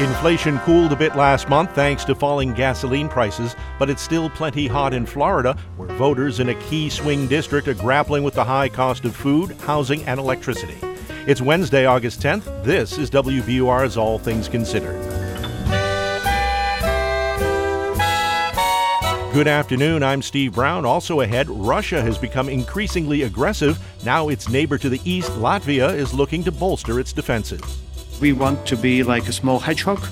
Inflation 0.00 0.58
cooled 0.60 0.92
a 0.92 0.96
bit 0.96 1.14
last 1.14 1.50
month 1.50 1.74
thanks 1.74 2.06
to 2.06 2.14
falling 2.14 2.54
gasoline 2.54 3.06
prices, 3.06 3.54
but 3.78 3.90
it's 3.90 4.00
still 4.00 4.30
plenty 4.30 4.66
hot 4.66 4.94
in 4.94 5.04
Florida, 5.04 5.54
where 5.76 5.90
voters 5.98 6.40
in 6.40 6.48
a 6.48 6.54
key 6.54 6.88
swing 6.88 7.26
district 7.26 7.68
are 7.68 7.74
grappling 7.74 8.22
with 8.22 8.32
the 8.32 8.42
high 8.42 8.70
cost 8.70 9.04
of 9.04 9.14
food, 9.14 9.50
housing, 9.60 10.02
and 10.04 10.18
electricity. 10.18 10.78
It's 11.26 11.42
Wednesday, 11.42 11.84
August 11.84 12.22
10th. 12.22 12.64
This 12.64 12.96
is 12.96 13.10
WBUR's 13.10 13.98
All 13.98 14.18
Things 14.18 14.48
Considered. 14.48 14.98
Good 19.34 19.48
afternoon. 19.48 20.02
I'm 20.02 20.22
Steve 20.22 20.54
Brown. 20.54 20.86
Also 20.86 21.20
ahead, 21.20 21.50
Russia 21.50 22.00
has 22.00 22.16
become 22.16 22.48
increasingly 22.48 23.24
aggressive. 23.24 23.78
Now 24.02 24.30
its 24.30 24.48
neighbor 24.48 24.78
to 24.78 24.88
the 24.88 25.00
east, 25.04 25.30
Latvia, 25.32 25.94
is 25.94 26.14
looking 26.14 26.42
to 26.44 26.50
bolster 26.50 26.98
its 26.98 27.12
defenses. 27.12 27.60
We 28.20 28.32
want 28.32 28.66
to 28.66 28.76
be 28.76 29.02
like 29.02 29.28
a 29.28 29.32
small 29.32 29.58
hedgehog, 29.58 30.04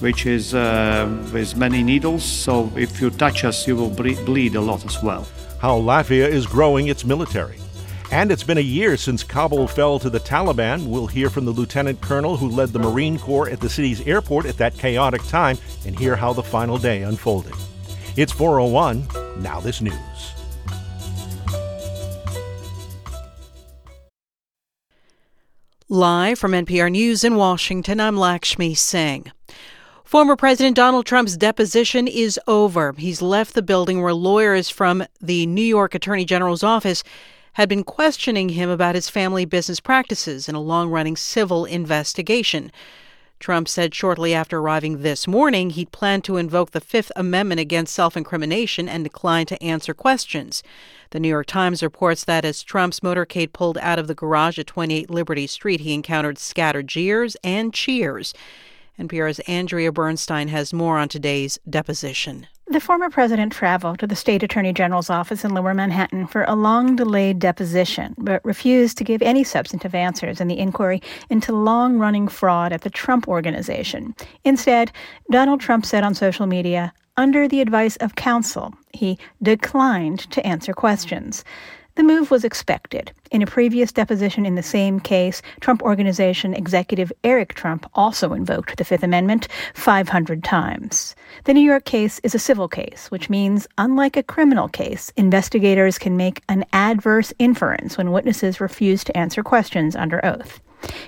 which 0.00 0.26
is 0.26 0.54
uh, 0.54 1.08
with 1.32 1.56
many 1.56 1.82
needles. 1.82 2.22
So 2.22 2.72
if 2.76 3.00
you 3.00 3.10
touch 3.10 3.44
us, 3.44 3.66
you 3.66 3.74
will 3.74 3.90
bleed 3.90 4.54
a 4.54 4.60
lot 4.60 4.84
as 4.84 5.02
well. 5.02 5.26
How 5.60 5.78
Latvia 5.80 6.28
is 6.28 6.46
growing 6.46 6.86
its 6.86 7.04
military. 7.04 7.58
And 8.10 8.30
it's 8.30 8.44
been 8.44 8.58
a 8.58 8.62
year 8.62 8.96
since 8.96 9.22
Kabul 9.22 9.66
fell 9.66 9.98
to 9.98 10.08
the 10.08 10.20
Taliban. 10.20 10.86
We'll 10.86 11.08
hear 11.08 11.28
from 11.28 11.44
the 11.44 11.50
lieutenant 11.50 12.00
colonel 12.00 12.36
who 12.36 12.48
led 12.48 12.70
the 12.70 12.78
Marine 12.78 13.18
Corps 13.18 13.50
at 13.50 13.60
the 13.60 13.68
city's 13.68 14.00
airport 14.06 14.46
at 14.46 14.56
that 14.58 14.78
chaotic 14.78 15.22
time 15.24 15.58
and 15.84 15.98
hear 15.98 16.16
how 16.16 16.32
the 16.32 16.42
final 16.42 16.78
day 16.78 17.02
unfolded. 17.02 17.52
It's 18.16 18.32
401. 18.32 19.42
Now, 19.42 19.60
this 19.60 19.80
news. 19.82 19.94
Live 25.90 26.38
from 26.38 26.52
NPR 26.52 26.90
News 26.90 27.24
in 27.24 27.36
Washington, 27.36 27.98
I'm 27.98 28.14
Lakshmi 28.14 28.74
Singh. 28.74 29.32
Former 30.04 30.36
President 30.36 30.76
Donald 30.76 31.06
Trump's 31.06 31.34
deposition 31.34 32.06
is 32.06 32.38
over. 32.46 32.92
He's 32.98 33.22
left 33.22 33.54
the 33.54 33.62
building 33.62 34.02
where 34.02 34.12
lawyers 34.12 34.68
from 34.68 35.06
the 35.18 35.46
New 35.46 35.62
York 35.62 35.94
Attorney 35.94 36.26
General's 36.26 36.62
office 36.62 37.02
had 37.54 37.70
been 37.70 37.84
questioning 37.84 38.50
him 38.50 38.68
about 38.68 38.96
his 38.96 39.08
family 39.08 39.46
business 39.46 39.80
practices 39.80 40.46
in 40.46 40.54
a 40.54 40.60
long 40.60 40.90
running 40.90 41.16
civil 41.16 41.64
investigation. 41.64 42.70
Trump 43.40 43.66
said 43.66 43.94
shortly 43.94 44.34
after 44.34 44.58
arriving 44.58 45.00
this 45.00 45.26
morning 45.26 45.70
he'd 45.70 45.90
planned 45.90 46.24
to 46.24 46.36
invoke 46.36 46.72
the 46.72 46.82
Fifth 46.82 47.12
Amendment 47.16 47.62
against 47.62 47.94
self 47.94 48.14
incrimination 48.14 48.90
and 48.90 49.04
declined 49.04 49.48
to 49.48 49.62
answer 49.62 49.94
questions. 49.94 50.62
The 51.10 51.20
New 51.20 51.28
York 51.28 51.46
Times 51.46 51.82
reports 51.82 52.24
that 52.24 52.44
as 52.44 52.62
Trump's 52.62 53.00
motorcade 53.00 53.54
pulled 53.54 53.78
out 53.78 53.98
of 53.98 54.08
the 54.08 54.14
garage 54.14 54.58
at 54.58 54.66
28 54.66 55.08
Liberty 55.08 55.46
Street, 55.46 55.80
he 55.80 55.94
encountered 55.94 56.38
scattered 56.38 56.86
jeers 56.86 57.36
and 57.42 57.72
cheers. 57.72 58.34
NPR's 58.98 59.38
Andrea 59.40 59.90
Bernstein 59.90 60.48
has 60.48 60.72
more 60.72 60.98
on 60.98 61.08
today's 61.08 61.58
deposition. 61.70 62.46
The 62.66 62.80
former 62.80 63.08
president 63.08 63.52
traveled 63.52 64.00
to 64.00 64.06
the 64.06 64.16
state 64.16 64.42
attorney 64.42 64.74
general's 64.74 65.08
office 65.08 65.42
in 65.42 65.54
lower 65.54 65.72
Manhattan 65.72 66.26
for 66.26 66.44
a 66.44 66.54
long 66.54 66.96
delayed 66.96 67.38
deposition, 67.38 68.14
but 68.18 68.44
refused 68.44 68.98
to 68.98 69.04
give 69.04 69.22
any 69.22 69.44
substantive 69.44 69.94
answers 69.94 70.38
in 70.38 70.48
the 70.48 70.58
inquiry 70.58 71.00
into 71.30 71.54
long 71.54 71.98
running 71.98 72.28
fraud 72.28 72.74
at 72.74 72.82
the 72.82 72.90
Trump 72.90 73.26
Organization. 73.26 74.14
Instead, 74.44 74.92
Donald 75.30 75.60
Trump 75.60 75.86
said 75.86 76.04
on 76.04 76.14
social 76.14 76.46
media, 76.46 76.92
under 77.18 77.48
the 77.48 77.60
advice 77.60 77.96
of 77.96 78.14
counsel, 78.14 78.72
he 78.94 79.18
declined 79.42 80.20
to 80.30 80.46
answer 80.46 80.72
questions. 80.72 81.44
The 81.96 82.04
move 82.04 82.30
was 82.30 82.44
expected. 82.44 83.10
In 83.32 83.42
a 83.42 83.46
previous 83.46 83.90
deposition 83.90 84.46
in 84.46 84.54
the 84.54 84.62
same 84.62 85.00
case, 85.00 85.42
Trump 85.60 85.82
Organization 85.82 86.54
executive 86.54 87.12
Eric 87.24 87.54
Trump 87.54 87.90
also 87.94 88.32
invoked 88.32 88.76
the 88.76 88.84
Fifth 88.84 89.02
Amendment 89.02 89.48
500 89.74 90.44
times. 90.44 91.16
The 91.42 91.54
New 91.54 91.60
York 91.60 91.84
case 91.84 92.20
is 92.22 92.36
a 92.36 92.38
civil 92.38 92.68
case, 92.68 93.10
which 93.10 93.28
means, 93.28 93.66
unlike 93.78 94.16
a 94.16 94.22
criminal 94.22 94.68
case, 94.68 95.12
investigators 95.16 95.98
can 95.98 96.16
make 96.16 96.40
an 96.48 96.64
adverse 96.72 97.32
inference 97.40 97.98
when 97.98 98.12
witnesses 98.12 98.60
refuse 98.60 99.02
to 99.02 99.16
answer 99.16 99.42
questions 99.42 99.96
under 99.96 100.24
oath. 100.24 100.60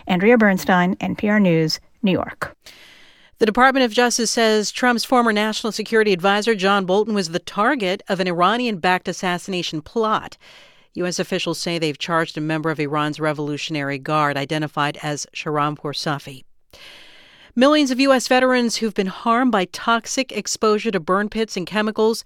Andrea 0.08 0.36
Bernstein, 0.36 0.96
NPR 0.96 1.40
News, 1.40 1.78
New 2.02 2.10
York. 2.10 2.56
The 3.40 3.46
Department 3.46 3.86
of 3.86 3.92
Justice 3.92 4.30
says 4.30 4.70
Trump's 4.70 5.06
former 5.06 5.32
national 5.32 5.72
security 5.72 6.12
advisor, 6.12 6.54
John 6.54 6.84
Bolton, 6.84 7.14
was 7.14 7.30
the 7.30 7.38
target 7.38 8.02
of 8.06 8.20
an 8.20 8.28
Iranian 8.28 8.76
backed 8.76 9.08
assassination 9.08 9.80
plot. 9.80 10.36
U.S. 10.92 11.18
officials 11.18 11.58
say 11.58 11.78
they've 11.78 11.96
charged 11.96 12.36
a 12.36 12.42
member 12.42 12.68
of 12.68 12.78
Iran's 12.78 13.18
Revolutionary 13.18 13.96
Guard, 13.96 14.36
identified 14.36 14.98
as 15.02 15.26
Shahram 15.34 15.78
Poursafi. 15.78 16.44
Millions 17.56 17.90
of 17.90 17.98
U.S. 18.00 18.28
veterans 18.28 18.76
who've 18.76 18.92
been 18.92 19.06
harmed 19.06 19.52
by 19.52 19.64
toxic 19.64 20.32
exposure 20.32 20.90
to 20.90 21.00
burn 21.00 21.30
pits 21.30 21.56
and 21.56 21.66
chemicals 21.66 22.24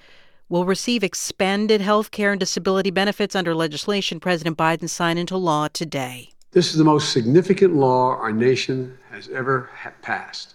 will 0.49 0.65
receive 0.65 1.05
expanded 1.05 1.81
health 1.81 2.11
care 2.11 2.33
and 2.33 2.41
disability 2.41 2.91
benefits 2.91 3.37
under 3.37 3.55
legislation 3.55 4.19
President 4.19 4.59
Biden 4.59 4.89
signed 4.89 5.21
into 5.21 5.37
law 5.37 5.69
today. 5.69 6.31
This 6.51 6.73
is 6.73 6.77
the 6.77 6.83
most 6.83 7.13
significant 7.13 7.77
law 7.77 8.17
our 8.17 8.33
nation 8.33 8.99
has 9.13 9.29
ever 9.29 9.71
passed 10.03 10.55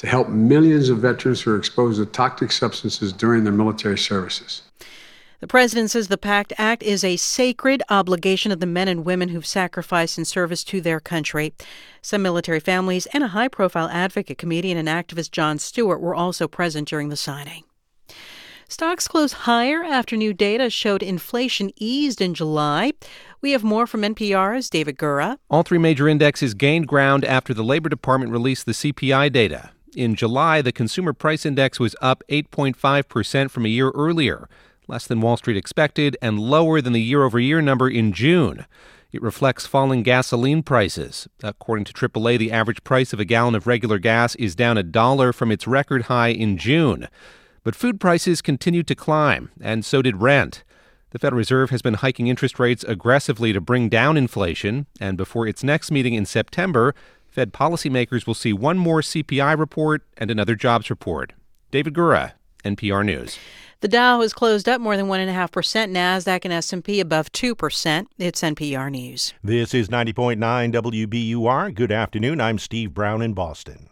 to 0.00 0.06
help 0.06 0.30
millions 0.30 0.88
of 0.88 0.96
veterans 0.96 1.42
who 1.42 1.52
are 1.52 1.58
exposed 1.58 1.98
to 1.98 2.06
toxic 2.06 2.50
substances 2.50 3.12
during 3.12 3.44
their 3.44 3.52
military 3.52 3.98
services. 3.98 4.62
The 5.40 5.46
president 5.46 5.90
says 5.90 6.08
the 6.08 6.16
PACT 6.16 6.54
Act 6.56 6.82
is 6.82 7.04
a 7.04 7.18
sacred 7.18 7.82
obligation 7.90 8.50
of 8.50 8.60
the 8.60 8.66
men 8.66 8.88
and 8.88 9.04
women 9.04 9.28
who've 9.28 9.44
sacrificed 9.44 10.16
in 10.16 10.24
service 10.24 10.64
to 10.64 10.80
their 10.80 11.00
country. 11.00 11.52
Some 12.00 12.22
military 12.22 12.60
families 12.60 13.04
and 13.12 13.22
a 13.22 13.28
high 13.28 13.48
profile 13.48 13.90
advocate, 13.90 14.38
comedian, 14.38 14.78
and 14.78 14.88
activist 14.88 15.32
Jon 15.32 15.58
Stewart 15.58 16.00
were 16.00 16.14
also 16.14 16.48
present 16.48 16.88
during 16.88 17.10
the 17.10 17.16
signing. 17.16 17.64
Stocks 18.68 19.06
closed 19.06 19.34
higher 19.34 19.84
after 19.84 20.16
new 20.16 20.32
data 20.32 20.70
showed 20.70 21.02
inflation 21.02 21.72
eased 21.76 22.22
in 22.22 22.32
July. 22.32 22.92
We 23.42 23.50
have 23.50 23.64
more 23.64 23.86
from 23.86 24.00
NPR's 24.00 24.70
David 24.70 24.96
Gura. 24.96 25.36
All 25.50 25.62
three 25.62 25.76
major 25.76 26.08
indexes 26.08 26.54
gained 26.54 26.88
ground 26.88 27.22
after 27.26 27.52
the 27.52 27.64
Labor 27.64 27.90
Department 27.90 28.32
released 28.32 28.64
the 28.64 28.72
CPI 28.72 29.30
data. 29.30 29.72
In 29.96 30.14
July, 30.14 30.62
the 30.62 30.72
Consumer 30.72 31.12
Price 31.12 31.44
Index 31.44 31.80
was 31.80 31.96
up 32.00 32.22
8.5% 32.28 33.50
from 33.50 33.66
a 33.66 33.68
year 33.68 33.90
earlier 33.90 34.48
less 34.90 35.06
than 35.06 35.20
Wall 35.20 35.36
Street 35.36 35.56
expected, 35.56 36.16
and 36.20 36.38
lower 36.38 36.80
than 36.80 36.92
the 36.92 37.00
year 37.00 37.24
over 37.24 37.38
year 37.38 37.62
number 37.62 37.88
in 37.88 38.12
June. 38.12 38.66
It 39.12 39.22
reflects 39.22 39.66
falling 39.66 40.02
gasoline 40.02 40.62
prices. 40.62 41.28
According 41.42 41.84
to 41.86 41.92
AAA, 41.92 42.38
the 42.38 42.52
average 42.52 42.84
price 42.84 43.12
of 43.12 43.20
a 43.20 43.24
gallon 43.24 43.54
of 43.54 43.66
regular 43.66 43.98
gas 43.98 44.34
is 44.36 44.54
down 44.54 44.76
a 44.76 44.82
dollar 44.82 45.32
from 45.32 45.50
its 45.50 45.66
record 45.66 46.02
high 46.02 46.28
in 46.28 46.58
June. 46.58 47.08
But 47.64 47.74
food 47.74 48.00
prices 48.00 48.42
continued 48.42 48.86
to 48.88 48.94
climb, 48.94 49.50
and 49.60 49.84
so 49.84 50.02
did 50.02 50.20
rent. 50.20 50.64
The 51.10 51.18
Federal 51.18 51.38
Reserve 51.38 51.70
has 51.70 51.82
been 51.82 51.94
hiking 51.94 52.28
interest 52.28 52.60
rates 52.60 52.84
aggressively 52.84 53.52
to 53.52 53.60
bring 53.60 53.88
down 53.88 54.16
inflation, 54.16 54.86
and 55.00 55.16
before 55.16 55.46
its 55.46 55.64
next 55.64 55.90
meeting 55.90 56.14
in 56.14 56.24
September, 56.24 56.94
Fed 57.30 57.52
policymakers 57.52 58.26
will 58.26 58.34
see 58.34 58.52
one 58.52 58.76
more 58.76 59.00
CPI 59.00 59.58
report 59.58 60.02
and 60.16 60.30
another 60.30 60.56
jobs 60.56 60.90
report. 60.90 61.32
David 61.70 61.94
Gura, 61.94 62.32
NPR 62.64 63.04
News. 63.04 63.38
The 63.80 63.88
Dow 63.88 64.20
has 64.20 64.34
closed 64.34 64.68
up 64.68 64.80
more 64.80 64.96
than 64.96 65.06
1.5%, 65.06 65.48
NASDAQ 65.90 66.40
and 66.44 66.52
S&P 66.52 67.00
above 67.00 67.32
2%. 67.32 68.06
It's 68.18 68.42
NPR 68.42 68.90
News. 68.90 69.32
This 69.42 69.72
is 69.72 69.88
90.9 69.88 70.38
WBUR. 70.72 71.74
Good 71.74 71.92
afternoon. 71.92 72.40
I'm 72.40 72.58
Steve 72.58 72.92
Brown 72.92 73.22
in 73.22 73.32
Boston. 73.32 73.88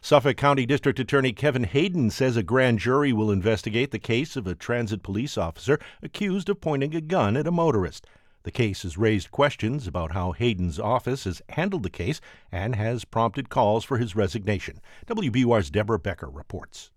Suffolk 0.00 0.36
County 0.36 0.64
District 0.64 0.98
Attorney 0.98 1.32
Kevin 1.32 1.64
Hayden 1.64 2.10
says 2.10 2.36
a 2.36 2.42
grand 2.42 2.78
jury 2.78 3.12
will 3.12 3.30
investigate 3.30 3.90
the 3.90 3.98
case 3.98 4.36
of 4.36 4.46
a 4.46 4.54
transit 4.54 5.02
police 5.02 5.36
officer 5.36 5.78
accused 6.02 6.48
of 6.48 6.60
pointing 6.60 6.94
a 6.94 7.00
gun 7.00 7.36
at 7.36 7.46
a 7.46 7.52
motorist. 7.52 8.06
The 8.48 8.52
case 8.52 8.82
has 8.84 8.96
raised 8.96 9.30
questions 9.30 9.86
about 9.86 10.12
how 10.12 10.32
Hayden's 10.32 10.78
office 10.78 11.24
has 11.24 11.42
handled 11.50 11.82
the 11.82 11.90
case 11.90 12.18
and 12.50 12.74
has 12.76 13.04
prompted 13.04 13.50
calls 13.50 13.84
for 13.84 13.98
his 13.98 14.16
resignation. 14.16 14.80
WBUR's 15.06 15.68
Deborah 15.68 15.98
Becker 15.98 16.30
reports. 16.30 16.90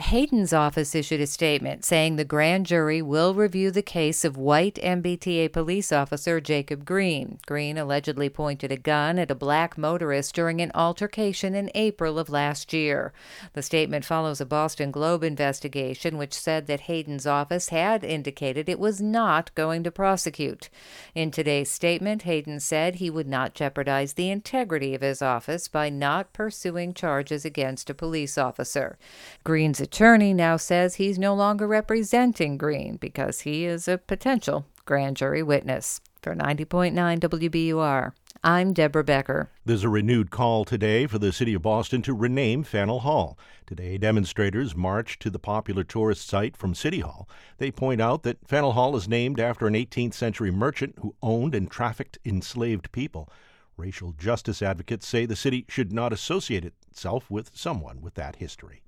Hayden's 0.00 0.52
office 0.52 0.94
issued 0.94 1.20
a 1.20 1.26
statement 1.26 1.84
saying 1.84 2.14
the 2.14 2.24
grand 2.24 2.66
jury 2.66 3.02
will 3.02 3.34
review 3.34 3.72
the 3.72 3.82
case 3.82 4.24
of 4.24 4.36
white 4.36 4.76
MBTA 4.76 5.52
police 5.52 5.90
officer 5.90 6.40
Jacob 6.40 6.84
Green. 6.84 7.40
Green 7.46 7.76
allegedly 7.76 8.28
pointed 8.28 8.70
a 8.70 8.76
gun 8.76 9.18
at 9.18 9.30
a 9.30 9.34
black 9.34 9.76
motorist 9.76 10.36
during 10.36 10.60
an 10.60 10.70
altercation 10.72 11.56
in 11.56 11.68
April 11.74 12.16
of 12.16 12.28
last 12.28 12.72
year. 12.72 13.12
The 13.54 13.62
statement 13.62 14.04
follows 14.04 14.40
a 14.40 14.46
Boston 14.46 14.92
Globe 14.92 15.24
investigation 15.24 16.16
which 16.16 16.32
said 16.32 16.68
that 16.68 16.82
Hayden's 16.82 17.26
office 17.26 17.70
had 17.70 18.04
indicated 18.04 18.68
it 18.68 18.78
was 18.78 19.00
not 19.00 19.52
going 19.56 19.82
to 19.82 19.90
prosecute. 19.90 20.70
In 21.12 21.32
today's 21.32 21.72
statement, 21.72 22.22
Hayden 22.22 22.60
said 22.60 22.94
he 22.94 23.10
would 23.10 23.28
not 23.28 23.52
jeopardize 23.52 24.12
the 24.12 24.30
integrity 24.30 24.94
of 24.94 25.02
his 25.02 25.20
office 25.20 25.66
by 25.66 25.90
not 25.90 26.32
pursuing 26.32 26.94
charges 26.94 27.44
against 27.44 27.90
a 27.90 27.94
police 27.94 28.38
officer. 28.38 28.96
Green's 29.42 29.80
attorney 29.88 30.34
now 30.34 30.54
says 30.54 30.96
he's 30.96 31.18
no 31.18 31.34
longer 31.34 31.66
representing 31.66 32.58
Green 32.58 32.96
because 32.96 33.40
he 33.40 33.64
is 33.64 33.88
a 33.88 33.96
potential 33.96 34.66
grand 34.84 35.16
jury 35.16 35.42
witness. 35.42 36.02
For 36.20 36.34
90.9 36.34 36.92
WBUR, 37.20 38.12
I'm 38.44 38.74
Deborah 38.74 39.02
Becker. 39.02 39.50
There's 39.64 39.84
a 39.84 39.88
renewed 39.88 40.30
call 40.30 40.66
today 40.66 41.06
for 41.06 41.18
the 41.18 41.32
city 41.32 41.54
of 41.54 41.62
Boston 41.62 42.02
to 42.02 42.12
rename 42.12 42.64
Faneuil 42.64 42.98
Hall. 42.98 43.38
Today, 43.66 43.96
demonstrators 43.96 44.76
march 44.76 45.18
to 45.20 45.30
the 45.30 45.38
popular 45.38 45.84
tourist 45.84 46.28
site 46.28 46.54
from 46.54 46.74
City 46.74 47.00
Hall. 47.00 47.26
They 47.56 47.70
point 47.70 48.02
out 48.02 48.24
that 48.24 48.46
Faneuil 48.46 48.72
Hall 48.72 48.94
is 48.94 49.08
named 49.08 49.40
after 49.40 49.66
an 49.66 49.72
18th 49.72 50.12
century 50.12 50.50
merchant 50.50 50.96
who 51.00 51.14
owned 51.22 51.54
and 51.54 51.70
trafficked 51.70 52.18
enslaved 52.26 52.92
people. 52.92 53.30
Racial 53.78 54.12
justice 54.12 54.60
advocates 54.60 55.08
say 55.08 55.24
the 55.24 55.34
city 55.34 55.64
should 55.66 55.94
not 55.94 56.12
associate 56.12 56.66
itself 56.66 57.30
with 57.30 57.52
someone 57.54 58.02
with 58.02 58.12
that 58.14 58.36
history. 58.36 58.82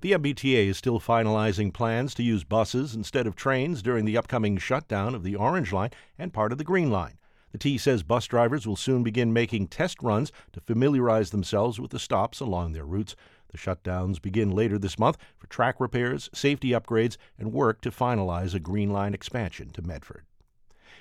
The 0.00 0.12
MBTA 0.12 0.66
is 0.66 0.76
still 0.76 1.00
finalizing 1.00 1.72
plans 1.72 2.14
to 2.14 2.22
use 2.22 2.44
buses 2.44 2.94
instead 2.94 3.26
of 3.26 3.36
trains 3.36 3.82
during 3.82 4.04
the 4.04 4.16
upcoming 4.16 4.58
shutdown 4.58 5.14
of 5.14 5.22
the 5.22 5.36
Orange 5.36 5.72
Line 5.72 5.90
and 6.18 6.32
part 6.32 6.52
of 6.52 6.58
the 6.58 6.64
Green 6.64 6.90
Line. 6.90 7.18
The 7.52 7.58
T 7.58 7.78
says 7.78 8.02
bus 8.02 8.26
drivers 8.26 8.66
will 8.66 8.76
soon 8.76 9.02
begin 9.02 9.32
making 9.32 9.68
test 9.68 10.02
runs 10.02 10.30
to 10.52 10.60
familiarize 10.60 11.30
themselves 11.30 11.80
with 11.80 11.90
the 11.90 11.98
stops 11.98 12.40
along 12.40 12.72
their 12.72 12.84
routes. 12.84 13.16
The 13.50 13.58
shutdowns 13.58 14.20
begin 14.20 14.50
later 14.50 14.78
this 14.78 14.98
month 14.98 15.16
for 15.38 15.46
track 15.46 15.80
repairs, 15.80 16.28
safety 16.34 16.70
upgrades, 16.70 17.16
and 17.38 17.52
work 17.52 17.80
to 17.80 17.90
finalize 17.90 18.54
a 18.54 18.60
Green 18.60 18.90
Line 18.90 19.14
expansion 19.14 19.70
to 19.70 19.82
Medford. 19.82 20.24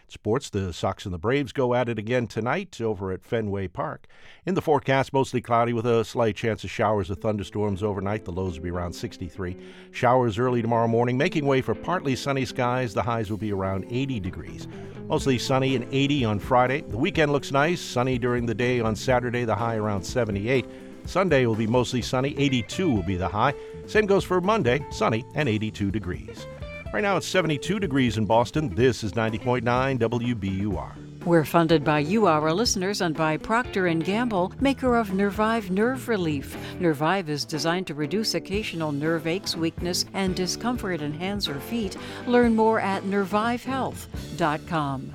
Sports, 0.07 0.49
the 0.49 0.71
Sox 0.71 1.05
and 1.05 1.13
the 1.13 1.17
Braves 1.17 1.51
go 1.51 1.73
at 1.73 1.89
it 1.89 1.97
again 1.97 2.27
tonight 2.27 2.79
over 2.79 3.11
at 3.11 3.23
Fenway 3.23 3.67
Park. 3.67 4.07
In 4.45 4.53
the 4.53 4.61
forecast, 4.61 5.13
mostly 5.13 5.41
cloudy 5.41 5.73
with 5.73 5.85
a 5.85 6.05
slight 6.05 6.35
chance 6.35 6.63
of 6.63 6.69
showers 6.69 7.09
or 7.09 7.15
thunderstorms 7.15 7.81
overnight. 7.81 8.25
The 8.25 8.31
lows 8.31 8.57
will 8.57 8.63
be 8.63 8.69
around 8.69 8.93
63. 8.93 9.57
Showers 9.91 10.37
early 10.37 10.61
tomorrow 10.61 10.87
morning, 10.87 11.17
making 11.17 11.45
way 11.45 11.61
for 11.61 11.73
partly 11.73 12.15
sunny 12.15 12.45
skies. 12.45 12.93
The 12.93 13.03
highs 13.03 13.29
will 13.29 13.37
be 13.37 13.51
around 13.51 13.85
80 13.89 14.19
degrees. 14.19 14.67
Mostly 15.07 15.37
sunny 15.37 15.75
and 15.75 15.87
80 15.91 16.25
on 16.25 16.39
Friday. 16.39 16.81
The 16.81 16.97
weekend 16.97 17.31
looks 17.31 17.51
nice, 17.51 17.81
sunny 17.81 18.17
during 18.17 18.45
the 18.45 18.55
day 18.55 18.79
on 18.79 18.95
Saturday, 18.95 19.45
the 19.45 19.55
high 19.55 19.75
around 19.75 20.03
78. 20.03 20.65
Sunday 21.05 21.45
will 21.45 21.55
be 21.55 21.67
mostly 21.67 22.01
sunny, 22.01 22.35
82 22.37 22.91
will 22.91 23.03
be 23.03 23.15
the 23.15 23.27
high. 23.27 23.53
Same 23.85 24.05
goes 24.05 24.23
for 24.23 24.41
Monday, 24.41 24.85
sunny 24.91 25.23
and 25.35 25.47
82 25.47 25.91
degrees. 25.91 26.47
Right 26.95 27.01
now 27.01 27.17
it's 27.17 27.27
72 27.27 27.81
degrees 27.81 28.17
in 28.17 28.25
Boston. 28.25 28.73
This 28.73 29.03
is 29.03 29.11
90.9 29.11 29.99
WBUR. 29.99 31.25
We're 31.25 31.43
funded 31.43 31.83
by 31.83 31.99
you, 31.99 32.25
our 32.25 32.53
listeners, 32.53 33.01
and 33.01 33.13
by 33.13 33.35
Procter 33.35 33.93
& 33.93 33.95
Gamble, 33.95 34.53
maker 34.61 34.95
of 34.95 35.13
Nervive 35.13 35.69
Nerve 35.69 36.07
Relief. 36.07 36.55
Nervive 36.79 37.29
is 37.29 37.43
designed 37.43 37.85
to 37.87 37.93
reduce 37.93 38.33
occasional 38.33 38.93
nerve 38.93 39.27
aches, 39.27 39.57
weakness, 39.57 40.05
and 40.13 40.37
discomfort 40.37 41.01
in 41.01 41.13
hands 41.13 41.49
or 41.49 41.59
feet. 41.59 41.97
Learn 42.27 42.55
more 42.55 42.79
at 42.79 43.03
nervivehealth.com. 43.03 45.11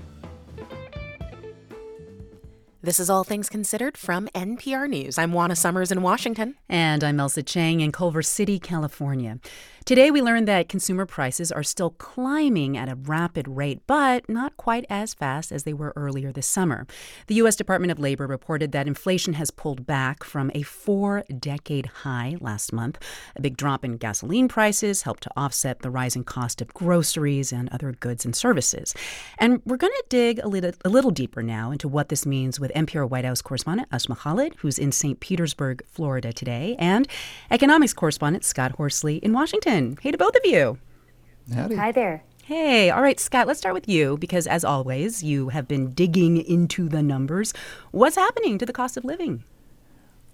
This 2.82 2.98
is 2.98 3.10
All 3.10 3.24
Things 3.24 3.50
Considered 3.50 3.98
from 3.98 4.26
NPR 4.34 4.88
News. 4.88 5.18
I'm 5.18 5.34
Juana 5.34 5.54
Summers 5.54 5.92
in 5.92 6.00
Washington. 6.00 6.54
And 6.66 7.04
I'm 7.04 7.18
Ailsa 7.18 7.44
Chang 7.44 7.80
in 7.80 7.92
Culver 7.92 8.22
City, 8.22 8.58
California. 8.58 9.38
Today, 9.86 10.10
we 10.10 10.20
learned 10.20 10.46
that 10.46 10.68
consumer 10.68 11.06
prices 11.06 11.50
are 11.50 11.62
still 11.62 11.90
climbing 11.90 12.76
at 12.76 12.88
a 12.88 12.94
rapid 12.94 13.48
rate, 13.48 13.80
but 13.86 14.28
not 14.28 14.56
quite 14.58 14.84
as 14.90 15.14
fast 15.14 15.50
as 15.50 15.64
they 15.64 15.72
were 15.72 15.94
earlier 15.96 16.30
this 16.30 16.46
summer. 16.46 16.86
The 17.28 17.36
U.S. 17.36 17.56
Department 17.56 17.90
of 17.90 17.98
Labor 17.98 18.26
reported 18.26 18.72
that 18.72 18.86
inflation 18.86 19.32
has 19.34 19.50
pulled 19.50 19.86
back 19.86 20.22
from 20.22 20.50
a 20.54 20.62
four 20.62 21.24
decade 21.38 21.86
high 21.86 22.36
last 22.40 22.72
month. 22.74 22.98
A 23.34 23.40
big 23.40 23.56
drop 23.56 23.84
in 23.84 23.96
gasoline 23.96 24.48
prices 24.48 25.02
helped 25.02 25.22
to 25.24 25.30
offset 25.34 25.80
the 25.80 25.90
rising 25.90 26.24
cost 26.24 26.60
of 26.60 26.72
groceries 26.74 27.50
and 27.50 27.68
other 27.70 27.92
goods 27.92 28.26
and 28.26 28.36
services. 28.36 28.94
And 29.38 29.62
we're 29.64 29.78
going 29.78 29.94
to 29.94 30.04
dig 30.10 30.40
a 30.40 30.48
little, 30.48 30.72
a 30.84 30.90
little 30.90 31.10
deeper 31.10 31.42
now 31.42 31.70
into 31.70 31.88
what 31.88 32.10
this 32.10 32.26
means 32.26 32.60
with 32.60 32.70
NPR 32.74 33.08
White 33.08 33.24
House 33.24 33.40
correspondent 33.40 33.88
Asma 33.90 34.14
Khalid, 34.14 34.54
who's 34.58 34.78
in 34.78 34.92
St. 34.92 35.18
Petersburg, 35.20 35.82
Florida 35.86 36.34
today, 36.34 36.76
and 36.78 37.08
economics 37.50 37.94
correspondent 37.94 38.44
Scott 38.44 38.72
Horsley 38.72 39.16
in 39.16 39.32
Washington. 39.32 39.69
Hey 39.70 40.10
to 40.10 40.18
both 40.18 40.34
of 40.34 40.44
you. 40.44 40.78
Howdy. 41.54 41.76
Hi 41.76 41.92
there. 41.92 42.24
Hey, 42.42 42.90
all 42.90 43.02
right, 43.02 43.20
Scott, 43.20 43.46
let's 43.46 43.60
start 43.60 43.72
with 43.72 43.88
you 43.88 44.16
because, 44.16 44.48
as 44.48 44.64
always, 44.64 45.22
you 45.22 45.50
have 45.50 45.68
been 45.68 45.90
digging 45.92 46.38
into 46.38 46.88
the 46.88 47.04
numbers. 47.04 47.54
What's 47.92 48.16
happening 48.16 48.58
to 48.58 48.66
the 48.66 48.72
cost 48.72 48.96
of 48.96 49.04
living? 49.04 49.44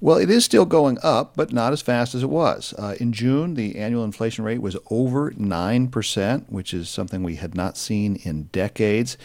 Well, 0.01 0.17
it 0.17 0.31
is 0.31 0.47
still 0.47 0.65
going 0.65 0.97
up, 1.03 1.37
but 1.37 1.53
not 1.53 1.75
as 1.75 1.83
fast 1.83 2.15
as 2.15 2.23
it 2.23 2.31
was. 2.31 2.73
Uh, 2.79 2.95
in 2.99 3.13
June, 3.13 3.53
the 3.53 3.77
annual 3.77 4.05
inflation 4.05 4.43
rate 4.43 4.63
was 4.63 4.79
over 4.91 5.31
9%, 5.33 6.45
which 6.49 6.73
is 6.73 6.89
something 6.89 7.23
we 7.23 7.37
had 7.37 7.55
not 7.55 7.77
seen 7.77 8.17
in 8.17 8.45
decades. 8.53 9.19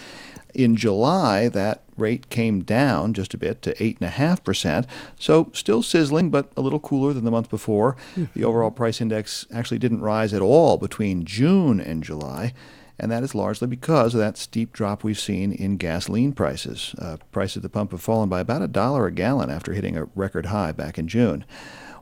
In 0.53 0.75
July, 0.75 1.47
that 1.49 1.83
rate 1.97 2.29
came 2.29 2.63
down 2.63 3.13
just 3.13 3.33
a 3.33 3.37
bit 3.37 3.61
to 3.61 3.73
8.5%, 3.75 4.85
so 5.19 5.51
still 5.53 5.83
sizzling, 5.83 6.29
but 6.29 6.51
a 6.57 6.61
little 6.61 6.79
cooler 6.79 7.13
than 7.13 7.25
the 7.25 7.31
month 7.31 7.49
before. 7.49 7.95
Mm-hmm. 8.15 8.25
The 8.39 8.43
overall 8.43 8.71
price 8.71 8.99
index 8.99 9.45
actually 9.53 9.79
didn't 9.79 10.01
rise 10.01 10.33
at 10.33 10.41
all 10.41 10.77
between 10.77 11.25
June 11.25 11.79
and 11.79 12.03
July, 12.03 12.53
and 12.99 13.11
that 13.11 13.23
is 13.23 13.33
largely 13.33 13.67
because 13.67 14.13
of 14.13 14.19
that 14.19 14.37
steep 14.37 14.73
drop 14.73 15.03
we've 15.03 15.19
seen 15.19 15.51
in 15.51 15.77
gasoline 15.77 16.33
prices. 16.33 16.93
Uh, 16.97 17.17
prices 17.31 17.57
at 17.57 17.63
the 17.63 17.69
pump 17.69 17.91
have 17.91 18.01
fallen 18.01 18.29
by 18.29 18.39
about 18.39 18.61
a 18.61 18.67
dollar 18.67 19.07
a 19.07 19.11
gallon 19.11 19.49
after 19.49 19.73
hitting 19.73 19.97
a 19.97 20.05
record 20.15 20.47
high 20.47 20.71
back 20.71 20.97
in 20.99 21.07
June. 21.07 21.45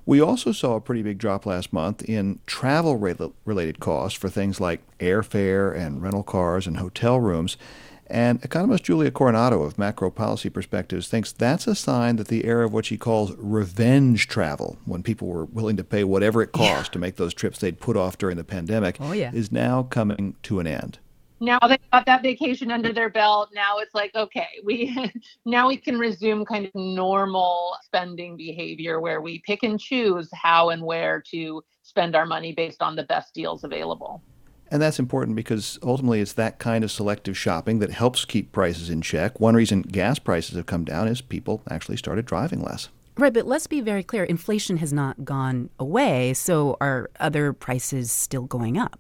We 0.06 0.19
also 0.19 0.52
saw 0.52 0.75
a 0.75 0.81
pretty 0.81 1.04
big 1.04 1.19
drop 1.19 1.45
last 1.45 1.72
month 1.72 2.02
in 2.02 2.40
travel 2.48 2.98
related 2.98 3.80
costs 3.80 4.18
for 4.18 4.28
things 4.28 4.60
like 4.60 4.81
airfare 4.98 5.75
and 5.75 6.02
rental 6.02 6.24
cars 6.24 6.66
and 6.66 6.78
hotel 6.78 7.19
rooms. 7.19 7.57
And 8.09 8.44
economist 8.44 8.83
Julia 8.85 9.11
Coronado 9.11 9.61
of 9.61 9.77
Macro 9.77 10.09
Policy 10.09 10.50
Perspectives 10.50 11.07
thinks 11.07 11.31
that's 11.31 11.67
a 11.67 11.75
sign 11.75 12.15
that 12.15 12.27
the 12.27 12.45
era 12.45 12.65
of 12.65 12.73
what 12.73 12.85
she 12.85 12.97
calls 12.97 13.33
revenge 13.38 14.27
travel, 14.27 14.77
when 14.85 15.03
people 15.03 15.27
were 15.27 15.45
willing 15.45 15.77
to 15.77 15.83
pay 15.83 16.03
whatever 16.03 16.41
it 16.41 16.51
cost 16.51 16.89
yeah. 16.89 16.94
to 16.94 17.00
make 17.00 17.17
those 17.17 17.33
trips 17.33 17.59
they'd 17.59 17.79
put 17.79 17.95
off 17.95 18.17
during 18.17 18.38
the 18.38 18.44
pandemic, 18.44 18.97
oh, 19.00 19.11
yeah. 19.11 19.31
is 19.31 19.51
now 19.51 19.83
coming 19.83 20.35
to 20.44 20.59
an 20.59 20.65
end. 20.65 20.97
Now 21.41 21.59
they 21.59 21.77
got 21.94 22.06
that 22.06 22.21
vacation 22.21 22.71
under 22.71 22.91
their 22.91 23.09
belt. 23.09 23.50
Now 23.53 23.77
it's 23.77 23.95
like, 23.95 24.13
okay, 24.15 24.47
we 24.63 25.11
now 25.45 25.67
we 25.67 25.77
can 25.77 25.97
resume 25.97 26.45
kind 26.45 26.65
of 26.65 26.75
normal 26.75 27.75
spending 27.83 28.35
behavior 28.35 29.00
where 29.00 29.21
we 29.21 29.41
pick 29.45 29.63
and 29.63 29.79
choose 29.79 30.29
how 30.33 30.69
and 30.69 30.83
where 30.83 31.23
to 31.31 31.63
spend 31.83 32.15
our 32.15 32.25
money 32.25 32.53
based 32.53 32.81
on 32.81 32.95
the 32.95 33.03
best 33.03 33.33
deals 33.33 33.63
available. 33.63 34.21
And 34.71 34.81
that's 34.81 35.00
important 35.00 35.36
because 35.36 35.80
ultimately 35.81 36.21
it's 36.21 36.33
that 36.33 36.60
kind 36.60 36.83
of 36.83 36.92
selective 36.92 37.38
shopping 37.38 37.80
that 37.80 37.92
helps 37.92 38.25
keep 38.25 38.51
prices 38.51 38.89
in 38.89 39.01
check. 39.01 39.39
One 39.39 39.56
reason 39.56 39.81
gas 39.81 40.19
prices 40.19 40.56
have 40.56 40.68
come 40.68 40.86
down 40.86 41.07
is 41.07 41.21
people 41.21 41.63
actually 41.69 41.98
started 41.98 42.25
driving 42.25 42.62
less. 42.62 42.90
Right, 43.18 43.33
but 43.33 43.45
let's 43.45 43.68
be 43.68 43.81
very 43.81 44.04
clear 44.04 44.23
inflation 44.23 44.78
has 44.78 44.94
not 44.94 45.26
gone 45.26 45.69
away, 45.78 46.33
so 46.33 46.78
are 46.80 47.09
other 47.19 47.52
prices 47.52 48.11
still 48.11 48.44
going 48.44 48.78
up? 48.78 48.97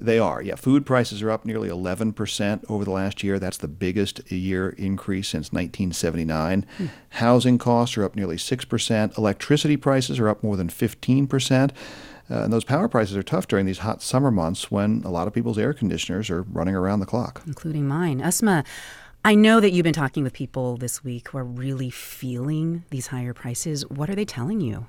They 0.00 0.18
are, 0.18 0.42
yeah. 0.42 0.54
Food 0.54 0.86
prices 0.86 1.22
are 1.22 1.30
up 1.30 1.44
nearly 1.44 1.68
11% 1.68 2.64
over 2.68 2.84
the 2.84 2.90
last 2.90 3.24
year. 3.24 3.38
That's 3.38 3.56
the 3.56 3.66
biggest 3.68 4.30
year 4.30 4.70
increase 4.70 5.28
since 5.28 5.50
1979. 5.50 6.66
Hmm. 6.76 6.86
Housing 7.10 7.58
costs 7.58 7.96
are 7.96 8.04
up 8.04 8.14
nearly 8.14 8.36
6%. 8.36 9.18
Electricity 9.18 9.76
prices 9.76 10.18
are 10.18 10.28
up 10.28 10.42
more 10.42 10.56
than 10.56 10.68
15%. 10.68 11.70
Uh, 12.30 12.42
and 12.42 12.52
those 12.52 12.64
power 12.64 12.88
prices 12.88 13.16
are 13.16 13.22
tough 13.22 13.48
during 13.48 13.66
these 13.66 13.78
hot 13.78 14.02
summer 14.02 14.30
months 14.30 14.70
when 14.70 15.02
a 15.04 15.10
lot 15.10 15.26
of 15.26 15.32
people's 15.32 15.58
air 15.58 15.72
conditioners 15.72 16.28
are 16.30 16.42
running 16.42 16.74
around 16.74 17.00
the 17.00 17.06
clock. 17.06 17.42
Including 17.46 17.86
mine. 17.88 18.20
Asma, 18.20 18.64
I 19.24 19.34
know 19.34 19.60
that 19.60 19.72
you've 19.72 19.84
been 19.84 19.92
talking 19.92 20.22
with 20.22 20.32
people 20.32 20.76
this 20.76 21.02
week 21.02 21.28
who 21.28 21.38
are 21.38 21.44
really 21.44 21.90
feeling 21.90 22.84
these 22.90 23.08
higher 23.08 23.34
prices. 23.34 23.88
What 23.88 24.08
are 24.10 24.14
they 24.14 24.24
telling 24.24 24.60
you? 24.60 24.86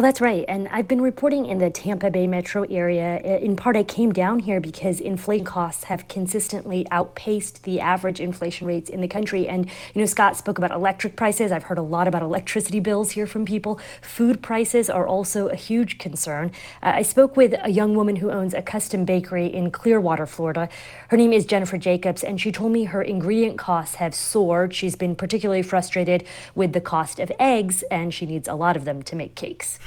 Well, 0.00 0.06
that's 0.06 0.22
right. 0.22 0.46
And 0.48 0.66
I've 0.68 0.88
been 0.88 1.02
reporting 1.02 1.44
in 1.44 1.58
the 1.58 1.68
Tampa 1.68 2.10
Bay 2.10 2.26
metro 2.26 2.62
area. 2.70 3.18
In 3.18 3.54
part, 3.54 3.76
I 3.76 3.82
came 3.82 4.14
down 4.14 4.38
here 4.38 4.58
because 4.58 4.98
inflation 4.98 5.44
costs 5.44 5.84
have 5.84 6.08
consistently 6.08 6.86
outpaced 6.90 7.64
the 7.64 7.80
average 7.80 8.18
inflation 8.18 8.66
rates 8.66 8.88
in 8.88 9.02
the 9.02 9.08
country. 9.08 9.46
And, 9.46 9.66
you 9.66 10.00
know, 10.00 10.06
Scott 10.06 10.38
spoke 10.38 10.56
about 10.56 10.70
electric 10.70 11.16
prices. 11.16 11.52
I've 11.52 11.64
heard 11.64 11.76
a 11.76 11.82
lot 11.82 12.08
about 12.08 12.22
electricity 12.22 12.80
bills 12.80 13.10
here 13.10 13.26
from 13.26 13.44
people. 13.44 13.78
Food 14.00 14.40
prices 14.40 14.88
are 14.88 15.06
also 15.06 15.48
a 15.48 15.54
huge 15.54 15.98
concern. 15.98 16.50
Uh, 16.82 16.92
I 16.94 17.02
spoke 17.02 17.36
with 17.36 17.54
a 17.62 17.68
young 17.70 17.94
woman 17.94 18.16
who 18.16 18.30
owns 18.30 18.54
a 18.54 18.62
custom 18.62 19.04
bakery 19.04 19.48
in 19.48 19.70
Clearwater, 19.70 20.24
Florida. 20.24 20.70
Her 21.08 21.18
name 21.18 21.34
is 21.34 21.44
Jennifer 21.44 21.76
Jacobs, 21.76 22.24
and 22.24 22.40
she 22.40 22.50
told 22.52 22.72
me 22.72 22.84
her 22.84 23.02
ingredient 23.02 23.58
costs 23.58 23.96
have 23.96 24.14
soared. 24.14 24.72
She's 24.72 24.96
been 24.96 25.14
particularly 25.14 25.60
frustrated 25.60 26.26
with 26.54 26.72
the 26.72 26.80
cost 26.80 27.20
of 27.20 27.30
eggs, 27.38 27.82
and 27.90 28.14
she 28.14 28.24
needs 28.24 28.48
a 28.48 28.54
lot 28.54 28.78
of 28.78 28.86
them 28.86 29.02
to 29.02 29.14
make 29.14 29.34
cakes. 29.34 29.78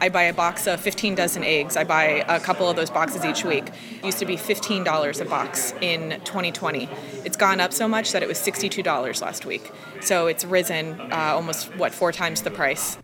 I 0.00 0.08
buy 0.08 0.24
a 0.24 0.32
box 0.32 0.66
of 0.66 0.80
15 0.80 1.14
dozen 1.16 1.42
eggs. 1.42 1.76
I 1.76 1.84
buy 1.84 2.24
a 2.28 2.38
couple 2.38 2.68
of 2.68 2.76
those 2.76 2.90
boxes 2.90 3.24
each 3.24 3.44
week. 3.44 3.68
It 3.96 4.04
used 4.04 4.18
to 4.18 4.26
be 4.26 4.36
$15 4.36 5.20
a 5.20 5.24
box 5.24 5.74
in 5.80 6.20
2020. 6.24 6.88
It's 7.24 7.36
gone 7.36 7.60
up 7.60 7.72
so 7.72 7.88
much 7.88 8.12
that 8.12 8.22
it 8.22 8.28
was 8.28 8.38
$62 8.38 9.20
last 9.20 9.44
week. 9.44 9.70
So 10.00 10.28
it's 10.28 10.44
risen 10.44 11.00
uh, 11.00 11.32
almost, 11.34 11.74
what, 11.76 11.92
four 11.92 12.12
times 12.12 12.42
the 12.42 12.50
price. 12.50 12.96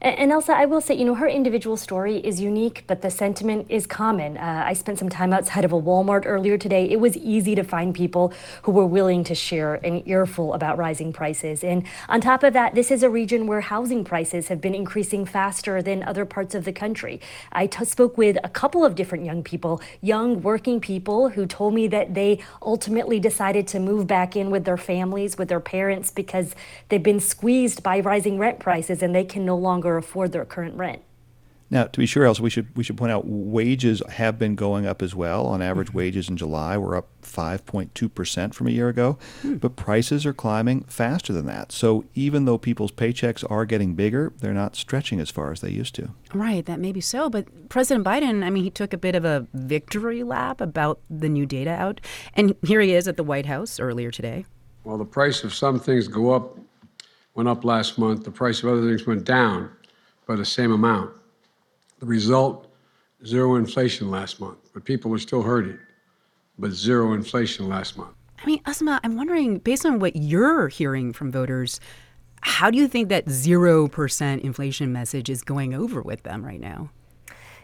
And 0.00 0.30
Ailsa, 0.30 0.50
I 0.54 0.64
will 0.64 0.80
say, 0.80 0.94
you 0.94 1.04
know, 1.04 1.16
her 1.16 1.26
individual 1.26 1.76
story 1.76 2.18
is 2.18 2.40
unique, 2.40 2.84
but 2.86 3.02
the 3.02 3.10
sentiment 3.10 3.66
is 3.68 3.84
common. 3.84 4.36
Uh, 4.36 4.62
I 4.64 4.72
spent 4.72 4.96
some 5.00 5.08
time 5.08 5.32
outside 5.32 5.64
of 5.64 5.72
a 5.72 5.80
Walmart 5.80 6.22
earlier 6.24 6.56
today. 6.56 6.88
It 6.88 7.00
was 7.00 7.16
easy 7.16 7.56
to 7.56 7.64
find 7.64 7.92
people 7.92 8.32
who 8.62 8.70
were 8.70 8.86
willing 8.86 9.24
to 9.24 9.34
share 9.34 9.74
an 9.74 10.08
earful 10.08 10.54
about 10.54 10.78
rising 10.78 11.12
prices. 11.12 11.64
And 11.64 11.84
on 12.08 12.20
top 12.20 12.44
of 12.44 12.52
that, 12.52 12.76
this 12.76 12.92
is 12.92 13.02
a 13.02 13.10
region 13.10 13.48
where 13.48 13.60
housing 13.60 14.04
prices 14.04 14.46
have 14.46 14.60
been 14.60 14.74
increasing 14.74 15.26
faster 15.26 15.82
than 15.82 16.04
other 16.04 16.24
parts 16.24 16.54
of 16.54 16.64
the 16.64 16.72
country. 16.72 17.20
I 17.50 17.66
t- 17.66 17.84
spoke 17.84 18.16
with 18.16 18.36
a 18.44 18.48
couple 18.48 18.84
of 18.84 18.94
different 18.94 19.24
young 19.24 19.42
people, 19.42 19.82
young 20.00 20.42
working 20.42 20.80
people, 20.80 21.30
who 21.30 21.44
told 21.44 21.74
me 21.74 21.88
that 21.88 22.14
they 22.14 22.38
ultimately 22.62 23.18
decided 23.18 23.66
to 23.68 23.80
move 23.80 24.06
back 24.06 24.36
in 24.36 24.50
with 24.50 24.64
their 24.64 24.76
families, 24.76 25.36
with 25.36 25.48
their 25.48 25.58
parents, 25.58 26.12
because 26.12 26.54
they've 26.88 27.02
been 27.02 27.18
squeezed 27.18 27.82
by 27.82 27.98
rising 27.98 28.38
rent 28.38 28.60
prices 28.60 29.02
and 29.02 29.12
they 29.12 29.24
can 29.24 29.44
no 29.44 29.56
longer 29.56 29.87
longer 29.88 29.98
afford 29.98 30.32
their 30.32 30.44
current 30.44 30.76
rent. 30.76 31.02
Now, 31.70 31.84
to 31.84 31.98
be 31.98 32.06
sure, 32.06 32.26
also 32.26 32.42
we 32.42 32.48
should 32.48 32.74
we 32.74 32.82
should 32.82 32.96
point 32.96 33.12
out 33.12 33.26
wages 33.26 34.02
have 34.08 34.38
been 34.38 34.54
going 34.54 34.86
up 34.86 35.02
as 35.02 35.14
well. 35.14 35.44
On 35.44 35.60
average, 35.60 35.88
mm-hmm. 35.88 35.98
wages 35.98 36.30
in 36.30 36.38
July 36.38 36.78
were 36.78 36.96
up 36.96 37.08
5.2 37.20 38.14
percent 38.14 38.54
from 38.54 38.68
a 38.68 38.70
year 38.70 38.88
ago, 38.88 39.18
mm. 39.42 39.60
but 39.60 39.76
prices 39.76 40.24
are 40.24 40.32
climbing 40.32 40.84
faster 40.84 41.30
than 41.30 41.44
that. 41.44 41.70
So 41.70 42.06
even 42.14 42.46
though 42.46 42.56
people's 42.56 42.90
paychecks 42.90 43.44
are 43.50 43.66
getting 43.66 43.92
bigger, 43.94 44.32
they're 44.38 44.54
not 44.54 44.76
stretching 44.76 45.20
as 45.20 45.28
far 45.28 45.52
as 45.52 45.60
they 45.60 45.68
used 45.68 45.94
to. 45.96 46.08
Right, 46.32 46.64
that 46.64 46.80
may 46.80 46.90
be 46.90 47.02
so. 47.02 47.28
But 47.28 47.68
President 47.68 48.06
Biden, 48.06 48.42
I 48.42 48.48
mean, 48.48 48.64
he 48.64 48.70
took 48.70 48.94
a 48.94 48.98
bit 48.98 49.14
of 49.14 49.26
a 49.26 49.46
victory 49.52 50.22
lap 50.22 50.62
about 50.62 51.00
the 51.10 51.28
new 51.28 51.44
data 51.44 51.72
out, 51.72 52.00
and 52.32 52.54
here 52.62 52.80
he 52.80 52.94
is 52.94 53.06
at 53.06 53.18
the 53.18 53.24
White 53.24 53.44
House 53.44 53.78
earlier 53.78 54.10
today. 54.10 54.46
Well, 54.84 54.96
the 54.96 55.04
price 55.04 55.44
of 55.44 55.52
some 55.52 55.78
things 55.78 56.08
go 56.08 56.32
up 56.32 56.58
went 57.34 57.50
up 57.50 57.62
last 57.62 57.98
month. 57.98 58.24
The 58.24 58.30
price 58.30 58.62
of 58.62 58.70
other 58.70 58.88
things 58.88 59.06
went 59.06 59.24
down 59.24 59.70
by 60.28 60.36
the 60.36 60.44
same 60.44 60.70
amount. 60.70 61.10
The 61.98 62.06
result, 62.06 62.70
zero 63.26 63.56
inflation 63.56 64.08
last 64.08 64.38
month. 64.38 64.58
But 64.72 64.84
people 64.84 65.12
are 65.12 65.18
still 65.18 65.42
hurting, 65.42 65.78
but 66.58 66.70
zero 66.70 67.14
inflation 67.14 67.68
last 67.68 67.96
month. 67.96 68.14
I 68.40 68.46
mean, 68.46 68.60
Asma, 68.66 69.00
I'm 69.02 69.16
wondering, 69.16 69.58
based 69.58 69.84
on 69.84 69.98
what 69.98 70.14
you're 70.14 70.68
hearing 70.68 71.12
from 71.12 71.32
voters, 71.32 71.80
how 72.42 72.70
do 72.70 72.78
you 72.78 72.86
think 72.86 73.08
that 73.08 73.26
0% 73.26 74.40
inflation 74.40 74.92
message 74.92 75.28
is 75.28 75.42
going 75.42 75.74
over 75.74 76.00
with 76.00 76.22
them 76.22 76.44
right 76.44 76.60
now? 76.60 76.90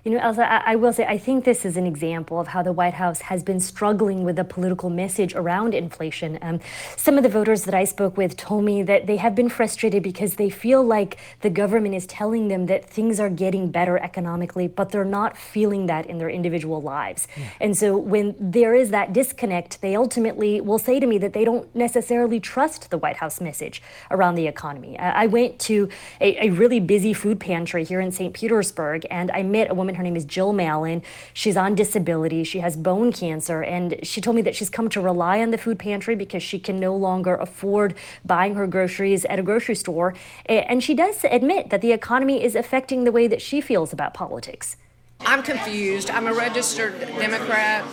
You 0.05 0.11
know, 0.11 0.19
Ailsa, 0.19 0.47
I, 0.47 0.73
I, 0.73 0.77
will 0.77 0.93
say, 0.93 1.07
I 1.07 1.17
think 1.17 1.47
this 1.47 1.65
is 1.65 1.79
an 1.79 1.87
example 1.87 2.39
of 2.39 2.49
how 2.49 2.63
the 2.63 2.73
White 2.75 2.93
House 2.93 3.23
has 3.23 3.43
been 3.43 3.59
struggling 3.59 4.23
with 4.23 4.39
a 4.39 4.45
political 4.45 4.91
message 4.91 5.35
around 5.35 5.73
inflation. 5.73 6.39
Um, 6.43 6.61
some 6.95 7.17
of 7.17 7.23
the 7.23 7.31
voters 7.31 7.65
that 7.65 7.73
I 7.73 7.85
spoke 7.85 8.19
with 8.19 8.37
told 8.37 8.65
me 8.65 8.83
that 8.83 9.07
they 9.07 9.17
have 9.17 9.35
been 9.35 9.49
frustrated 9.49 10.03
because 10.03 10.35
they 10.35 10.51
feel 10.51 10.83
like 10.83 11.17
the 11.41 11.49
government 11.49 11.95
is 11.95 12.07
telling 12.07 12.49
them 12.49 12.67
that 12.67 12.85
things 12.85 13.19
are 13.19 13.31
getting 13.31 13.71
better 13.71 13.97
economically, 13.97 14.69
but 14.69 14.91
they're 14.91 15.07
not 15.07 15.39
feeling 15.39 15.87
that 15.87 16.05
in 16.05 16.19
their 16.19 16.29
individual 16.29 16.83
lives. 16.83 17.27
Yeah. 17.35 17.49
And 17.63 17.75
so 17.75 17.97
when 17.97 18.35
there 18.39 18.75
is 18.75 18.91
that 18.91 19.15
disconnect, 19.15 19.81
they 19.81 19.97
ultimately 19.97 20.61
will 20.61 20.79
say 20.79 21.01
to 21.01 21.07
me 21.07 21.17
that 21.17 21.33
they 21.33 21.47
don't 21.47 21.75
necessarily 21.75 22.41
trust 22.41 22.91
the 22.91 22.99
White 22.99 23.17
House 23.17 23.41
message 23.41 23.81
around 24.11 24.35
the 24.35 24.49
economy. 24.49 24.99
Uh, 24.99 25.13
I 25.13 25.29
went 25.29 25.59
to 25.61 25.89
a, 26.21 26.49
a 26.49 26.51
really 26.51 26.79
busy 26.79 27.15
food 27.15 27.41
pantry 27.41 27.85
here 27.85 28.03
in 28.03 28.13
St. 28.13 28.35
Petersburg, 28.35 29.07
and 29.11 29.31
I 29.31 29.43
met 29.43 29.71
a 29.71 29.75
woman 29.75 29.94
woman. 29.95 29.97
Her 29.97 30.03
name 30.03 30.17
is 30.17 30.25
Jill 30.25 30.53
Mallon. 30.53 31.03
She's 31.33 31.57
on 31.57 31.75
disability. 31.75 32.45
She 32.45 32.61
has 32.61 32.77
bone 32.77 33.13
cancer. 33.13 33.63
And 33.63 33.99
she 34.03 34.21
told 34.21 34.37
me 34.37 34.43
that 34.43 34.55
she's 34.55 34.71
come 34.71 34.89
to 34.91 35.01
rely 35.01 35.41
on 35.41 35.51
the 35.51 35.59
food 35.59 35.79
pantry 35.79 36.17
because 36.17 36.43
she 36.43 36.59
can 36.59 36.79
no 36.79 36.95
longer 36.97 37.35
afford 37.37 37.95
buying 38.25 38.55
her 38.55 38.67
groceries 38.67 39.25
at 39.27 39.39
a 39.39 39.43
grocery 39.43 39.75
store. 39.75 40.15
And 40.47 40.83
she 40.83 40.95
does 40.95 41.25
admit 41.25 41.71
that 41.71 41.81
the 41.81 41.93
economy 41.93 42.43
is 42.43 42.55
affecting 42.55 43.05
the 43.05 43.13
way 43.13 43.29
that 43.29 43.41
she 43.41 43.61
feels 43.61 43.93
about 43.93 44.15
politics. 44.15 44.77
I'm 45.21 45.43
confused. 45.43 46.11
I'm 46.11 46.27
a 46.27 46.35
registered 46.35 46.99
Democrat 47.01 47.85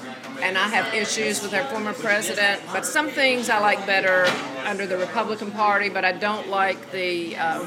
and 0.42 0.58
I 0.58 0.68
have 0.68 0.94
issues 0.94 1.42
with 1.42 1.54
our 1.54 1.64
former 1.66 1.94
president. 1.94 2.62
But 2.74 2.86
some 2.86 3.10
things 3.10 3.50
I 3.50 3.60
like 3.60 3.86
better 3.86 4.26
under 4.66 4.86
the 4.86 4.98
Republican 4.98 5.52
Party, 5.52 5.90
but 5.90 6.04
I 6.04 6.12
don't 6.12 6.50
like 6.50 6.92
the 6.92 7.36
um, 7.38 7.62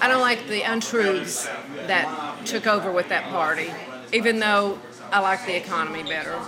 I 0.00 0.08
don't 0.08 0.20
like 0.20 0.46
the 0.48 0.62
untruths 0.62 1.46
that 1.86 2.46
took 2.46 2.66
over 2.66 2.90
with 2.90 3.08
that 3.10 3.24
party. 3.30 3.70
Even 4.12 4.38
though 4.38 4.78
I 5.12 5.20
like 5.20 5.44
the 5.46 5.56
economy 5.56 6.02
better. 6.02 6.38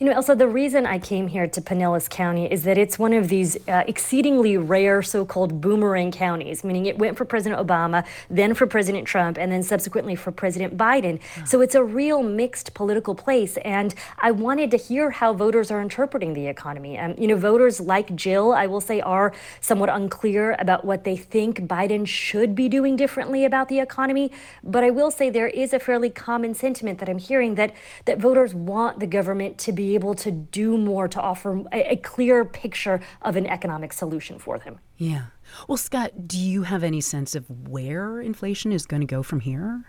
You 0.00 0.06
know, 0.06 0.14
Ailsa, 0.14 0.38
the 0.38 0.48
reason 0.48 0.86
I 0.86 0.98
came 0.98 1.28
here 1.28 1.46
to 1.46 1.60
Pinellas 1.60 2.08
County 2.08 2.50
is 2.50 2.62
that 2.64 2.78
it's 2.78 2.98
one 2.98 3.12
of 3.12 3.28
these 3.28 3.56
uh, 3.68 3.84
exceedingly 3.86 4.56
rare 4.56 5.02
so 5.02 5.24
called 5.26 5.60
boomerang 5.60 6.10
counties, 6.10 6.64
meaning 6.64 6.86
it 6.86 6.98
went 6.98 7.18
for 7.18 7.26
President 7.26 7.60
Obama, 7.60 8.04
then 8.30 8.54
for 8.54 8.66
President 8.66 9.06
Trump, 9.06 9.36
and 9.36 9.52
then 9.52 9.62
subsequently 9.62 10.16
for 10.16 10.32
President 10.32 10.78
Biden. 10.78 11.20
So 11.44 11.60
it's 11.60 11.74
a 11.74 11.84
real 11.84 12.22
mixed 12.22 12.72
political 12.72 13.14
place. 13.14 13.58
And 13.58 13.94
I 14.18 14.30
wanted 14.30 14.70
to 14.70 14.78
hear 14.78 15.10
how 15.10 15.34
voters 15.34 15.70
are 15.70 15.82
interpreting 15.82 16.32
the 16.32 16.46
economy. 16.46 16.98
Um, 16.98 17.14
you 17.18 17.26
know, 17.26 17.36
voters 17.36 17.78
like 17.78 18.14
Jill, 18.16 18.52
I 18.52 18.66
will 18.66 18.80
say, 18.80 19.00
are 19.02 19.34
somewhat 19.60 19.90
unclear 19.90 20.56
about 20.58 20.86
what 20.86 21.04
they 21.04 21.16
think 21.16 21.60
Biden 21.60 22.06
should 22.06 22.54
be 22.54 22.68
doing 22.68 22.96
differently 22.96 23.44
about 23.44 23.68
the 23.68 23.78
economy. 23.78 24.32
But 24.64 24.84
I 24.84 24.90
will 24.90 25.10
say 25.10 25.28
there 25.28 25.48
is 25.48 25.74
a 25.74 25.78
fairly 25.78 26.08
common 26.08 26.54
sentiment 26.54 26.98
that 27.00 27.10
I'm 27.10 27.18
hearing 27.18 27.56
that, 27.56 27.74
that 28.06 28.18
voters 28.18 28.54
want 28.54 28.98
the 28.98 29.06
government 29.06 29.58
to 29.58 29.72
be 29.72 29.81
able 29.94 30.14
to 30.14 30.30
do 30.30 30.78
more 30.78 31.08
to 31.08 31.20
offer 31.20 31.62
a, 31.72 31.92
a 31.92 31.96
clear 31.96 32.44
picture 32.44 33.00
of 33.22 33.36
an 33.36 33.46
economic 33.46 33.92
solution 33.92 34.38
for 34.38 34.58
them. 34.58 34.78
Yeah. 34.96 35.26
Well, 35.68 35.78
Scott, 35.78 36.26
do 36.28 36.38
you 36.38 36.62
have 36.62 36.82
any 36.82 37.00
sense 37.00 37.34
of 37.34 37.68
where 37.68 38.20
inflation 38.20 38.72
is 38.72 38.86
going 38.86 39.00
to 39.00 39.06
go 39.06 39.22
from 39.22 39.40
here? 39.40 39.84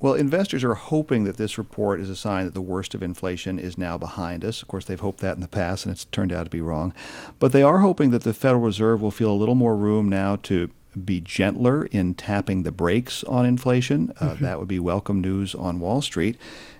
Well, 0.00 0.14
investors 0.14 0.64
are 0.64 0.74
hoping 0.74 1.22
that 1.24 1.36
this 1.36 1.56
report 1.56 2.00
is 2.00 2.10
a 2.10 2.16
sign 2.16 2.44
that 2.46 2.54
the 2.54 2.60
worst 2.60 2.92
of 2.92 3.04
inflation 3.04 3.60
is 3.60 3.78
now 3.78 3.96
behind 3.96 4.44
us. 4.44 4.60
Of 4.60 4.66
course, 4.66 4.84
they've 4.84 4.98
hoped 4.98 5.20
that 5.20 5.36
in 5.36 5.40
the 5.40 5.46
past, 5.46 5.86
and 5.86 5.94
it's 5.94 6.06
turned 6.06 6.32
out 6.32 6.42
to 6.42 6.50
be 6.50 6.60
wrong. 6.60 6.92
But 7.38 7.52
they 7.52 7.62
are 7.62 7.78
hoping 7.78 8.10
that 8.10 8.24
the 8.24 8.34
Federal 8.34 8.62
Reserve 8.62 9.00
will 9.00 9.12
feel 9.12 9.30
a 9.30 9.34
little 9.34 9.54
more 9.54 9.76
room 9.76 10.08
now 10.08 10.36
to 10.42 10.70
be 11.04 11.20
gentler 11.20 11.86
in 11.86 12.14
tapping 12.14 12.64
the 12.64 12.72
brakes 12.72 13.22
on 13.24 13.46
inflation. 13.46 14.12
Uh, 14.18 14.30
mm-hmm. 14.30 14.44
That 14.44 14.58
would 14.58 14.68
be 14.68 14.80
welcome 14.80 15.20
news 15.20 15.54
on 15.54 15.78
Wall 15.78 16.02
Street. 16.02 16.36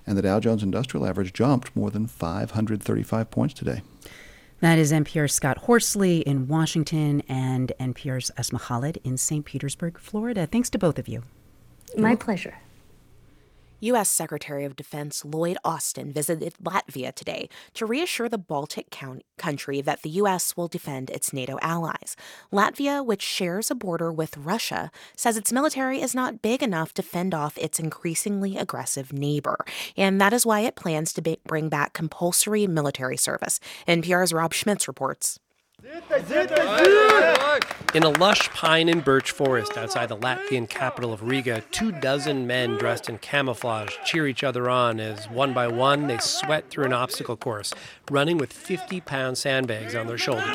And 0.06 0.18
the 0.18 0.22
Dow 0.22 0.40
Jones 0.40 0.62
Industrial 0.62 1.06
Average 1.06 1.32
jumped 1.32 1.74
more 1.76 1.90
than 1.90 2.06
535 2.06 3.30
points 3.30 3.54
today. 3.54 3.82
That 4.60 4.78
is 4.78 4.92
NPR's 4.92 5.32
Scott 5.32 5.58
Horsley 5.58 6.20
in 6.20 6.46
Washington 6.46 7.22
and 7.28 7.72
NPR's 7.80 8.30
Asma 8.36 8.60
Khalid 8.60 9.00
in 9.02 9.16
St. 9.16 9.44
Petersburg, 9.44 9.98
Florida. 9.98 10.46
Thanks 10.46 10.70
to 10.70 10.78
both 10.78 10.98
of 10.98 11.08
you. 11.08 11.22
My 11.96 12.14
pleasure. 12.14 12.58
U.S. 13.82 14.08
Secretary 14.08 14.64
of 14.64 14.76
Defense 14.76 15.24
Lloyd 15.24 15.58
Austin 15.64 16.12
visited 16.12 16.54
Latvia 16.62 17.12
today 17.12 17.48
to 17.74 17.84
reassure 17.84 18.28
the 18.28 18.38
Baltic 18.38 18.96
country 19.36 19.80
that 19.80 20.02
the 20.02 20.10
U.S. 20.10 20.56
will 20.56 20.68
defend 20.68 21.10
its 21.10 21.32
NATO 21.32 21.58
allies. 21.60 22.14
Latvia, 22.52 23.04
which 23.04 23.22
shares 23.22 23.72
a 23.72 23.74
border 23.74 24.12
with 24.12 24.36
Russia, 24.36 24.92
says 25.16 25.36
its 25.36 25.52
military 25.52 26.00
is 26.00 26.14
not 26.14 26.42
big 26.42 26.62
enough 26.62 26.94
to 26.94 27.02
fend 27.02 27.34
off 27.34 27.58
its 27.58 27.80
increasingly 27.80 28.56
aggressive 28.56 29.12
neighbor, 29.12 29.64
and 29.96 30.20
that 30.20 30.32
is 30.32 30.46
why 30.46 30.60
it 30.60 30.76
plans 30.76 31.12
to 31.14 31.38
bring 31.44 31.68
back 31.68 31.92
compulsory 31.92 32.68
military 32.68 33.16
service. 33.16 33.58
NPR's 33.88 34.32
Rob 34.32 34.54
Schmitz 34.54 34.86
reports. 34.86 35.40
In 37.94 38.04
a 38.04 38.10
lush 38.10 38.48
pine 38.50 38.88
and 38.88 39.04
birch 39.04 39.32
forest 39.32 39.76
outside 39.76 40.08
the 40.08 40.16
Latvian 40.16 40.68
capital 40.68 41.12
of 41.12 41.24
Riga, 41.24 41.62
two 41.72 41.90
dozen 41.90 42.46
men 42.46 42.76
dressed 42.76 43.08
in 43.08 43.18
camouflage 43.18 43.96
cheer 44.04 44.28
each 44.28 44.44
other 44.44 44.70
on 44.70 45.00
as 45.00 45.28
one 45.28 45.52
by 45.52 45.66
one 45.66 46.06
they 46.06 46.18
sweat 46.18 46.70
through 46.70 46.84
an 46.84 46.92
obstacle 46.92 47.36
course, 47.36 47.74
running 48.10 48.38
with 48.38 48.52
50 48.52 49.00
pound 49.00 49.38
sandbags 49.38 49.96
on 49.96 50.06
their 50.06 50.18
shoulders. 50.18 50.46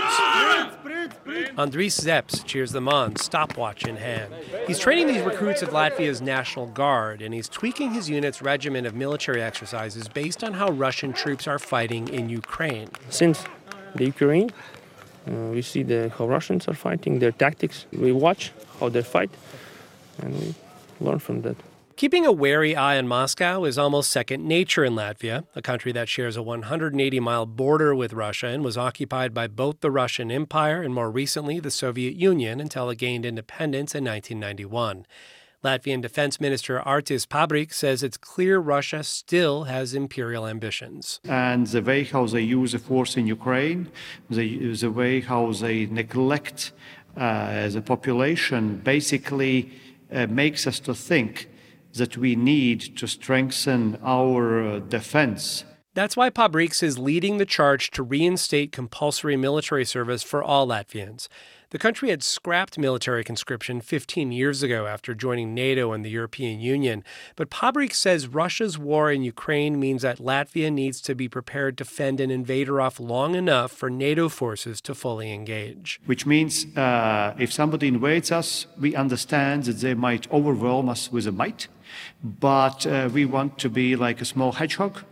Andris 1.58 2.00
Zeps 2.00 2.46
cheers 2.46 2.72
them 2.72 2.88
on, 2.88 3.18
stopwatch 3.18 3.86
in 3.86 3.98
hand. 3.98 4.34
He's 4.66 4.80
training 4.80 5.08
these 5.08 5.24
recruits 5.24 5.62
of 5.62 5.70
Latvia's 5.70 6.22
National 6.22 6.68
Guard, 6.68 7.22
and 7.22 7.34
he's 7.34 7.50
tweaking 7.50 7.92
his 7.92 8.10
unit's 8.10 8.42
regimen 8.42 8.86
of 8.86 8.96
military 8.96 9.42
exercises 9.42 10.08
based 10.08 10.42
on 10.44 10.54
how 10.54 10.72
Russian 10.72 11.12
troops 11.12 11.48
are 11.48 11.60
fighting 11.60 12.08
in 12.08 12.30
Ukraine. 12.30 12.90
Since 13.10 13.44
the 13.96 14.06
Ukraine 14.06 14.52
uh, 15.28 15.52
we 15.52 15.62
see 15.62 15.84
the, 15.84 16.10
how 16.18 16.28
Russians 16.28 16.68
are 16.68 16.74
fighting, 16.74 17.20
their 17.20 17.32
tactics. 17.32 17.86
We 17.92 18.12
watch 18.12 18.52
how 18.80 18.90
they 18.90 19.04
fight, 19.04 19.32
and 20.22 20.34
we 20.40 20.56
learn 21.00 21.20
from 21.20 21.42
that. 21.42 21.58
Keeping 21.98 22.28
a 22.28 22.32
wary 22.32 22.76
eye 22.76 23.00
on 23.00 23.08
Moscow 23.08 23.64
is 23.64 23.80
almost 23.80 24.12
second 24.12 24.48
nature 24.48 24.86
in 24.86 24.94
Latvia, 24.94 25.46
a 25.56 25.64
country 25.64 25.92
that 25.94 26.08
shares 26.08 26.38
a 26.38 26.44
180 26.44 27.20
mile 27.20 27.48
border 27.48 27.96
with 27.96 28.14
Russia 28.14 28.48
and 28.50 28.64
was 28.64 28.78
occupied 28.78 29.34
by 29.34 29.48
both 29.48 29.80
the 29.80 29.90
Russian 29.90 30.32
Empire 30.32 30.84
and 30.84 30.94
more 30.94 31.10
recently 31.10 31.60
the 31.60 31.72
Soviet 31.72 32.14
Union 32.14 32.60
until 32.60 32.92
it 32.92 33.00
gained 33.00 33.26
independence 33.26 33.96
in 33.96 34.04
1991. 34.04 35.08
Latvian 35.64 36.02
Defense 36.02 36.40
Minister 36.40 36.80
Artis 36.80 37.26
Pabriks 37.26 37.74
says 37.74 38.04
it's 38.04 38.18
clear 38.18 38.60
Russia 38.60 39.04
still 39.04 39.64
has 39.64 39.94
imperial 39.94 40.46
ambitions. 40.46 41.20
And 41.24 41.66
the 41.66 41.82
way 41.82 42.04
how 42.04 42.28
they 42.28 42.42
use 42.42 42.74
the 42.74 42.80
force 42.80 43.18
in 43.18 43.26
Ukraine, 43.26 43.90
the, 44.30 44.74
the 44.76 44.92
way 44.92 45.22
how 45.22 45.52
they 45.52 45.88
neglect 45.88 46.74
as 47.16 47.76
a 47.76 47.82
population 47.82 48.78
basically 48.78 49.72
uh, 50.12 50.28
makes 50.28 50.68
us 50.68 50.80
to 50.82 50.94
think 50.94 51.50
that 51.94 52.18
we 52.18 52.36
need 52.36 52.96
to 52.98 53.08
strengthen 53.08 54.00
our 54.04 54.62
uh, 54.62 54.80
defense. 54.80 55.64
That's 55.96 56.16
why 56.16 56.30
Pabriks 56.30 56.84
is 56.84 57.00
leading 57.00 57.40
the 57.40 57.46
charge 57.46 57.90
to 57.92 58.04
reinstate 58.04 58.72
compulsory 58.72 59.36
military 59.36 59.84
service 59.84 60.22
for 60.22 60.44
all 60.44 60.68
Latvians. 60.68 61.28
The 61.70 61.78
country 61.78 62.12
had 62.12 62.24
scrapped 62.24 62.78
military 62.78 63.26
conscription 63.26 63.82
15 63.82 64.32
years 64.32 64.64
ago 64.64 64.88
after 64.88 65.14
joining 65.14 65.54
NATO 65.54 65.92
and 65.92 66.06
the 66.06 66.10
European 66.10 66.62
Union. 66.62 67.04
But 67.36 67.50
Pabriks 67.50 67.96
says 67.96 68.30
Russia's 68.30 68.78
war 68.78 69.12
in 69.12 69.22
Ukraine 69.22 69.78
means 69.78 70.02
that 70.04 70.20
Latvia 70.20 70.72
needs 70.72 71.02
to 71.02 71.14
be 71.14 71.28
prepared 71.28 71.78
to 71.80 71.84
fend 71.84 72.22
an 72.22 72.32
invader 72.32 72.80
off 72.80 73.02
long 73.02 73.36
enough 73.36 73.74
for 73.74 73.90
NATO 73.90 74.30
forces 74.30 74.80
to 74.80 74.96
fully 74.96 75.34
engage. 75.34 76.00
Which 76.06 76.26
means 76.26 76.66
uh, 76.78 77.36
if 77.38 77.52
somebody 77.52 77.90
invades 77.90 78.32
us, 78.32 78.68
we 78.80 78.96
understand 78.96 79.66
that 79.66 79.82
they 79.82 79.94
might 79.94 80.32
overwhelm 80.32 80.88
us 80.88 81.12
with 81.12 81.28
a 81.28 81.34
might, 81.34 81.68
but 82.24 82.88
uh, 82.88 83.10
we 83.12 83.26
want 83.26 83.60
to 83.60 83.70
be 83.70 83.98
like 83.98 84.22
a 84.22 84.26
small 84.26 84.54
hedgehog 84.54 85.04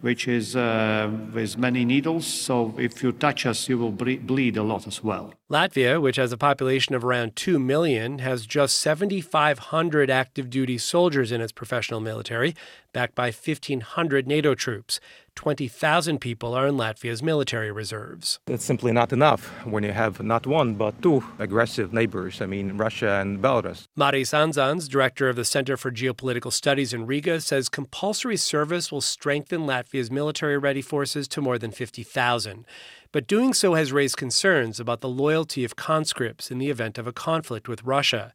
which 0.00 0.28
is 0.28 0.54
uh, 0.54 1.10
with 1.32 1.56
many 1.56 1.84
needles. 1.84 2.26
So 2.26 2.74
if 2.78 3.02
you 3.02 3.12
touch 3.12 3.46
us, 3.46 3.68
you 3.68 3.78
will 3.78 3.90
bleed 3.92 4.56
a 4.56 4.62
lot 4.62 4.86
as 4.86 5.02
well. 5.02 5.32
Latvia, 5.50 6.00
which 6.00 6.16
has 6.16 6.32
a 6.32 6.36
population 6.36 6.94
of 6.94 7.04
around 7.04 7.36
2 7.36 7.58
million, 7.58 8.18
has 8.18 8.44
just 8.46 8.78
7,500 8.78 10.10
active 10.10 10.50
duty 10.50 10.78
soldiers 10.78 11.32
in 11.32 11.40
its 11.40 11.52
professional 11.52 12.00
military, 12.00 12.54
backed 12.92 13.14
by 13.14 13.26
1,500 13.26 14.26
NATO 14.26 14.54
troops. 14.54 15.00
20,000 15.36 16.20
people 16.20 16.54
are 16.54 16.66
in 16.66 16.76
Latvia's 16.76 17.22
military 17.22 17.70
reserves. 17.72 18.38
It's 18.46 18.64
simply 18.64 18.92
not 18.92 19.12
enough 19.12 19.46
when 19.64 19.84
you 19.84 19.92
have 19.92 20.22
not 20.22 20.46
one 20.46 20.74
but 20.74 21.00
two 21.02 21.24
aggressive 21.38 21.92
neighbors, 21.92 22.40
I 22.40 22.46
mean, 22.46 22.76
Russia 22.76 23.20
and 23.20 23.40
Belarus. 23.40 23.86
Maris 23.96 24.30
Andžāns, 24.30 24.88
director 24.88 25.28
of 25.28 25.36
the 25.36 25.44
Center 25.44 25.76
for 25.76 25.90
Geopolitical 25.90 26.52
Studies 26.52 26.92
in 26.92 27.06
Riga, 27.06 27.40
says 27.40 27.68
compulsory 27.68 28.36
service 28.36 28.92
will 28.92 29.00
strengthen 29.00 29.66
Latvia's 29.66 30.10
military 30.10 30.58
ready 30.58 30.82
forces 30.82 31.28
to 31.28 31.40
more 31.40 31.58
than 31.58 31.70
50,000. 31.70 32.64
But 33.12 33.28
doing 33.28 33.54
so 33.54 33.74
has 33.74 33.92
raised 33.92 34.16
concerns 34.16 34.80
about 34.80 35.00
the 35.00 35.08
loyalty 35.08 35.62
of 35.64 35.76
conscripts 35.76 36.50
in 36.50 36.58
the 36.58 36.68
event 36.68 36.98
of 36.98 37.06
a 37.06 37.12
conflict 37.12 37.68
with 37.68 37.84
Russia. 37.84 38.32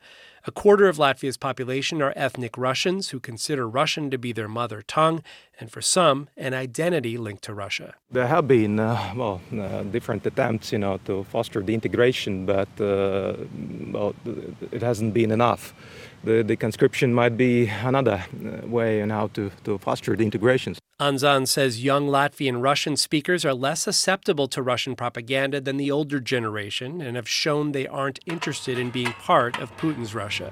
A 0.48 0.52
quarter 0.52 0.88
of 0.88 0.98
Latvia's 0.98 1.38
population 1.38 2.02
are 2.02 2.14
ethnic 2.16 2.58
Russians 2.58 3.10
who 3.10 3.20
consider 3.20 3.68
Russian 3.68 4.10
to 4.10 4.18
be 4.18 4.32
their 4.32 4.48
mother 4.48 4.82
tongue, 4.82 5.22
and 5.60 5.72
for 5.72 5.82
some, 5.82 6.30
an 6.38 6.54
identity 6.54 7.18
linked 7.18 7.44
to 7.44 7.54
Russia. 7.54 7.96
There 8.12 8.28
have 8.28 8.48
been, 8.48 8.80
uh, 8.80 9.14
well, 9.16 9.42
uh, 9.54 9.84
different 9.84 10.26
attempts, 10.26 10.72
you 10.72 10.80
know, 10.80 10.98
to 11.06 11.24
foster 11.26 11.62
the 11.62 11.74
integration, 11.74 12.46
but 12.46 12.70
uh, 12.80 13.36
well, 13.92 14.16
it 14.72 14.82
hasn't 14.82 15.14
been 15.14 15.32
enough 15.32 15.74
the, 16.24 16.44
the 16.44 16.56
conscription 16.56 17.14
might 17.14 17.38
be 17.38 17.68
another 17.68 18.26
uh, 18.46 18.68
way 18.68 19.02
on 19.02 19.10
how 19.10 19.28
to, 19.28 19.52
to 19.64 19.78
foster 19.78 20.16
the 20.16 20.24
integrations. 20.24 20.80
Andžāns 21.00 21.48
says 21.48 21.84
young 21.84 22.08
Latvian 22.08 22.62
Russian 22.62 22.98
speakers 22.98 23.46
are 23.46 23.54
less 23.54 23.82
susceptible 23.82 24.48
to 24.50 24.62
Russian 24.62 24.96
propaganda 24.96 25.62
than 25.62 25.78
the 25.78 25.90
older 25.90 26.20
generation 26.20 27.02
and 27.02 27.16
have 27.16 27.30
shown 27.30 27.72
they 27.72 27.88
aren't 27.88 28.20
interested 28.26 28.78
in 28.78 28.90
being 28.90 29.14
part 29.14 29.60
of 29.60 29.76
Putin's 29.78 30.14
Russia. 30.14 30.52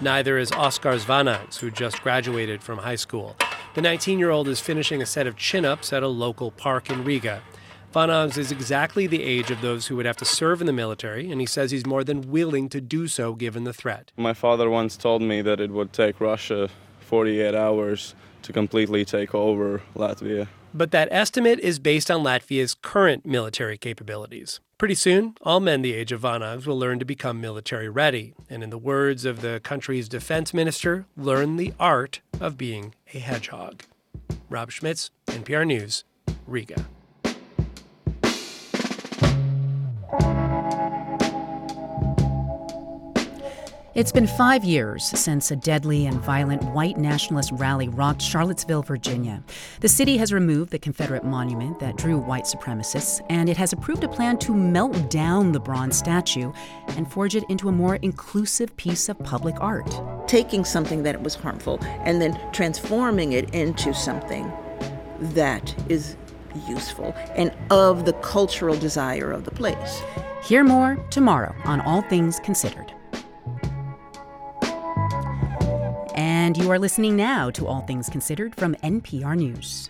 Neither 0.00 0.38
is 0.38 0.52
Oskar 0.52 0.94
Zvanags, 0.94 1.58
who 1.58 1.72
just 1.72 2.02
graduated 2.02 2.62
from 2.62 2.78
high 2.78 2.94
school. 2.94 3.34
The 3.74 3.82
19 3.82 4.20
year 4.20 4.30
old 4.30 4.46
is 4.46 4.60
finishing 4.60 5.02
a 5.02 5.06
set 5.06 5.26
of 5.26 5.36
chin 5.36 5.64
ups 5.64 5.92
at 5.92 6.04
a 6.04 6.08
local 6.08 6.52
park 6.52 6.88
in 6.90 7.04
Riga. 7.04 7.42
Zvanags 7.92 8.36
is 8.36 8.52
exactly 8.52 9.06
the 9.06 9.22
age 9.22 9.50
of 9.50 9.62
those 9.62 9.86
who 9.86 9.96
would 9.96 10.04
have 10.04 10.16
to 10.18 10.24
serve 10.24 10.60
in 10.60 10.66
the 10.66 10.72
military, 10.74 11.30
and 11.30 11.40
he 11.40 11.46
says 11.46 11.70
he's 11.70 11.86
more 11.86 12.04
than 12.04 12.30
willing 12.30 12.68
to 12.68 12.82
do 12.82 13.08
so 13.08 13.32
given 13.32 13.64
the 13.64 13.72
threat. 13.72 14.12
My 14.16 14.34
father 14.34 14.68
once 14.68 14.96
told 14.96 15.22
me 15.22 15.40
that 15.40 15.58
it 15.58 15.70
would 15.70 15.92
take 15.92 16.20
Russia 16.20 16.68
48 17.00 17.54
hours 17.54 18.14
to 18.42 18.52
completely 18.52 19.06
take 19.06 19.34
over 19.34 19.82
Latvia. 19.96 20.48
But 20.74 20.90
that 20.90 21.08
estimate 21.10 21.60
is 21.60 21.78
based 21.78 22.10
on 22.10 22.22
Latvia's 22.22 22.74
current 22.74 23.24
military 23.24 23.78
capabilities. 23.78 24.60
Pretty 24.76 24.94
soon, 24.94 25.34
all 25.40 25.58
men 25.58 25.80
the 25.80 25.94
age 25.94 26.12
of 26.12 26.20
Zvanags 26.20 26.66
will 26.66 26.78
learn 26.78 26.98
to 26.98 27.06
become 27.06 27.40
military 27.40 27.88
ready, 27.88 28.34
and 28.50 28.62
in 28.62 28.68
the 28.68 28.78
words 28.78 29.24
of 29.24 29.40
the 29.40 29.60
country's 29.64 30.10
defense 30.10 30.52
minister, 30.52 31.06
learn 31.16 31.56
the 31.56 31.72
art 31.80 32.20
of 32.38 32.58
being 32.58 32.94
a 33.14 33.18
hedgehog. 33.18 33.82
Rob 34.50 34.70
Schmitz, 34.70 35.10
NPR 35.26 35.66
News, 35.66 36.04
Riga. 36.46 36.86
It's 43.98 44.12
been 44.12 44.28
five 44.28 44.62
years 44.62 45.04
since 45.04 45.50
a 45.50 45.56
deadly 45.56 46.06
and 46.06 46.20
violent 46.20 46.62
white 46.62 46.98
nationalist 46.98 47.50
rally 47.54 47.88
rocked 47.88 48.22
Charlottesville, 48.22 48.82
Virginia. 48.82 49.42
The 49.80 49.88
city 49.88 50.18
has 50.18 50.32
removed 50.32 50.70
the 50.70 50.78
Confederate 50.78 51.24
monument 51.24 51.80
that 51.80 51.96
drew 51.96 52.16
white 52.16 52.44
supremacists, 52.44 53.20
and 53.28 53.48
it 53.48 53.56
has 53.56 53.72
approved 53.72 54.04
a 54.04 54.08
plan 54.08 54.38
to 54.38 54.54
melt 54.54 55.10
down 55.10 55.50
the 55.50 55.58
bronze 55.58 55.98
statue 55.98 56.52
and 56.90 57.10
forge 57.10 57.34
it 57.34 57.42
into 57.48 57.68
a 57.68 57.72
more 57.72 57.96
inclusive 57.96 58.76
piece 58.76 59.08
of 59.08 59.18
public 59.18 59.56
art. 59.58 59.92
Taking 60.28 60.64
something 60.64 61.02
that 61.02 61.20
was 61.20 61.34
harmful 61.34 61.80
and 62.04 62.22
then 62.22 62.38
transforming 62.52 63.32
it 63.32 63.52
into 63.52 63.92
something 63.92 64.48
that 65.18 65.74
is 65.88 66.14
useful 66.68 67.16
and 67.34 67.52
of 67.70 68.04
the 68.04 68.12
cultural 68.12 68.78
desire 68.78 69.32
of 69.32 69.42
the 69.42 69.50
place. 69.50 70.00
Hear 70.44 70.62
more 70.62 71.04
tomorrow 71.10 71.52
on 71.64 71.80
All 71.80 72.02
Things 72.02 72.38
Considered. 72.44 72.94
And 76.18 76.56
you 76.56 76.68
are 76.72 76.80
listening 76.80 77.14
now 77.14 77.48
to 77.50 77.68
All 77.68 77.82
Things 77.82 78.08
Considered 78.08 78.52
from 78.56 78.74
NPR 78.82 79.36
News. 79.36 79.88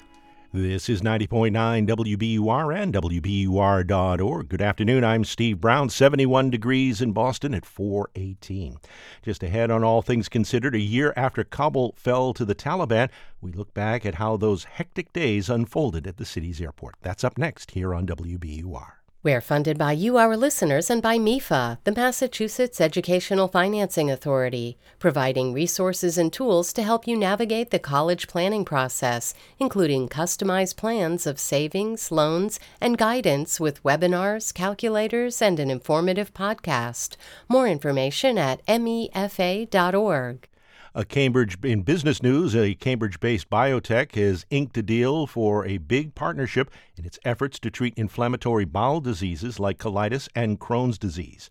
This 0.52 0.90
is 0.90 1.00
90.9 1.00 1.52
WBUR 1.88 2.76
and 2.76 2.92
WBUR.org. 2.92 4.48
Good 4.50 4.60
afternoon. 4.60 5.04
I'm 5.04 5.24
Steve 5.24 5.58
Brown. 5.58 5.88
71 5.88 6.50
degrees 6.50 7.00
in 7.00 7.12
Boston 7.12 7.54
at 7.54 7.64
418. 7.64 8.76
Just 9.22 9.42
ahead 9.42 9.70
on 9.70 9.82
All 9.82 10.02
Things 10.02 10.28
Considered, 10.28 10.74
a 10.74 10.80
year 10.80 11.14
after 11.16 11.44
Kabul 11.44 11.94
fell 11.96 12.34
to 12.34 12.44
the 12.44 12.54
Taliban, 12.54 13.08
we 13.40 13.50
look 13.50 13.72
back 13.72 14.04
at 14.04 14.16
how 14.16 14.36
those 14.36 14.64
hectic 14.64 15.14
days 15.14 15.48
unfolded 15.48 16.06
at 16.06 16.18
the 16.18 16.26
city's 16.26 16.60
airport. 16.60 16.96
That's 17.00 17.24
up 17.24 17.38
next 17.38 17.70
here 17.70 17.94
on 17.94 18.06
WBUR. 18.06 18.97
We're 19.20 19.40
funded 19.40 19.78
by 19.78 19.92
you, 19.92 20.16
our 20.16 20.36
listeners, 20.36 20.88
and 20.88 21.02
by 21.02 21.18
MEFA, 21.18 21.78
the 21.82 21.90
Massachusetts 21.90 22.80
Educational 22.80 23.48
Financing 23.48 24.08
Authority, 24.08 24.78
providing 25.00 25.52
resources 25.52 26.16
and 26.16 26.32
tools 26.32 26.72
to 26.74 26.84
help 26.84 27.04
you 27.04 27.16
navigate 27.16 27.72
the 27.72 27.80
college 27.80 28.28
planning 28.28 28.64
process, 28.64 29.34
including 29.58 30.08
customized 30.08 30.76
plans 30.76 31.26
of 31.26 31.40
savings, 31.40 32.12
loans, 32.12 32.60
and 32.80 32.96
guidance 32.96 33.58
with 33.58 33.82
webinars, 33.82 34.54
calculators, 34.54 35.42
and 35.42 35.58
an 35.58 35.68
informative 35.68 36.32
podcast. 36.32 37.16
More 37.48 37.66
information 37.66 38.38
at 38.38 38.64
mefa.org. 38.66 40.48
A 40.94 41.04
Cambridge 41.04 41.58
in 41.62 41.82
business 41.82 42.22
news, 42.22 42.56
a 42.56 42.74
Cambridge-based 42.74 43.50
biotech 43.50 44.14
has 44.14 44.46
inked 44.48 44.76
a 44.78 44.82
deal 44.82 45.26
for 45.26 45.66
a 45.66 45.76
big 45.76 46.14
partnership 46.14 46.70
in 46.96 47.04
its 47.04 47.18
efforts 47.26 47.58
to 47.60 47.70
treat 47.70 47.92
inflammatory 47.96 48.64
bowel 48.64 49.00
diseases 49.00 49.60
like 49.60 49.78
colitis 49.78 50.28
and 50.34 50.58
Crohn's 50.58 50.96
disease. 50.98 51.50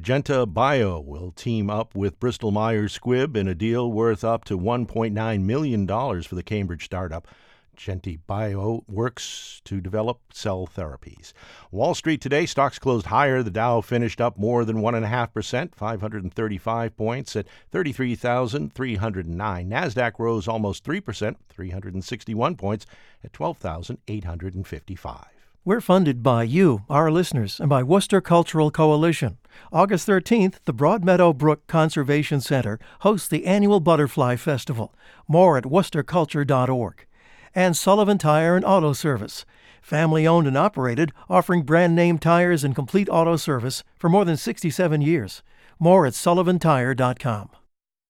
GentiBio 0.00 1.04
will 1.04 1.32
team 1.32 1.70
up 1.70 1.94
with 1.96 2.20
Bristol 2.20 2.52
Myers 2.52 2.96
Squibb 2.98 3.36
in 3.36 3.48
a 3.48 3.54
deal 3.54 3.90
worth 3.90 4.22
up 4.22 4.44
to 4.44 4.58
$1.9 4.58 5.42
million 5.42 5.86
for 5.86 6.34
the 6.34 6.42
Cambridge 6.42 6.84
startup. 6.84 7.26
Genta 7.76 8.16
Bio 8.26 8.84
works 8.88 9.60
to 9.64 9.80
develop 9.80 10.20
cell 10.32 10.66
therapies. 10.66 11.32
Wall 11.70 11.94
Street 11.94 12.20
today, 12.20 12.46
stocks 12.46 12.78
closed 12.78 13.06
higher. 13.06 13.42
The 13.42 13.50
Dow 13.50 13.80
finished 13.80 14.20
up 14.20 14.38
more 14.38 14.64
than 14.64 14.78
1.5%, 14.78 15.74
535 15.74 16.96
points 16.96 17.36
at 17.36 17.46
33,309. 17.70 19.70
NASDAQ 19.70 20.12
rose 20.18 20.48
almost 20.48 20.84
3%, 20.84 21.36
361 21.48 22.56
points 22.56 22.86
at 23.24 23.32
12,855. 23.32 25.26
We're 25.64 25.80
funded 25.80 26.24
by 26.24 26.42
you, 26.42 26.82
our 26.90 27.08
listeners, 27.10 27.60
and 27.60 27.68
by 27.68 27.84
Worcester 27.84 28.20
Cultural 28.20 28.72
Coalition. 28.72 29.38
August 29.72 30.08
13th, 30.08 30.56
the 30.64 30.74
Broadmeadow 30.74 31.36
Brook 31.36 31.68
Conservation 31.68 32.40
Center 32.40 32.80
hosts 33.00 33.28
the 33.28 33.46
annual 33.46 33.78
Butterfly 33.78 34.36
Festival. 34.36 34.92
More 35.28 35.56
at 35.56 35.64
worcesterculture.org 35.64 37.06
and 37.54 37.76
Sullivan 37.76 38.18
Tire 38.18 38.56
and 38.56 38.64
Auto 38.64 38.92
Service, 38.92 39.44
family 39.80 40.26
owned 40.26 40.46
and 40.46 40.56
operated, 40.56 41.12
offering 41.28 41.62
brand 41.62 41.94
name 41.94 42.18
tires 42.18 42.64
and 42.64 42.74
complete 42.74 43.08
auto 43.10 43.36
service 43.36 43.84
for 43.98 44.08
more 44.08 44.24
than 44.24 44.36
67 44.36 45.00
years. 45.00 45.42
More 45.78 46.06
at 46.06 46.12
sullivantire.com. 46.12 47.50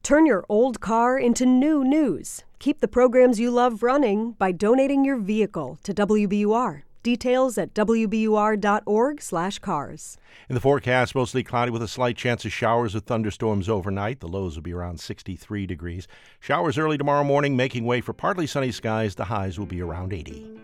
Turn 0.02 0.26
your 0.26 0.44
old 0.48 0.80
car 0.80 1.18
into 1.18 1.46
new 1.46 1.84
news. 1.84 2.42
Keep 2.58 2.80
the 2.80 2.88
programs 2.88 3.40
you 3.40 3.50
love 3.50 3.82
running 3.82 4.32
by 4.32 4.52
donating 4.52 5.04
your 5.04 5.16
vehicle 5.16 5.78
to 5.84 5.94
WBUR. 5.94 6.82
Details 7.02 7.58
at 7.58 7.74
wbur.org/cars. 7.74 10.16
In 10.48 10.54
the 10.54 10.60
forecast, 10.60 11.14
mostly 11.14 11.42
cloudy 11.42 11.72
with 11.72 11.82
a 11.82 11.88
slight 11.88 12.16
chance 12.16 12.44
of 12.44 12.52
showers 12.52 12.94
or 12.94 13.00
thunderstorms 13.00 13.68
overnight. 13.68 14.20
The 14.20 14.28
lows 14.28 14.54
will 14.54 14.62
be 14.62 14.72
around 14.72 15.00
63 15.00 15.66
degrees. 15.66 16.06
Showers 16.38 16.78
early 16.78 16.96
tomorrow 16.96 17.24
morning, 17.24 17.56
making 17.56 17.84
way 17.84 18.00
for 18.00 18.12
partly 18.12 18.46
sunny 18.46 18.70
skies. 18.70 19.16
The 19.16 19.24
highs 19.24 19.58
will 19.58 19.66
be 19.66 19.82
around 19.82 20.12
80. 20.12 20.60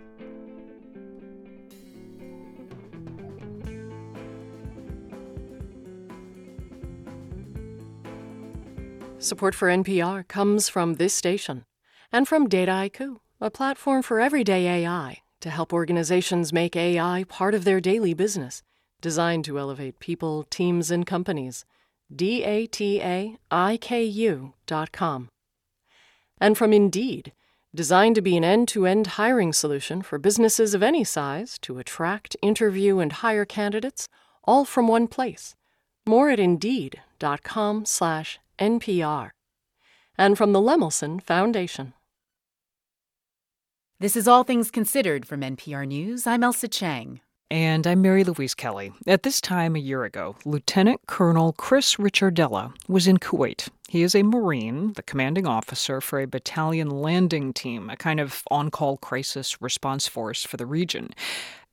Support 9.18 9.56
for 9.56 9.68
NPR 9.68 10.28
comes 10.28 10.68
from 10.68 10.94
this 10.94 11.12
station 11.12 11.64
and 12.12 12.28
from 12.28 12.48
Dataiku, 12.48 13.16
a 13.40 13.50
platform 13.50 14.02
for 14.02 14.20
everyday 14.20 14.84
AI 14.84 15.22
to 15.40 15.50
help 15.50 15.72
organizations 15.72 16.52
make 16.52 16.76
AI 16.76 17.24
part 17.28 17.54
of 17.54 17.64
their 17.64 17.80
daily 17.80 18.14
business, 18.14 18.62
designed 19.00 19.44
to 19.44 19.58
elevate 19.58 20.00
people, 20.00 20.44
teams, 20.44 20.90
and 20.90 21.06
companies. 21.06 21.64
D-A-T-A-I-K-U 22.14 23.42
dot 24.66 24.92
com. 24.92 25.28
And 26.40 26.56
from 26.56 26.72
Indeed, 26.72 27.32
designed 27.74 28.14
to 28.14 28.22
be 28.22 28.36
an 28.36 28.44
end-to-end 28.44 29.06
hiring 29.08 29.52
solution 29.52 30.00
for 30.02 30.18
businesses 30.18 30.72
of 30.72 30.82
any 30.82 31.04
size 31.04 31.58
to 31.60 31.78
attract, 31.78 32.36
interview, 32.40 32.98
and 32.98 33.12
hire 33.12 33.44
candidates, 33.44 34.08
all 34.44 34.64
from 34.64 34.88
one 34.88 35.06
place. 35.06 35.54
More 36.06 36.30
at 36.30 36.40
Indeed.com 36.40 37.84
slash 37.84 38.38
NPR. 38.58 39.30
And 40.16 40.38
from 40.38 40.52
the 40.52 40.60
Lemelson 40.60 41.22
Foundation. 41.22 41.92
This 44.00 44.14
is 44.14 44.28
All 44.28 44.44
Things 44.44 44.70
Considered 44.70 45.26
from 45.26 45.40
NPR 45.40 45.84
News. 45.84 46.24
I'm 46.24 46.42
Ailsa 46.42 46.70
Chang. 46.70 47.18
And 47.50 47.84
I'm 47.84 48.00
Mary 48.00 48.22
Louise 48.22 48.54
Kelly. 48.54 48.92
At 49.08 49.24
this 49.24 49.40
time 49.40 49.74
a 49.74 49.80
year 49.80 50.04
ago, 50.04 50.36
Lieutenant 50.44 51.00
Colonel 51.08 51.52
Chris 51.54 51.96
Ricciardella 51.96 52.72
was 52.86 53.08
in 53.08 53.16
Kuwait. 53.16 53.68
He 53.88 54.02
is 54.02 54.14
a 54.14 54.22
Marine, 54.22 54.92
the 54.92 55.02
commanding 55.02 55.48
officer 55.48 56.00
for 56.00 56.20
a 56.20 56.28
battalion 56.28 56.90
landing 56.90 57.52
team, 57.52 57.90
a 57.90 57.96
kind 57.96 58.20
of 58.20 58.44
on 58.52 58.70
call 58.70 58.98
crisis 58.98 59.60
response 59.60 60.06
force 60.06 60.44
for 60.44 60.58
the 60.58 60.66
region. 60.66 61.10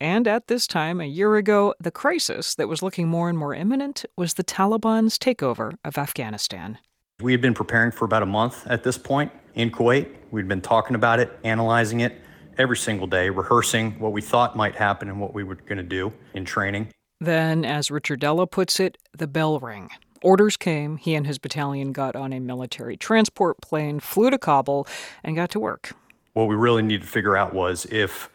And 0.01 0.27
at 0.27 0.47
this 0.47 0.65
time, 0.65 0.99
a 0.99 1.05
year 1.05 1.35
ago, 1.35 1.75
the 1.79 1.91
crisis 1.91 2.55
that 2.55 2.67
was 2.67 2.81
looking 2.81 3.07
more 3.07 3.29
and 3.29 3.37
more 3.37 3.53
imminent 3.53 4.03
was 4.17 4.33
the 4.33 4.43
Taliban's 4.43 5.19
takeover 5.19 5.77
of 5.85 5.99
Afghanistan. 5.99 6.79
We 7.21 7.31
had 7.31 7.39
been 7.39 7.53
preparing 7.53 7.91
for 7.91 8.03
about 8.03 8.23
a 8.23 8.25
month 8.25 8.67
at 8.67 8.83
this 8.83 8.97
point 8.97 9.31
in 9.53 9.71
Kuwait. 9.71 10.13
We'd 10.31 10.49
been 10.49 10.59
talking 10.59 10.95
about 10.95 11.21
it, 11.21 11.31
analyzing 11.45 12.01
it 12.01 12.19
every 12.57 12.75
single 12.75 13.07
day, 13.07 13.29
rehearsing 13.29 13.97
what 13.99 14.11
we 14.11 14.21
thought 14.21 14.57
might 14.57 14.75
happen 14.75 15.07
and 15.07 15.21
what 15.21 15.33
we 15.33 15.45
were 15.45 15.55
going 15.55 15.77
to 15.77 15.83
do 15.83 16.11
in 16.33 16.43
training. 16.43 16.89
Then, 17.21 17.63
as 17.63 17.87
Ricciardella 17.87 18.51
puts 18.51 18.81
it, 18.81 18.97
the 19.17 19.27
bell 19.27 19.61
rang. 19.61 19.91
Orders 20.21 20.57
came. 20.57 20.97
He 20.97 21.15
and 21.15 21.25
his 21.25 21.37
battalion 21.37 21.93
got 21.93 22.17
on 22.17 22.33
a 22.33 22.41
military 22.41 22.97
transport 22.97 23.61
plane, 23.61 24.01
flew 24.01 24.29
to 24.29 24.37
Kabul, 24.37 24.85
and 25.23 25.37
got 25.37 25.49
to 25.51 25.59
work. 25.59 25.93
What 26.33 26.49
we 26.49 26.55
really 26.55 26.81
needed 26.81 27.03
to 27.03 27.07
figure 27.07 27.37
out 27.37 27.53
was 27.53 27.85
if 27.85 28.29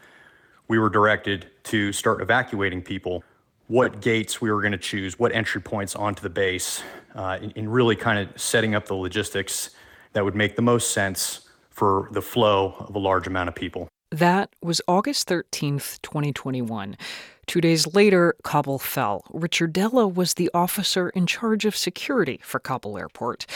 we 0.69 0.79
were 0.79 0.88
directed 0.88 1.51
to 1.64 1.93
start 1.93 2.23
evacuating 2.23 2.81
people, 2.81 3.25
what 3.70 4.00
gates 4.00 4.40
we 4.40 4.50
were 4.50 4.61
going 4.61 4.72
to 4.72 4.78
choose, 4.78 5.16
what 5.16 5.33
entry 5.33 5.61
points 5.61 5.94
onto 5.94 6.20
the 6.20 6.28
base, 6.28 6.83
uh, 7.14 7.38
in, 7.54 7.68
really 7.68 7.94
kind 7.94 8.18
of 8.18 8.40
setting 8.40 8.74
up 8.74 8.87
the 8.87 8.94
logistics 8.94 9.70
that 10.12 10.24
would 10.24 10.35
make 10.35 10.56
the 10.56 10.62
most 10.62 10.90
sense 10.90 11.48
for 11.70 12.09
the 12.11 12.20
flow 12.20 12.74
of 12.80 12.96
a 12.96 12.98
large 12.98 13.28
amount 13.28 13.48
of 13.48 13.54
people. 13.54 13.87
That 14.11 14.50
was 14.61 14.83
August 14.88 15.28
13th, 15.28 16.02
2021. 16.02 16.96
Two 17.46 17.61
days 17.61 17.87
later, 17.94 18.35
Kabul 18.42 18.80
fell. 18.80 19.22
Ricciardella 19.33 20.12
was 20.12 20.35
the 20.35 20.50
officer 20.52 21.11
in 21.11 21.26
charge 21.26 21.64
of 21.64 21.76
security 21.76 22.40
for 22.42 22.59
Kabul 22.59 22.98
Airport. 22.98 23.46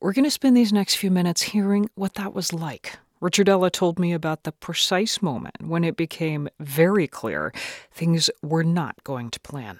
We're 0.00 0.14
going 0.14 0.24
to 0.24 0.30
spend 0.30 0.56
these 0.56 0.72
next 0.72 0.94
few 0.94 1.10
minutes 1.10 1.42
hearing 1.42 1.90
what 1.94 2.14
that 2.14 2.32
was 2.32 2.54
like. 2.54 2.96
Ricciardella 3.20 3.70
told 3.72 3.98
me 3.98 4.12
about 4.12 4.44
the 4.44 4.52
precise 4.52 5.20
moment 5.20 5.56
when 5.60 5.82
it 5.82 5.96
became 5.96 6.48
very 6.60 7.08
clear 7.08 7.52
things 7.90 8.30
were 8.42 8.62
not 8.62 9.02
going 9.02 9.30
to 9.30 9.40
plan. 9.40 9.78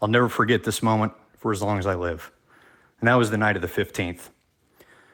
I'll 0.00 0.08
never 0.08 0.28
forget 0.28 0.64
this 0.64 0.82
moment 0.82 1.12
for 1.38 1.52
as 1.52 1.62
long 1.62 1.78
as 1.78 1.86
I 1.86 1.94
live. 1.94 2.32
And 3.00 3.08
that 3.08 3.14
was 3.14 3.30
the 3.30 3.36
night 3.36 3.56
of 3.56 3.62
the 3.62 3.68
15th. 3.68 4.30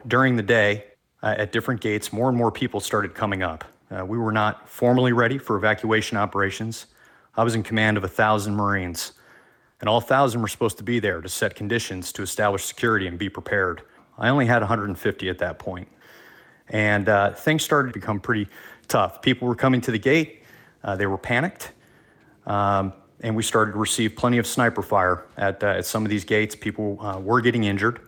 During 0.06 0.36
the 0.36 0.42
day, 0.42 0.84
uh, 1.22 1.34
at 1.36 1.52
different 1.52 1.80
gates, 1.80 2.12
more 2.12 2.28
and 2.28 2.38
more 2.38 2.52
people 2.52 2.80
started 2.80 3.14
coming 3.14 3.42
up. 3.42 3.64
Uh, 3.90 4.04
we 4.04 4.18
were 4.18 4.32
not 4.32 4.68
formally 4.68 5.12
ready 5.12 5.38
for 5.38 5.56
evacuation 5.56 6.16
operations. 6.16 6.86
I 7.36 7.44
was 7.44 7.54
in 7.54 7.62
command 7.62 7.96
of 7.96 8.04
a 8.04 8.08
thousand 8.08 8.54
Marines, 8.54 9.12
and 9.80 9.88
all 9.88 10.00
thousand 10.00 10.42
were 10.42 10.48
supposed 10.48 10.78
to 10.78 10.84
be 10.84 11.00
there 11.00 11.20
to 11.20 11.28
set 11.28 11.54
conditions 11.54 12.12
to 12.12 12.22
establish 12.22 12.64
security 12.64 13.06
and 13.06 13.18
be 13.18 13.28
prepared. 13.28 13.82
I 14.16 14.28
only 14.28 14.46
had 14.46 14.62
150 14.62 15.28
at 15.28 15.38
that 15.38 15.58
point, 15.58 15.88
and 16.70 17.08
uh, 17.08 17.32
things 17.32 17.62
started 17.62 17.92
to 17.92 17.98
become 17.98 18.20
pretty 18.20 18.48
tough. 18.88 19.22
People 19.22 19.48
were 19.48 19.54
coming 19.54 19.80
to 19.82 19.90
the 19.90 19.98
gate, 19.98 20.42
uh, 20.84 20.96
they 20.96 21.06
were 21.06 21.18
panicked, 21.18 21.72
um, 22.46 22.92
and 23.20 23.34
we 23.34 23.42
started 23.42 23.72
to 23.72 23.78
receive 23.78 24.16
plenty 24.16 24.38
of 24.38 24.46
sniper 24.46 24.82
fire 24.82 25.26
at, 25.36 25.62
uh, 25.62 25.68
at 25.68 25.86
some 25.86 26.04
of 26.04 26.10
these 26.10 26.24
gates. 26.24 26.54
People 26.54 26.98
uh, 27.00 27.18
were 27.18 27.40
getting 27.40 27.64
injured. 27.64 28.00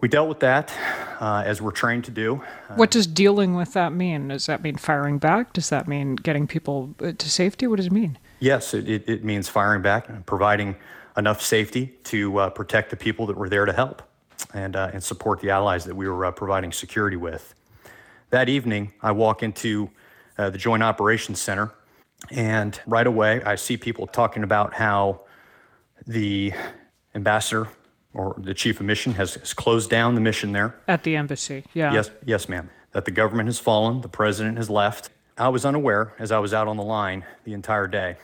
We 0.00 0.08
dealt 0.08 0.28
with 0.28 0.40
that 0.40 0.74
uh, 1.20 1.42
as 1.46 1.62
we're 1.62 1.70
trained 1.70 2.04
to 2.04 2.10
do. 2.10 2.42
What 2.74 2.90
does 2.90 3.06
dealing 3.06 3.54
with 3.54 3.72
that 3.72 3.92
mean? 3.94 4.28
Does 4.28 4.46
that 4.46 4.62
mean 4.62 4.76
firing 4.76 5.18
back? 5.18 5.54
Does 5.54 5.70
that 5.70 5.88
mean 5.88 6.16
getting 6.16 6.46
people 6.46 6.94
to 6.98 7.30
safety? 7.30 7.66
What 7.66 7.76
does 7.76 7.86
it 7.86 7.92
mean? 7.92 8.18
Yes, 8.38 8.74
it, 8.74 8.88
it, 8.88 9.08
it 9.08 9.24
means 9.24 9.48
firing 9.48 9.80
back 9.80 10.10
and 10.10 10.24
providing 10.26 10.76
enough 11.16 11.40
safety 11.40 11.94
to 12.04 12.38
uh, 12.38 12.50
protect 12.50 12.90
the 12.90 12.96
people 12.96 13.24
that 13.26 13.38
were 13.38 13.48
there 13.48 13.64
to 13.64 13.72
help 13.72 14.02
and, 14.54 14.76
uh, 14.76 14.90
and 14.92 15.02
support 15.02 15.40
the 15.40 15.50
allies 15.50 15.84
that 15.84 15.94
we 15.94 16.08
were 16.08 16.24
uh, 16.26 16.30
providing 16.30 16.72
security 16.72 17.16
with. 17.16 17.54
That 18.30 18.48
evening, 18.48 18.92
I 19.02 19.12
walk 19.12 19.42
into 19.42 19.90
uh, 20.38 20.50
the 20.50 20.58
Joint 20.58 20.82
Operations 20.82 21.40
Center, 21.40 21.72
and 22.30 22.78
right 22.86 23.06
away, 23.06 23.42
I 23.44 23.54
see 23.54 23.76
people 23.76 24.06
talking 24.06 24.42
about 24.42 24.74
how 24.74 25.20
the 26.06 26.52
ambassador 27.14 27.68
or 28.12 28.34
the 28.38 28.54
chief 28.54 28.80
of 28.80 28.86
mission 28.86 29.12
has, 29.14 29.34
has 29.34 29.52
closed 29.52 29.90
down 29.90 30.14
the 30.14 30.20
mission 30.20 30.52
there. 30.52 30.74
At 30.88 31.04
the 31.04 31.16
embassy, 31.16 31.64
yeah. 31.74 31.92
Yes, 31.92 32.10
yes, 32.24 32.48
ma'am. 32.48 32.70
That 32.92 33.04
the 33.04 33.10
government 33.10 33.48
has 33.48 33.58
fallen, 33.58 34.00
the 34.00 34.08
president 34.08 34.56
has 34.56 34.70
left. 34.70 35.10
I 35.36 35.50
was 35.50 35.66
unaware 35.66 36.14
as 36.18 36.32
I 36.32 36.38
was 36.38 36.54
out 36.54 36.66
on 36.66 36.78
the 36.78 36.82
line 36.82 37.24
the 37.44 37.52
entire 37.52 37.86
day. 37.86 38.16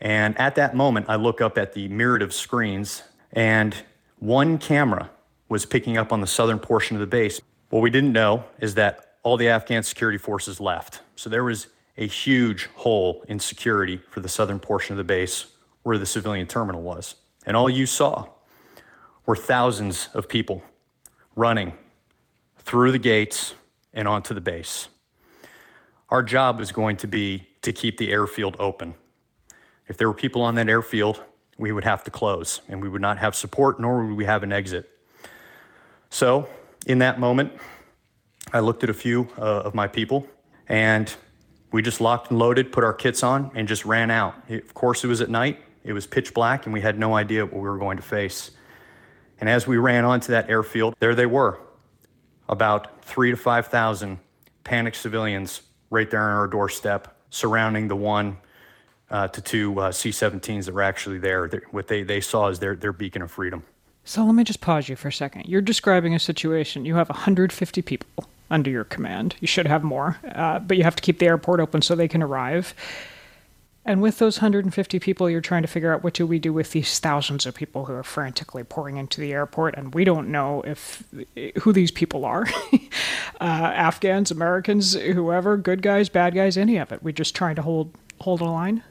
And 0.00 0.38
at 0.38 0.54
that 0.56 0.76
moment, 0.76 1.06
I 1.08 1.16
look 1.16 1.40
up 1.40 1.56
at 1.56 1.72
the 1.72 1.88
myriad 1.88 2.22
of 2.22 2.32
screens, 2.34 3.02
and 3.32 3.74
one 4.18 4.58
camera 4.58 5.10
was 5.48 5.64
picking 5.64 5.96
up 5.96 6.12
on 6.12 6.20
the 6.20 6.26
southern 6.26 6.58
portion 6.58 6.96
of 6.96 7.00
the 7.00 7.06
base. 7.06 7.40
What 7.70 7.80
we 7.80 7.90
didn't 7.90 8.12
know 8.12 8.44
is 8.60 8.74
that 8.74 9.16
all 9.22 9.36
the 9.36 9.48
Afghan 9.48 9.82
security 9.82 10.18
forces 10.18 10.60
left. 10.60 11.00
So 11.16 11.28
there 11.30 11.44
was 11.44 11.68
a 11.96 12.06
huge 12.06 12.66
hole 12.76 13.24
in 13.28 13.40
security 13.40 14.00
for 14.10 14.20
the 14.20 14.28
southern 14.28 14.60
portion 14.60 14.94
of 14.94 14.98
the 14.98 15.04
base 15.04 15.46
where 15.82 15.98
the 15.98 16.06
civilian 16.06 16.46
terminal 16.46 16.82
was. 16.82 17.16
And 17.44 17.56
all 17.56 17.68
you 17.68 17.86
saw 17.86 18.26
were 19.26 19.36
thousands 19.36 20.08
of 20.14 20.28
people 20.28 20.62
running 21.34 21.72
through 22.58 22.92
the 22.92 22.98
gates 22.98 23.54
and 23.92 24.06
onto 24.06 24.34
the 24.34 24.40
base. 24.40 24.88
Our 26.10 26.22
job 26.22 26.60
is 26.60 26.72
going 26.72 26.96
to 26.98 27.06
be 27.06 27.46
to 27.62 27.72
keep 27.72 27.98
the 27.98 28.12
airfield 28.12 28.56
open. 28.58 28.94
If 29.88 29.96
there 29.96 30.08
were 30.08 30.14
people 30.14 30.42
on 30.42 30.54
that 30.54 30.68
airfield, 30.68 31.22
we 31.58 31.72
would 31.72 31.84
have 31.84 32.04
to 32.04 32.10
close 32.10 32.60
and 32.68 32.80
we 32.80 32.88
would 32.88 33.02
not 33.02 33.18
have 33.18 33.34
support, 33.34 33.80
nor 33.80 34.06
would 34.06 34.16
we 34.16 34.24
have 34.24 34.42
an 34.42 34.52
exit. 34.52 34.88
So, 36.10 36.48
in 36.86 36.98
that 36.98 37.20
moment, 37.20 37.52
I 38.52 38.60
looked 38.60 38.82
at 38.82 38.90
a 38.90 38.94
few 38.94 39.28
uh, 39.38 39.42
of 39.42 39.74
my 39.74 39.86
people 39.86 40.26
and 40.68 41.14
we 41.70 41.82
just 41.82 42.00
locked 42.00 42.30
and 42.30 42.38
loaded, 42.38 42.72
put 42.72 42.84
our 42.84 42.94
kits 42.94 43.22
on, 43.22 43.50
and 43.54 43.68
just 43.68 43.84
ran 43.84 44.10
out. 44.10 44.34
It, 44.48 44.64
of 44.64 44.74
course, 44.74 45.04
it 45.04 45.06
was 45.06 45.20
at 45.20 45.28
night, 45.28 45.60
it 45.84 45.92
was 45.92 46.06
pitch 46.06 46.32
black, 46.32 46.64
and 46.64 46.72
we 46.72 46.80
had 46.80 46.98
no 46.98 47.14
idea 47.14 47.44
what 47.44 47.54
we 47.54 47.60
were 47.60 47.78
going 47.78 47.96
to 47.98 48.02
face. 48.02 48.52
And 49.40 49.48
as 49.48 49.66
we 49.66 49.76
ran 49.76 50.04
onto 50.04 50.32
that 50.32 50.48
airfield, 50.48 50.94
there 50.98 51.14
they 51.14 51.26
were, 51.26 51.60
about 52.48 53.04
three 53.04 53.30
to 53.30 53.36
5,000 53.36 54.18
panicked 54.64 54.96
civilians 54.96 55.62
right 55.90 56.10
there 56.10 56.22
on 56.22 56.36
our 56.36 56.46
doorstep, 56.46 57.16
surrounding 57.30 57.88
the 57.88 57.96
one 57.96 58.38
uh, 59.10 59.28
to 59.28 59.40
two 59.40 59.78
uh, 59.80 59.92
C 59.92 60.10
17s 60.10 60.66
that 60.66 60.74
were 60.74 60.82
actually 60.82 61.18
there. 61.18 61.48
What 61.70 61.86
they, 61.86 62.02
they 62.02 62.20
saw 62.20 62.48
is 62.48 62.58
their, 62.58 62.74
their 62.74 62.92
beacon 62.92 63.22
of 63.22 63.30
freedom. 63.30 63.62
So 64.08 64.24
let 64.24 64.34
me 64.34 64.42
just 64.42 64.62
pause 64.62 64.88
you 64.88 64.96
for 64.96 65.08
a 65.08 65.12
second. 65.12 65.48
You're 65.48 65.60
describing 65.60 66.14
a 66.14 66.18
situation. 66.18 66.86
You 66.86 66.94
have 66.94 67.10
150 67.10 67.82
people 67.82 68.24
under 68.50 68.70
your 68.70 68.84
command. 68.84 69.36
You 69.38 69.46
should 69.46 69.66
have 69.66 69.84
more, 69.84 70.16
uh, 70.34 70.60
but 70.60 70.78
you 70.78 70.82
have 70.82 70.96
to 70.96 71.02
keep 71.02 71.18
the 71.18 71.26
airport 71.26 71.60
open 71.60 71.82
so 71.82 71.94
they 71.94 72.08
can 72.08 72.22
arrive. 72.22 72.72
And 73.84 74.00
with 74.00 74.16
those 74.16 74.38
150 74.38 74.98
people, 74.98 75.28
you're 75.28 75.42
trying 75.42 75.60
to 75.60 75.68
figure 75.68 75.92
out 75.92 76.02
what 76.02 76.14
do 76.14 76.26
we 76.26 76.38
do 76.38 76.54
with 76.54 76.70
these 76.70 76.98
thousands 76.98 77.44
of 77.44 77.54
people 77.54 77.84
who 77.84 77.92
are 77.92 78.02
frantically 78.02 78.64
pouring 78.64 78.96
into 78.96 79.20
the 79.20 79.34
airport, 79.34 79.76
and 79.76 79.94
we 79.94 80.04
don't 80.04 80.30
know 80.30 80.62
if 80.62 81.04
who 81.60 81.74
these 81.74 81.90
people 81.90 82.24
are, 82.24 82.46
uh, 82.72 83.44
Afghans, 83.44 84.30
Americans, 84.30 84.94
whoever, 84.94 85.58
good 85.58 85.82
guys, 85.82 86.08
bad 86.08 86.34
guys, 86.34 86.56
any 86.56 86.78
of 86.78 86.92
it. 86.92 87.02
We're 87.02 87.12
just 87.12 87.36
trying 87.36 87.56
to 87.56 87.62
hold 87.62 87.94
hold 88.22 88.40
a 88.40 88.46
line? 88.46 88.82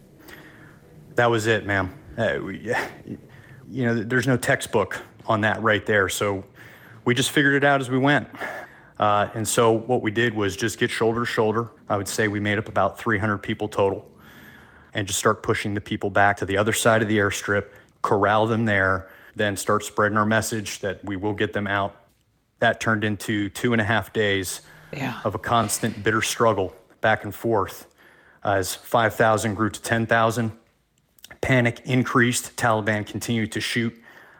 That 1.15 1.31
was 1.31 1.47
it, 1.47 1.65
ma'am. 1.65 1.91
Uh, 2.15 2.37
we, 2.43 2.71
you 3.69 3.85
know, 3.85 3.95
there's 4.03 4.27
no 4.27 4.37
textbook 4.37 5.01
on 5.25 5.41
that 5.41 5.61
right 5.61 5.85
there. 5.85 6.09
So 6.09 6.43
we 7.05 7.13
just 7.13 7.31
figured 7.31 7.55
it 7.55 7.63
out 7.63 7.81
as 7.81 7.89
we 7.89 7.97
went. 7.97 8.27
Uh, 8.99 9.29
and 9.35 9.47
so 9.47 9.71
what 9.71 10.01
we 10.01 10.11
did 10.11 10.33
was 10.33 10.55
just 10.55 10.79
get 10.79 10.89
shoulder 10.89 11.21
to 11.21 11.25
shoulder. 11.25 11.69
I 11.89 11.97
would 11.97 12.07
say 12.07 12.27
we 12.27 12.39
made 12.39 12.57
up 12.57 12.67
about 12.67 12.99
300 12.99 13.37
people 13.39 13.67
total 13.67 14.09
and 14.93 15.05
just 15.05 15.19
start 15.19 15.43
pushing 15.43 15.73
the 15.73 15.81
people 15.81 16.09
back 16.09 16.37
to 16.37 16.45
the 16.45 16.57
other 16.57 16.73
side 16.73 17.01
of 17.01 17.07
the 17.07 17.17
airstrip, 17.17 17.67
corral 18.01 18.47
them 18.47 18.65
there, 18.65 19.09
then 19.35 19.55
start 19.55 19.83
spreading 19.83 20.17
our 20.17 20.25
message 20.25 20.79
that 20.79 21.03
we 21.05 21.15
will 21.15 21.33
get 21.33 21.53
them 21.53 21.67
out. 21.67 21.95
That 22.59 22.79
turned 22.79 23.03
into 23.03 23.49
two 23.49 23.73
and 23.73 23.81
a 23.81 23.85
half 23.85 24.11
days 24.11 24.61
yeah. 24.91 25.21
of 25.23 25.35
a 25.35 25.39
constant 25.39 26.03
bitter 26.03 26.23
struggle 26.23 26.73
back 27.01 27.23
and 27.23 27.35
forth 27.35 27.85
as 28.43 28.73
5,000 28.73 29.53
grew 29.53 29.69
to 29.69 29.81
10,000. 29.81 30.51
Panic 31.41 31.81
increased. 31.85 32.55
Taliban 32.55 33.05
continued 33.05 33.51
to 33.53 33.61
shoot 33.61 33.95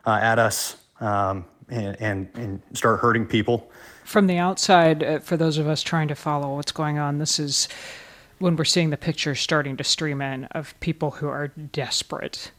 uh, 0.05 0.19
at 0.21 0.39
us 0.39 0.77
um, 0.99 1.45
and, 1.69 1.95
and, 2.01 2.29
and 2.35 2.61
start 2.73 2.99
hurting 2.99 3.25
people. 3.25 3.69
From 4.03 4.27
the 4.27 4.37
outside, 4.37 5.03
uh, 5.03 5.19
for 5.19 5.35
those 5.35 5.57
of 5.57 5.67
us 5.67 5.83
trying 5.83 6.07
to 6.07 6.15
follow 6.15 6.55
what's 6.55 6.71
going 6.71 6.97
on, 6.97 7.17
this 7.17 7.39
is 7.39 7.67
when 8.39 8.55
we're 8.55 8.65
seeing 8.65 8.89
the 8.89 8.97
pictures 8.97 9.39
starting 9.39 9.75
to 9.77 9.83
stream 9.83 10.21
in 10.21 10.45
of 10.45 10.79
people 10.79 11.11
who 11.11 11.27
are 11.27 11.47
desperate, 11.47 12.51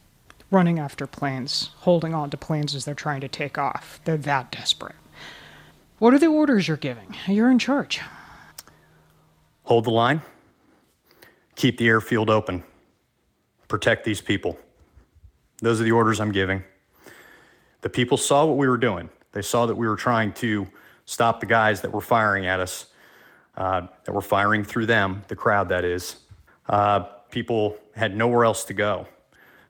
running 0.51 0.77
after 0.77 1.07
planes, 1.07 1.71
holding 1.77 2.13
on 2.13 2.29
to 2.29 2.37
planes 2.37 2.75
as 2.75 2.85
they're 2.85 2.93
trying 2.93 3.21
to 3.21 3.27
take 3.27 3.57
off. 3.57 3.99
They're 4.05 4.17
that 4.17 4.51
desperate. 4.51 4.95
What 5.97 6.13
are 6.13 6.19
the 6.19 6.27
orders 6.27 6.67
you're 6.67 6.77
giving? 6.77 7.15
You're 7.27 7.51
in 7.51 7.59
charge. 7.59 7.99
Hold 9.63 9.85
the 9.85 9.91
line, 9.91 10.21
keep 11.55 11.77
the 11.77 11.87
airfield 11.87 12.29
open, 12.29 12.63
protect 13.69 14.03
these 14.03 14.19
people. 14.19 14.57
Those 15.61 15.79
are 15.79 15.85
the 15.85 15.93
orders 15.93 16.19
I'm 16.19 16.33
giving. 16.33 16.63
The 17.81 17.89
people 17.89 18.17
saw 18.17 18.45
what 18.45 18.57
we 18.57 18.67
were 18.67 18.77
doing. 18.77 19.09
They 19.31 19.41
saw 19.41 19.65
that 19.67 19.75
we 19.75 19.87
were 19.87 19.95
trying 19.95 20.33
to 20.33 20.67
stop 21.05 21.39
the 21.39 21.45
guys 21.45 21.79
that 21.81 21.91
were 21.91 22.01
firing 22.01 22.45
at 22.45 22.59
us, 22.59 22.87
uh, 23.55 23.87
that 24.03 24.11
were 24.11 24.21
firing 24.21 24.65
through 24.65 24.87
them, 24.87 25.23
the 25.29 25.35
crowd 25.35 25.69
that 25.69 25.85
is. 25.85 26.17
Uh, 26.67 27.01
people 27.31 27.77
had 27.95 28.15
nowhere 28.15 28.43
else 28.43 28.65
to 28.65 28.73
go. 28.73 29.07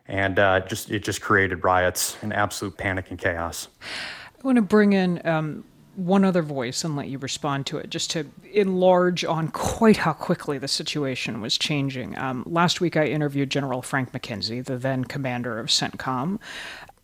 And 0.08 0.40
uh, 0.40 0.62
just 0.62 0.90
it 0.90 1.04
just 1.04 1.22
created 1.22 1.64
riots 1.64 2.18
and 2.24 2.34
absolute 2.34 2.76
panic 2.78 3.12
and 3.12 3.20
chaos. 3.20 3.68
I 3.82 4.48
want 4.48 4.56
to 4.56 4.64
bring 4.64 4.94
in 4.94 5.26
um, 5.28 5.66
one 6.00 6.24
other 6.24 6.42
voice 6.42 6.84
and 6.84 6.96
let 6.96 7.08
you 7.08 7.18
respond 7.18 7.66
to 7.68 7.78
it, 7.78 7.90
just 7.90 8.12
to 8.12 8.26
enlarge 8.54 9.26
on 9.26 9.48
quite 9.54 9.98
how 9.98 10.14
quickly 10.14 10.58
the 10.58 10.68
situation 10.68 11.42
was 11.42 11.58
changing. 11.58 12.18
Um, 12.18 12.44
last 12.46 12.82
week, 12.82 12.98
I 12.98 13.06
interviewed 13.06 13.50
General 13.50 13.82
Frank 13.82 14.12
McKenzie, 14.12 14.64
the 14.64 14.78
then 14.78 15.04
commander 15.04 15.60
of 15.60 15.68
CENTCOM, 15.68 16.40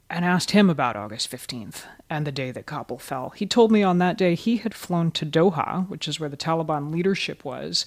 and 0.10 0.24
asked 0.24 0.52
him 0.52 0.70
about 0.70 0.96
August 0.96 1.32
15th 1.32 1.84
and 2.10 2.26
the 2.26 2.32
day 2.32 2.52
that 2.52 2.66
Kabul 2.66 3.00
fell. 3.00 3.32
He 3.32 3.46
told 3.46 3.72
me 3.72 3.84
on 3.84 3.98
that 3.98 4.18
day 4.18 4.36
he 4.36 4.58
had 4.58 4.74
flown 4.74 5.12
to 5.12 5.26
Doha, 5.26 5.88
which 5.90 6.08
is 6.08 6.20
where 6.20 6.30
the 6.30 6.38
Taliban 6.38 6.92
leadership 6.92 7.44
was. 7.44 7.86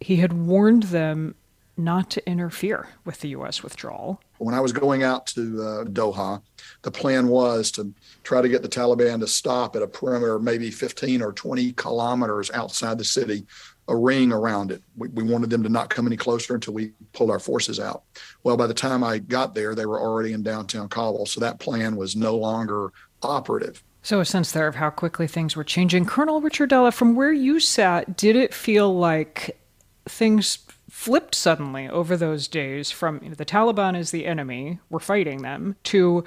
He 0.00 0.16
had 0.16 0.32
warned 0.32 0.84
them 0.84 1.34
not 1.76 2.10
to 2.10 2.28
interfere 2.28 2.88
with 3.04 3.20
the 3.20 3.28
U.S. 3.30 3.62
withdrawal. 3.62 4.20
When 4.38 4.54
I 4.54 4.60
was 4.60 4.72
going 4.72 5.02
out 5.02 5.26
to 5.28 5.62
uh, 5.62 5.84
Doha, 5.84 6.40
the 6.82 6.90
plan 6.90 7.28
was 7.28 7.70
to 7.72 7.92
try 8.22 8.42
to 8.42 8.48
get 8.48 8.62
the 8.62 8.68
Taliban 8.68 9.20
to 9.20 9.26
stop 9.26 9.74
at 9.76 9.82
a 9.82 9.86
perimeter, 9.86 10.38
maybe 10.38 10.70
15 10.70 11.22
or 11.22 11.32
20 11.32 11.72
kilometers 11.72 12.50
outside 12.52 12.98
the 12.98 13.04
city, 13.04 13.46
a 13.88 13.96
ring 13.96 14.32
around 14.32 14.70
it. 14.70 14.82
We, 14.96 15.08
we 15.08 15.22
wanted 15.22 15.50
them 15.50 15.62
to 15.62 15.68
not 15.68 15.90
come 15.90 16.06
any 16.06 16.16
closer 16.16 16.54
until 16.54 16.74
we 16.74 16.92
pulled 17.12 17.30
our 17.30 17.38
forces 17.38 17.80
out. 17.80 18.04
Well, 18.42 18.56
by 18.56 18.66
the 18.66 18.74
time 18.74 19.02
I 19.02 19.18
got 19.18 19.54
there, 19.54 19.74
they 19.74 19.86
were 19.86 20.00
already 20.00 20.32
in 20.32 20.42
downtown 20.42 20.88
Kabul, 20.88 21.26
so 21.26 21.40
that 21.40 21.58
plan 21.58 21.96
was 21.96 22.16
no 22.16 22.36
longer 22.36 22.92
operative. 23.22 23.82
So, 24.02 24.20
a 24.20 24.24
sense 24.24 24.52
there 24.52 24.68
of 24.68 24.74
how 24.74 24.90
quickly 24.90 25.26
things 25.26 25.56
were 25.56 25.64
changing. 25.64 26.04
Colonel 26.04 26.42
Ricciardella, 26.42 26.92
from 26.92 27.14
where 27.14 27.32
you 27.32 27.58
sat, 27.58 28.18
did 28.18 28.36
it 28.36 28.52
feel 28.52 28.94
like 28.94 29.58
things 30.06 30.58
flipped 30.94 31.34
suddenly 31.34 31.88
over 31.88 32.16
those 32.16 32.46
days 32.46 32.92
from 32.92 33.18
you 33.20 33.28
know, 33.28 33.34
the 33.34 33.44
Taliban 33.44 33.98
is 33.98 34.12
the 34.12 34.24
enemy, 34.24 34.78
we're 34.88 35.00
fighting 35.00 35.42
them, 35.42 35.74
to 35.82 36.22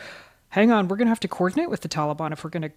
hang 0.50 0.74
on, 0.74 0.90
we're 0.90 0.98
going 0.98 1.06
to 1.06 1.10
have 1.10 1.22
to 1.22 1.28
coordinate 1.30 1.70
with 1.70 1.82
the 1.82 1.88
Taliban 1.88 2.34
if 2.34 2.44
we're 2.44 2.50
going 2.50 2.64
to 2.64 2.72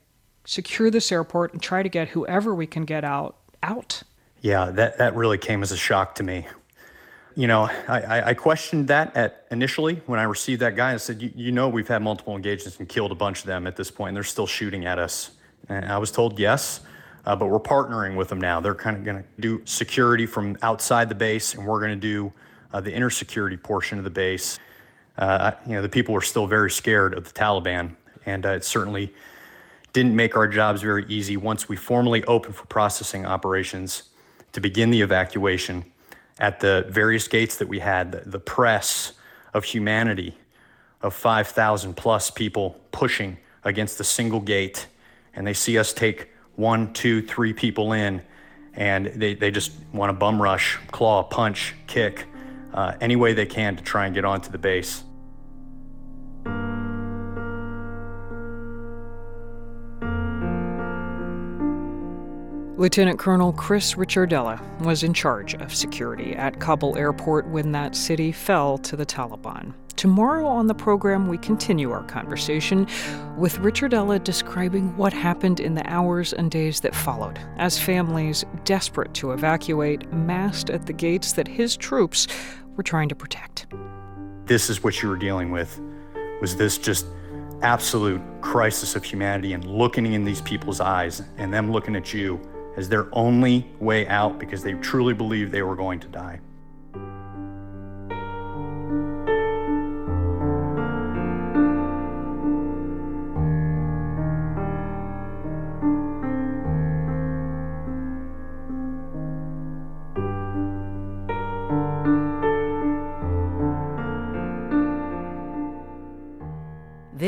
secure 0.45 0.89
this 0.89 1.11
airport 1.11 1.53
and 1.53 1.61
try 1.61 1.83
to 1.83 1.89
get 1.89 2.11
whoever 2.11 2.55
we 2.55 2.65
can 2.65 2.85
get 2.85 3.03
out 3.03 3.37
out. 3.65 4.05
Yeah, 4.41 4.71
that, 4.71 4.99
that 4.99 5.17
really 5.17 5.37
came 5.37 5.65
as 5.65 5.73
a 5.73 5.77
shock 5.77 6.15
to 6.15 6.23
me. 6.23 6.47
You 7.35 7.49
know, 7.49 7.69
I, 7.89 8.31
I 8.31 8.35
questioned 8.35 8.87
that 8.87 9.15
at 9.17 9.47
initially 9.51 9.97
when 10.07 10.21
I 10.21 10.23
received 10.23 10.63
that 10.63 10.77
guy. 10.77 10.95
I 10.95 10.97
said, 10.97 11.21
you, 11.21 11.33
you 11.35 11.51
know, 11.51 11.69
we've 11.69 11.89
had 11.89 12.03
multiple 12.03 12.37
engagements 12.37 12.79
and 12.79 12.89
killed 12.89 13.11
a 13.11 13.17
bunch 13.17 13.41
of 13.41 13.47
them 13.47 13.67
at 13.67 13.75
this 13.75 13.91
point, 13.91 14.11
and 14.11 14.17
they're 14.17 14.23
still 14.23 14.47
shooting 14.47 14.87
at 14.87 15.01
us. 15.01 15.33
And 15.69 15.85
I 15.87 15.99
was 15.99 16.13
told 16.13 16.39
yes. 16.39 16.83
Uh, 17.27 17.37
but 17.37 17.47
we're 17.47 17.61
partnering 17.61 18.17
with 18.17 18.29
them 18.29 18.41
now. 18.41 18.61
They're 18.61 18.75
kind 18.75 18.97
of 18.97 19.05
going 19.05 19.23
to 19.23 19.25
do 19.41 19.63
security 19.65 20.27
from 20.27 20.57
outside 20.63 21.09
the 21.09 21.15
base, 21.15 21.55
and 21.55 21.67
we're 21.67 21.81
going 21.81 21.93
to 21.93 21.97
do 21.97 22.33
uh, 22.73 22.81
the 22.81 22.93
inner 22.93 23.11
security 23.11 23.57
portion 23.57 23.99
of 23.99 24.05
the 24.05 24.11
base. 24.11 24.59
Uh, 25.19 25.53
you 25.67 25.73
know, 25.73 25.83
the 25.83 25.89
people 25.89 26.15
were 26.15 26.23
still 26.23 26.47
very 26.47 26.71
scared 26.71 27.15
of 27.15 27.25
the 27.25 27.39
Taliban, 27.39 27.95
and 28.25 28.47
uh, 28.47 28.51
it 28.51 28.65
certainly 28.65 29.13
didn't 29.93 30.15
make 30.15 30.37
our 30.37 30.49
jobs 30.49 30.83
very 30.83 31.05
easy 31.09 31.37
once 31.37 31.69
we 31.69 31.77
formally 31.77 32.25
opened 32.25 32.55
for 32.55 32.65
processing 32.67 33.27
operations 33.27 34.05
to 34.53 34.61
begin 34.61 34.91
the 34.91 35.01
evacuation 35.01 35.85
at 36.39 36.61
the 36.61 36.87
various 36.89 37.29
gates 37.29 37.57
that 37.57 37.69
we 37.69 37.81
had, 37.81 38.13
the, 38.13 38.23
the 38.25 38.39
press 38.39 39.13
of 39.53 39.65
humanity 39.65 40.37
of 41.03 41.15
5,000 41.15 41.95
plus 41.95 42.31
people 42.31 42.81
pushing 42.93 43.37
against 43.65 44.01
a 44.01 44.05
single 44.05 44.41
gate, 44.41 44.87
and 45.35 45.47
they 45.47 45.53
see 45.53 45.79
us 45.79 45.93
take 45.93 46.31
one, 46.61 46.93
two, 46.93 47.23
three 47.23 47.53
people 47.53 47.93
in, 47.93 48.23
and 48.75 49.07
they, 49.07 49.35
they 49.35 49.51
just 49.51 49.73
want 49.93 50.11
to 50.11 50.13
bum 50.13 50.41
rush, 50.41 50.79
claw, 50.93 51.23
punch, 51.23 51.75
kick, 51.87 52.27
uh, 52.75 52.95
any 53.01 53.17
way 53.17 53.33
they 53.33 53.47
can 53.47 53.75
to 53.77 53.83
try 53.83 54.07
and 54.07 54.15
get 54.15 54.25
onto 54.25 54.51
the 54.51 54.59
base. 54.59 55.03
Lieutenant 62.77 63.19
Colonel 63.19 63.53
Chris 63.53 63.95
Ricciardella 63.95 64.59
was 64.81 65.03
in 65.03 65.13
charge 65.13 65.53
of 65.55 65.75
security 65.75 66.35
at 66.35 66.61
Kabul 66.61 66.97
airport 66.97 67.47
when 67.49 67.73
that 67.73 67.95
city 67.95 68.33
fell 68.33 68.79
to 68.79 68.97
the 68.97 69.05
Taliban. 69.05 69.75
Tomorrow 70.01 70.47
on 70.47 70.67
the 70.67 70.73
program, 70.73 71.29
we 71.29 71.37
continue 71.37 71.91
our 71.91 72.05
conversation 72.05 72.87
with 73.37 73.59
Ricciardella 73.59 74.25
describing 74.25 74.97
what 74.97 75.13
happened 75.13 75.61
in 75.61 75.75
the 75.75 75.87
hours 75.87 76.33
and 76.33 76.51
days 76.51 76.81
that 76.81 76.95
followed 76.95 77.39
as 77.59 77.79
families, 77.79 78.43
desperate 78.65 79.13
to 79.13 79.33
evacuate, 79.33 80.11
massed 80.11 80.71
at 80.71 80.87
the 80.87 80.95
gates 80.95 81.35
that 81.35 81.47
his 81.47 81.77
troops 81.77 82.29
were 82.77 82.83
trying 82.83 83.11
to 83.11 83.15
protect. 83.15 83.67
This 84.47 84.71
is 84.71 84.83
what 84.83 85.03
you 85.03 85.11
were 85.11 85.19
dealing 85.19 85.51
with. 85.51 85.79
Was 86.41 86.57
this 86.57 86.79
just 86.79 87.05
absolute 87.61 88.23
crisis 88.41 88.97
of 88.97 89.05
humanity 89.05 89.53
and 89.53 89.67
looking 89.67 90.15
in 90.15 90.25
these 90.25 90.41
people's 90.41 90.81
eyes 90.81 91.23
and 91.37 91.53
them 91.53 91.71
looking 91.71 91.95
at 91.95 92.15
you 92.15 92.41
as 92.79 92.89
their 92.89 93.07
only 93.13 93.71
way 93.81 94.09
out 94.09 94.39
because 94.39 94.63
they 94.63 94.73
truly 94.73 95.13
believed 95.13 95.53
they 95.53 95.61
were 95.61 95.77
going 95.77 96.01
to 96.01 96.09
die? 96.09 96.41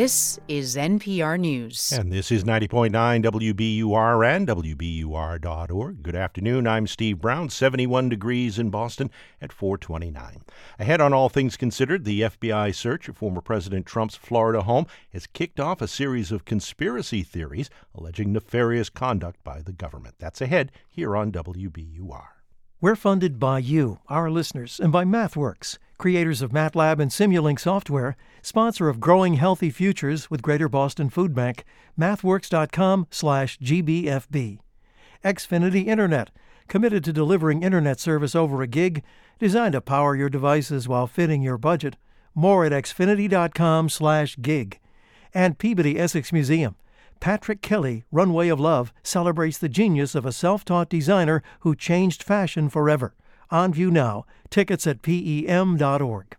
This 0.03 0.41
is 0.49 0.75
NPR 0.75 1.39
News. 1.39 1.93
And 1.93 2.13
this 2.13 2.33
is 2.33 2.43
90.9 2.43 2.91
WBUR 3.23 4.27
and 4.27 4.49
WBUR.org. 4.49 6.03
Good 6.03 6.17
afternoon. 6.17 6.67
I'm 6.67 6.89
Steve 6.89 7.21
Brown, 7.21 7.49
71 7.49 8.09
degrees 8.09 8.59
in 8.59 8.71
Boston 8.71 9.13
at 9.41 9.53
429. 9.53 10.43
Ahead 10.81 11.01
on 11.01 11.13
All 11.13 11.29
Things 11.29 11.57
Considered, 11.57 12.05
the 12.05 12.23
FBI 12.23 12.75
search 12.75 13.09
of 13.09 13.17
former 13.17 13.41
President 13.41 13.87
Trump's 13.87 14.17
Florida 14.17 14.63
home 14.63 14.89
has 15.13 15.29
kicked 15.29 15.61
off 15.61 15.81
a 15.81 15.87
series 15.87 16.33
of 16.33 16.45
conspiracy 16.45 17.23
theories 17.23 17.71
alleging 17.95 18.33
nefarious 18.33 18.91
conduct 18.91 19.45
by 19.45 19.63
the 19.63 19.73
government. 19.73 20.17
That's 20.19 20.41
ahead 20.41 20.73
here 20.89 21.17
on 21.17 21.31
WBUR. 21.31 22.25
We're 22.81 22.97
funded 22.97 23.39
by 23.39 23.61
you, 23.61 24.01
our 24.09 24.29
listeners, 24.29 24.81
and 24.81 24.91
by 24.91 25.05
MathWorks, 25.05 25.79
creators 26.03 26.43
of 26.43 26.51
MATLAB 26.51 26.99
and 26.99 27.13
Simulink 27.13 27.61
software, 27.61 28.17
sponsor 28.43 28.89
of 28.89 28.99
Growing 28.99 29.35
Healthy 29.35 29.71
Futures 29.71 30.29
with 30.29 30.43
Greater 30.43 30.69
Boston 30.69 31.09
Food 31.09 31.33
Bank, 31.33 31.63
mathworks.com 31.97 33.07
slash 33.09 33.57
GBFB. 33.61 34.59
Xfinity 35.25 35.87
Internet. 35.87 36.31
committed 36.67 37.05
to 37.05 37.13
delivering 37.13 37.63
internet 37.63 38.01
service 38.01 38.35
over 38.35 38.63
a 38.63 38.67
gig, 38.67 39.05
designed 39.39 39.75
to 39.75 39.81
power 39.81 40.17
your 40.17 40.29
devices 40.29 40.89
while 40.89 41.07
fitting 41.07 41.41
your 41.41 41.57
budget. 41.57 41.97
More 42.35 42.65
at 42.65 42.73
xfinity.com/gig. 42.73 44.81
And 45.33 45.57
Peabody 45.57 46.01
Essex 46.01 46.33
Museum. 46.33 46.75
Patrick 47.21 47.63
Kelly, 47.63 48.03
Runway 48.11 48.49
of 48.49 48.59
Love, 48.59 48.93
celebrates 49.05 49.59
the 49.59 49.69
genius 49.69 50.17
of 50.17 50.27
a 50.27 50.33
self-taught 50.33 50.89
designer 50.89 51.45
who 51.61 51.77
changed 51.77 52.25
fashion 52.25 52.69
forever. 52.69 53.15
On 53.53 53.71
view 53.71 53.91
now. 53.91 54.25
Tickets 54.49 54.87
at 54.87 55.03
pem.org. 55.03 56.37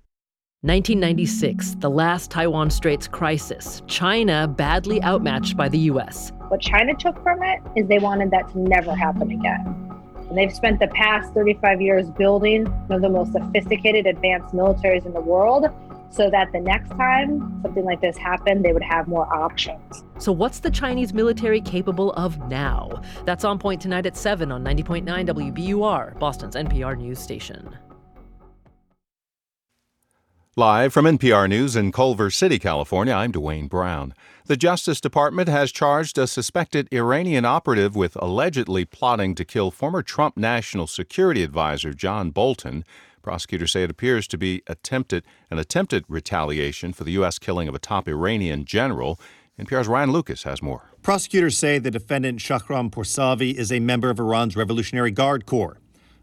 1996, 0.61 1.75
the 1.75 1.89
last 1.89 2.31
Taiwan 2.31 2.71
Straits 2.71 3.07
crisis. 3.07 3.83
China 3.85 4.47
badly 4.47 4.99
outmatched 5.03 5.55
by 5.55 5.69
the 5.69 5.77
U.S. 5.77 6.31
What 6.47 6.59
China 6.59 6.95
took 6.95 7.21
from 7.21 7.43
it 7.43 7.59
is 7.75 7.87
they 7.87 7.99
wanted 7.99 8.31
that 8.31 8.49
to 8.53 8.59
never 8.59 8.95
happen 8.95 9.29
again. 9.29 9.91
And 10.27 10.35
they've 10.35 10.51
spent 10.51 10.79
the 10.79 10.87
past 10.87 11.31
35 11.35 11.81
years 11.81 12.09
building 12.09 12.65
one 12.87 12.95
of 12.95 13.01
the 13.03 13.09
most 13.09 13.33
sophisticated 13.33 14.07
advanced 14.07 14.55
militaries 14.55 15.05
in 15.05 15.13
the 15.13 15.21
world 15.21 15.67
so 16.13 16.29
that 16.29 16.51
the 16.51 16.59
next 16.59 16.89
time 16.91 17.59
something 17.63 17.83
like 17.83 17.99
this 17.99 18.17
happened, 18.17 18.63
they 18.63 18.71
would 18.71 18.83
have 18.83 19.07
more 19.07 19.31
options. 19.33 20.03
So, 20.19 20.31
what's 20.31 20.59
the 20.59 20.69
Chinese 20.69 21.13
military 21.13 21.59
capable 21.59 22.13
of 22.13 22.37
now? 22.47 23.01
That's 23.25 23.43
on 23.43 23.57
point 23.57 23.81
tonight 23.81 24.05
at 24.05 24.15
7 24.15 24.51
on 24.51 24.63
90.9 24.63 25.03
WBUR, 25.05 26.19
Boston's 26.19 26.55
NPR 26.55 26.97
news 26.97 27.19
station. 27.19 27.75
Live 30.55 30.93
from 30.93 31.05
NPR 31.05 31.49
News 31.49 31.75
in 31.75 31.91
Culver 31.91 32.29
City, 32.29 32.59
California, 32.59 33.11
I'm 33.11 33.31
Dwane 33.31 33.67
Brown. 33.67 34.13
The 34.45 34.55
Justice 34.55 35.01
Department 35.01 35.49
has 35.49 35.71
charged 35.71 36.19
a 36.19 36.27
suspected 36.27 36.87
Iranian 36.93 37.43
operative 37.43 37.95
with 37.95 38.15
allegedly 38.17 38.85
plotting 38.85 39.33
to 39.33 39.45
kill 39.45 39.71
former 39.71 40.03
Trump 40.03 40.37
National 40.37 40.85
Security 40.85 41.41
Advisor 41.41 41.91
John 41.91 42.29
Bolton. 42.29 42.83
Prosecutors 43.23 43.71
say 43.71 43.83
it 43.83 43.89
appears 43.89 44.27
to 44.27 44.37
be 44.37 44.61
attempted 44.67 45.23
an 45.49 45.57
attempted 45.57 46.03
retaliation 46.09 46.91
for 46.91 47.05
the 47.05 47.13
U.S. 47.13 47.39
killing 47.39 47.69
of 47.69 47.73
a 47.73 47.79
top 47.79 48.07
Iranian 48.07 48.65
general. 48.65 49.17
NPR's 49.57 49.87
Ryan 49.87 50.11
Lucas 50.11 50.43
has 50.43 50.61
more. 50.61 50.91
Prosecutors 51.01 51.57
say 51.57 51.79
the 51.79 51.89
defendant 51.89 52.39
Shahram 52.39 52.91
Poursafi 52.91 53.53
is 53.53 53.71
a 53.71 53.79
member 53.79 54.09
of 54.09 54.19
Iran's 54.19 54.57
Revolutionary 54.57 55.09
Guard 55.09 55.45
Corps. 55.45 55.77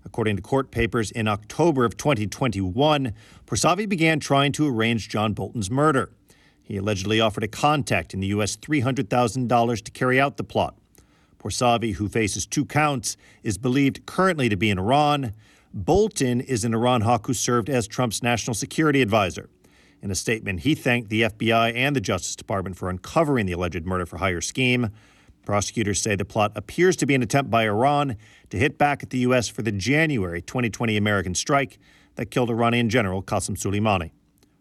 According 0.04 0.36
to 0.36 0.42
court 0.42 0.70
papers, 0.70 1.10
in 1.10 1.26
October 1.26 1.86
of 1.86 1.96
2021, 1.96 3.14
Poursafi 3.46 3.88
began 3.88 4.20
trying 4.20 4.52
to 4.52 4.68
arrange 4.68 5.08
John 5.08 5.32
Bolton's 5.32 5.70
murder. 5.70 6.10
He 6.62 6.76
allegedly 6.76 7.18
offered 7.18 7.44
a 7.44 7.48
contact 7.48 8.12
in 8.12 8.20
the 8.20 8.26
U.S. 8.28 8.56
$300,000 8.56 9.82
to 9.84 9.90
carry 9.90 10.20
out 10.20 10.36
the 10.36 10.44
plot. 10.44 10.76
Poursafi, 11.38 11.94
who 11.94 12.08
faces 12.08 12.44
two 12.44 12.66
counts, 12.66 13.16
is 13.42 13.56
believed 13.56 14.04
currently 14.04 14.50
to 14.50 14.56
be 14.56 14.68
in 14.68 14.78
Iran. 14.78 15.32
Bolton 15.72 16.40
is 16.40 16.64
an 16.64 16.74
Iran 16.74 17.02
hawk 17.02 17.28
who 17.28 17.34
served 17.34 17.70
as 17.70 17.86
Trump's 17.86 18.24
national 18.24 18.54
security 18.54 19.02
advisor. 19.02 19.48
In 20.02 20.10
a 20.10 20.16
statement, 20.16 20.60
he 20.60 20.74
thanked 20.74 21.10
the 21.10 21.22
FBI 21.22 21.74
and 21.76 21.94
the 21.94 22.00
Justice 22.00 22.34
Department 22.34 22.76
for 22.76 22.90
uncovering 22.90 23.46
the 23.46 23.52
alleged 23.52 23.86
murder 23.86 24.04
for 24.04 24.16
hire 24.16 24.40
scheme. 24.40 24.90
Prosecutors 25.44 26.00
say 26.00 26.16
the 26.16 26.24
plot 26.24 26.52
appears 26.56 26.96
to 26.96 27.06
be 27.06 27.14
an 27.14 27.22
attempt 27.22 27.52
by 27.52 27.66
Iran 27.66 28.16
to 28.48 28.58
hit 28.58 28.78
back 28.78 29.04
at 29.04 29.10
the 29.10 29.18
U.S. 29.18 29.48
for 29.48 29.62
the 29.62 29.70
January 29.70 30.42
2020 30.42 30.96
American 30.96 31.34
strike 31.36 31.78
that 32.16 32.32
killed 32.32 32.50
Iranian 32.50 32.88
General 32.88 33.22
Qasem 33.22 33.56
Soleimani. 33.56 34.10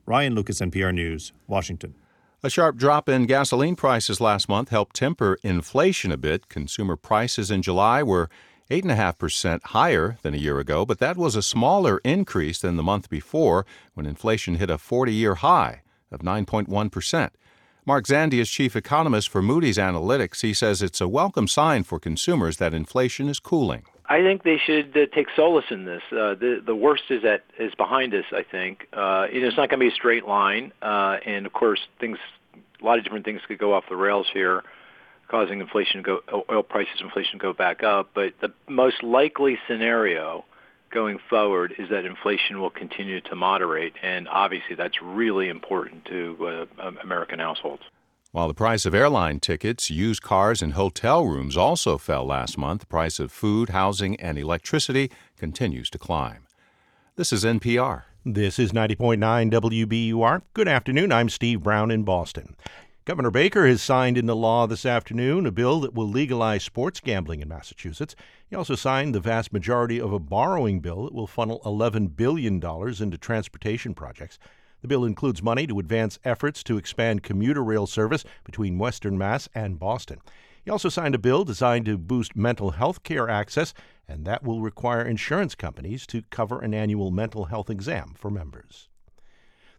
Ryan 0.05 0.35
Lucas, 0.35 0.59
NPR 0.59 0.93
News, 0.93 1.33
Washington. 1.47 1.95
A 2.41 2.49
sharp 2.49 2.77
drop 2.77 3.09
in 3.09 3.25
gasoline 3.25 3.75
prices 3.75 4.21
last 4.21 4.47
month 4.47 4.69
helped 4.69 4.95
temper 4.95 5.37
inflation 5.43 6.11
a 6.11 6.17
bit. 6.17 6.49
Consumer 6.49 6.95
prices 6.95 7.51
in 7.51 7.61
July 7.61 8.01
were 8.03 8.29
8.5% 8.69 9.63
higher 9.65 10.17
than 10.21 10.33
a 10.33 10.37
year 10.37 10.59
ago, 10.59 10.85
but 10.85 10.99
that 10.99 11.17
was 11.17 11.35
a 11.35 11.41
smaller 11.41 11.99
increase 12.03 12.59
than 12.59 12.75
the 12.75 12.83
month 12.83 13.09
before 13.09 13.65
when 13.95 14.05
inflation 14.05 14.55
hit 14.55 14.69
a 14.69 14.77
40 14.77 15.13
year 15.13 15.35
high 15.35 15.81
of 16.11 16.21
9.1%. 16.21 17.29
Mark 17.85 18.05
Zandi 18.05 18.39
is 18.39 18.49
chief 18.49 18.75
economist 18.75 19.29
for 19.29 19.41
Moody's 19.41 19.77
Analytics. 19.77 20.41
He 20.41 20.53
says 20.53 20.81
it's 20.81 21.01
a 21.01 21.07
welcome 21.07 21.47
sign 21.47 21.83
for 21.83 21.99
consumers 21.99 22.57
that 22.57 22.73
inflation 22.73 23.27
is 23.27 23.39
cooling. 23.39 23.85
I 24.07 24.21
think 24.21 24.43
they 24.43 24.57
should 24.57 24.95
uh, 24.97 25.05
take 25.13 25.27
solace 25.35 25.65
in 25.69 25.85
this. 25.85 26.01
Uh, 26.11 26.33
the 26.33 26.61
the 26.65 26.75
worst 26.75 27.03
is 27.09 27.21
that 27.21 27.45
is 27.59 27.73
behind 27.75 28.13
us. 28.15 28.25
I 28.31 28.43
think 28.43 28.87
uh, 28.93 29.27
it's 29.29 29.55
not 29.55 29.69
going 29.69 29.79
to 29.79 29.85
be 29.85 29.87
a 29.87 29.95
straight 29.95 30.25
line, 30.25 30.73
uh, 30.81 31.17
and 31.25 31.45
of 31.45 31.53
course, 31.53 31.79
things 31.99 32.17
a 32.81 32.85
lot 32.85 32.97
of 32.97 33.03
different 33.03 33.25
things 33.25 33.41
could 33.47 33.59
go 33.59 33.73
off 33.73 33.83
the 33.89 33.95
rails 33.95 34.27
here, 34.33 34.63
causing 35.29 35.61
inflation 35.61 36.03
to 36.03 36.19
go 36.29 36.43
oil 36.51 36.63
prices, 36.63 37.01
inflation 37.01 37.39
to 37.39 37.43
go 37.43 37.53
back 37.53 37.83
up. 37.83 38.09
But 38.13 38.33
the 38.41 38.53
most 38.67 39.03
likely 39.03 39.57
scenario 39.67 40.43
going 40.91 41.19
forward 41.29 41.73
is 41.77 41.89
that 41.89 42.05
inflation 42.05 42.59
will 42.59 42.71
continue 42.71 43.21
to 43.21 43.35
moderate, 43.35 43.93
and 44.01 44.27
obviously 44.27 44.75
that's 44.75 45.01
really 45.01 45.47
important 45.47 46.05
to 46.05 46.67
uh, 46.81 46.91
American 47.03 47.39
households. 47.39 47.83
While 48.31 48.47
the 48.47 48.53
price 48.53 48.85
of 48.85 48.93
airline 48.93 49.39
tickets, 49.39 49.89
used 49.89 50.21
cars, 50.21 50.61
and 50.61 50.73
hotel 50.73 51.25
rooms 51.25 51.57
also 51.57 51.97
fell 51.97 52.25
last 52.25 52.57
month, 52.57 52.81
the 52.81 52.87
price 52.87 53.19
of 53.19 53.31
food, 53.31 53.69
housing, 53.69 54.19
and 54.19 54.37
electricity 54.37 55.09
continues 55.35 55.89
to 55.91 55.97
climb. 55.97 56.45
This 57.15 57.33
is 57.33 57.43
NPR. 57.43 58.03
This 58.23 58.59
is 58.59 58.71
90.9 58.71 59.51
WBUR. 59.51 60.41
Good 60.53 60.67
afternoon. 60.67 61.11
I'm 61.11 61.29
Steve 61.29 61.63
Brown 61.63 61.89
in 61.89 62.03
Boston. 62.03 62.55
Governor 63.05 63.31
Baker 63.31 63.65
has 63.65 63.81
signed 63.81 64.17
into 64.17 64.35
law 64.35 64.67
this 64.67 64.85
afternoon 64.85 65.45
a 65.47 65.51
bill 65.51 65.79
that 65.79 65.95
will 65.95 66.07
legalize 66.07 66.63
sports 66.63 66.99
gambling 66.99 67.39
in 67.39 67.47
Massachusetts. 67.47 68.15
He 68.47 68.55
also 68.55 68.75
signed 68.75 69.15
the 69.15 69.19
vast 69.19 69.51
majority 69.51 69.99
of 69.99 70.13
a 70.13 70.19
borrowing 70.19 70.79
bill 70.79 71.05
that 71.05 71.13
will 71.13 71.25
funnel 71.25 71.61
$11 71.65 72.15
billion 72.15 72.55
into 72.55 73.17
transportation 73.17 73.95
projects. 73.95 74.37
The 74.81 74.87
bill 74.87 75.05
includes 75.05 75.41
money 75.41 75.65
to 75.65 75.79
advance 75.79 76.19
efforts 76.23 76.61
to 76.63 76.77
expand 76.77 77.23
commuter 77.23 77.63
rail 77.63 77.87
service 77.87 78.25
between 78.43 78.77
Western 78.77 79.17
Mass 79.17 79.49
and 79.55 79.79
Boston. 79.79 80.19
He 80.63 80.69
also 80.69 80.89
signed 80.89 81.15
a 81.15 81.19
bill 81.19 81.43
designed 81.43 81.85
to 81.85 81.97
boost 81.97 82.35
mental 82.35 82.71
health 82.71 83.01
care 83.03 83.27
access, 83.27 83.73
and 84.07 84.23
that 84.25 84.43
will 84.43 84.61
require 84.61 85.01
insurance 85.01 85.55
companies 85.55 86.05
to 86.07 86.21
cover 86.29 86.59
an 86.59 86.75
annual 86.75 87.09
mental 87.09 87.45
health 87.45 87.71
exam 87.71 88.13
for 88.15 88.29
members. 88.29 88.87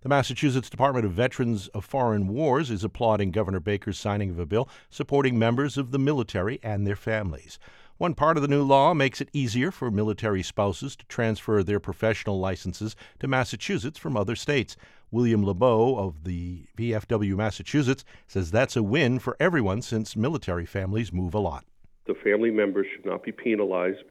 The 0.02 0.08
Massachusetts 0.08 0.70
Department 0.70 1.04
of 1.04 1.12
Veterans 1.12 1.68
of 1.68 1.84
Foreign 1.84 2.26
Wars 2.26 2.70
is 2.70 2.82
applauding 2.82 3.32
Governor 3.32 3.60
Baker's 3.60 3.98
signing 3.98 4.30
of 4.30 4.38
a 4.38 4.46
bill 4.46 4.66
supporting 4.88 5.38
members 5.38 5.76
of 5.76 5.90
the 5.90 5.98
military 5.98 6.58
and 6.62 6.86
their 6.86 6.96
families. 6.96 7.58
One 7.98 8.14
part 8.14 8.38
of 8.38 8.42
the 8.42 8.48
new 8.48 8.62
law 8.62 8.94
makes 8.94 9.20
it 9.20 9.28
easier 9.34 9.70
for 9.70 9.90
military 9.90 10.42
spouses 10.42 10.96
to 10.96 11.04
transfer 11.04 11.62
their 11.62 11.80
professional 11.80 12.40
licenses 12.40 12.96
to 13.18 13.28
Massachusetts 13.28 13.98
from 13.98 14.16
other 14.16 14.36
states. 14.36 14.74
William 15.10 15.44
LeBeau 15.44 15.98
of 15.98 16.24
the 16.24 16.64
VFW 16.78 17.36
Massachusetts 17.36 18.06
says 18.26 18.50
that's 18.50 18.76
a 18.76 18.82
win 18.82 19.18
for 19.18 19.36
everyone 19.38 19.82
since 19.82 20.16
military 20.16 20.64
families 20.64 21.12
move 21.12 21.34
a 21.34 21.38
lot. 21.38 21.66
The 22.06 22.14
family 22.14 22.50
members 22.50 22.86
should 22.90 23.04
not 23.04 23.22
be 23.22 23.32
penalized 23.32 24.02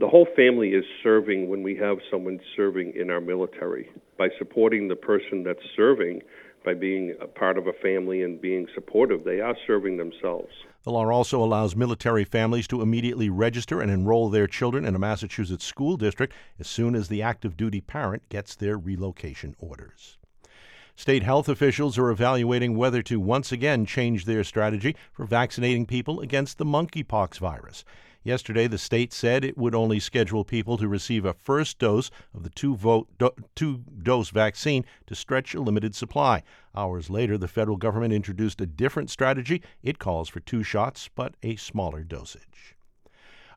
the 0.00 0.08
whole 0.08 0.26
family 0.34 0.70
is 0.70 0.84
serving 1.02 1.50
when 1.50 1.62
we 1.62 1.76
have 1.76 1.98
someone 2.10 2.40
serving 2.56 2.94
in 2.96 3.10
our 3.10 3.20
military. 3.20 3.90
By 4.16 4.28
supporting 4.38 4.88
the 4.88 4.96
person 4.96 5.44
that's 5.44 5.60
serving, 5.76 6.22
by 6.64 6.72
being 6.72 7.14
a 7.20 7.26
part 7.26 7.58
of 7.58 7.66
a 7.66 7.74
family 7.82 8.22
and 8.22 8.40
being 8.40 8.66
supportive, 8.74 9.24
they 9.24 9.40
are 9.40 9.54
serving 9.66 9.98
themselves. 9.98 10.48
The 10.84 10.90
law 10.90 11.06
also 11.10 11.44
allows 11.44 11.76
military 11.76 12.24
families 12.24 12.66
to 12.68 12.80
immediately 12.80 13.28
register 13.28 13.82
and 13.82 13.90
enroll 13.90 14.30
their 14.30 14.46
children 14.46 14.86
in 14.86 14.94
a 14.94 14.98
Massachusetts 14.98 15.66
school 15.66 15.98
district 15.98 16.32
as 16.58 16.66
soon 16.66 16.94
as 16.94 17.08
the 17.08 17.20
active 17.20 17.58
duty 17.58 17.82
parent 17.82 18.26
gets 18.30 18.54
their 18.54 18.78
relocation 18.78 19.54
orders. 19.58 20.16
State 20.96 21.22
health 21.22 21.48
officials 21.48 21.98
are 21.98 22.10
evaluating 22.10 22.74
whether 22.74 23.02
to 23.02 23.20
once 23.20 23.52
again 23.52 23.84
change 23.84 24.24
their 24.24 24.44
strategy 24.44 24.96
for 25.12 25.26
vaccinating 25.26 25.84
people 25.84 26.20
against 26.20 26.56
the 26.56 26.64
monkeypox 26.64 27.38
virus. 27.38 27.84
Yesterday, 28.22 28.66
the 28.66 28.76
state 28.76 29.12
said 29.12 29.44
it 29.44 29.56
would 29.56 29.74
only 29.74 29.98
schedule 29.98 30.44
people 30.44 30.76
to 30.76 30.88
receive 30.88 31.24
a 31.24 31.32
first 31.32 31.78
dose 31.78 32.10
of 32.34 32.42
the 32.42 32.50
two, 32.50 32.76
vote, 32.76 33.08
do, 33.18 33.30
two 33.54 33.78
dose 34.02 34.28
vaccine 34.30 34.84
to 35.06 35.14
stretch 35.14 35.54
a 35.54 35.60
limited 35.60 35.94
supply. 35.94 36.42
Hours 36.74 37.08
later, 37.08 37.38
the 37.38 37.48
federal 37.48 37.78
government 37.78 38.12
introduced 38.12 38.60
a 38.60 38.66
different 38.66 39.08
strategy. 39.08 39.62
It 39.82 39.98
calls 39.98 40.28
for 40.28 40.40
two 40.40 40.62
shots, 40.62 41.08
but 41.14 41.34
a 41.42 41.56
smaller 41.56 42.02
dosage. 42.02 42.76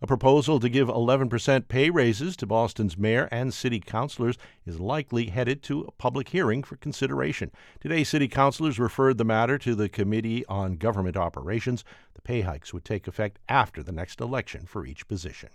A 0.02 0.08
proposal 0.08 0.60
to 0.60 0.70
give 0.70 0.88
11% 0.88 1.68
pay 1.68 1.90
raises 1.90 2.36
to 2.38 2.46
Boston's 2.46 2.98
mayor 2.98 3.30
and 3.32 3.54
city 3.54 3.80
councilors 3.80 4.38
is 4.66 4.80
likely 4.80 5.28
headed 5.28 5.64
to 5.64 5.82
a 5.82 5.92
public 5.92 6.30
hearing 6.30 6.64
for 6.64 6.76
consideration. 6.76 7.52
Today, 7.80 8.04
city 8.04 8.28
councilors 8.28 8.80
referred 8.80 9.18
the 9.18 9.26
matter 9.26 9.58
to 9.60 9.76
the 9.76 9.90
Committee 9.90 10.46
on 10.48 10.76
Government 10.76 11.16
Operations. 11.16 11.86
The 12.16 12.22
pay 12.22 12.42
hikes 12.42 12.74
would 12.74 12.86
take 12.86 13.08
effect 13.08 13.40
after 13.48 13.84
the 13.84 13.92
next 13.92 14.20
election 14.20 14.66
for 14.66 14.86
each 14.86 15.08
position. 15.08 15.50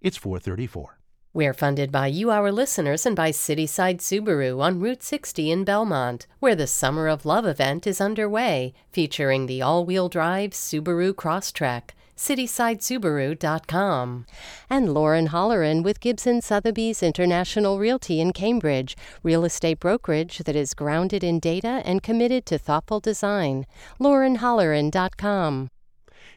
It's 0.00 0.16
434. 0.16 0.98
We're 1.34 1.54
funded 1.54 1.90
by 1.90 2.08
you, 2.08 2.30
our 2.30 2.52
listeners, 2.52 3.06
and 3.06 3.16
by 3.16 3.30
Cityside 3.30 4.00
Subaru 4.00 4.60
on 4.60 4.80
Route 4.80 5.02
60 5.02 5.50
in 5.50 5.64
Belmont, 5.64 6.26
where 6.40 6.54
the 6.54 6.66
Summer 6.66 7.08
of 7.08 7.24
Love 7.24 7.46
event 7.46 7.86
is 7.86 8.02
underway, 8.02 8.74
featuring 8.90 9.46
the 9.46 9.62
all 9.62 9.86
wheel 9.86 10.10
drive 10.10 10.50
Subaru 10.50 11.14
Crosstrek. 11.14 11.92
citysidesubaru.com, 12.16 14.26
and 14.70 14.94
Lauren 14.94 15.28
Holleran 15.28 15.82
with 15.82 16.00
Gibson 16.00 16.40
Sotheby's 16.40 17.02
International 17.02 17.78
Realty 17.78 18.20
in 18.20 18.32
Cambridge, 18.32 18.96
real 19.22 19.44
estate 19.44 19.80
brokerage 19.80 20.38
that 20.38 20.54
is 20.54 20.74
grounded 20.74 21.24
in 21.24 21.40
data 21.40 21.82
and 21.84 22.02
committed 22.02 22.46
to 22.46 22.58
thoughtful 22.58 23.00
design. 23.00 23.66
laurenholleran.com. 24.00 25.71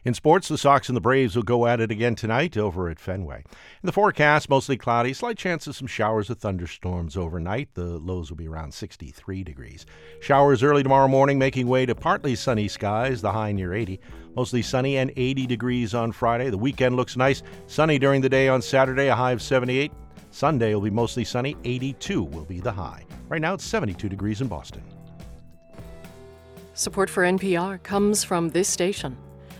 In 0.06 0.14
sports, 0.14 0.46
the 0.46 0.56
Sox 0.56 0.88
and 0.88 0.94
the 0.94 1.00
Braves 1.00 1.34
will 1.34 1.42
go 1.42 1.66
at 1.66 1.80
it 1.80 1.90
again 1.90 2.14
tonight 2.14 2.56
over 2.56 2.88
at 2.88 3.00
Fenway. 3.00 3.38
In 3.82 3.86
the 3.86 3.90
forecast, 3.90 4.48
mostly 4.48 4.76
cloudy, 4.76 5.12
slight 5.12 5.36
chance 5.36 5.66
of 5.66 5.74
some 5.74 5.88
showers 5.88 6.30
or 6.30 6.34
thunderstorms 6.34 7.16
overnight. 7.16 7.74
The 7.74 7.98
lows 7.98 8.30
will 8.30 8.36
be 8.36 8.46
around 8.46 8.72
63 8.72 9.42
degrees. 9.42 9.84
Showers 10.20 10.62
early 10.62 10.84
tomorrow 10.84 11.08
morning, 11.08 11.40
making 11.40 11.66
way 11.66 11.86
to 11.86 11.96
partly 11.96 12.36
sunny 12.36 12.68
skies, 12.68 13.20
the 13.20 13.32
high 13.32 13.50
near 13.50 13.74
80. 13.74 13.98
Mostly 14.36 14.62
sunny 14.62 14.96
and 14.96 15.12
80 15.16 15.44
degrees 15.48 15.92
on 15.92 16.12
Friday. 16.12 16.50
The 16.50 16.56
weekend 16.56 16.94
looks 16.94 17.16
nice. 17.16 17.42
Sunny 17.66 17.98
during 17.98 18.20
the 18.20 18.28
day 18.28 18.46
on 18.46 18.62
Saturday, 18.62 19.08
a 19.08 19.14
high 19.16 19.32
of 19.32 19.42
78. 19.42 19.90
Sunday 20.30 20.72
will 20.72 20.82
be 20.82 20.90
mostly 20.90 21.24
sunny, 21.24 21.56
82 21.64 22.22
will 22.22 22.44
be 22.44 22.60
the 22.60 22.70
high. 22.70 23.04
Right 23.28 23.40
now 23.40 23.54
it's 23.54 23.64
72 23.64 24.08
degrees 24.08 24.40
in 24.40 24.46
Boston. 24.46 24.84
Support 26.74 27.10
for 27.10 27.24
NPR 27.24 27.82
comes 27.82 28.22
from 28.22 28.50
this 28.50 28.68
station 28.68 29.16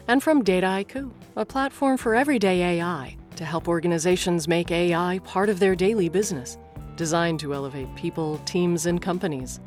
and 0.09 0.23
from 0.23 0.45
Dataiku, 0.45 1.11
a 1.37 1.45
platform 1.45 1.97
for 1.97 2.15
everyday 2.15 2.79
AI 2.79 3.17
to 3.37 3.45
help 3.45 3.69
organizations 3.69 4.49
make 4.49 4.71
AI 4.71 5.21
part 5.25 5.49
of 5.49 5.59
their 5.59 5.75
daily 5.77 6.09
business, 6.09 6.59
designed 6.97 7.41
to 7.41 7.53
elevate 7.55 7.95
people, 7.95 8.39
teams, 8.39 8.87
and 8.87 9.03
companies. 9.03 9.61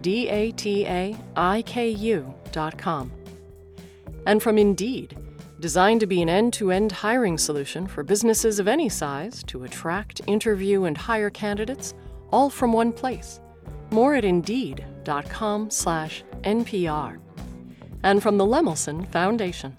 D-A-T-A-I-K-U.com. 0.00 0.72
And 4.26 4.42
from 4.42 4.58
Indeed, 4.58 5.16
designed 5.60 6.00
to 6.00 6.06
be 6.06 6.22
an 6.22 6.28
end-to-end 6.28 6.92
hiring 6.92 7.38
solution 7.38 7.86
for 7.86 8.02
businesses 8.02 8.58
of 8.58 8.68
any 8.68 8.88
size 8.88 9.42
to 9.44 9.64
attract, 9.64 10.20
interview, 10.26 10.84
and 10.84 10.96
hire 10.96 11.30
candidates, 11.30 11.94
all 12.30 12.50
from 12.50 12.72
one 12.72 12.92
place. 12.92 13.40
More 13.90 14.14
at 14.14 14.24
Indeed.com 14.24 15.70
slash 15.70 16.24
NPR. 16.42 17.18
And 18.02 18.22
from 18.22 18.36
the 18.38 18.46
Lemelson 18.46 19.10
Foundation. 19.10 19.76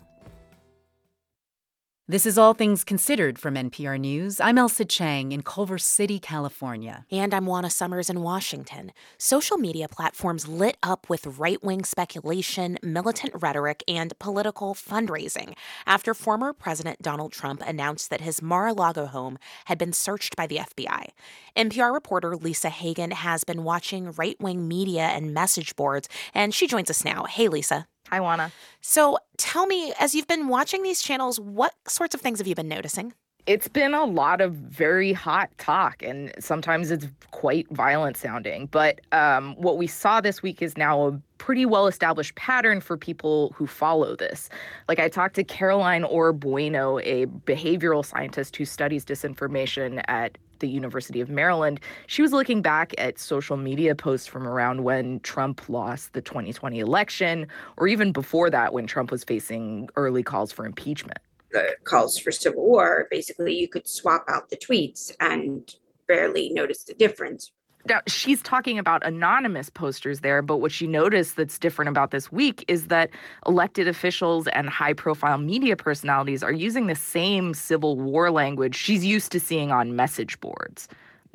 This 2.10 2.26
is 2.26 2.38
All 2.38 2.54
Things 2.54 2.86
Considered 2.86 3.38
from 3.38 3.56
NPR 3.56 4.00
News. 4.00 4.40
I'm 4.40 4.56
Ailsa 4.56 4.88
Chang 4.88 5.34
in 5.34 5.42
Culver 5.42 5.78
City, 5.78 6.20
California. 6.20 7.06
And 7.12 7.34
I'm 7.34 7.46
Juana 7.46 7.70
Summers 7.70 8.10
in 8.10 8.22
Washington. 8.22 8.94
Social 9.18 9.58
media 9.58 9.90
platforms 9.90 10.48
lit 10.48 10.78
up 10.82 11.10
with 11.10 11.38
right 11.38 11.62
wing 11.62 11.84
speculation, 11.84 12.78
militant 12.82 13.34
rhetoric, 13.36 13.84
and 13.90 14.18
political 14.20 14.74
fundraising 14.74 15.52
after 15.86 16.14
former 16.14 16.54
President 16.54 17.02
Donald 17.02 17.34
Trump 17.34 17.62
announced 17.68 18.10
that 18.10 18.22
his 18.22 18.42
Mar 18.42 18.68
a 18.68 18.74
Lago 18.74 19.08
home 19.08 19.38
had 19.66 19.78
been 19.78 19.92
searched 19.92 20.38
by 20.38 20.48
the 20.48 20.60
FBI. 20.60 21.10
NPR 21.58 21.94
reporter 21.94 22.38
Lisa 22.38 22.70
Hagen 22.70 23.12
has 23.12 23.44
been 23.44 23.66
watching 23.66 24.14
right 24.14 24.40
wing 24.40 24.66
media 24.66 25.08
and 25.08 25.34
message 25.34 25.76
boards, 25.76 26.08
and 26.34 26.56
she 26.56 26.68
joins 26.68 26.90
us 26.90 27.04
now. 27.04 27.26
Hey, 27.26 27.50
Lisa. 27.50 27.86
Hi, 28.10 28.20
Juana. 28.22 28.52
So 28.80 29.18
tell 29.38 29.66
me, 29.66 29.94
as 30.00 30.16
you've 30.16 30.28
been 30.28 30.48
watching 30.48 30.82
these 30.82 31.02
channels, 31.02 31.40
what 31.40 31.74
sorts 31.88 32.16
of 32.16 32.22
things 32.22 32.40
have 32.40 32.48
you 32.48 32.56
been 32.56 32.70
noticing? 32.70 33.14
It's 33.48 33.70
been 33.70 33.94
a 33.94 34.04
lot 34.04 34.42
of 34.42 34.56
very 34.56 35.14
hot 35.14 35.50
talk, 35.58 36.04
and 36.04 36.34
sometimes 36.38 36.92
it's 36.92 37.08
quite 37.32 37.66
violent 37.72 38.18
sounding. 38.18 38.66
But 38.66 39.00
um, 39.14 39.56
what 39.56 39.78
we 39.78 39.88
saw 39.88 40.20
this 40.20 40.44
week 40.44 40.62
is 40.62 40.76
now 40.76 41.08
a 41.08 41.22
pretty 41.38 41.66
well 41.66 41.88
established 41.88 42.36
pattern 42.36 42.82
for 42.82 42.98
people 42.98 43.54
who 43.56 43.66
follow 43.66 44.18
this. 44.18 44.50
Like, 44.90 45.00
I 45.00 45.08
talked 45.08 45.36
to 45.36 45.46
Caroline 45.46 46.04
Orr 46.04 46.34
Bueno, 46.34 47.00
a 47.00 47.26
behavioral 47.26 48.06
scientist 48.06 48.58
who 48.58 48.66
studies 48.66 49.06
disinformation 49.06 50.04
at 50.10 50.38
the 50.60 50.68
University 50.68 51.22
of 51.22 51.30
Maryland, 51.30 51.80
she 52.08 52.22
was 52.22 52.34
looking 52.34 52.62
back 52.62 52.94
at 52.98 53.20
social 53.20 53.56
media 53.56 53.96
posts 53.96 54.28
from 54.28 54.48
around 54.48 54.84
when 54.84 55.20
Trump 55.22 55.70
lost 55.70 56.14
the 56.14 56.22
2020 56.22 56.80
election, 56.80 57.48
or 57.78 57.88
even 57.88 58.12
before 58.12 58.50
that 58.50 58.74
when 58.74 58.88
Trump 58.88 59.12
was 59.12 59.24
facing 59.24 59.88
early 59.96 60.24
calls 60.24 60.52
for 60.52 60.66
impeachment. 60.66 61.20
The 61.52 61.76
calls 61.84 62.18
for 62.18 62.32
civil 62.32 62.66
war, 62.66 63.08
basically, 63.10 63.56
you 63.56 63.68
could 63.68 63.88
swap 63.88 64.26
out 64.28 64.50
the 64.50 64.58
tweets 64.58 65.12
and 65.20 65.74
barely 66.08 66.50
notice 66.50 66.84
the 66.84 66.94
difference. 66.94 67.52
Now, 67.88 68.02
she's 68.06 68.42
talking 68.42 68.78
about 68.78 69.06
anonymous 69.06 69.70
posters 69.70 70.20
there, 70.20 70.42
but 70.42 70.58
what 70.58 70.74
she 70.74 70.88
noticed 70.88 71.38
that's 71.38 71.58
different 71.58 71.88
about 71.88 72.12
this 72.12 72.30
week 72.32 72.66
is 72.68 72.88
that 72.88 73.10
elected 73.46 73.88
officials 73.88 74.48
and 74.50 74.68
high 74.68 74.92
profile 74.92 75.38
media 75.38 75.78
personalities 75.78 76.44
are 76.44 76.52
using 76.52 76.88
the 76.88 76.96
same 76.96 77.54
Civil 77.54 77.98
War 77.98 78.30
language 78.30 78.76
she's 78.76 79.06
used 79.06 79.32
to 79.32 79.40
seeing 79.40 79.72
on 79.72 79.96
message 79.96 80.38
boards 80.42 80.90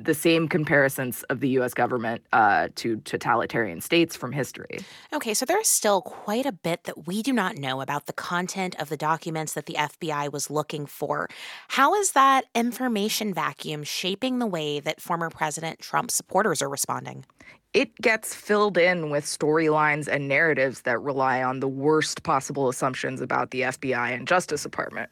the 0.04 0.14
same 0.14 0.48
comparisons 0.48 1.22
of 1.24 1.40
the 1.40 1.48
US 1.60 1.74
government 1.74 2.22
uh, 2.32 2.68
to 2.76 2.96
totalitarian 2.98 3.80
states 3.80 4.16
from 4.16 4.32
history. 4.32 4.78
Okay, 5.12 5.34
so 5.34 5.44
there's 5.44 5.68
still 5.68 6.02
quite 6.02 6.46
a 6.46 6.52
bit 6.52 6.84
that 6.84 7.06
we 7.06 7.22
do 7.22 7.32
not 7.32 7.56
know 7.56 7.80
about 7.80 8.06
the 8.06 8.12
content 8.12 8.74
of 8.80 8.88
the 8.88 8.96
documents 8.96 9.54
that 9.54 9.66
the 9.66 9.74
FBI 9.74 10.32
was 10.32 10.50
looking 10.50 10.86
for. 10.86 11.28
How 11.68 11.94
is 11.94 12.12
that 12.12 12.44
information 12.54 13.34
vacuum 13.34 13.84
shaping 13.84 14.38
the 14.38 14.46
way 14.46 14.80
that 14.80 15.00
former 15.00 15.30
President 15.30 15.78
Trump's 15.80 16.14
supporters 16.14 16.62
are 16.62 16.68
responding? 16.68 17.24
it 17.72 17.94
gets 18.02 18.34
filled 18.34 18.76
in 18.76 19.08
with 19.08 19.24
storylines 19.24 20.06
and 20.06 20.28
narratives 20.28 20.82
that 20.82 21.00
rely 21.00 21.42
on 21.42 21.60
the 21.60 21.68
worst 21.68 22.22
possible 22.22 22.68
assumptions 22.68 23.20
about 23.20 23.50
the 23.50 23.62
FBI 23.62 24.14
and 24.14 24.28
Justice 24.28 24.62
Department. 24.62 25.10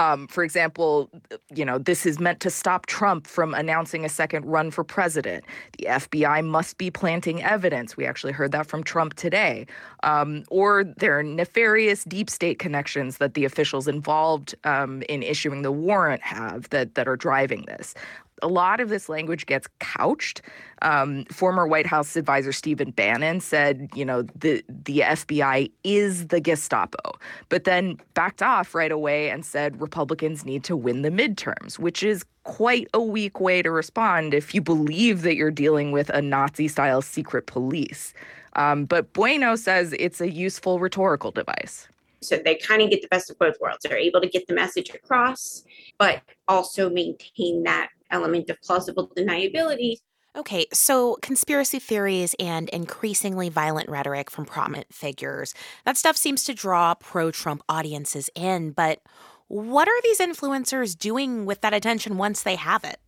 Um, 0.00 0.28
for 0.28 0.42
example, 0.42 1.10
you 1.54 1.62
know, 1.62 1.76
this 1.76 2.06
is 2.06 2.18
meant 2.18 2.40
to 2.40 2.48
stop 2.48 2.86
Trump 2.86 3.26
from 3.26 3.52
announcing 3.52 4.02
a 4.02 4.08
second 4.08 4.46
run 4.46 4.70
for 4.70 4.82
president. 4.82 5.44
The 5.76 5.88
FBI 5.90 6.42
must 6.42 6.78
be 6.78 6.90
planting 6.90 7.42
evidence. 7.42 7.98
We 7.98 8.06
actually 8.06 8.32
heard 8.32 8.50
that 8.52 8.66
from 8.66 8.82
Trump 8.82 9.12
today. 9.12 9.66
Um, 10.02 10.44
or 10.48 10.84
there 10.84 11.18
are 11.18 11.22
nefarious 11.22 12.04
deep 12.04 12.30
state 12.30 12.58
connections 12.58 13.18
that 13.18 13.34
the 13.34 13.44
officials 13.44 13.86
involved 13.86 14.54
um, 14.64 15.02
in 15.10 15.22
issuing 15.22 15.60
the 15.60 15.72
warrant 15.72 16.22
have 16.22 16.70
that, 16.70 16.94
that 16.94 17.06
are 17.06 17.16
driving 17.16 17.66
this 17.66 17.94
a 18.42 18.48
lot 18.48 18.80
of 18.80 18.88
this 18.88 19.08
language 19.08 19.46
gets 19.46 19.68
couched. 19.78 20.42
Um, 20.82 21.24
former 21.26 21.66
White 21.66 21.86
House 21.86 22.16
advisor 22.16 22.52
Stephen 22.52 22.90
Bannon 22.90 23.40
said, 23.40 23.88
you 23.94 24.04
know, 24.04 24.22
the 24.22 24.64
the 24.68 25.00
FBI 25.00 25.70
is 25.84 26.28
the 26.28 26.40
Gestapo, 26.40 27.18
but 27.48 27.64
then 27.64 27.98
backed 28.14 28.42
off 28.42 28.74
right 28.74 28.92
away 28.92 29.30
and 29.30 29.44
said 29.44 29.80
Republicans 29.80 30.44
need 30.44 30.64
to 30.64 30.76
win 30.76 31.02
the 31.02 31.10
midterms, 31.10 31.78
which 31.78 32.02
is 32.02 32.24
quite 32.44 32.88
a 32.94 33.00
weak 33.00 33.40
way 33.40 33.62
to 33.62 33.70
respond 33.70 34.32
if 34.32 34.54
you 34.54 34.62
believe 34.62 35.22
that 35.22 35.36
you're 35.36 35.50
dealing 35.50 35.92
with 35.92 36.08
a 36.10 36.22
Nazi-style 36.22 37.02
secret 37.02 37.46
police. 37.46 38.14
Um, 38.56 38.86
but 38.86 39.12
Bueno 39.12 39.56
says 39.56 39.94
it's 39.98 40.20
a 40.20 40.30
useful 40.30 40.80
rhetorical 40.80 41.30
device. 41.30 41.88
So 42.22 42.36
they 42.36 42.56
kind 42.56 42.82
of 42.82 42.90
get 42.90 43.02
the 43.02 43.08
best 43.08 43.30
of 43.30 43.38
both 43.38 43.56
worlds. 43.60 43.78
They're 43.82 43.96
able 43.96 44.20
to 44.20 44.28
get 44.28 44.46
the 44.46 44.54
message 44.54 44.90
across, 44.90 45.64
but 45.98 46.22
also 46.48 46.90
maintain 46.90 47.62
that 47.64 47.90
element 48.10 48.50
of 48.50 48.60
plausible 48.62 49.10
deniability. 49.16 49.96
Okay, 50.36 50.66
so 50.72 51.16
conspiracy 51.22 51.80
theories 51.80 52.36
and 52.38 52.68
increasingly 52.68 53.48
violent 53.48 53.88
rhetoric 53.88 54.30
from 54.30 54.44
prominent 54.44 54.94
figures, 54.94 55.54
that 55.84 55.96
stuff 55.96 56.16
seems 56.16 56.44
to 56.44 56.54
draw 56.54 56.94
pro 56.94 57.32
Trump 57.32 57.62
audiences 57.68 58.30
in, 58.36 58.70
but 58.70 59.00
what 59.48 59.88
are 59.88 60.02
these 60.02 60.20
influencers 60.20 60.96
doing 60.96 61.46
with 61.46 61.60
that 61.62 61.74
attention 61.74 62.16
once 62.16 62.44
they 62.44 62.54
have 62.54 62.84
it? 62.84 63.00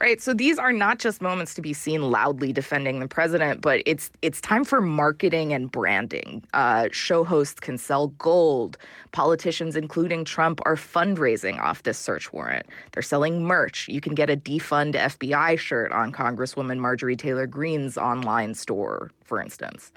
Right? 0.00 0.20
So 0.20 0.34
these 0.34 0.58
are 0.58 0.72
not 0.72 0.98
just 0.98 1.22
moments 1.22 1.54
to 1.54 1.62
be 1.62 1.72
seen 1.72 2.10
loudly 2.10 2.52
defending 2.52 3.00
the 3.00 3.08
president, 3.08 3.60
but 3.60 3.82
it's 3.86 4.10
it's 4.22 4.40
time 4.40 4.64
for 4.64 4.80
marketing 4.80 5.52
and 5.52 5.70
branding. 5.70 6.44
Uh, 6.54 6.88
show 6.92 7.24
hosts 7.24 7.60
can 7.60 7.78
sell 7.78 8.08
gold. 8.18 8.76
Politicians, 9.12 9.76
including 9.76 10.24
Trump, 10.24 10.60
are 10.64 10.76
fundraising 10.76 11.58
off 11.58 11.82
this 11.84 11.98
search 11.98 12.32
warrant. 12.32 12.66
They're 12.92 13.02
selling 13.02 13.44
merch. 13.44 13.88
You 13.88 14.00
can 14.00 14.14
get 14.14 14.28
a 14.28 14.36
defund 14.36 14.94
FBI 14.94 15.58
shirt 15.58 15.92
on 15.92 16.12
Congresswoman 16.12 16.78
Marjorie 16.78 17.16
Taylor 17.16 17.46
Greene's 17.46 17.96
online 17.96 18.54
store, 18.54 19.10
for 19.24 19.40
instance. 19.40 19.92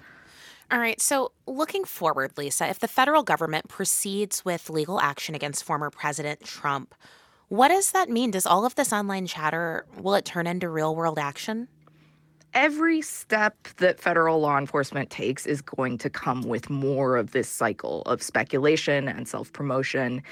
All 0.72 0.78
right, 0.78 1.02
so 1.02 1.32
looking 1.47 1.84
forward, 1.84 2.38
Lisa, 2.38 2.70
if 2.70 2.78
the 2.78 2.88
federal 2.88 3.24
government 3.24 3.70
proceeds 3.70 4.45
with 4.45 4.70
legal 4.70 5.02
action 5.02 5.34
against 5.34 5.64
former 5.64 5.89
President 5.89 6.43
Trump, 6.43 6.93
what 7.50 7.70
does 7.70 7.91
that 7.91 8.10
mean? 8.10 8.32
Does 8.32 8.45
all 8.45 8.66
of 8.66 8.76
this 8.76 8.93
online 8.93 9.26
chatter 9.26 9.86
will 10.00 10.14
it 10.14 10.24
turn 10.24 10.47
into 10.47 10.70
real 10.70 10.95
world 10.95 11.20
action? 11.20 11.68
Every 12.54 13.02
step 13.02 13.56
that 13.78 14.00
federal 14.00 14.39
law 14.39 14.58
enforcement 14.58 15.10
takes 15.10 15.45
is 15.45 15.62
going 15.62 16.00
to 16.00 16.10
come 16.10 16.41
with 16.41 16.70
more 16.70 17.16
of 17.16 17.32
this 17.32 17.47
cycle 17.47 18.02
of 18.04 18.24
speculation 18.24 19.08
and 19.08 19.28
self 19.28 19.52
promotion. 19.54 20.24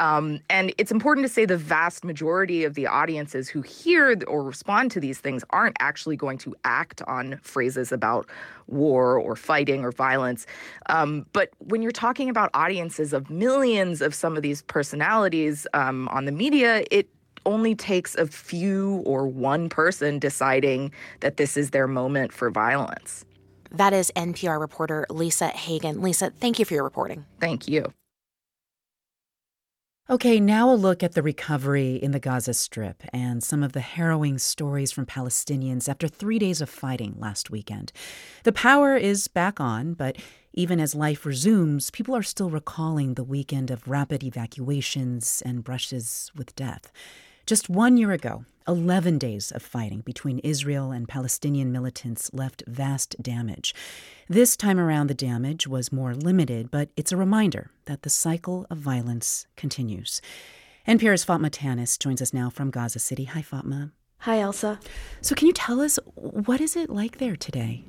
Um, 0.00 0.40
and 0.50 0.74
it's 0.76 0.90
important 0.90 1.26
to 1.26 1.32
say 1.32 1.44
the 1.44 1.56
vast 1.56 2.04
majority 2.04 2.64
of 2.64 2.74
the 2.74 2.86
audiences 2.86 3.48
who 3.48 3.62
hear 3.62 4.16
or 4.26 4.42
respond 4.42 4.90
to 4.92 5.00
these 5.00 5.20
things 5.20 5.44
aren't 5.50 5.76
actually 5.80 6.16
going 6.16 6.38
to 6.38 6.54
act 6.64 7.00
on 7.02 7.38
phrases 7.42 7.92
about 7.92 8.28
war 8.66 9.18
or 9.18 9.36
fighting 9.36 9.84
or 9.84 9.92
violence. 9.92 10.46
Um, 10.86 11.26
but 11.32 11.50
when 11.58 11.80
you're 11.82 11.92
talking 11.92 12.28
about 12.28 12.50
audiences 12.54 13.12
of 13.12 13.30
millions 13.30 14.00
of 14.00 14.14
some 14.14 14.36
of 14.36 14.42
these 14.42 14.62
personalities 14.62 15.66
um, 15.74 16.08
on 16.08 16.24
the 16.24 16.32
media, 16.32 16.84
it 16.90 17.08
only 17.46 17.74
takes 17.74 18.14
a 18.14 18.26
few 18.26 19.02
or 19.04 19.26
one 19.26 19.68
person 19.68 20.18
deciding 20.18 20.90
that 21.20 21.36
this 21.36 21.56
is 21.56 21.70
their 21.70 21.86
moment 21.86 22.32
for 22.32 22.50
violence. 22.50 23.24
That 23.70 23.92
is 23.92 24.10
NPR 24.16 24.58
reporter 24.58 25.06
Lisa 25.10 25.48
Hagen. 25.48 26.00
Lisa, 26.00 26.30
thank 26.30 26.58
you 26.58 26.64
for 26.64 26.74
your 26.74 26.84
reporting. 26.84 27.24
Thank 27.40 27.68
you. 27.68 27.92
Okay, 30.10 30.38
now 30.38 30.70
a 30.70 30.74
look 30.76 31.02
at 31.02 31.12
the 31.12 31.22
recovery 31.22 31.94
in 31.94 32.10
the 32.10 32.20
Gaza 32.20 32.52
Strip 32.52 33.02
and 33.10 33.42
some 33.42 33.62
of 33.62 33.72
the 33.72 33.80
harrowing 33.80 34.36
stories 34.36 34.92
from 34.92 35.06
Palestinians 35.06 35.88
after 35.88 36.08
three 36.08 36.38
days 36.38 36.60
of 36.60 36.68
fighting 36.68 37.14
last 37.18 37.48
weekend. 37.48 37.90
The 38.42 38.52
power 38.52 38.98
is 38.98 39.28
back 39.28 39.60
on, 39.60 39.94
but 39.94 40.16
even 40.52 40.78
as 40.78 40.94
life 40.94 41.24
resumes, 41.24 41.90
people 41.90 42.14
are 42.14 42.22
still 42.22 42.50
recalling 42.50 43.14
the 43.14 43.24
weekend 43.24 43.70
of 43.70 43.88
rapid 43.88 44.22
evacuations 44.22 45.42
and 45.46 45.64
brushes 45.64 46.30
with 46.36 46.54
death. 46.54 46.92
Just 47.46 47.70
one 47.70 47.96
year 47.96 48.12
ago, 48.12 48.44
11 48.66 49.18
days 49.18 49.50
of 49.50 49.62
fighting 49.62 50.00
between 50.00 50.38
Israel 50.40 50.90
and 50.90 51.08
Palestinian 51.08 51.70
militants 51.70 52.30
left 52.32 52.62
vast 52.66 53.14
damage. 53.22 53.74
This 54.28 54.56
time 54.56 54.80
around, 54.80 55.08
the 55.08 55.14
damage 55.14 55.66
was 55.66 55.92
more 55.92 56.14
limited, 56.14 56.70
but 56.70 56.88
it's 56.96 57.12
a 57.12 57.16
reminder 57.16 57.70
that 57.84 58.02
the 58.02 58.10
cycle 58.10 58.66
of 58.70 58.78
violence 58.78 59.46
continues. 59.56 60.22
NPR's 60.88 61.24
Fatma 61.24 61.50
Tanis 61.50 61.98
joins 61.98 62.22
us 62.22 62.32
now 62.32 62.48
from 62.50 62.70
Gaza 62.70 62.98
City. 62.98 63.24
Hi, 63.24 63.42
Fatma. 63.42 63.92
Hi, 64.18 64.38
Ailsa. 64.38 64.80
So, 65.20 65.34
can 65.34 65.46
you 65.46 65.52
tell 65.52 65.80
us 65.80 65.98
what 66.14 66.60
is 66.60 66.76
it 66.76 66.88
like 66.88 67.18
there 67.18 67.36
today? 67.36 67.84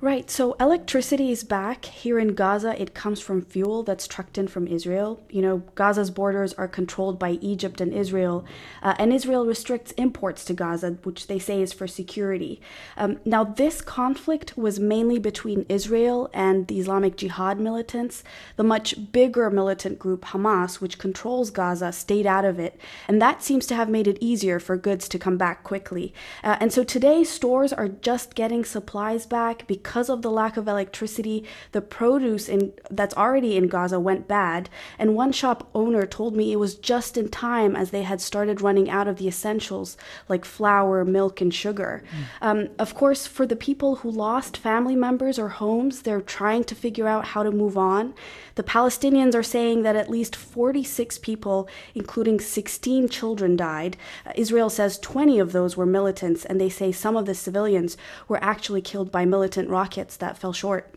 Right, 0.00 0.30
so 0.30 0.52
electricity 0.60 1.32
is 1.32 1.42
back. 1.42 1.84
Here 1.86 2.20
in 2.20 2.34
Gaza, 2.34 2.80
it 2.80 2.94
comes 2.94 3.20
from 3.20 3.42
fuel 3.42 3.82
that's 3.82 4.06
trucked 4.06 4.38
in 4.38 4.46
from 4.46 4.68
Israel. 4.68 5.20
You 5.28 5.42
know, 5.42 5.62
Gaza's 5.74 6.12
borders 6.12 6.52
are 6.52 6.68
controlled 6.68 7.18
by 7.18 7.32
Egypt 7.40 7.80
and 7.80 7.92
Israel, 7.92 8.44
uh, 8.80 8.94
and 8.96 9.12
Israel 9.12 9.44
restricts 9.44 9.90
imports 9.92 10.44
to 10.44 10.54
Gaza, 10.54 10.98
which 11.02 11.26
they 11.26 11.40
say 11.40 11.60
is 11.60 11.72
for 11.72 11.88
security. 11.88 12.60
Um, 12.96 13.18
now, 13.24 13.42
this 13.42 13.80
conflict 13.80 14.56
was 14.56 14.78
mainly 14.78 15.18
between 15.18 15.66
Israel 15.68 16.30
and 16.32 16.68
the 16.68 16.78
Islamic 16.78 17.16
Jihad 17.16 17.58
militants. 17.58 18.22
The 18.54 18.62
much 18.62 19.10
bigger 19.10 19.50
militant 19.50 19.98
group 19.98 20.26
Hamas, 20.26 20.80
which 20.80 20.98
controls 20.98 21.50
Gaza, 21.50 21.90
stayed 21.90 22.24
out 22.24 22.44
of 22.44 22.60
it, 22.60 22.80
and 23.08 23.20
that 23.20 23.42
seems 23.42 23.66
to 23.66 23.74
have 23.74 23.88
made 23.88 24.06
it 24.06 24.18
easier 24.20 24.60
for 24.60 24.76
goods 24.76 25.08
to 25.08 25.18
come 25.18 25.36
back 25.36 25.64
quickly. 25.64 26.14
Uh, 26.44 26.56
and 26.60 26.72
so 26.72 26.84
today, 26.84 27.24
stores 27.24 27.72
are 27.72 27.88
just 27.88 28.36
getting 28.36 28.64
supplies 28.64 29.26
back 29.26 29.66
because 29.66 29.87
because 29.88 30.10
of 30.10 30.20
the 30.20 30.30
lack 30.30 30.58
of 30.58 30.68
electricity, 30.68 31.42
the 31.72 31.80
produce 31.80 32.46
in, 32.46 32.74
that's 32.90 33.16
already 33.16 33.56
in 33.56 33.68
Gaza 33.68 33.98
went 33.98 34.28
bad. 34.28 34.68
And 34.98 35.14
one 35.14 35.32
shop 35.32 35.70
owner 35.74 36.04
told 36.04 36.36
me 36.36 36.52
it 36.52 36.58
was 36.58 36.74
just 36.74 37.16
in 37.16 37.30
time 37.30 37.74
as 37.74 37.90
they 37.90 38.02
had 38.02 38.20
started 38.20 38.60
running 38.60 38.90
out 38.90 39.08
of 39.08 39.16
the 39.16 39.26
essentials 39.26 39.96
like 40.28 40.44
flour, 40.44 41.06
milk, 41.06 41.40
and 41.40 41.54
sugar. 41.54 42.04
Mm. 42.04 42.24
Um, 42.42 42.68
of 42.78 42.94
course, 42.94 43.26
for 43.26 43.46
the 43.46 43.56
people 43.56 43.96
who 43.96 44.10
lost 44.10 44.58
family 44.58 44.94
members 44.94 45.38
or 45.38 45.48
homes, 45.48 46.02
they're 46.02 46.20
trying 46.20 46.64
to 46.64 46.74
figure 46.74 47.08
out 47.08 47.28
how 47.28 47.42
to 47.42 47.50
move 47.50 47.78
on. 47.78 48.12
The 48.58 48.64
Palestinians 48.64 49.34
are 49.34 49.42
saying 49.42 49.84
that 49.84 49.94
at 49.94 50.10
least 50.10 50.36
46 50.36 51.16
people, 51.18 51.66
including 51.94 52.40
16 52.40 53.08
children, 53.08 53.56
died. 53.56 53.96
Uh, 54.26 54.32
Israel 54.34 54.68
says 54.68 54.98
20 54.98 55.38
of 55.38 55.52
those 55.52 55.76
were 55.76 55.86
militants, 55.86 56.44
and 56.44 56.60
they 56.60 56.68
say 56.68 56.92
some 56.92 57.16
of 57.16 57.24
the 57.24 57.34
civilians 57.34 57.96
were 58.26 58.42
actually 58.44 58.82
killed 58.82 59.12
by 59.12 59.24
militant 59.24 59.70
rockets 59.78 60.16
that 60.16 60.36
fell 60.36 60.52
short. 60.52 60.94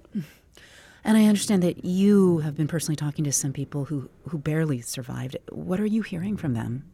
And 1.04 1.18
I 1.18 1.26
understand 1.26 1.64
that 1.64 1.84
you 1.84 2.40
have 2.40 2.56
been 2.56 2.68
personally 2.68 2.96
talking 2.96 3.26
to 3.26 3.32
some 3.32 3.54
people 3.54 3.86
who, 3.86 4.10
who 4.30 4.38
barely 4.38 4.82
survived. 4.82 5.36
What 5.50 5.80
are 5.80 5.86
you 5.86 6.04
hearing 6.04 6.38
from 6.38 6.54
them? 6.54 6.91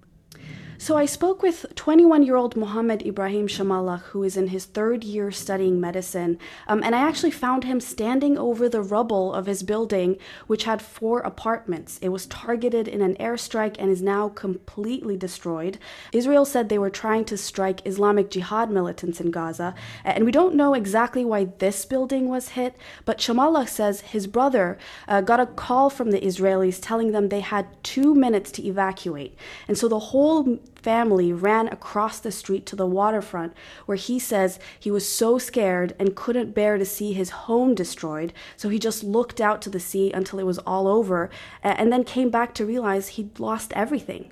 So 0.80 0.96
I 0.96 1.08
spoke 1.08 1.42
with 1.42 1.66
21 1.74 2.22
year 2.22 2.36
old 2.36 2.56
Mohammed 2.56 3.04
Ibrahim 3.04 3.48
Shamallah, 3.48 4.02
who 4.02 4.22
is 4.22 4.38
in 4.38 4.50
his 4.50 4.66
third 4.66 5.04
year 5.04 5.32
studying 5.32 5.82
medicine. 5.82 6.38
Um, 6.68 6.84
and 6.84 6.96
I 6.96 7.00
actually 7.00 7.32
found 7.32 7.64
him 7.64 7.80
standing 7.80 8.38
over 8.38 8.70
the 8.70 8.84
rubble 8.84 9.34
of 9.34 9.48
his 9.48 9.64
building, 9.64 10.20
which 10.46 10.66
had 10.66 10.80
four 10.80 11.22
apartments. 11.22 11.98
It 12.04 12.10
was 12.10 12.28
targeted 12.28 12.88
in 12.88 13.02
an 13.02 13.16
airstrike 13.16 13.76
and 13.80 13.90
is 13.90 14.04
now 14.04 14.30
completely 14.30 15.18
destroyed. 15.18 15.80
Israel 16.14 16.46
said 16.46 16.70
they 16.70 16.78
were 16.78 16.92
trying 16.92 17.26
to 17.26 17.38
strike 17.38 17.86
Islamic 17.86 18.30
Jihad 18.30 18.70
militants 18.70 19.20
in 19.20 19.32
Gaza. 19.32 19.74
And 20.04 20.26
we 20.26 20.32
don't 20.32 20.56
know 20.56 20.76
exactly 20.76 21.26
why 21.26 21.46
this 21.58 21.86
building 21.86 22.30
was 22.30 22.50
hit, 22.50 22.76
but 23.04 23.18
Shamallah 23.18 23.68
says 23.68 24.02
his 24.02 24.28
brother 24.28 24.78
uh, 25.08 25.22
got 25.22 25.40
a 25.40 25.48
call 25.48 25.90
from 25.90 26.12
the 26.12 26.22
Israelis 26.22 26.78
telling 26.80 27.14
them 27.14 27.30
they 27.30 27.42
had 27.42 27.66
two 27.84 28.14
minutes 28.14 28.52
to 28.52 28.64
evacuate. 28.64 29.36
And 29.68 29.76
so 29.76 29.88
the 29.88 30.00
whole 30.00 30.60
family 30.88 31.34
ran 31.34 31.68
across 31.68 32.18
the 32.22 32.38
street 32.42 32.66
to 32.66 32.76
the 32.82 32.92
waterfront, 33.00 33.52
where 33.88 34.02
he 34.08 34.18
says 34.32 34.58
he 34.86 34.92
was 34.98 35.06
so 35.22 35.30
scared 35.50 35.90
and 36.00 36.22
couldn't 36.24 36.56
bear 36.60 36.74
to 36.78 36.86
see 36.96 37.12
his 37.12 37.30
home 37.46 37.72
destroyed, 37.84 38.32
so 38.56 38.66
he 38.70 38.80
just 38.90 39.04
looked 39.04 39.40
out 39.48 39.60
to 39.62 39.70
the 39.76 39.82
sea 39.90 40.08
until 40.20 40.40
it 40.40 40.50
was 40.52 40.60
all 40.60 40.86
over, 40.88 41.30
and 41.62 41.92
then 41.92 42.14
came 42.16 42.30
back 42.38 42.50
to 42.54 42.66
realize 42.74 43.06
he'd 43.10 43.38
lost 43.38 43.70
everything. 43.84 44.24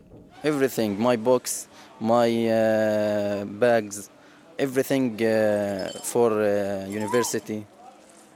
Everything 0.52 0.92
my 1.10 1.18
books, 1.30 1.68
my 2.00 2.30
uh, 2.48 3.44
bags, 3.64 4.10
everything 4.66 5.08
uh, 5.22 5.92
for 6.12 6.30
uh, 6.42 6.86
university, 7.02 7.60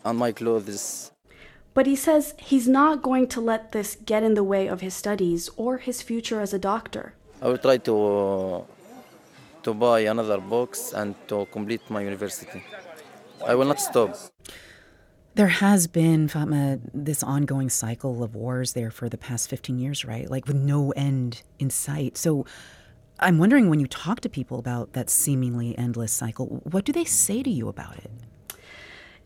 and 0.04 0.20
my 0.26 0.32
clothes. 0.34 1.12
But 1.74 1.86
he 1.92 1.96
says 1.96 2.34
he's 2.52 2.68
not 2.68 3.02
going 3.10 3.28
to 3.34 3.40
let 3.52 3.72
this 3.72 3.90
get 4.12 4.24
in 4.24 4.34
the 4.34 4.50
way 4.54 4.68
of 4.68 4.82
his 4.82 4.94
studies 5.04 5.50
or 5.56 5.78
his 5.78 6.02
future 6.02 6.42
as 6.42 6.54
a 6.54 6.60
doctor. 6.74 7.14
I 7.42 7.48
will 7.48 7.58
try 7.58 7.78
to 7.78 8.66
to 9.64 9.74
buy 9.74 10.02
another 10.02 10.40
box 10.40 10.94
and 10.94 11.16
to 11.28 11.46
complete 11.52 11.82
my 11.90 12.02
university. 12.02 12.64
I 13.46 13.56
will 13.56 13.68
not 13.68 13.80
stop. 13.80 14.16
There 15.36 15.48
has 15.48 15.88
been, 15.88 16.28
Fatma, 16.28 16.80
this 16.94 17.24
ongoing 17.24 17.70
cycle 17.70 18.24
of 18.24 18.36
wars 18.36 18.74
there 18.74 18.92
for 18.92 19.08
the 19.10 19.18
past 19.18 19.50
15 19.50 19.80
years, 19.80 20.04
right? 20.04 20.30
Like 20.30 20.48
with 20.48 20.58
no 20.58 20.92
end 20.92 21.44
in 21.60 21.70
sight. 21.70 22.18
So 22.18 22.46
I'm 23.20 23.38
wondering 23.38 23.70
when 23.70 23.80
you 23.80 23.88
talk 23.88 24.22
to 24.22 24.30
people 24.30 24.60
about 24.60 24.94
that 24.94 25.10
seemingly 25.10 25.78
endless 25.78 26.12
cycle, 26.12 26.62
what 26.64 26.84
do 26.84 26.92
they 26.92 27.06
say 27.06 27.44
to 27.44 27.50
you 27.50 27.68
about 27.68 27.98
it? 27.98 28.12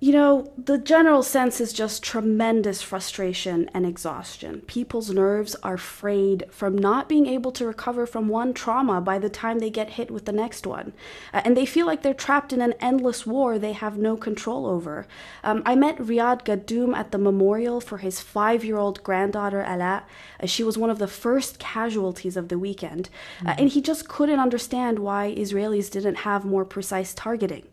You 0.03 0.11
know, 0.11 0.51
the 0.57 0.77
general 0.77 1.23
sense 1.23 1.61
is 1.61 1.71
just 1.71 2.03
tremendous 2.03 2.81
frustration 2.81 3.69
and 3.73 3.85
exhaustion. 3.85 4.59
People's 4.67 5.11
nerves 5.11 5.55
are 5.63 5.77
frayed 5.77 6.43
from 6.51 6.77
not 6.77 7.07
being 7.07 7.25
able 7.25 7.53
to 7.53 7.65
recover 7.65 8.05
from 8.05 8.27
one 8.27 8.53
trauma 8.53 8.99
by 8.99 9.17
the 9.17 9.29
time 9.29 9.59
they 9.59 9.69
get 9.69 9.91
hit 9.91 10.11
with 10.11 10.25
the 10.25 10.33
next 10.33 10.67
one. 10.67 10.91
Uh, 11.33 11.39
and 11.45 11.55
they 11.55 11.65
feel 11.65 11.85
like 11.85 12.01
they're 12.01 12.13
trapped 12.13 12.51
in 12.51 12.59
an 12.59 12.73
endless 12.81 13.25
war 13.25 13.57
they 13.57 13.71
have 13.71 13.97
no 13.97 14.17
control 14.17 14.65
over. 14.65 15.07
Um, 15.41 15.63
I 15.65 15.75
met 15.75 15.95
Riyad 15.99 16.43
Gadoum 16.43 16.93
at 16.93 17.13
the 17.13 17.17
memorial 17.17 17.79
for 17.79 17.99
his 17.99 18.19
five 18.19 18.65
year 18.65 18.75
old 18.75 19.01
granddaughter, 19.03 19.61
Ala. 19.61 20.03
Uh, 20.37 20.47
she 20.47 20.63
was 20.63 20.77
one 20.77 20.89
of 20.89 20.99
the 20.99 21.07
first 21.07 21.59
casualties 21.59 22.35
of 22.35 22.49
the 22.49 22.59
weekend. 22.59 23.07
Uh, 23.39 23.51
mm-hmm. 23.51 23.61
and 23.61 23.69
he 23.69 23.81
just 23.81 24.09
couldn't 24.09 24.41
understand 24.41 24.99
why 24.99 25.33
Israelis 25.37 25.89
didn't 25.89 26.15
have 26.27 26.43
more 26.43 26.65
precise 26.65 27.13
targeting. 27.13 27.69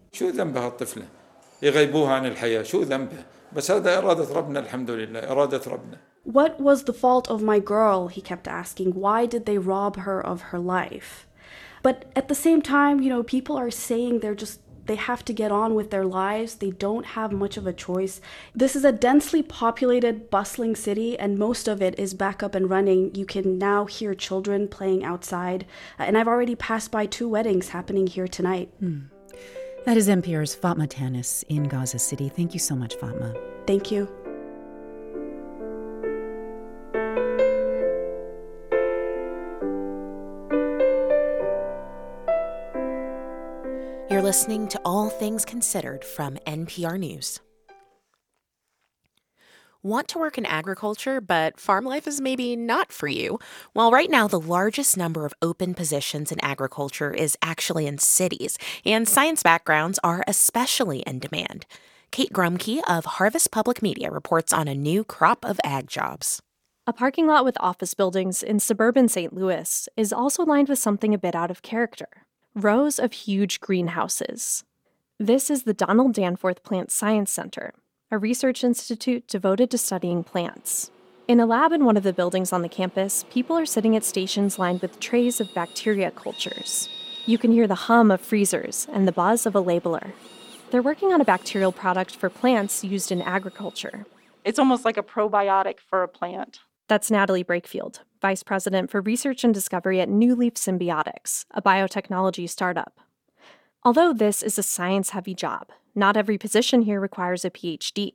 يغيبوها 1.61 2.13
عن 2.13 2.25
الحياة 2.25 2.63
شو 2.63 2.81
ذنبه 2.81 3.23
بس 3.53 3.71
هذا 3.71 3.97
إرادة 3.97 4.33
ربنا 4.33 4.59
الحمد 4.59 4.91
لله 4.91 5.19
إرادة 5.19 5.61
ربنا 5.67 5.97
What 6.25 6.59
was 6.59 6.86
the 6.86 6.93
fault 6.93 7.29
of 7.29 7.43
my 7.43 7.59
girl? 7.59 8.07
He 8.07 8.19
kept 8.19 8.47
asking. 8.47 8.95
Why 8.95 9.27
did 9.27 9.45
they 9.45 9.59
rob 9.59 9.95
her 9.97 10.19
of 10.25 10.41
her 10.49 10.57
life? 10.57 11.27
But 11.83 12.05
at 12.15 12.29
the 12.29 12.33
same 12.33 12.63
time, 12.63 12.99
you 12.99 13.09
know, 13.09 13.21
people 13.21 13.55
are 13.57 13.69
saying 13.69 14.19
they're 14.19 14.33
just 14.33 14.59
they 14.86 14.95
have 14.95 15.25
to 15.25 15.33
get 15.33 15.51
on 15.51 15.73
with 15.73 15.89
their 15.91 16.05
lives. 16.05 16.55
They 16.55 16.71
don't 16.71 17.05
have 17.17 17.31
much 17.31 17.57
of 17.57 17.65
a 17.65 17.73
choice. 17.73 18.21
This 18.53 18.75
is 18.75 18.86
a 18.86 18.91
densely 18.91 19.41
populated, 19.41 20.29
bustling 20.29 20.75
city, 20.75 21.17
and 21.17 21.38
most 21.38 21.67
of 21.67 21.81
it 21.81 21.97
is 21.99 22.13
back 22.13 22.43
up 22.43 22.55
and 22.55 22.69
running. 22.69 23.13
You 23.15 23.25
can 23.25 23.57
now 23.57 23.86
hear 23.86 24.13
children 24.13 24.67
playing 24.67 25.03
outside. 25.03 25.65
And 25.97 26.17
I've 26.17 26.27
already 26.27 26.55
passed 26.55 26.91
by 26.91 27.05
two 27.05 27.27
weddings 27.27 27.69
happening 27.69 28.07
here 28.07 28.27
tonight. 28.27 28.69
Hmm. 28.79 28.99
That 29.86 29.96
is 29.96 30.08
NPR's 30.08 30.54
Fatma 30.54 30.86
Tanis 30.86 31.42
in 31.48 31.64
Gaza 31.64 31.98
City. 31.98 32.28
Thank 32.28 32.52
you 32.52 32.60
so 32.60 32.76
much, 32.76 32.94
Fatma. 32.96 33.34
Thank 33.66 33.90
you. 33.90 34.08
You're 44.10 44.22
listening 44.22 44.68
to 44.68 44.80
All 44.84 45.08
Things 45.08 45.44
Considered 45.46 46.04
from 46.04 46.36
NPR 46.46 46.98
News. 46.98 47.40
Want 49.82 50.08
to 50.08 50.18
work 50.18 50.36
in 50.36 50.44
agriculture, 50.44 51.22
but 51.22 51.58
farm 51.58 51.86
life 51.86 52.06
is 52.06 52.20
maybe 52.20 52.54
not 52.54 52.92
for 52.92 53.08
you? 53.08 53.38
Well, 53.72 53.90
right 53.90 54.10
now, 54.10 54.28
the 54.28 54.38
largest 54.38 54.94
number 54.94 55.24
of 55.24 55.32
open 55.40 55.72
positions 55.72 56.30
in 56.30 56.38
agriculture 56.44 57.14
is 57.14 57.34
actually 57.40 57.86
in 57.86 57.96
cities, 57.96 58.58
and 58.84 59.08
science 59.08 59.42
backgrounds 59.42 59.98
are 60.04 60.22
especially 60.28 60.98
in 61.06 61.18
demand. 61.18 61.64
Kate 62.10 62.30
Grumke 62.30 62.82
of 62.86 63.06
Harvest 63.06 63.50
Public 63.52 63.80
Media 63.80 64.10
reports 64.10 64.52
on 64.52 64.68
a 64.68 64.74
new 64.74 65.02
crop 65.02 65.46
of 65.46 65.58
ag 65.64 65.88
jobs. 65.88 66.42
A 66.86 66.92
parking 66.92 67.26
lot 67.26 67.46
with 67.46 67.56
office 67.58 67.94
buildings 67.94 68.42
in 68.42 68.60
suburban 68.60 69.08
St. 69.08 69.32
Louis 69.32 69.88
is 69.96 70.12
also 70.12 70.44
lined 70.44 70.68
with 70.68 70.78
something 70.78 71.14
a 71.14 71.18
bit 71.18 71.34
out 71.34 71.50
of 71.50 71.62
character 71.62 72.08
rows 72.54 72.98
of 72.98 73.14
huge 73.14 73.60
greenhouses. 73.60 74.62
This 75.18 75.48
is 75.48 75.62
the 75.62 75.72
Donald 75.72 76.12
Danforth 76.12 76.62
Plant 76.62 76.90
Science 76.90 77.30
Center, 77.30 77.72
a 78.12 78.18
research 78.18 78.64
institute 78.64 79.28
devoted 79.28 79.70
to 79.70 79.78
studying 79.78 80.24
plants. 80.24 80.90
In 81.28 81.38
a 81.38 81.46
lab 81.46 81.70
in 81.70 81.84
one 81.84 81.96
of 81.96 82.02
the 82.02 82.12
buildings 82.12 82.52
on 82.52 82.62
the 82.62 82.68
campus, 82.68 83.24
people 83.30 83.56
are 83.56 83.64
sitting 83.64 83.94
at 83.94 84.02
stations 84.02 84.58
lined 84.58 84.82
with 84.82 84.98
trays 84.98 85.40
of 85.40 85.54
bacteria 85.54 86.11
cultures. 86.11 86.88
You 87.26 87.38
can 87.38 87.52
hear 87.52 87.68
the 87.68 87.86
hum 87.86 88.11
of 88.11 88.20
freezers 88.20 88.88
and 88.92 89.06
the 89.06 89.12
buzz 89.12 89.46
of 89.46 89.54
a 89.54 89.62
labeler. 89.62 90.11
They're 90.72 90.82
working 90.82 91.12
on 91.12 91.20
a 91.20 91.24
bacterial 91.24 91.70
product 91.70 92.16
for 92.16 92.28
plants 92.28 92.82
used 92.82 93.12
in 93.12 93.22
agriculture. 93.22 94.06
It's 94.44 94.58
almost 94.58 94.84
like 94.84 94.96
a 94.96 95.04
probiotic 95.04 95.78
for 95.78 96.02
a 96.02 96.08
plant. 96.08 96.58
That's 96.88 97.12
Natalie 97.12 97.44
Brakefield, 97.44 98.00
Vice 98.20 98.42
President 98.42 98.90
for 98.90 99.00
Research 99.00 99.44
and 99.44 99.54
Discovery 99.54 100.00
at 100.00 100.08
New 100.08 100.34
Leaf 100.34 100.54
Symbiotics, 100.54 101.44
a 101.52 101.62
biotechnology 101.62 102.50
startup. 102.50 102.98
Although 103.82 104.12
this 104.12 104.42
is 104.42 104.58
a 104.58 104.62
science 104.62 105.10
heavy 105.10 105.34
job, 105.34 105.70
not 105.94 106.14
every 106.14 106.36
position 106.36 106.82
here 106.82 107.00
requires 107.00 107.46
a 107.46 107.50
PhD. 107.50 108.12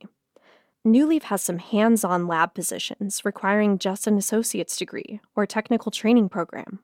Newleaf 0.86 1.24
has 1.24 1.42
some 1.42 1.58
hands 1.58 2.04
on 2.04 2.28
lab 2.28 2.54
positions 2.54 3.26
requiring 3.26 3.80
just 3.80 4.06
an 4.06 4.16
associate's 4.16 4.78
degree 4.78 5.20
or 5.36 5.48
technical 5.48 5.92
training 5.92 6.30
program. 6.30 6.82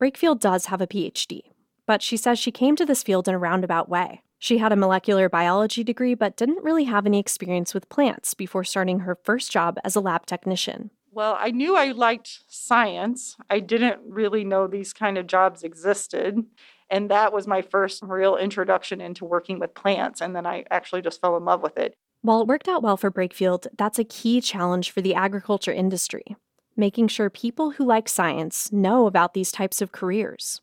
Brakefield 0.00 0.38
does 0.38 0.66
have 0.66 0.80
a 0.80 0.86
PhD, 0.86 1.40
but 1.84 2.00
she 2.00 2.16
says 2.16 2.38
she 2.38 2.52
came 2.52 2.76
to 2.76 2.86
this 2.86 3.02
field 3.02 3.26
in 3.26 3.34
a 3.34 3.38
roundabout 3.38 3.88
way. 3.88 4.22
She 4.38 4.58
had 4.58 4.70
a 4.70 4.76
molecular 4.76 5.28
biology 5.28 5.82
degree 5.82 6.14
but 6.14 6.36
didn't 6.36 6.62
really 6.62 6.84
have 6.84 7.06
any 7.06 7.18
experience 7.18 7.74
with 7.74 7.88
plants 7.88 8.34
before 8.34 8.62
starting 8.62 9.00
her 9.00 9.18
first 9.24 9.50
job 9.50 9.78
as 9.82 9.96
a 9.96 10.00
lab 10.00 10.26
technician. 10.26 10.90
Well, 11.10 11.36
I 11.38 11.50
knew 11.50 11.76
I 11.76 11.90
liked 11.90 12.40
science. 12.46 13.36
I 13.50 13.58
didn't 13.58 14.00
really 14.06 14.44
know 14.44 14.68
these 14.68 14.92
kind 14.92 15.18
of 15.18 15.26
jobs 15.26 15.64
existed. 15.64 16.44
And 16.92 17.10
that 17.10 17.32
was 17.32 17.48
my 17.48 17.62
first 17.62 18.02
real 18.04 18.36
introduction 18.36 19.00
into 19.00 19.24
working 19.24 19.58
with 19.58 19.74
plants. 19.74 20.20
And 20.20 20.36
then 20.36 20.46
I 20.46 20.64
actually 20.70 21.02
just 21.02 21.20
fell 21.20 21.36
in 21.36 21.44
love 21.44 21.62
with 21.62 21.76
it. 21.76 21.94
While 22.20 22.42
it 22.42 22.46
worked 22.46 22.68
out 22.68 22.84
well 22.84 22.96
for 22.96 23.10
Brakefield, 23.10 23.66
that's 23.76 23.98
a 23.98 24.04
key 24.04 24.40
challenge 24.40 24.92
for 24.92 25.00
the 25.00 25.14
agriculture 25.14 25.72
industry 25.72 26.36
making 26.76 27.08
sure 27.08 27.30
people 27.30 27.72
who 27.72 27.84
like 27.84 28.08
science 28.08 28.72
know 28.72 29.06
about 29.06 29.34
these 29.34 29.52
types 29.52 29.80
of 29.80 29.92
careers. 29.92 30.60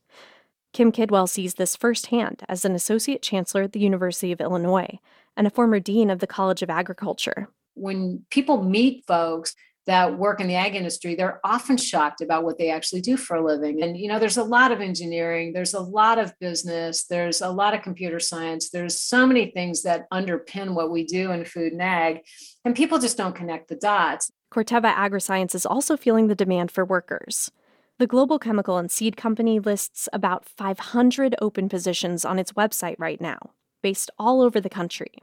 Kim 0.74 0.92
Kidwell 0.92 1.28
sees 1.28 1.56
this 1.56 1.76
firsthand 1.76 2.44
as 2.48 2.64
an 2.64 2.76
associate 2.76 3.22
chancellor 3.22 3.64
at 3.64 3.74
the 3.74 3.80
University 3.80 4.32
of 4.32 4.42
Illinois 4.42 5.00
and 5.36 5.48
a 5.48 5.52
former 5.52 5.80
dean 5.80 6.10
of 6.10 6.20
the 6.20 6.28
College 6.28 6.62
of 6.62 6.70
Agriculture. 6.70 7.50
When 7.74 8.24
people 8.30 8.64
meet 8.64 9.06
folks, 9.08 9.56
that 9.90 10.20
work 10.20 10.40
in 10.40 10.48
the 10.48 10.54
ag 10.54 10.76
industry, 10.76 11.16
they're 11.16 11.40
often 11.44 11.76
shocked 11.76 12.22
about 12.22 12.44
what 12.44 12.60
they 12.60 12.70
actually 12.70 13.02
do 13.02 13.18
for 13.18 13.38
a 13.38 13.44
living. 13.44 13.82
And, 13.82 13.98
you 13.98 14.08
know, 14.08 14.20
there's 14.20 14.38
a 14.38 14.44
lot 14.44 14.72
of 14.72 14.82
engineering, 14.82 15.52
there's 15.52 15.74
a 15.74 15.80
lot 15.80 16.20
of 16.20 16.32
business, 16.40 17.06
there's 17.06 17.42
a 17.42 17.50
lot 17.50 17.74
of 17.74 17.82
computer 17.82 18.20
science, 18.20 18.70
there's 18.70 19.02
so 19.02 19.26
many 19.26 19.50
things 19.50 19.82
that 19.82 20.08
underpin 20.12 20.76
what 20.76 20.92
we 20.92 21.06
do 21.06 21.32
in 21.32 21.44
food 21.44 21.72
and 21.74 21.82
ag, 21.82 22.20
and 22.64 22.76
people 22.76 23.00
just 23.00 23.18
don't 23.18 23.34
connect 23.34 23.68
the 23.68 23.76
dots. 23.78 24.32
Corteva 24.54 24.94
Agriscience 24.94 25.56
is 25.56 25.66
also 25.66 25.98
feeling 25.98 26.28
the 26.28 26.36
demand 26.36 26.70
for 26.70 26.86
workers. 26.86 27.50
The 27.98 28.06
global 28.06 28.38
chemical 28.38 28.78
and 28.78 28.92
seed 28.92 29.18
company 29.18 29.60
lists 29.60 30.08
about 30.14 30.48
500 30.48 31.36
open 31.42 31.68
positions 31.68 32.24
on 32.24 32.38
its 32.38 32.52
website 32.52 32.96
right 33.00 33.20
now, 33.20 33.40
based 33.82 34.12
all 34.20 34.40
over 34.42 34.62
the 34.62 34.70
country. 34.70 35.14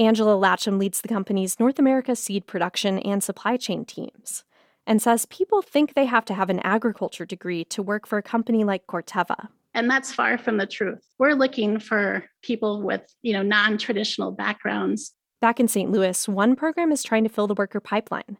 Angela 0.00 0.32
Latcham 0.32 0.78
leads 0.78 1.02
the 1.02 1.08
company's 1.08 1.60
North 1.60 1.78
America 1.78 2.16
seed 2.16 2.46
production 2.46 2.98
and 3.00 3.22
supply 3.22 3.58
chain 3.58 3.84
teams 3.84 4.44
and 4.86 5.02
says 5.02 5.26
people 5.26 5.60
think 5.60 5.92
they 5.92 6.06
have 6.06 6.24
to 6.24 6.32
have 6.32 6.48
an 6.48 6.58
agriculture 6.60 7.26
degree 7.26 7.64
to 7.66 7.82
work 7.82 8.06
for 8.06 8.16
a 8.16 8.22
company 8.22 8.64
like 8.64 8.86
Corteva. 8.86 9.48
And 9.74 9.90
that's 9.90 10.10
far 10.10 10.38
from 10.38 10.56
the 10.56 10.66
truth. 10.66 11.06
We're 11.18 11.34
looking 11.34 11.78
for 11.78 12.24
people 12.42 12.82
with, 12.82 13.02
you 13.20 13.34
know, 13.34 13.42
non-traditional 13.42 14.32
backgrounds. 14.32 15.12
Back 15.42 15.60
in 15.60 15.68
St. 15.68 15.90
Louis, 15.90 16.26
one 16.26 16.56
program 16.56 16.92
is 16.92 17.02
trying 17.02 17.24
to 17.24 17.30
fill 17.30 17.46
the 17.46 17.54
worker 17.54 17.78
pipeline 17.78 18.38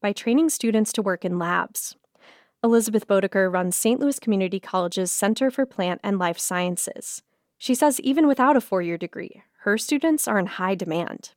by 0.00 0.14
training 0.14 0.48
students 0.48 0.94
to 0.94 1.02
work 1.02 1.26
in 1.26 1.38
labs. 1.38 1.94
Elizabeth 2.64 3.06
Bodeker 3.06 3.52
runs 3.52 3.76
St. 3.76 4.00
Louis 4.00 4.18
Community 4.18 4.58
College's 4.58 5.12
Center 5.12 5.50
for 5.50 5.66
Plant 5.66 6.00
and 6.02 6.18
Life 6.18 6.38
Sciences. 6.38 7.22
She 7.58 7.74
says 7.74 8.00
even 8.00 8.26
without 8.26 8.56
a 8.56 8.62
four 8.62 8.80
year 8.80 8.96
degree, 8.96 9.42
her 9.62 9.78
students 9.78 10.26
are 10.26 10.40
in 10.40 10.46
high 10.46 10.74
demand, 10.74 11.34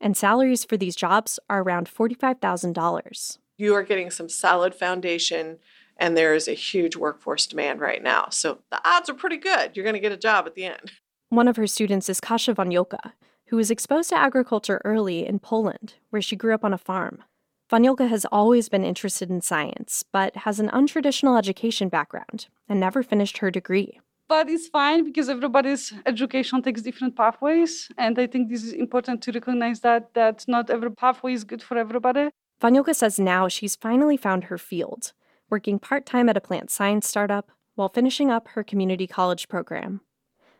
and 0.00 0.16
salaries 0.16 0.64
for 0.64 0.76
these 0.76 0.94
jobs 0.94 1.40
are 1.50 1.62
around 1.62 1.90
$45,000. 1.92 3.38
You 3.58 3.74
are 3.74 3.82
getting 3.82 4.08
some 4.08 4.28
solid 4.28 4.72
foundation, 4.72 5.58
and 5.96 6.16
there 6.16 6.32
is 6.32 6.46
a 6.46 6.52
huge 6.52 6.94
workforce 6.94 7.44
demand 7.44 7.80
right 7.80 8.00
now. 8.00 8.28
So 8.30 8.58
the 8.70 8.80
odds 8.88 9.10
are 9.10 9.14
pretty 9.14 9.38
good. 9.38 9.76
You're 9.76 9.82
going 9.82 9.94
to 9.94 10.00
get 10.00 10.12
a 10.12 10.16
job 10.16 10.46
at 10.46 10.54
the 10.54 10.64
end. 10.64 10.92
One 11.28 11.48
of 11.48 11.56
her 11.56 11.66
students 11.66 12.08
is 12.08 12.20
Kasia 12.20 12.54
Vaniolka, 12.54 13.14
who 13.46 13.56
was 13.56 13.72
exposed 13.72 14.10
to 14.10 14.16
agriculture 14.16 14.80
early 14.84 15.26
in 15.26 15.40
Poland, 15.40 15.94
where 16.10 16.22
she 16.22 16.36
grew 16.36 16.54
up 16.54 16.64
on 16.64 16.72
a 16.72 16.78
farm. 16.78 17.24
Vaniolka 17.68 18.08
has 18.08 18.24
always 18.26 18.68
been 18.68 18.84
interested 18.84 19.28
in 19.28 19.40
science, 19.40 20.04
but 20.12 20.36
has 20.36 20.60
an 20.60 20.68
untraditional 20.68 21.36
education 21.36 21.88
background 21.88 22.46
and 22.68 22.78
never 22.78 23.02
finished 23.02 23.38
her 23.38 23.50
degree 23.50 23.98
but 24.28 24.48
it's 24.48 24.68
fine 24.68 25.04
because 25.04 25.28
everybody's 25.28 25.92
education 26.04 26.62
takes 26.62 26.82
different 26.82 27.16
pathways. 27.16 27.88
And 27.98 28.18
i 28.18 28.26
think 28.26 28.48
this 28.48 28.64
is 28.64 28.72
important 28.72 29.22
to 29.22 29.32
recognize 29.32 29.80
that 29.80 30.14
that 30.14 30.44
not 30.48 30.70
every 30.70 30.90
pathway 30.90 31.32
is 31.32 31.44
good 31.44 31.62
for 31.62 31.76
everybody. 31.76 32.30
Vaniolka 32.60 32.94
says 32.94 33.18
now 33.18 33.48
she's 33.48 33.76
finally 33.76 34.16
found 34.16 34.44
her 34.44 34.58
field 34.58 35.12
working 35.48 35.78
part-time 35.78 36.28
at 36.28 36.36
a 36.36 36.40
plant 36.40 36.70
science 36.70 37.06
startup 37.06 37.52
while 37.76 37.88
finishing 37.88 38.30
up 38.30 38.48
her 38.48 38.64
community 38.64 39.06
college 39.06 39.48
program. 39.48 40.00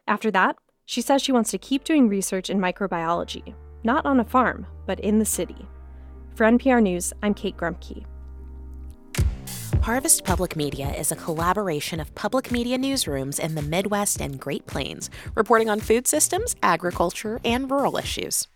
After 0.06 0.30
that 0.30 0.56
she 0.84 1.00
says 1.00 1.22
she 1.22 1.32
wants 1.32 1.50
to 1.50 1.58
keep 1.58 1.84
doing 1.84 2.08
research 2.08 2.50
in 2.50 2.58
microbiology 2.58 3.54
not 3.82 4.06
on 4.06 4.20
a 4.20 4.24
farm 4.24 4.66
but 4.86 5.00
in 5.00 5.18
the 5.18 5.24
city. 5.24 5.66
For 6.34 6.44
npr 6.46 6.82
news 6.82 7.12
i'm 7.22 7.34
kate 7.34 7.56
grumke 7.56 8.04
Harvest 9.82 10.24
Public 10.24 10.56
Media 10.56 10.92
is 10.92 11.12
a 11.12 11.16
collaboration 11.16 12.00
of 12.00 12.14
public 12.14 12.50
media 12.50 12.76
newsrooms 12.76 13.38
in 13.38 13.54
the 13.54 13.62
Midwest 13.62 14.20
and 14.20 14.38
Great 14.38 14.66
Plains, 14.66 15.10
reporting 15.34 15.70
on 15.70 15.80
food 15.80 16.06
systems, 16.06 16.56
agriculture, 16.62 17.40
and 17.44 17.70
rural 17.70 17.96
issues. 17.96 18.48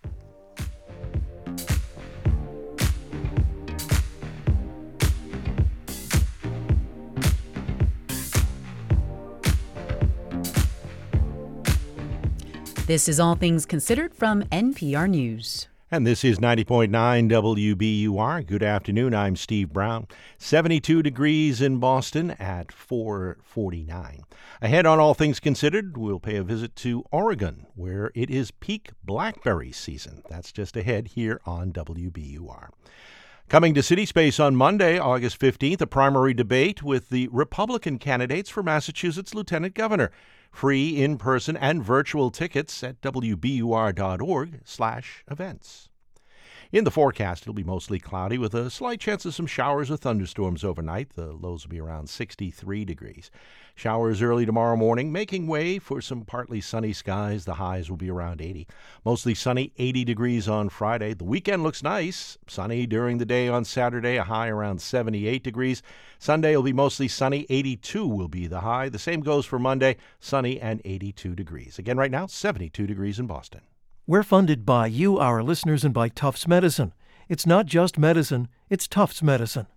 This 12.86 13.08
is 13.08 13.20
All 13.20 13.36
Things 13.36 13.66
Considered 13.66 14.12
from 14.12 14.42
NPR 14.44 15.08
News. 15.08 15.69
And 15.92 16.06
this 16.06 16.24
is 16.24 16.38
90.9 16.38 16.88
WBUR. 16.88 18.46
Good 18.46 18.62
afternoon. 18.62 19.12
I'm 19.12 19.34
Steve 19.34 19.72
Brown. 19.72 20.06
72 20.38 21.02
degrees 21.02 21.60
in 21.60 21.78
Boston 21.80 22.30
at 22.38 22.70
449. 22.70 24.22
Ahead 24.62 24.86
on 24.86 25.00
All 25.00 25.14
Things 25.14 25.40
Considered, 25.40 25.98
we'll 25.98 26.20
pay 26.20 26.36
a 26.36 26.44
visit 26.44 26.76
to 26.76 27.02
Oregon, 27.10 27.66
where 27.74 28.12
it 28.14 28.30
is 28.30 28.52
peak 28.52 28.90
blackberry 29.02 29.72
season. 29.72 30.22
That's 30.30 30.52
just 30.52 30.76
ahead 30.76 31.08
here 31.08 31.40
on 31.44 31.72
WBUR. 31.72 32.68
Coming 33.50 33.74
to 33.74 33.82
City 33.82 34.06
Space 34.06 34.38
on 34.38 34.54
Monday, 34.54 34.96
August 34.96 35.40
15th, 35.40 35.80
a 35.80 35.86
primary 35.88 36.32
debate 36.32 36.84
with 36.84 37.08
the 37.08 37.28
Republican 37.32 37.98
candidates 37.98 38.48
for 38.48 38.62
Massachusetts 38.62 39.34
Lieutenant 39.34 39.74
Governor. 39.74 40.12
Free 40.52 41.02
in-person 41.02 41.56
and 41.56 41.82
virtual 41.82 42.30
tickets 42.30 42.84
at 42.84 43.00
wbur.org/events. 43.00 45.89
In 46.72 46.84
the 46.84 46.92
forecast, 46.92 47.42
it'll 47.42 47.52
be 47.52 47.64
mostly 47.64 47.98
cloudy 47.98 48.38
with 48.38 48.54
a 48.54 48.70
slight 48.70 49.00
chance 49.00 49.24
of 49.24 49.34
some 49.34 49.48
showers 49.48 49.90
or 49.90 49.96
thunderstorms 49.96 50.62
overnight. 50.62 51.16
The 51.16 51.32
lows 51.32 51.64
will 51.64 51.70
be 51.70 51.80
around 51.80 52.08
63 52.08 52.84
degrees. 52.84 53.28
Showers 53.74 54.22
early 54.22 54.46
tomorrow 54.46 54.76
morning, 54.76 55.10
making 55.10 55.48
way 55.48 55.80
for 55.80 56.00
some 56.00 56.24
partly 56.24 56.60
sunny 56.60 56.92
skies. 56.92 57.44
The 57.44 57.54
highs 57.54 57.90
will 57.90 57.96
be 57.96 58.08
around 58.08 58.40
80. 58.40 58.68
Mostly 59.04 59.34
sunny, 59.34 59.72
80 59.78 60.04
degrees 60.04 60.48
on 60.48 60.68
Friday. 60.68 61.12
The 61.12 61.24
weekend 61.24 61.64
looks 61.64 61.82
nice. 61.82 62.38
Sunny 62.46 62.86
during 62.86 63.18
the 63.18 63.26
day 63.26 63.48
on 63.48 63.64
Saturday, 63.64 64.14
a 64.14 64.22
high 64.22 64.48
around 64.48 64.80
78 64.80 65.42
degrees. 65.42 65.82
Sunday 66.20 66.54
will 66.54 66.62
be 66.62 66.72
mostly 66.72 67.08
sunny, 67.08 67.46
82 67.50 68.06
will 68.06 68.28
be 68.28 68.46
the 68.46 68.60
high. 68.60 68.88
The 68.88 69.00
same 69.00 69.22
goes 69.22 69.44
for 69.44 69.58
Monday, 69.58 69.96
sunny 70.20 70.60
and 70.60 70.80
82 70.84 71.34
degrees. 71.34 71.80
Again, 71.80 71.96
right 71.96 72.12
now, 72.12 72.26
72 72.26 72.86
degrees 72.86 73.18
in 73.18 73.26
Boston. 73.26 73.62
We're 74.10 74.24
funded 74.24 74.66
by 74.66 74.88
you, 74.88 75.18
our 75.20 75.40
listeners, 75.40 75.84
and 75.84 75.94
by 75.94 76.08
Tufts 76.08 76.48
Medicine. 76.48 76.92
It's 77.28 77.46
not 77.46 77.66
just 77.66 77.96
medicine, 77.96 78.48
it's 78.68 78.88
Tufts 78.88 79.22
medicine. 79.22 79.68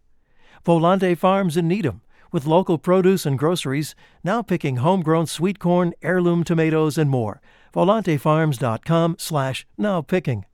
Volante 0.66 1.16
Farms 1.16 1.56
in 1.56 1.68
Needham, 1.68 2.02
with 2.32 2.48
local 2.48 2.80
produce 2.80 3.28
and 3.28 3.38
groceries, 3.38 3.94
now 4.24 4.42
picking 4.42 4.78
homegrown 4.78 5.28
sweet 5.28 5.60
corn, 5.60 5.94
heirloom 6.02 6.44
tomatoes, 6.44 6.98
and 6.98 7.12
more. 7.12 7.44
VolanteFarms.com 7.76 9.18
slash 9.20 9.68
now 9.78 10.02
picking. 10.02 10.46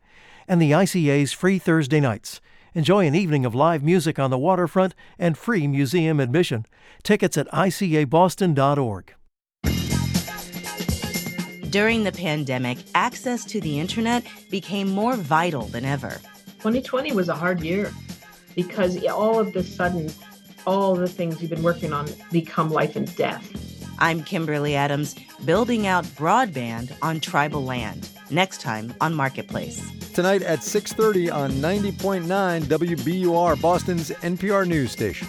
And 0.45 0.61
the 0.61 0.71
ICA's 0.71 1.32
free 1.32 1.57
Thursday 1.57 2.01
nights. 2.01 2.41
Enjoy 2.73 3.07
an 3.07 3.15
evening 3.15 3.45
of 3.45 3.55
live 3.55 3.82
music 3.82 4.19
on 4.19 4.30
the 4.30 4.38
waterfront 4.38 4.93
and 5.17 5.38
free 5.38 5.67
museum 5.67 6.19
admission. 6.19 6.65
Tickets 7.01 7.38
at 7.38 7.47
icaboston.org. 7.53 9.13
During 11.70 12.03
the 12.03 12.11
pandemic, 12.11 12.80
access 12.95 13.45
to 13.45 13.61
the 13.61 13.80
internet 13.80 14.24
became 14.49 14.89
more 14.89 15.15
vital 15.15 15.63
than 15.67 15.86
ever. 15.86 16.20
2020 16.59 17.11
was 17.11 17.30
a 17.30 17.36
hard 17.36 17.61
year 17.61 17.91
because 18.55 19.03
all 19.05 19.39
of 19.39 19.53
the 19.53 19.61
sudden, 19.61 20.11
all 20.65 20.95
the 20.95 21.07
things 21.07 21.41
you've 21.41 21.51
been 21.51 21.61
working 21.61 21.93
on 21.93 22.07
become 22.32 22.72
life 22.72 22.95
and 22.95 23.15
death. 23.15 23.45
I'm 23.99 24.24
Kimberly 24.24 24.76
Adams, 24.76 25.15
building 25.45 25.86
out 25.86 26.05
broadband 26.05 26.91
on 27.03 27.20
tribal 27.20 27.63
land. 27.63 28.09
Next 28.32 28.61
time 28.61 28.93
on 28.99 29.13
Marketplace. 29.13 29.80
Tonight 30.13 30.41
at 30.41 30.63
6:30 30.63 31.30
on 31.30 31.51
90.9 31.61 32.63
WBUR, 32.63 33.61
Boston's 33.61 34.09
NPR 34.24 34.65
news 34.67 34.91
station. 34.91 35.28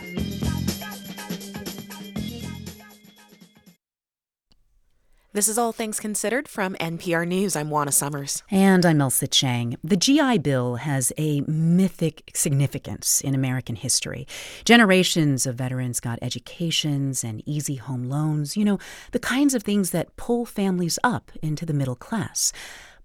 This 5.32 5.46
is 5.46 5.58
All 5.58 5.70
Things 5.70 6.00
Considered 6.00 6.48
from 6.48 6.74
NPR 6.80 7.24
News. 7.24 7.54
I'm 7.54 7.70
Juana 7.70 7.92
Summers. 7.92 8.42
And 8.50 8.84
I'm 8.84 8.98
Ailsa 8.98 9.30
Chang. 9.30 9.76
The 9.84 9.96
GI 9.96 10.38
Bill 10.38 10.74
has 10.74 11.12
a 11.16 11.42
mythic 11.42 12.32
significance 12.34 13.20
in 13.20 13.32
American 13.32 13.76
history. 13.76 14.26
Generations 14.64 15.46
of 15.46 15.54
veterans 15.54 16.00
got 16.00 16.18
educations 16.20 17.22
and 17.22 17.44
easy 17.46 17.76
home 17.76 18.08
loans, 18.08 18.56
you 18.56 18.64
know, 18.64 18.80
the 19.12 19.20
kinds 19.20 19.54
of 19.54 19.62
things 19.62 19.92
that 19.92 20.16
pull 20.16 20.44
families 20.44 20.98
up 21.04 21.30
into 21.40 21.64
the 21.64 21.74
middle 21.74 21.94
class. 21.94 22.52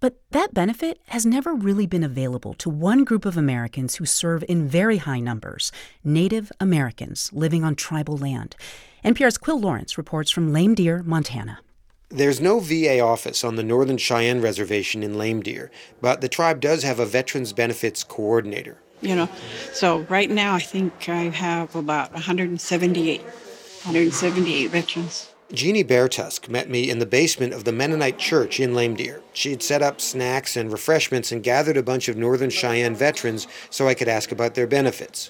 But 0.00 0.16
that 0.32 0.52
benefit 0.52 0.98
has 1.10 1.24
never 1.24 1.54
really 1.54 1.86
been 1.86 2.02
available 2.02 2.54
to 2.54 2.68
one 2.68 3.04
group 3.04 3.24
of 3.24 3.36
Americans 3.36 3.94
who 3.94 4.04
serve 4.04 4.42
in 4.48 4.66
very 4.66 4.96
high 4.96 5.20
numbers 5.20 5.70
Native 6.02 6.50
Americans 6.58 7.32
living 7.32 7.62
on 7.62 7.76
tribal 7.76 8.16
land. 8.16 8.56
NPR's 9.04 9.38
Quil 9.38 9.60
Lawrence 9.60 9.96
reports 9.96 10.32
from 10.32 10.52
Lame 10.52 10.74
Deer, 10.74 11.04
Montana. 11.04 11.60
There's 12.08 12.40
no 12.40 12.60
VA 12.60 13.00
office 13.00 13.42
on 13.42 13.56
the 13.56 13.64
Northern 13.64 13.96
Cheyenne 13.96 14.40
Reservation 14.40 15.02
in 15.02 15.18
Lame 15.18 15.42
Deer, 15.42 15.72
but 16.00 16.20
the 16.20 16.28
tribe 16.28 16.60
does 16.60 16.84
have 16.84 17.00
a 17.00 17.06
Veterans 17.06 17.52
Benefits 17.52 18.04
Coordinator. 18.04 18.76
You 19.00 19.16
know, 19.16 19.28
so 19.72 20.06
right 20.08 20.30
now 20.30 20.54
I 20.54 20.60
think 20.60 21.08
I 21.08 21.24
have 21.24 21.74
about 21.74 22.12
178, 22.12 23.22
178 23.22 24.70
veterans. 24.70 25.30
Jeannie 25.52 25.84
Beartusk 25.84 26.48
met 26.48 26.70
me 26.70 26.88
in 26.90 27.00
the 27.00 27.06
basement 27.06 27.52
of 27.52 27.64
the 27.64 27.72
Mennonite 27.72 28.18
Church 28.18 28.60
in 28.60 28.74
Lame 28.74 28.94
Deer. 28.94 29.20
She 29.32 29.50
had 29.50 29.62
set 29.62 29.82
up 29.82 30.00
snacks 30.00 30.56
and 30.56 30.70
refreshments 30.70 31.32
and 31.32 31.42
gathered 31.42 31.76
a 31.76 31.82
bunch 31.82 32.08
of 32.08 32.16
Northern 32.16 32.50
Cheyenne 32.50 32.94
veterans 32.94 33.48
so 33.68 33.88
I 33.88 33.94
could 33.94 34.08
ask 34.08 34.30
about 34.30 34.54
their 34.54 34.66
benefits. 34.68 35.28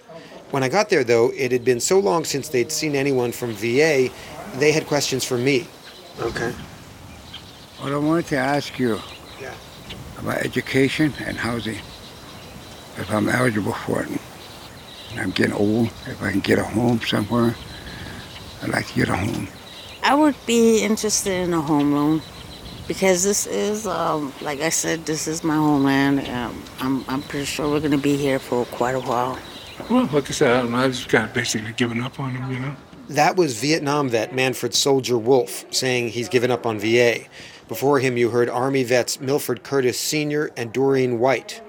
When 0.50 0.62
I 0.62 0.68
got 0.68 0.90
there, 0.90 1.04
though, 1.04 1.32
it 1.34 1.52
had 1.52 1.64
been 1.64 1.80
so 1.80 1.98
long 1.98 2.24
since 2.24 2.48
they'd 2.48 2.70
seen 2.70 2.94
anyone 2.94 3.32
from 3.32 3.54
VA, 3.54 4.10
they 4.58 4.72
had 4.72 4.86
questions 4.86 5.24
for 5.24 5.38
me. 5.38 5.66
Okay. 6.20 6.54
Well, 7.82 7.94
I 7.94 7.98
wanted 7.98 8.26
to 8.28 8.36
ask 8.36 8.78
you 8.78 8.98
yeah. 9.40 9.54
about 10.18 10.38
education 10.38 11.12
and 11.24 11.36
housing. 11.36 11.78
If 12.96 13.10
I'm 13.10 13.28
eligible 13.28 13.72
for 13.72 14.02
it, 14.02 14.08
I'm 15.18 15.30
getting 15.30 15.52
old. 15.52 15.88
If 16.06 16.22
I 16.22 16.30
can 16.30 16.40
get 16.40 16.58
a 16.58 16.64
home 16.64 17.00
somewhere, 17.00 17.54
I'd 18.62 18.70
like 18.70 18.86
to 18.86 18.94
get 18.94 19.08
a 19.08 19.16
home. 19.16 19.48
I 20.02 20.14
would 20.14 20.36
be 20.46 20.82
interested 20.82 21.32
in 21.32 21.52
a 21.52 21.60
home 21.60 21.92
loan 21.92 22.22
because 22.88 23.22
this 23.22 23.46
is, 23.46 23.86
um, 23.86 24.32
like 24.40 24.60
I 24.60 24.70
said, 24.70 25.04
this 25.04 25.28
is 25.28 25.44
my 25.44 25.56
homeland. 25.56 26.26
Um, 26.28 26.62
I'm, 26.80 27.04
I'm 27.08 27.22
pretty 27.22 27.44
sure 27.44 27.68
we're 27.68 27.80
going 27.80 27.90
to 27.90 27.98
be 27.98 28.16
here 28.16 28.38
for 28.38 28.64
quite 28.66 28.94
a 28.94 29.00
while. 29.00 29.38
Well, 29.90 30.08
like 30.12 30.30
I 30.30 30.32
said, 30.32 30.64
I, 30.64 30.84
I 30.84 30.88
just 30.88 31.08
kind 31.08 31.24
of 31.24 31.34
basically 31.34 31.72
given 31.72 32.00
up 32.00 32.18
on 32.18 32.32
them, 32.32 32.50
you 32.50 32.60
know. 32.60 32.76
That 33.09 33.36
was 33.36 33.61
Vietnam 33.61 34.09
vet 34.09 34.34
Manfred 34.34 34.74
Soldier 34.74 35.16
Wolf 35.16 35.64
saying 35.72 36.09
he's 36.09 36.28
given 36.28 36.50
up 36.50 36.66
on 36.66 36.80
VA. 36.80 37.20
Before 37.68 38.00
him, 38.00 38.16
you 38.16 38.30
heard 38.30 38.48
Army 38.48 38.82
vets 38.82 39.20
Milford 39.20 39.62
Curtis 39.62 39.98
Sr. 39.98 40.50
and 40.57 40.72
Doreen 40.72 41.20
White. 41.20 41.62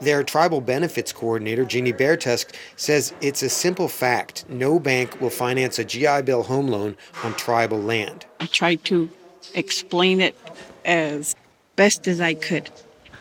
Their 0.00 0.22
tribal 0.22 0.60
benefits 0.60 1.12
coordinator, 1.12 1.64
Jeannie 1.64 1.92
Beartusk, 1.92 2.54
says 2.76 3.14
it's 3.20 3.42
a 3.42 3.48
simple 3.48 3.88
fact. 3.88 4.44
No 4.48 4.78
bank 4.78 5.20
will 5.20 5.30
finance 5.30 5.78
a 5.78 5.84
GI 5.84 6.22
Bill 6.22 6.44
home 6.44 6.68
loan 6.68 6.96
on 7.24 7.34
tribal 7.34 7.80
land. 7.80 8.26
I 8.38 8.46
tried 8.46 8.84
to 8.84 9.08
explain 9.54 10.20
it 10.20 10.36
as 10.84 11.34
best 11.74 12.06
as 12.06 12.20
I 12.20 12.34
could. 12.34 12.70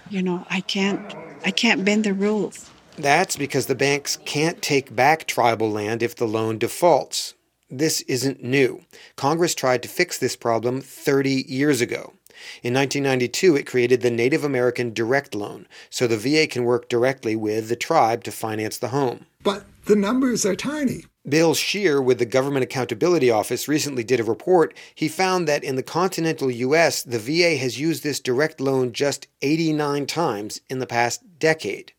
You 0.10 0.22
know, 0.22 0.46
I 0.50 0.62
can't 0.62 1.16
I 1.46 1.52
can't 1.52 1.84
bend 1.84 2.04
the 2.04 2.14
rules. 2.14 2.70
That's 2.98 3.36
because 3.36 3.66
the 3.66 3.76
banks 3.76 4.20
can't 4.26 4.62
take 4.62 4.96
back 4.96 5.26
tribal 5.26 5.72
land 5.72 6.04
if 6.04 6.16
the 6.16 6.28
loan 6.28 6.58
defaults. 6.58 7.34
This 7.70 8.02
isn't 8.02 8.44
new. 8.44 8.82
Congress 9.16 9.56
tried 9.56 9.82
to 9.84 9.90
fix 9.90 10.18
this 10.18 10.36
problem 10.36 10.82
30 10.82 11.46
years 11.48 11.82
ago. 11.82 12.14
In 12.62 12.74
1992, 12.74 13.56
it 13.56 13.66
created 13.66 14.02
the 14.02 14.12
Native 14.12 14.44
American 14.44 14.94
Direct 14.94 15.34
Loan, 15.34 15.68
so 15.90 16.06
the 16.06 16.18
VA 16.18 16.48
can 16.48 16.64
work 16.64 16.90
directly 16.90 17.36
with 17.36 17.70
the 17.70 17.76
tribe 17.76 18.24
to 18.26 18.32
finance 18.32 18.78
the 18.78 18.90
home. 18.90 19.26
But 19.42 19.66
the 19.86 19.96
numbers 19.96 20.46
are 20.46 20.56
tiny. 20.56 21.06
Bill 21.28 21.56
Scheer 21.56 22.02
with 22.02 22.20
the 22.20 22.26
Government 22.26 22.64
Accountability 22.64 23.32
Office 23.32 23.68
recently 23.68 24.04
did 24.04 24.20
a 24.20 24.24
report. 24.24 24.76
He 24.94 25.08
found 25.08 25.48
that 25.48 25.64
in 25.64 25.76
the 25.76 25.82
continental 25.82 26.52
U.S., 26.52 27.02
the 27.02 27.18
VA 27.18 27.56
has 27.58 27.80
used 27.80 28.04
this 28.04 28.20
direct 28.20 28.62
loan 28.62 28.94
just 28.94 29.28
89 29.42 30.06
times 30.06 30.62
in 30.70 30.80
the 30.80 30.86
past 30.86 31.24
decade. 31.40 31.94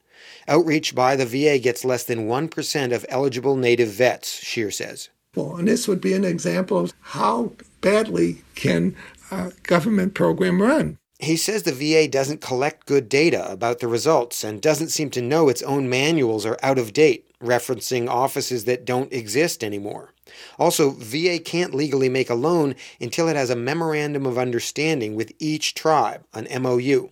Outreach 0.47 0.95
by 0.95 1.17
the 1.17 1.27
VA 1.27 1.59
gets 1.59 1.85
less 1.85 2.05
than 2.05 2.29
1% 2.29 2.95
of 2.95 3.07
eligible 3.09 3.57
Native 3.57 3.89
vets, 3.89 4.39
Scheer 4.45 4.71
says. 4.71 5.09
And 5.37 5.69
this 5.69 5.87
would 5.87 6.01
be 6.01 6.15
an 6.15 6.25
example 6.25 6.79
of 6.79 6.95
how 7.01 7.53
badly 7.81 8.43
can 8.55 8.97
a 9.31 9.53
government 9.63 10.15
program 10.15 10.63
run. 10.63 10.99
He 11.19 11.37
says 11.37 11.63
the 11.63 11.73
VA 11.73 12.09
doesn't 12.09 12.41
collect 12.41 12.87
good 12.87 13.09
data 13.09 13.51
about 13.51 13.81
the 13.81 13.89
results 13.89 14.45
and 14.45 14.61
doesn't 14.61 14.89
seem 14.89 15.11
to 15.11 15.23
know 15.23 15.49
its 15.49 15.63
own 15.63 15.89
manuals 15.89 16.45
are 16.45 16.59
out 16.63 16.79
of 16.79 16.93
date, 16.93 17.27
referencing 17.41 18.09
offices 18.09 18.65
that 18.65 18.85
don't 18.85 19.13
exist 19.13 19.65
anymore. 19.65 20.13
Also, 20.59 20.91
VA 20.91 21.39
can't 21.39 21.75
legally 21.75 22.09
make 22.09 22.29
a 22.29 22.35
loan 22.35 22.75
until 23.01 23.29
it 23.29 23.37
has 23.37 23.51
a 23.51 23.57
memorandum 23.57 24.27
of 24.27 24.37
understanding 24.37 25.15
with 25.15 25.33
each 25.39 25.75
tribe, 25.75 26.25
an 26.35 26.49
MOU. 26.63 27.11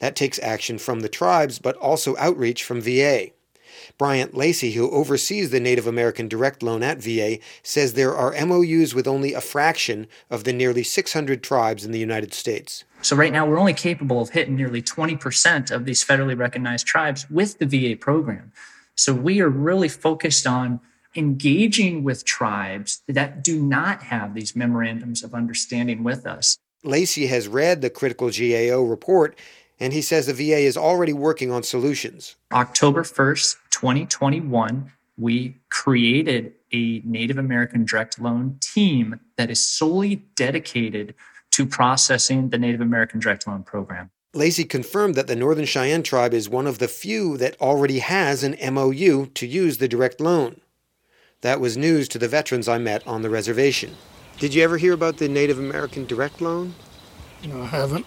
That 0.00 0.16
takes 0.16 0.38
action 0.40 0.78
from 0.78 1.00
the 1.00 1.08
tribes, 1.08 1.58
but 1.58 1.76
also 1.76 2.16
outreach 2.18 2.62
from 2.62 2.82
VA. 2.82 3.28
Bryant 3.98 4.34
Lacey, 4.34 4.72
who 4.72 4.90
oversees 4.90 5.50
the 5.50 5.60
Native 5.60 5.86
American 5.86 6.28
Direct 6.28 6.62
Loan 6.62 6.82
at 6.82 6.98
VA, 6.98 7.38
says 7.62 7.94
there 7.94 8.14
are 8.14 8.34
MOUs 8.44 8.94
with 8.94 9.06
only 9.06 9.32
a 9.32 9.40
fraction 9.40 10.06
of 10.28 10.44
the 10.44 10.52
nearly 10.52 10.82
600 10.82 11.42
tribes 11.42 11.84
in 11.84 11.92
the 11.92 11.98
United 11.98 12.34
States. 12.34 12.84
So, 13.00 13.16
right 13.16 13.32
now, 13.32 13.46
we're 13.46 13.58
only 13.58 13.72
capable 13.72 14.20
of 14.20 14.30
hitting 14.30 14.56
nearly 14.56 14.82
20% 14.82 15.70
of 15.70 15.84
these 15.84 16.04
federally 16.04 16.38
recognized 16.38 16.86
tribes 16.86 17.28
with 17.30 17.58
the 17.58 17.66
VA 17.66 17.96
program. 17.96 18.52
So, 18.96 19.14
we 19.14 19.40
are 19.40 19.48
really 19.48 19.88
focused 19.88 20.46
on 20.46 20.80
engaging 21.14 22.04
with 22.04 22.24
tribes 22.26 23.02
that 23.08 23.42
do 23.42 23.62
not 23.62 24.02
have 24.02 24.34
these 24.34 24.54
memorandums 24.54 25.22
of 25.22 25.32
understanding 25.32 26.04
with 26.04 26.26
us. 26.26 26.58
Lacey 26.84 27.26
has 27.28 27.48
read 27.48 27.80
the 27.80 27.90
critical 27.90 28.30
GAO 28.30 28.82
report 28.82 29.38
and 29.78 29.92
he 29.92 30.02
says 30.02 30.26
the 30.26 30.32
VA 30.32 30.58
is 30.58 30.76
already 30.76 31.12
working 31.12 31.50
on 31.50 31.62
solutions. 31.62 32.36
October 32.52 33.02
1st, 33.02 33.56
2021, 33.76 34.90
we 35.18 35.54
created 35.68 36.54
a 36.72 37.02
Native 37.04 37.36
American 37.36 37.84
direct 37.84 38.18
loan 38.18 38.56
team 38.62 39.20
that 39.36 39.50
is 39.50 39.62
solely 39.62 40.16
dedicated 40.34 41.14
to 41.50 41.66
processing 41.66 42.48
the 42.48 42.56
Native 42.56 42.80
American 42.80 43.20
direct 43.20 43.46
loan 43.46 43.62
program. 43.62 44.10
Lacey 44.32 44.64
confirmed 44.64 45.14
that 45.14 45.26
the 45.26 45.36
Northern 45.36 45.66
Cheyenne 45.66 46.02
tribe 46.02 46.32
is 46.32 46.48
one 46.48 46.66
of 46.66 46.78
the 46.78 46.88
few 46.88 47.36
that 47.36 47.60
already 47.60 47.98
has 47.98 48.42
an 48.42 48.56
MOU 48.74 49.26
to 49.26 49.46
use 49.46 49.76
the 49.76 49.88
direct 49.88 50.22
loan. 50.22 50.62
That 51.42 51.60
was 51.60 51.76
news 51.76 52.08
to 52.08 52.18
the 52.18 52.28
veterans 52.28 52.68
I 52.68 52.78
met 52.78 53.06
on 53.06 53.20
the 53.20 53.30
reservation. 53.30 53.94
Did 54.38 54.54
you 54.54 54.62
ever 54.64 54.78
hear 54.78 54.94
about 54.94 55.18
the 55.18 55.28
Native 55.28 55.58
American 55.58 56.06
direct 56.06 56.40
loan? 56.40 56.74
No, 57.46 57.60
I 57.62 57.66
haven't. 57.66 58.06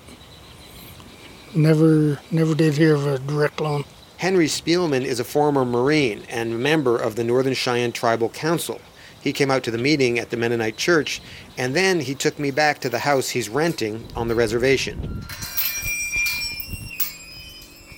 Never, 1.54 2.20
never 2.32 2.56
did 2.56 2.74
hear 2.74 2.96
of 2.96 3.06
a 3.06 3.20
direct 3.20 3.62
loan. 3.62 3.84
Henry 4.20 4.48
Spielman 4.48 5.06
is 5.06 5.22
a 5.22 5.24
former 5.24 5.64
Marine 5.64 6.24
and 6.28 6.62
member 6.62 6.98
of 6.98 7.16
the 7.16 7.24
Northern 7.24 7.54
Cheyenne 7.54 7.94
Tribal 7.94 8.28
Council. 8.28 8.82
He 9.22 9.32
came 9.32 9.50
out 9.50 9.64
to 9.64 9.72
the 9.72 9.78
meeting 9.78 10.20
at 10.20 10.30
the 10.30 10.36
Mennonite 10.36 10.76
Church, 10.76 11.22
and 11.58 11.74
then 11.74 12.02
he 12.02 12.16
took 12.16 12.38
me 12.38 12.52
back 12.52 12.80
to 12.80 12.90
the 12.90 13.00
house 13.00 13.30
he's 13.30 13.48
renting 13.48 14.06
on 14.18 14.28
the 14.28 14.36
reservation. 14.36 15.24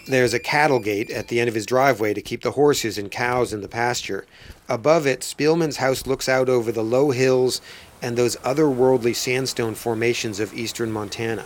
There's 0.06 0.36
a 0.36 0.40
cattle 0.40 0.78
gate 0.78 1.10
at 1.10 1.30
the 1.30 1.40
end 1.40 1.50
of 1.50 1.56
his 1.56 1.66
driveway 1.66 2.14
to 2.14 2.22
keep 2.22 2.44
the 2.44 2.52
horses 2.52 3.00
and 3.00 3.10
cows 3.10 3.52
in 3.52 3.62
the 3.62 3.68
pasture. 3.68 4.28
Above 4.70 5.08
it, 5.08 5.22
Spielman's 5.22 5.78
house 5.78 6.06
looks 6.06 6.30
out 6.30 6.50
over 6.50 6.72
the 6.72 6.84
low 6.84 7.10
hills 7.10 7.62
and 8.00 8.16
those 8.16 8.36
otherworldly 8.38 9.16
sandstone 9.16 9.74
formations 9.74 10.40
of 10.40 10.54
eastern 10.54 10.92
Montana. 10.92 11.46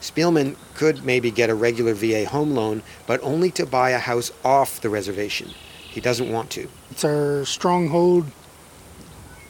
Spielman 0.00 0.56
could 0.74 1.04
maybe 1.04 1.30
get 1.30 1.50
a 1.50 1.54
regular 1.54 1.94
VA 1.94 2.26
home 2.26 2.52
loan, 2.52 2.82
but 3.06 3.20
only 3.22 3.50
to 3.52 3.66
buy 3.66 3.90
a 3.90 3.98
house 3.98 4.30
off 4.44 4.80
the 4.80 4.88
reservation. 4.88 5.50
He 5.90 6.00
doesn't 6.00 6.30
want 6.30 6.50
to. 6.50 6.68
It's 6.90 7.04
our 7.04 7.44
stronghold. 7.44 8.30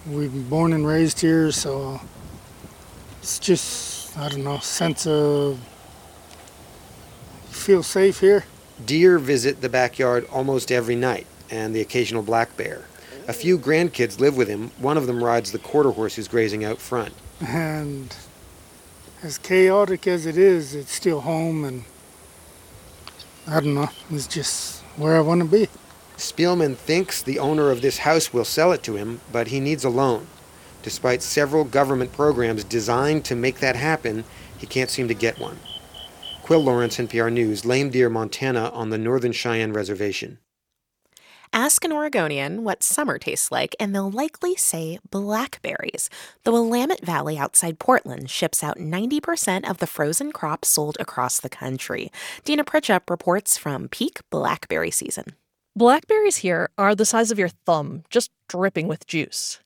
We've 0.09 0.33
been 0.33 0.49
born 0.49 0.73
and 0.73 0.87
raised 0.87 1.21
here, 1.21 1.51
so 1.51 2.01
it's 3.21 3.39
just, 3.41 4.17
I 4.17 4.29
don't 4.29 4.45
know, 4.45 4.59
sense 4.59 5.07
of 5.07 5.59
feel 7.49 7.83
safe 7.83 8.21
here. 8.21 8.45
Deer 8.85 9.19
visit 9.19 9.61
the 9.61 9.69
backyard 9.69 10.27
almost 10.31 10.71
every 10.71 10.95
night, 10.95 11.27
and 11.51 11.75
the 11.75 11.81
occasional 11.81 12.23
black 12.23 12.57
bear. 12.57 12.85
A 13.27 13.33
few 13.33 13.59
grandkids 13.59 14.21
live 14.21 14.37
with 14.37 14.47
him. 14.47 14.71
One 14.79 14.97
of 14.97 15.09
them 15.09 15.25
rides 15.25 15.51
the 15.51 15.59
quarter 15.59 15.91
horse 15.91 16.15
who's 16.15 16.29
grazing 16.29 16.65
out 16.65 16.79
front. 16.79 17.13
And 17.41 18.15
as 19.23 19.39
chaotic 19.39 20.07
as 20.07 20.27
it 20.27 20.37
is, 20.37 20.75
it's 20.75 20.93
still 20.93 21.21
home, 21.21 21.65
and 21.65 21.85
I 23.47 23.61
don't 23.61 23.75
know, 23.75 23.91
it's 24.11 24.27
just 24.27 24.83
where 24.97 25.17
I 25.17 25.21
want 25.21 25.41
to 25.43 25.49
be. 25.49 25.69
Spielman 26.17 26.77
thinks 26.77 27.23
the 27.23 27.39
owner 27.39 27.71
of 27.71 27.83
this 27.83 27.99
house 27.99 28.33
will 28.33 28.45
sell 28.45 28.73
it 28.73 28.83
to 28.85 28.97
him, 28.97 29.21
but 29.33 29.49
he 29.49 29.61
needs 29.61 29.85
a 29.85 29.91
loan. 29.91 30.27
Despite 30.83 31.23
several 31.23 31.65
government 31.65 32.13
programs 32.13 32.65
designed 32.65 33.25
to 33.27 33.35
make 33.35 33.59
that 33.61 33.77
happen, 33.77 34.25
he 34.57 34.67
can't 34.67 34.91
seem 34.91 35.09
to 35.09 35.15
get 35.15 35.39
one. 35.39 35.59
Quil 36.43 36.63
Lawrence, 36.63 36.97
NPR 36.97 37.33
News, 37.33 37.65
Lame 37.65 37.91
Deer, 37.91 38.09
Montana, 38.09 38.71
on 38.71 38.91
the 38.91 38.99
Northern 38.99 39.33
Cheyenne 39.33 39.73
Reservation. 39.73 40.39
Ask 41.57 41.87
an 41.87 41.93
Oregonian 41.95 42.65
what 42.65 42.83
summer 42.83 43.19
tastes 43.19 43.51
like, 43.51 43.75
and 43.81 43.95
they'll 43.95 44.11
likely 44.11 44.57
say 44.57 44.99
blackberries. 45.09 46.11
The 46.45 46.53
Willamette 46.53 47.03
Valley 47.03 47.39
outside 47.39 47.79
Portland 47.79 48.29
ships 48.29 48.63
out 48.63 48.77
90% 48.77 49.67
of 49.67 49.79
the 49.79 49.87
frozen 49.87 50.33
crops 50.33 50.69
sold 50.69 50.99
across 51.01 51.41
the 51.41 51.49
country. 51.49 52.13
Deena 52.45 52.63
Prichep 52.63 53.09
reports 53.09 53.57
from 53.57 53.89
peak 53.89 54.21
blackberry 54.29 54.91
season. 54.91 55.33
Blackberries 55.75 56.37
here 56.37 56.69
are 56.77 56.95
the 56.95 57.07
size 57.07 57.31
of 57.31 57.39
your 57.39 57.49
thumb, 57.49 58.05
just 58.11 58.31
dripping 58.51 58.87
with 58.87 59.07
juice. 59.07 59.61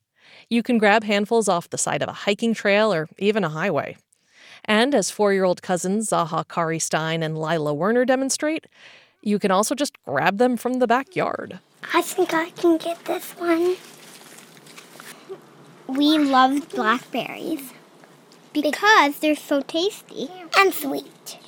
You 0.49 0.62
can 0.62 0.78
grab 0.78 1.03
handfuls 1.03 1.49
off 1.49 1.70
the 1.70 1.76
side 1.76 2.03
of 2.03 2.09
a 2.09 2.22
hiking 2.22 2.55
trail 2.55 2.95
or 2.95 3.09
even 3.18 3.43
a 3.43 3.49
highway. 3.49 3.97
And 4.64 4.95
as 4.95 5.11
four 5.11 5.32
year 5.32 5.43
old 5.43 5.61
cousins 5.61 6.11
Zaha 6.11 6.47
Kari 6.47 6.78
Stein 6.78 7.24
and 7.24 7.36
Lila 7.36 7.74
Werner 7.74 8.05
demonstrate, 8.05 8.68
you 9.22 9.41
can 9.41 9.51
also 9.51 9.74
just 9.74 10.01
grab 10.05 10.38
them 10.38 10.57
from 10.57 10.74
the 10.74 10.86
backyard. 10.86 11.59
I 11.93 12.03
think 12.03 12.33
I 12.35 12.51
can 12.51 12.76
get 12.76 13.05
this 13.05 13.33
one. 13.33 13.76
We 15.89 16.18
love 16.18 16.68
blackberries 16.70 17.72
because 18.53 19.18
they're 19.18 19.35
so 19.35 19.61
tasty 19.62 20.28
and 20.57 20.72
sweet 20.72 21.39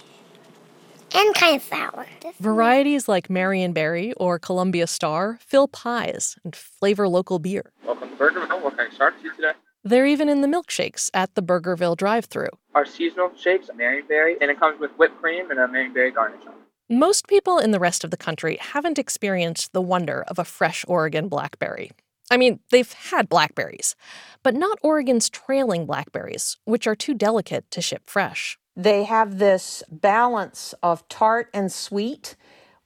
and 1.14 1.35
kind 1.35 1.57
of 1.57 1.62
sour. 1.62 2.07
Varieties 2.41 3.09
like 3.09 3.28
Marionberry 3.28 4.12
or 4.16 4.39
Columbia 4.39 4.87
Star 4.87 5.39
fill 5.47 5.68
pies 5.68 6.37
and 6.45 6.57
flavor 6.57 7.09
local 7.09 7.39
beer. 7.39 7.72
Welcome 7.85 8.11
to 8.11 8.16
Burgerville. 8.16 8.62
What 8.62 8.76
can 8.76 8.89
I 8.91 8.95
start 8.95 9.14
for 9.20 9.26
you 9.26 9.35
today? 9.37 9.53
They're 9.85 10.07
even 10.07 10.28
in 10.28 10.41
the 10.43 10.49
milkshakes 10.49 11.11
at 11.12 11.35
the 11.35 11.43
Burgerville 11.43 11.97
drive 11.97 12.26
through. 12.26 12.49
Our 12.74 12.87
seasonal 12.87 13.33
shakes, 13.37 13.68
Marionberry, 13.76 14.37
and 14.41 14.51
it 14.51 14.59
comes 14.59 14.80
with 14.80 14.93
whipped 14.93 15.20
cream 15.20 15.51
and 15.51 15.59
a 15.61 15.66
Marionberry 15.66 16.14
garnish 16.14 16.41
on 16.47 16.51
it. 16.51 16.51
Most 16.93 17.26
people 17.26 17.57
in 17.57 17.70
the 17.70 17.80
rest 17.80 18.05
of 18.05 18.11
the 18.11 18.18
country 18.18 18.59
haven't 18.61 18.99
experienced 18.99 19.72
the 19.72 19.80
wonder 19.80 20.24
of 20.28 20.38
a 20.38 20.45
fresh 20.45 20.84
Oregon 20.86 21.26
blackberry. 21.26 21.90
I 22.30 22.36
mean, 22.36 22.61
they've 22.70 22.93
had 22.93 23.30
blackberries, 23.30 23.97
but 24.43 24.55
not 24.55 24.78
Oregon's 24.82 25.30
trailing 25.30 25.86
blackberries, 25.86 26.59
which 26.66 26.86
are 26.86 26.95
too 26.95 27.14
delicate 27.14 27.64
to 27.70 27.80
ship 27.80 28.03
fresh. 28.05 28.59
They 28.76 29.05
have 29.05 29.38
this 29.38 29.82
balance 29.90 30.74
of 30.82 31.09
tart 31.09 31.49
and 31.55 31.72
sweet, 31.72 32.36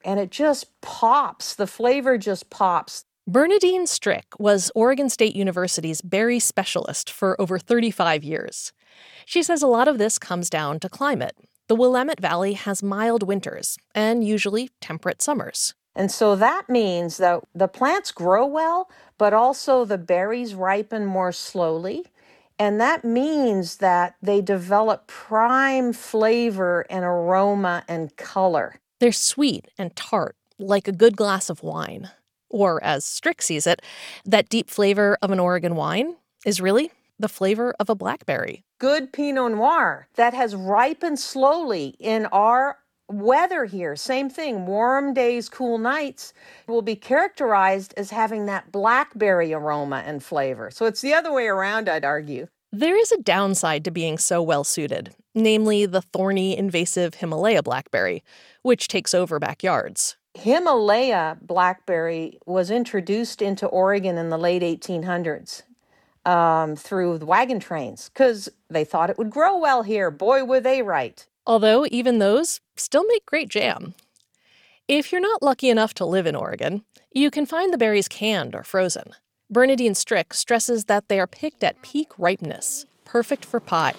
and 0.05 0.21
it 0.21 0.31
just 0.31 0.79
pops. 0.79 1.53
The 1.53 1.67
flavor 1.67 2.17
just 2.17 2.49
pops. 2.49 3.03
Bernadine 3.27 3.87
Strik 3.87 4.39
was 4.39 4.71
Oregon 4.73 5.09
State 5.09 5.35
University's 5.35 6.01
berry 6.01 6.39
specialist 6.39 7.11
for 7.11 7.39
over 7.41 7.59
35 7.59 8.23
years. 8.23 8.71
She 9.25 9.43
says 9.43 9.61
a 9.61 9.67
lot 9.67 9.89
of 9.89 9.97
this 9.97 10.17
comes 10.17 10.49
down 10.49 10.79
to 10.79 10.87
climate. 10.87 11.35
The 11.67 11.75
Willamette 11.75 12.21
Valley 12.21 12.53
has 12.53 12.81
mild 12.81 13.23
winters 13.23 13.77
and 13.93 14.25
usually 14.25 14.69
temperate 14.79 15.21
summers. 15.21 15.73
And 15.97 16.09
so 16.09 16.33
that 16.37 16.69
means 16.69 17.17
that 17.17 17.43
the 17.53 17.67
plants 17.67 18.11
grow 18.11 18.45
well, 18.45 18.89
but 19.17 19.33
also 19.33 19.83
the 19.83 19.97
berries 19.97 20.55
ripen 20.55 21.05
more 21.05 21.33
slowly. 21.33 22.05
And 22.57 22.79
that 22.79 23.03
means 23.03 23.77
that 23.77 24.15
they 24.21 24.39
develop 24.39 25.07
prime 25.07 25.91
flavor 25.91 26.85
and 26.89 27.03
aroma 27.03 27.83
and 27.89 28.15
color. 28.15 28.79
They're 29.01 29.11
sweet 29.11 29.67
and 29.77 29.93
tart, 29.93 30.37
like 30.57 30.87
a 30.87 30.93
good 30.93 31.17
glass 31.17 31.49
of 31.49 31.63
wine. 31.63 32.11
Or, 32.49 32.81
as 32.81 33.03
Strik 33.03 33.41
sees 33.41 33.67
it, 33.67 33.81
that 34.23 34.47
deep 34.47 34.69
flavor 34.69 35.17
of 35.21 35.31
an 35.31 35.39
Oregon 35.39 35.75
wine 35.75 36.15
is 36.45 36.61
really 36.61 36.91
the 37.19 37.29
flavor 37.29 37.73
of 37.79 37.89
a 37.89 37.95
blackberry. 37.95 38.63
Good 38.79 39.11
Pinot 39.11 39.53
Noir 39.53 40.07
that 40.15 40.33
has 40.33 40.55
ripened 40.55 41.19
slowly 41.19 41.95
in 41.99 42.27
our 42.27 42.77
weather 43.09 43.65
here. 43.65 43.95
Same 43.95 44.29
thing, 44.29 44.65
warm 44.65 45.13
days, 45.13 45.49
cool 45.49 45.77
nights 45.77 46.33
will 46.67 46.81
be 46.81 46.95
characterized 46.95 47.93
as 47.97 48.11
having 48.11 48.45
that 48.45 48.71
blackberry 48.71 49.53
aroma 49.53 50.03
and 50.05 50.23
flavor. 50.23 50.69
So 50.71 50.85
it's 50.85 51.01
the 51.01 51.13
other 51.13 51.31
way 51.31 51.47
around, 51.47 51.89
I'd 51.89 52.05
argue. 52.05 52.47
There 52.71 52.97
is 52.97 53.11
a 53.11 53.21
downside 53.21 53.85
to 53.85 53.91
being 53.91 54.17
so 54.17 54.41
well 54.41 54.65
suited, 54.65 55.15
namely 55.33 55.85
the 55.85 56.01
thorny, 56.01 56.57
invasive 56.57 57.15
Himalaya 57.15 57.63
blackberry, 57.63 58.23
which 58.61 58.89
takes 58.89 59.13
over 59.13 59.39
backyards. 59.39 60.17
Himalaya 60.33 61.37
blackberry 61.41 62.37
was 62.45 62.69
introduced 62.69 63.41
into 63.41 63.65
Oregon 63.67 64.17
in 64.17 64.29
the 64.29 64.37
late 64.37 64.61
1800s 64.61 65.63
um, 66.27 66.75
through 66.75 67.17
the 67.17 67.25
wagon 67.25 67.59
trains 67.59 68.09
because 68.09 68.49
they 68.69 68.83
thought 68.83 69.09
it 69.09 69.17
would 69.17 69.31
grow 69.31 69.57
well 69.57 69.81
here. 69.81 70.11
Boy, 70.11 70.43
were 70.43 70.59
they 70.59 70.81
right. 70.81 71.25
Although 71.47 71.87
even 71.89 72.19
those 72.19 72.59
still 72.75 73.05
make 73.05 73.25
great 73.25 73.49
jam. 73.49 73.95
If 74.87 75.11
you're 75.11 75.21
not 75.21 75.41
lucky 75.41 75.69
enough 75.69 75.93
to 75.95 76.05
live 76.05 76.27
in 76.27 76.35
Oregon, 76.35 76.83
you 77.13 77.31
can 77.31 77.45
find 77.45 77.73
the 77.73 77.77
berries 77.77 78.07
canned 78.07 78.53
or 78.53 78.63
frozen. 78.63 79.13
Bernadine 79.49 79.93
Strik 79.93 80.33
stresses 80.33 80.85
that 80.85 81.07
they 81.07 81.19
are 81.19 81.27
picked 81.27 81.63
at 81.63 81.81
peak 81.81 82.09
ripeness, 82.17 82.85
perfect 83.05 83.45
for 83.45 83.61
pie. 83.61 83.93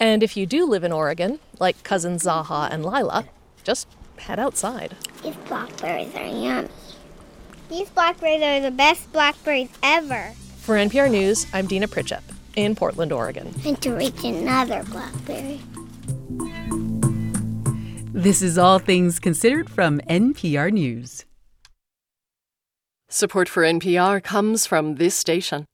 And 0.00 0.22
if 0.22 0.36
you 0.36 0.46
do 0.46 0.64
live 0.64 0.82
in 0.82 0.92
Oregon, 0.92 1.38
like 1.60 1.82
cousins 1.84 2.24
Zaha 2.24 2.70
and 2.70 2.84
Lila, 2.84 3.26
just 3.62 3.86
head 4.16 4.38
outside. 4.38 4.96
These 5.22 5.36
blackberries 5.46 6.14
are 6.14 6.26
yummy. 6.26 6.68
These 7.72 7.88
blackberries 7.88 8.42
are 8.42 8.60
the 8.60 8.70
best 8.70 9.10
blackberries 9.14 9.70
ever. 9.82 10.34
For 10.58 10.74
NPR 10.74 11.10
News, 11.10 11.46
I'm 11.54 11.66
Deena 11.66 11.88
Prichep 11.88 12.20
in 12.54 12.74
Portland, 12.74 13.12
Oregon. 13.12 13.54
And 13.64 13.80
to 13.80 13.94
reach 13.94 14.22
another 14.22 14.84
blackberry. 14.90 15.58
This 18.12 18.42
is 18.42 18.58
All 18.58 18.78
Things 18.78 19.18
Considered 19.18 19.70
from 19.70 20.00
NPR 20.00 20.70
News. 20.70 21.24
Support 23.08 23.48
for 23.48 23.62
NPR 23.62 24.22
comes 24.22 24.66
from 24.66 24.96
this 24.96 25.14
station 25.14 25.64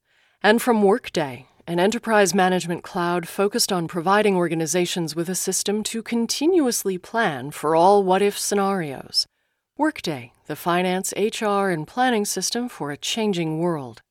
and 0.41 0.61
from 0.61 0.81
Workday, 0.81 1.47
an 1.67 1.81
enterprise 1.81 2.33
management 2.33 2.81
cloud 2.81 3.27
focused 3.27 3.73
on 3.73 3.89
providing 3.89 4.37
organizations 4.37 5.17
with 5.17 5.27
a 5.27 5.35
system 5.35 5.83
to 5.83 6.01
continuously 6.01 6.97
plan 6.97 7.51
for 7.51 7.75
all 7.75 8.05
what 8.05 8.21
if 8.21 8.39
scenarios. 8.39 9.27
Workday, 9.79 10.33
the 10.47 10.57
finance, 10.57 11.13
HR, 11.15 11.69
and 11.69 11.87
planning 11.87 12.25
system 12.25 12.67
for 12.67 12.91
a 12.91 12.97
changing 12.97 13.59
world. 13.59 14.01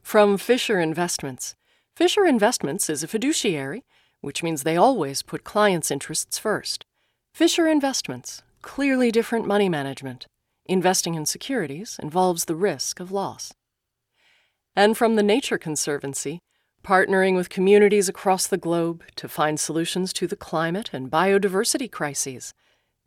From 0.00 0.38
Fisher 0.38 0.80
Investments. 0.80 1.54
Fisher 1.94 2.24
Investments 2.24 2.88
is 2.88 3.02
a 3.02 3.06
fiduciary, 3.06 3.84
which 4.22 4.42
means 4.42 4.62
they 4.62 4.78
always 4.78 5.20
put 5.20 5.44
clients' 5.44 5.90
interests 5.90 6.38
first. 6.38 6.86
Fisher 7.34 7.68
Investments, 7.68 8.40
clearly 8.62 9.10
different 9.10 9.46
money 9.46 9.68
management. 9.68 10.24
Investing 10.64 11.14
in 11.14 11.26
securities 11.26 12.00
involves 12.02 12.46
the 12.46 12.56
risk 12.56 13.00
of 13.00 13.12
loss. 13.12 13.52
And 14.74 14.96
from 14.96 15.16
the 15.16 15.22
Nature 15.22 15.58
Conservancy, 15.58 16.40
partnering 16.82 17.36
with 17.36 17.50
communities 17.50 18.08
across 18.08 18.46
the 18.46 18.56
globe 18.56 19.04
to 19.16 19.28
find 19.28 19.60
solutions 19.60 20.10
to 20.14 20.26
the 20.26 20.36
climate 20.36 20.88
and 20.94 21.10
biodiversity 21.10 21.90
crises, 21.90 22.54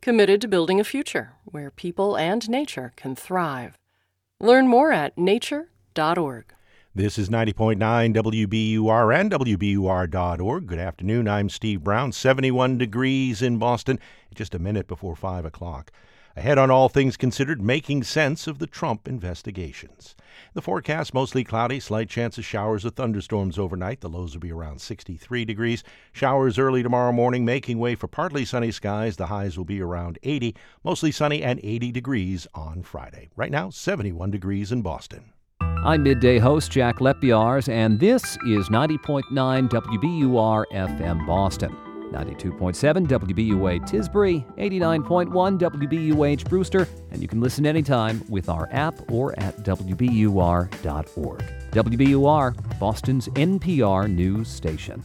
committed 0.00 0.40
to 0.40 0.48
building 0.48 0.80
a 0.80 0.84
future 0.84 1.32
where 1.44 1.70
people 1.70 2.16
and 2.16 2.48
nature 2.48 2.92
can 2.96 3.14
thrive. 3.16 3.76
Learn 4.40 4.68
more 4.68 4.92
at 4.92 5.18
nature.org. 5.18 6.54
This 6.94 7.18
is 7.18 7.28
90.9 7.28 7.76
WBUR 8.14 9.14
and 9.14 9.30
WBUR.org. 9.30 10.66
Good 10.66 10.78
afternoon. 10.78 11.28
I'm 11.28 11.48
Steve 11.48 11.84
Brown. 11.84 12.12
71 12.12 12.78
degrees 12.78 13.40
in 13.42 13.58
Boston, 13.58 14.00
just 14.34 14.54
a 14.54 14.58
minute 14.58 14.88
before 14.88 15.14
5 15.14 15.44
o'clock. 15.44 15.92
Ahead 16.38 16.56
on 16.56 16.70
all 16.70 16.88
things 16.88 17.16
considered, 17.16 17.60
making 17.60 18.04
sense 18.04 18.46
of 18.46 18.60
the 18.60 18.68
Trump 18.68 19.08
investigations. 19.08 20.14
The 20.54 20.62
forecast 20.62 21.12
mostly 21.12 21.42
cloudy, 21.42 21.80
slight 21.80 22.08
chance 22.08 22.38
of 22.38 22.44
showers 22.44 22.86
or 22.86 22.90
thunderstorms 22.90 23.58
overnight. 23.58 24.02
The 24.02 24.08
lows 24.08 24.34
will 24.34 24.40
be 24.40 24.52
around 24.52 24.80
63 24.80 25.44
degrees. 25.44 25.82
Showers 26.12 26.56
early 26.56 26.84
tomorrow 26.84 27.10
morning, 27.10 27.44
making 27.44 27.80
way 27.80 27.96
for 27.96 28.06
partly 28.06 28.44
sunny 28.44 28.70
skies. 28.70 29.16
The 29.16 29.26
highs 29.26 29.58
will 29.58 29.64
be 29.64 29.80
around 29.80 30.20
80, 30.22 30.54
mostly 30.84 31.10
sunny 31.10 31.42
and 31.42 31.58
80 31.60 31.90
degrees 31.90 32.46
on 32.54 32.84
Friday. 32.84 33.30
Right 33.34 33.50
now, 33.50 33.70
71 33.70 34.30
degrees 34.30 34.70
in 34.70 34.80
Boston. 34.80 35.32
I'm 35.60 36.04
midday 36.04 36.38
host 36.38 36.70
Jack 36.70 36.98
Leppiars, 37.00 37.68
and 37.68 37.98
this 37.98 38.38
is 38.46 38.68
90.9 38.68 39.24
WBUR 39.68 40.64
FM 40.72 41.26
Boston, 41.26 41.76
92.7 42.12 43.06
WBUA 43.06 43.80
Tisbury, 43.88 44.44
89.1 44.56 45.58
WBUH 45.58 46.48
Brewster, 46.48 46.88
and 47.10 47.22
you 47.22 47.28
can 47.28 47.40
listen 47.40 47.66
anytime 47.66 48.22
with 48.28 48.48
our 48.48 48.68
app 48.72 49.10
or 49.10 49.38
at 49.38 49.56
WBUR.org. 49.58 51.44
WBUR, 51.70 52.78
Boston's 52.78 53.28
NPR 53.28 54.10
news 54.12 54.48
station. 54.48 55.02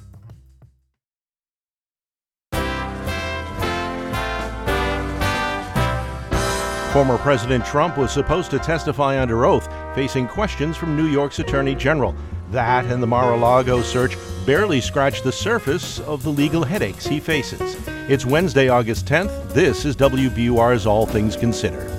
Former 6.93 7.17
President 7.17 7.65
Trump 7.65 7.97
was 7.97 8.11
supposed 8.11 8.51
to 8.51 8.59
testify 8.59 9.19
under 9.19 9.45
oath, 9.45 9.67
facing 9.95 10.27
questions 10.27 10.77
from 10.77 10.95
New 10.95 11.07
York's 11.07 11.39
Attorney 11.39 11.73
General. 11.73 12.13
That 12.53 12.85
and 12.85 13.01
the 13.01 13.07
Mar 13.07 13.33
a 13.33 13.35
Lago 13.35 13.81
search 13.81 14.15
barely 14.45 14.79
scratch 14.79 15.23
the 15.23 15.31
surface 15.31 15.99
of 16.01 16.21
the 16.21 16.29
legal 16.29 16.63
headaches 16.63 17.03
he 17.03 17.19
faces. 17.19 17.75
It's 18.07 18.27
Wednesday, 18.27 18.69
August 18.69 19.07
10th. 19.07 19.53
This 19.53 19.85
is 19.85 19.95
WBUR's 19.95 20.85
All 20.85 21.07
Things 21.07 21.35
Considered. 21.35 21.89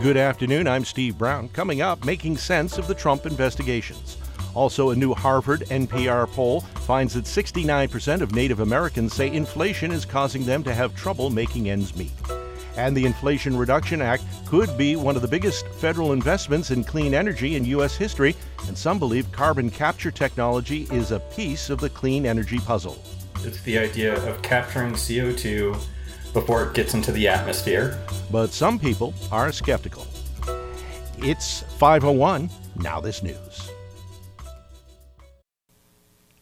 Good 0.00 0.16
afternoon. 0.16 0.68
I'm 0.68 0.84
Steve 0.84 1.18
Brown. 1.18 1.48
Coming 1.48 1.80
up, 1.80 2.04
making 2.04 2.36
sense 2.36 2.78
of 2.78 2.86
the 2.86 2.94
Trump 2.94 3.26
investigations. 3.26 4.16
Also, 4.54 4.90
a 4.90 4.96
new 4.96 5.14
Harvard 5.14 5.62
NPR 5.62 6.28
poll 6.28 6.60
finds 6.60 7.14
that 7.14 7.24
69% 7.24 8.20
of 8.20 8.36
Native 8.36 8.60
Americans 8.60 9.14
say 9.14 9.32
inflation 9.32 9.90
is 9.90 10.04
causing 10.04 10.44
them 10.44 10.62
to 10.62 10.72
have 10.72 10.94
trouble 10.94 11.28
making 11.28 11.70
ends 11.70 11.96
meet. 11.96 12.12
And 12.76 12.96
the 12.96 13.06
Inflation 13.06 13.56
Reduction 13.56 14.02
Act 14.02 14.22
could 14.46 14.76
be 14.76 14.96
one 14.96 15.16
of 15.16 15.22
the 15.22 15.28
biggest 15.28 15.66
federal 15.68 16.12
investments 16.12 16.70
in 16.70 16.84
clean 16.84 17.14
energy 17.14 17.56
in 17.56 17.64
U.S. 17.64 17.96
history, 17.96 18.36
and 18.68 18.76
some 18.76 18.98
believe 18.98 19.30
carbon 19.32 19.70
capture 19.70 20.10
technology 20.10 20.86
is 20.90 21.10
a 21.10 21.20
piece 21.20 21.70
of 21.70 21.80
the 21.80 21.90
clean 21.90 22.26
energy 22.26 22.58
puzzle. 22.58 23.02
It's 23.44 23.62
the 23.62 23.78
idea 23.78 24.22
of 24.28 24.42
capturing 24.42 24.92
CO2 24.92 25.78
before 26.32 26.64
it 26.64 26.74
gets 26.74 26.92
into 26.92 27.12
the 27.12 27.28
atmosphere. 27.28 27.98
But 28.30 28.50
some 28.50 28.78
people 28.78 29.14
are 29.32 29.50
skeptical. 29.52 30.06
It's 31.18 31.62
501. 31.78 32.50
Now, 32.76 33.00
this 33.00 33.22
news. 33.22 33.70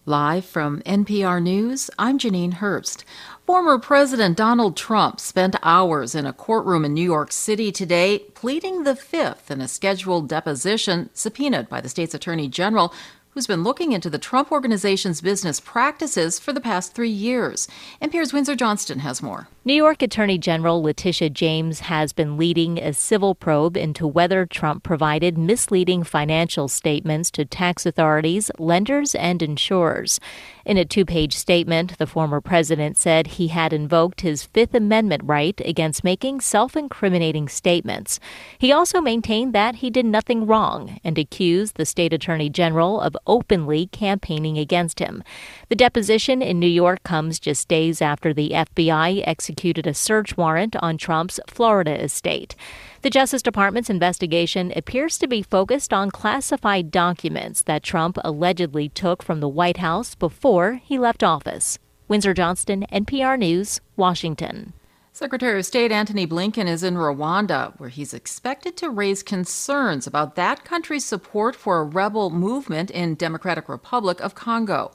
Live 0.06 0.44
from 0.44 0.82
NPR 0.82 1.42
News, 1.42 1.88
I'm 1.98 2.18
Janine 2.18 2.56
Herbst. 2.56 3.04
Former 3.46 3.78
President 3.78 4.36
Donald 4.36 4.76
Trump 4.76 5.18
spent 5.18 5.56
hours 5.62 6.14
in 6.14 6.26
a 6.26 6.32
courtroom 6.34 6.84
in 6.84 6.92
New 6.92 7.02
York 7.02 7.32
City 7.32 7.72
today 7.72 8.18
pleading 8.34 8.82
the 8.82 8.96
fifth 8.96 9.50
in 9.50 9.62
a 9.62 9.66
scheduled 9.66 10.28
deposition 10.28 11.08
subpoenaed 11.14 11.70
by 11.70 11.80
the 11.80 11.88
state's 11.88 12.12
attorney 12.12 12.48
general 12.48 12.92
who's 13.34 13.48
been 13.48 13.64
looking 13.64 13.90
into 13.90 14.08
the 14.08 14.18
Trump 14.18 14.52
Organization's 14.52 15.20
business 15.20 15.58
practices 15.58 16.38
for 16.38 16.52
the 16.52 16.60
past 16.60 16.94
three 16.94 17.10
years. 17.10 17.66
NPR's 18.00 18.32
Windsor 18.32 18.54
Johnston 18.54 19.00
has 19.00 19.20
more. 19.20 19.48
New 19.66 19.74
York 19.74 20.02
Attorney 20.02 20.38
General 20.38 20.82
Letitia 20.82 21.30
James 21.30 21.80
has 21.80 22.12
been 22.12 22.36
leading 22.36 22.78
a 22.78 22.92
civil 22.92 23.34
probe 23.34 23.76
into 23.76 24.06
whether 24.06 24.44
Trump 24.46 24.82
provided 24.82 25.38
misleading 25.38 26.04
financial 26.04 26.68
statements 26.68 27.30
to 27.30 27.46
tax 27.46 27.86
authorities, 27.86 28.50
lenders, 28.58 29.14
and 29.14 29.42
insurers. 29.42 30.20
In 30.66 30.76
a 30.76 30.84
two 30.84 31.04
page 31.04 31.34
statement, 31.34 31.96
the 31.96 32.06
former 32.06 32.42
president 32.42 32.98
said 32.98 33.26
he 33.26 33.48
had 33.48 33.72
invoked 33.72 34.20
his 34.20 34.44
Fifth 34.44 34.74
Amendment 34.74 35.22
right 35.24 35.60
against 35.64 36.04
making 36.04 36.42
self 36.42 36.76
incriminating 36.76 37.48
statements. 37.48 38.20
He 38.58 38.70
also 38.70 39.00
maintained 39.00 39.54
that 39.54 39.76
he 39.76 39.88
did 39.88 40.06
nothing 40.06 40.46
wrong 40.46 41.00
and 41.02 41.18
accused 41.18 41.76
the 41.76 41.86
state 41.86 42.12
attorney 42.12 42.50
general 42.50 43.00
of 43.00 43.16
openly 43.26 43.86
campaigning 43.86 44.58
against 44.58 44.98
him. 44.98 45.22
The 45.68 45.76
deposition 45.76 46.42
in 46.42 46.58
New 46.58 46.66
York 46.66 47.02
comes 47.02 47.38
just 47.38 47.68
days 47.68 48.02
after 48.02 48.32
the 48.32 48.50
FBI 48.50 49.22
executed 49.26 49.86
a 49.86 49.94
search 49.94 50.36
warrant 50.36 50.76
on 50.76 50.98
Trump's 50.98 51.40
Florida 51.48 52.02
estate. 52.02 52.54
The 53.02 53.10
Justice 53.10 53.42
Department's 53.42 53.90
investigation 53.90 54.72
appears 54.74 55.18
to 55.18 55.26
be 55.26 55.42
focused 55.42 55.92
on 55.92 56.10
classified 56.10 56.90
documents 56.90 57.62
that 57.62 57.82
Trump 57.82 58.18
allegedly 58.24 58.88
took 58.88 59.22
from 59.22 59.40
the 59.40 59.48
White 59.48 59.78
House 59.78 60.14
before 60.14 60.80
he 60.82 60.98
left 60.98 61.22
office. 61.22 61.78
Windsor 62.08 62.34
Johnston, 62.34 62.86
NPR 62.92 63.38
News, 63.38 63.80
Washington. 63.96 64.72
Secretary 65.16 65.60
of 65.60 65.64
State 65.64 65.92
Antony 65.92 66.26
Blinken 66.26 66.66
is 66.66 66.82
in 66.82 66.96
Rwanda, 66.96 67.72
where 67.78 67.88
he's 67.88 68.12
expected 68.12 68.76
to 68.78 68.90
raise 68.90 69.22
concerns 69.22 70.08
about 70.08 70.34
that 70.34 70.64
country's 70.64 71.04
support 71.04 71.54
for 71.54 71.78
a 71.78 71.84
rebel 71.84 72.30
movement 72.30 72.90
in 72.90 73.14
Democratic 73.14 73.68
Republic 73.68 74.18
of 74.20 74.34
Congo. 74.34 74.90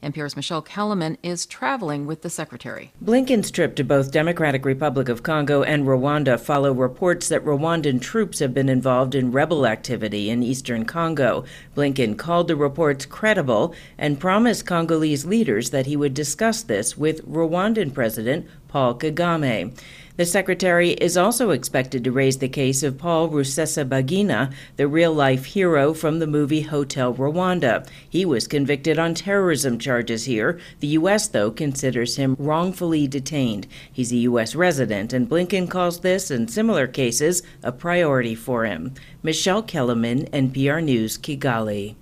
NPR's 0.00 0.36
Michele 0.36 0.62
Kelemen 0.62 1.16
is 1.22 1.46
traveling 1.46 2.06
with 2.06 2.22
the 2.22 2.30
secretary. 2.30 2.92
Blinken's 3.02 3.50
trip 3.50 3.74
to 3.74 3.82
both 3.82 4.12
Democratic 4.12 4.64
Republic 4.64 5.08
of 5.08 5.22
Congo 5.22 5.62
and 5.62 5.86
Rwanda 5.86 6.38
follow 6.38 6.70
reports 6.72 7.28
that 7.30 7.44
Rwandan 7.44 8.00
troops 8.00 8.38
have 8.38 8.52
been 8.52 8.68
involved 8.68 9.14
in 9.14 9.32
rebel 9.32 9.66
activity 9.66 10.28
in 10.30 10.42
eastern 10.42 10.84
Congo. 10.84 11.44
Blinken 11.74 12.18
called 12.18 12.48
the 12.48 12.54
reports 12.54 13.06
credible 13.06 13.74
and 13.96 14.20
promised 14.20 14.66
Congolese 14.66 15.24
leaders 15.24 15.70
that 15.70 15.86
he 15.86 15.96
would 15.96 16.14
discuss 16.14 16.62
this 16.62 16.96
with 16.98 17.26
Rwandan 17.26 17.94
President 17.94 18.46
Paul 18.74 18.96
Kagame. 18.96 19.72
The 20.16 20.26
secretary 20.26 20.90
is 20.94 21.16
also 21.16 21.50
expected 21.50 22.02
to 22.02 22.10
raise 22.10 22.38
the 22.38 22.48
case 22.48 22.82
of 22.82 22.98
Paul 22.98 23.28
Rusesabagina, 23.28 24.52
the 24.76 24.88
real 24.88 25.12
life 25.12 25.44
hero 25.44 25.94
from 25.94 26.18
the 26.18 26.26
movie 26.26 26.62
Hotel 26.62 27.14
Rwanda. 27.14 27.86
He 28.10 28.24
was 28.24 28.48
convicted 28.48 28.98
on 28.98 29.14
terrorism 29.14 29.78
charges 29.78 30.24
here. 30.24 30.58
The 30.80 30.88
U.S., 30.88 31.28
though, 31.28 31.52
considers 31.52 32.16
him 32.16 32.34
wrongfully 32.36 33.06
detained. 33.06 33.68
He's 33.92 34.10
a 34.10 34.26
U.S. 34.28 34.56
resident, 34.56 35.12
and 35.12 35.30
Blinken 35.30 35.70
calls 35.70 36.00
this 36.00 36.28
and 36.32 36.50
similar 36.50 36.88
cases 36.88 37.44
a 37.62 37.70
priority 37.70 38.34
for 38.34 38.64
him. 38.64 38.94
Michele 39.22 39.62
Kelemen, 39.62 40.28
NPR 40.30 40.82
News, 40.82 41.16
Kigali. 41.16 41.94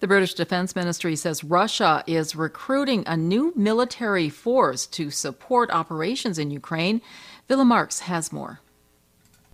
The 0.00 0.08
British 0.08 0.32
Defense 0.32 0.74
Ministry 0.74 1.14
says 1.14 1.44
Russia 1.44 2.02
is 2.06 2.34
recruiting 2.34 3.04
a 3.06 3.18
new 3.18 3.52
military 3.54 4.30
force 4.30 4.86
to 4.86 5.10
support 5.10 5.70
operations 5.70 6.38
in 6.38 6.50
Ukraine. 6.50 7.02
Willem 7.50 7.68
Marx 7.68 8.00
has 8.00 8.32
more. 8.32 8.60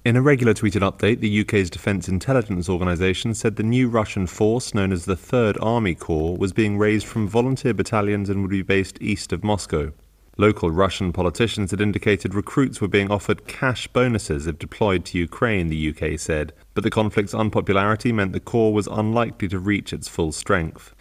In 0.05 0.15
a 0.15 0.23
regular 0.23 0.55
tweeted 0.55 0.89
update, 0.89 1.19
the 1.19 1.41
UK's 1.41 1.69
Defence 1.69 2.09
Intelligence 2.09 2.69
Organisation 2.69 3.35
said 3.35 3.57
the 3.57 3.65
new 3.65 3.89
Russian 3.89 4.29
force, 4.29 4.73
known 4.73 4.93
as 4.93 5.05
the 5.05 5.17
Third 5.17 5.59
Army 5.61 5.97
Corps, 5.97 6.37
was 6.37 6.53
being 6.53 6.79
raised 6.79 7.07
from 7.07 7.27
volunteer 7.27 7.75
battalions 7.75 8.31
and 8.31 8.43
would 8.43 8.51
be 8.53 8.63
based 8.63 9.03
east 9.03 9.33
of 9.33 9.43
Moscow. 9.43 9.93
Local 10.39 10.71
Russian 10.71 11.15
politicians 11.15 11.71
had 11.71 11.81
indicated 11.81 12.35
recruits 12.35 12.79
were 12.79 12.89
being 12.89 13.11
offered 13.11 13.47
cash 13.47 13.87
bonuses 13.87 14.47
if 14.47 14.59
deployed 14.59 15.07
to 15.07 15.19
Ukraine, 15.19 15.69
the 15.69 15.89
UK 15.89 16.21
said, 16.21 16.53
but 16.75 16.85
the 16.85 16.91
conflict's 16.91 17.33
unpopularity 17.33 18.13
meant 18.13 18.35
the 18.35 18.41
Corps 18.41 18.75
was 18.75 18.87
unlikely 18.87 19.49
to 19.49 19.59
reach 19.59 19.95
its 19.95 20.09
full 20.09 20.33
strength. 20.33 20.95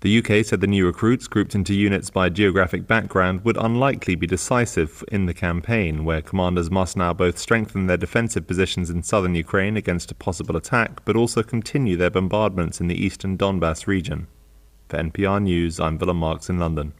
The 0.00 0.18
UK 0.18 0.44
said 0.44 0.60
the 0.60 0.66
new 0.66 0.86
recruits, 0.86 1.28
grouped 1.28 1.54
into 1.54 1.72
units 1.72 2.10
by 2.10 2.30
geographic 2.30 2.88
background, 2.88 3.44
would 3.44 3.58
unlikely 3.58 4.16
be 4.16 4.26
decisive 4.26 5.04
in 5.12 5.26
the 5.26 5.34
campaign, 5.34 6.04
where 6.04 6.22
commanders 6.22 6.70
must 6.70 6.96
now 6.96 7.12
both 7.12 7.38
strengthen 7.38 7.86
their 7.86 7.96
defensive 7.96 8.46
positions 8.46 8.90
in 8.90 9.04
southern 9.04 9.36
Ukraine 9.36 9.76
against 9.76 10.10
a 10.10 10.16
possible 10.16 10.56
attack, 10.56 11.04
but 11.04 11.16
also 11.16 11.44
continue 11.44 11.96
their 11.96 12.10
bombardments 12.10 12.80
in 12.80 12.88
the 12.88 13.00
eastern 13.00 13.38
Donbass 13.38 13.86
region. 13.86 14.26
For 14.88 14.96
NPR 14.96 15.42
News, 15.42 15.78
I'm 15.78 15.96
Willem 15.96 16.16
Marx 16.16 16.48
in 16.48 16.58
London. 16.58 16.94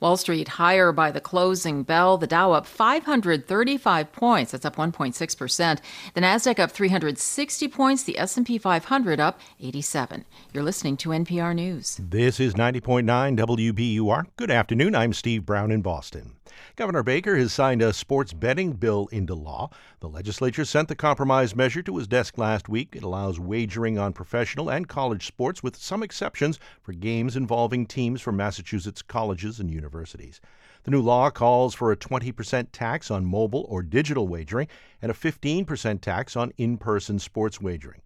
Wall 0.00 0.16
Street 0.16 0.48
higher 0.48 0.92
by 0.92 1.10
the 1.10 1.20
closing 1.20 1.82
bell. 1.82 2.16
The 2.16 2.26
Dow 2.26 2.52
up 2.52 2.66
535 2.66 4.12
points. 4.12 4.52
That's 4.52 4.64
up 4.64 4.76
1.6%. 4.76 5.80
The 6.14 6.20
Nasdaq 6.20 6.58
up 6.58 6.70
360 6.70 7.68
points. 7.68 8.02
The 8.02 8.18
S&P 8.18 8.56
500 8.56 9.20
up 9.20 9.38
87. 9.60 10.24
You're 10.52 10.64
listening 10.64 10.96
to 10.98 11.10
NPR 11.10 11.54
News. 11.54 12.00
This 12.02 12.40
is 12.40 12.54
90.9 12.54 13.04
WBUR. 13.38 14.24
Good 14.36 14.50
afternoon. 14.50 14.94
I'm 14.94 15.12
Steve 15.12 15.44
Brown 15.44 15.70
in 15.70 15.82
Boston. 15.82 16.39
Governor 16.76 17.02
Baker 17.02 17.36
has 17.36 17.52
signed 17.52 17.82
a 17.82 17.92
sports 17.92 18.32
betting 18.32 18.72
bill 18.72 19.08
into 19.12 19.34
law. 19.34 19.70
The 20.00 20.08
legislature 20.08 20.64
sent 20.64 20.88
the 20.88 20.94
compromise 20.94 21.56
measure 21.56 21.82
to 21.82 21.96
his 21.96 22.06
desk 22.06 22.38
last 22.38 22.68
week. 22.68 22.96
It 22.96 23.02
allows 23.02 23.40
wagering 23.40 23.98
on 23.98 24.12
professional 24.12 24.70
and 24.70 24.88
college 24.88 25.26
sports, 25.26 25.62
with 25.62 25.76
some 25.76 26.02
exceptions 26.02 26.58
for 26.82 26.92
games 26.92 27.36
involving 27.36 27.86
teams 27.86 28.20
from 28.20 28.36
Massachusetts 28.36 29.02
colleges 29.02 29.60
and 29.60 29.70
universities. 29.70 30.40
The 30.84 30.90
new 30.90 31.02
law 31.02 31.30
calls 31.30 31.74
for 31.74 31.92
a 31.92 31.96
20% 31.96 32.68
tax 32.72 33.10
on 33.10 33.26
mobile 33.26 33.66
or 33.68 33.82
digital 33.82 34.26
wagering 34.26 34.68
and 35.02 35.10
a 35.10 35.14
15% 35.14 36.00
tax 36.00 36.36
on 36.36 36.52
in 36.56 36.78
person 36.78 37.18
sports 37.18 37.60
wagering. 37.60 38.00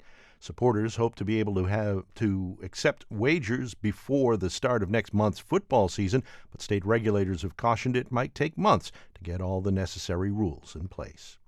Supporters 0.45 0.97
hope 0.97 1.14
to 1.14 1.24
be 1.24 1.40
able 1.40 1.55
to 1.55 1.64
have 1.64 2.03
to 2.16 2.59
accept 2.62 3.07
wagers 3.09 3.72
before 3.72 4.36
the 4.36 4.51
start 4.51 4.82
of 4.82 4.90
next 4.90 5.14
month's 5.14 5.38
football 5.38 5.88
season, 5.88 6.22
but 6.51 6.61
state 6.61 6.84
regulators 6.84 7.40
have 7.40 7.57
cautioned 7.57 7.97
it 7.97 8.12
might 8.12 8.34
take 8.34 8.59
months 8.59 8.92
to 9.14 9.22
get 9.22 9.40
all 9.40 9.62
the 9.62 9.72
necessary 9.72 10.30
rules 10.30 10.76
in 10.78 10.86
place. 10.86 11.38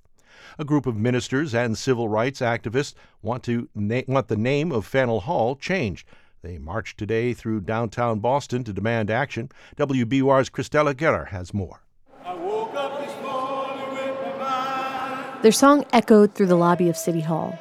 A 0.59 0.65
group 0.65 0.87
of 0.87 0.97
ministers 0.97 1.55
and 1.55 1.77
civil 1.77 2.09
rights 2.09 2.41
activists 2.41 2.95
want 3.21 3.43
to 3.43 3.69
na- 3.75 4.01
want 4.09 4.29
the 4.29 4.37
name 4.39 4.73
of 4.73 4.87
Faneuil 4.87 5.21
Hall 5.21 5.57
changed. 5.57 6.09
They 6.41 6.57
marched 6.57 6.97
today 6.97 7.35
through 7.35 7.61
downtown 7.61 8.21
Boston 8.21 8.65
to 8.65 8.73
demand 8.73 9.11
action. 9.11 9.51
WBUR's 9.77 10.49
Cristela 10.49 10.97
Guerra 10.97 11.29
has 11.29 11.53
more. 11.53 11.83
Their 15.43 15.53
song 15.53 15.85
echoed 15.93 16.35
through 16.35 16.47
the 16.47 16.57
lobby 16.57 16.89
of 16.89 16.97
City 16.97 17.21
Hall. 17.21 17.59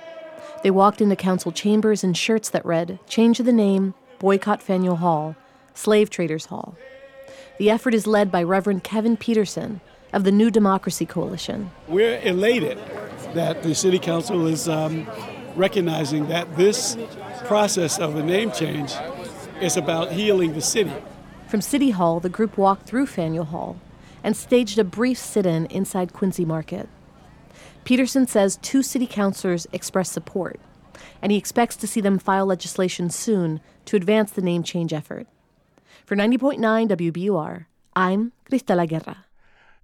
They 0.64 0.72
walked 0.72 1.02
into 1.02 1.16
council 1.16 1.52
chambers 1.52 2.04
in 2.04 2.14
shirts 2.14 2.50
that 2.50 2.66
read, 2.66 3.00
Change 3.08 3.38
the 3.38 3.52
name, 3.52 3.94
boycott 4.20 4.62
Faneuil 4.62 4.96
Hall, 4.98 5.36
Slave 5.74 6.10
Traders 6.10 6.46
Hall. 6.46 6.76
The 7.58 7.70
effort 7.70 7.94
is 7.94 8.08
led 8.08 8.32
by 8.32 8.44
Reverend 8.44 8.84
Kevin 8.84 9.16
Peterson 9.16 9.82
of 10.12 10.24
the 10.24 10.32
New 10.32 10.50
Democracy 10.50 11.06
Coalition. 11.06 11.72
We're 11.88 12.20
elated 12.20 12.78
that 13.34 13.64
the 13.64 13.76
City 13.76 14.00
Council 14.00 14.48
is 14.48 14.68
um, 14.68 15.08
recognizing 15.56 16.28
that 16.28 16.56
this 16.58 16.98
process 17.46 18.00
of 18.00 18.16
a 18.16 18.24
name 18.24 18.52
change 18.52 18.94
is 19.62 19.78
about 19.78 20.12
healing 20.12 20.54
the 20.54 20.62
city. 20.62 20.94
From 21.48 21.62
City 21.62 21.92
Hall, 21.92 22.20
the 22.20 22.30
group 22.30 22.58
walked 22.58 22.88
through 22.88 23.06
Faneuil 23.06 23.46
Hall 23.46 23.78
and 24.24 24.36
staged 24.36 24.80
a 24.80 24.84
brief 24.84 25.18
sit 25.18 25.46
in 25.46 25.68
inside 25.68 26.12
Quincy 26.12 26.46
Market. 26.46 26.90
Peterson 27.86 28.26
says 28.26 28.58
two 28.64 28.82
city 28.82 29.06
councilors 29.06 29.68
expressed 29.72 30.12
support, 30.12 30.60
and 31.22 31.32
he 31.32 31.38
expects 31.38 31.76
to 31.76 31.88
see 31.88 32.02
them 32.02 32.18
file 32.18 32.48
legislation 32.48 33.12
soon 33.12 33.62
to 33.86 33.96
advance 33.96 34.32
the 34.32 34.42
name 34.42 34.64
change 34.64 34.92
effort. 34.92 35.28
For 36.04 36.16
90.9 36.16 36.58
WBUR, 36.90 37.68
I'm 37.96 38.34
Cristela 38.50 38.88
Guerra. 38.88 39.26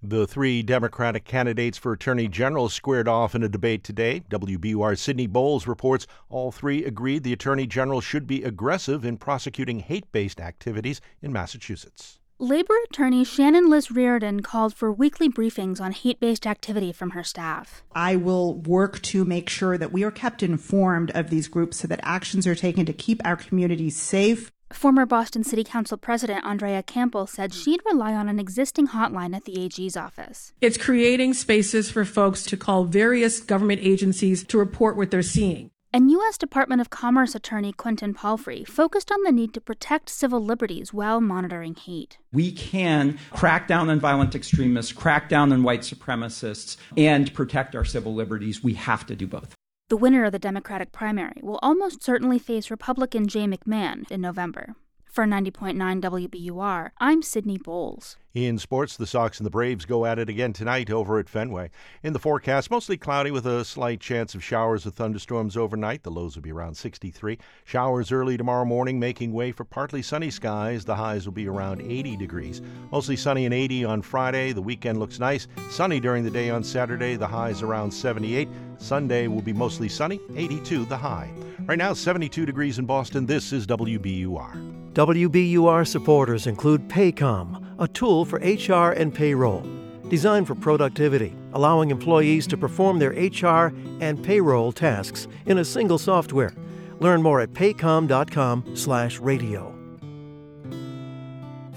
The 0.02 0.26
three 0.26 0.64
Democratic 0.64 1.26
candidates 1.26 1.78
for 1.78 1.94
Attorney 1.94 2.28
General 2.28 2.70
squared 2.70 3.08
off 3.08 3.36
in 3.36 3.44
a 3.44 3.50
debate 3.50 3.84
today. 3.84 4.24
WBUR 4.32 4.98
Sydney 4.98 5.28
Boles 5.28 5.68
reports 5.68 6.08
all 6.28 6.52
three 6.52 6.84
agreed 6.84 7.22
the 7.22 7.34
Attorney 7.34 7.68
General 7.68 8.02
should 8.02 8.26
be 8.26 8.44
aggressive 8.44 9.06
in 9.06 9.18
prosecuting 9.18 9.80
hate 9.80 10.12
based 10.12 10.42
activities 10.42 11.02
in 11.22 11.32
Massachusetts. 11.32 12.21
Labor 12.42 12.74
attorney 12.90 13.24
Shannon 13.24 13.70
Liss-Riordan 13.70 14.42
called 14.42 14.74
for 14.74 14.92
weekly 14.92 15.30
briefings 15.30 15.80
on 15.80 15.92
hate 15.92 16.20
based 16.20 16.48
activity 16.48 16.92
from 16.92 17.12
her 17.12 17.24
staff. 17.24 17.84
I 17.94 18.16
will 18.16 18.56
work 18.56 19.00
to 19.04 19.24
make 19.24 19.48
sure 19.48 19.78
that 19.78 19.92
we 19.92 20.04
are 20.04 20.10
kept 20.10 20.42
informed 20.42 21.12
of 21.12 21.30
these 21.30 21.48
groups 21.48 21.78
so 21.78 21.88
that 21.88 22.00
actions 22.02 22.48
are 22.48 22.56
taken 22.56 22.88
to 22.88 22.94
keep 22.94 23.22
our 23.24 23.36
communities 23.36 23.96
safe. 23.96 24.52
Former 24.74 25.06
Boston 25.06 25.44
City 25.44 25.64
Council 25.64 26.00
President 26.00 26.44
Andrea 26.44 26.82
Campbell 26.82 27.28
said 27.28 27.54
she'd 27.54 27.82
rely 27.86 28.16
on 28.16 28.28
an 28.28 28.40
existing 28.40 28.88
hotline 28.88 29.36
at 29.36 29.46
the 29.46 29.64
AG's 29.64 29.96
office. 29.96 30.52
It's 30.62 30.78
creating 30.78 31.36
spaces 31.36 31.92
for 31.92 32.06
folks 32.06 32.42
to 32.46 32.58
call 32.58 32.86
various 32.86 33.40
government 33.40 33.82
agencies 33.84 34.44
to 34.46 34.58
report 34.58 34.98
what 34.98 35.12
they're 35.12 35.22
seeing. 35.22 35.70
And 35.94 36.10
U.S. 36.10 36.38
Department 36.38 36.80
of 36.80 36.90
Commerce 36.90 37.36
attorney 37.36 37.74
Quentin 37.74 38.14
Palfrey 38.14 38.64
focused 38.64 39.12
on 39.12 39.24
the 39.24 39.32
need 39.32 39.54
to 39.54 39.60
protect 39.60 40.08
civil 40.08 40.40
liberties 40.40 40.94
while 40.94 41.20
monitoring 41.20 41.76
hate. 41.76 42.18
We 42.32 42.54
can 42.54 43.20
crack 43.32 43.68
down 43.68 43.90
on 43.90 44.00
violent 44.00 44.34
extremists, 44.34 44.94
crack 44.94 45.28
down 45.28 45.52
on 45.52 45.64
white 45.64 45.82
supremacists, 45.82 46.78
and 46.96 47.34
protect 47.34 47.76
our 47.76 47.84
civil 47.84 48.16
liberties. 48.16 48.64
We 48.64 48.76
have 48.76 49.06
to 49.08 49.18
do 49.18 49.28
both. 49.28 49.54
The 49.90 49.98
winner 49.98 50.24
of 50.24 50.32
the 50.32 50.40
Democratic 50.40 50.94
primary 50.94 51.42
will 51.42 51.60
almost 51.62 52.02
certainly 52.02 52.40
face 52.40 52.72
Republican 52.72 53.28
Jay 53.28 53.46
McMahon 53.46 54.10
in 54.10 54.22
November. 54.22 54.76
For 55.04 55.26
90.9 55.26 56.00
WBUR, 56.00 56.92
I'm 57.00 57.22
Sydney 57.22 57.58
Boles. 57.58 58.16
In 58.34 58.58
sports, 58.58 58.96
the 58.96 59.06
Sox 59.06 59.40
and 59.40 59.46
the 59.46 59.52
Braves 59.52 59.84
go 59.84 60.06
at 60.06 60.18
it 60.18 60.30
again 60.30 60.54
tonight 60.54 60.90
over 60.90 61.20
at 61.20 61.28
Fenway. 61.28 61.70
In 62.02 62.14
the 62.14 62.20
forecast, 62.20 62.72
mostly 62.72 62.96
cloudy 62.96 63.30
with 63.30 63.46
a 63.46 63.66
slight 63.66 64.00
chance 64.00 64.34
of 64.34 64.42
showers 64.42 64.88
or 64.88 64.92
thunderstorms 64.92 65.58
overnight. 65.58 66.04
The 66.04 66.12
lows 66.12 66.38
will 66.38 66.42
be 66.42 66.54
around 66.54 66.76
63. 66.76 67.38
Showers 67.66 68.10
early 68.10 68.38
tomorrow 68.38 68.64
morning, 68.64 68.98
making 69.02 69.34
way 69.34 69.52
for 69.52 69.66
partly 69.66 70.02
sunny 70.02 70.30
skies. 70.30 70.86
The 70.86 70.96
highs 70.96 71.26
will 71.26 71.34
be 71.34 71.50
around 71.50 71.82
80 71.82 72.16
degrees. 72.16 72.62
Mostly 72.90 73.18
sunny 73.18 73.44
and 73.44 73.54
80 73.54 73.84
on 73.84 74.02
Friday. 74.02 74.54
The 74.54 74.62
weekend 74.62 74.98
looks 74.98 75.20
nice. 75.20 75.50
Sunny 75.70 76.00
during 76.00 76.24
the 76.24 76.32
day 76.32 76.50
on 76.50 76.64
Saturday. 76.64 77.18
The 77.18 77.28
highs 77.28 77.62
around 77.62 77.92
78. 77.92 78.48
Sunday 78.78 79.28
will 79.28 79.42
be 79.42 79.52
mostly 79.52 79.90
sunny, 79.90 80.22
82 80.38 80.86
the 80.86 80.96
high. 80.96 81.30
Right 81.66 81.78
now, 81.78 81.94
72 81.94 82.46
degrees 82.46 82.80
in 82.80 82.86
Boston. 82.86 83.26
This 83.26 83.52
is 83.52 83.68
WBUR. 83.68 84.72
WBUR 84.94 85.88
supporters 85.88 86.48
include 86.48 86.90
Paycom, 86.90 87.76
a 87.80 87.88
tool 87.88 88.21
for 88.26 88.40
HR 88.40 88.92
and 88.92 89.14
payroll. 89.14 89.64
Designed 90.10 90.48
for 90.48 90.56
productivity, 90.56 91.36
allowing 91.54 91.92
employees 91.92 92.48
to 92.48 92.58
perform 92.58 92.98
their 93.00 93.12
HR 93.12 93.74
and 94.02 94.22
payroll 94.24 94.72
tasks 94.72 95.28
in 95.46 95.58
a 95.60 95.66
single 95.66 95.98
software. 95.98 96.54
Learn 97.00 97.22
more 97.22 97.42
at 97.42 97.54
paycom.com/radio. 97.54 99.81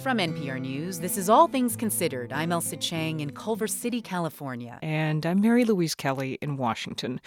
From 0.05 0.19
NPR 0.19 0.61
News, 0.61 1.01
this 1.01 1.17
is 1.17 1.31
All 1.31 1.49
Things 1.49 1.77
Considered. 1.77 2.31
I'm 2.31 2.51
Ailsa 2.51 2.79
Chang 2.79 3.21
in 3.21 3.31
Culver 3.31 3.67
City, 3.67 4.03
California. 4.03 4.79
And 4.83 5.25
I'm 5.25 5.41
Mary 5.41 5.65
Louise 5.65 5.95
Kelly 5.95 6.37
in 6.43 6.59
Washington. 6.59 7.23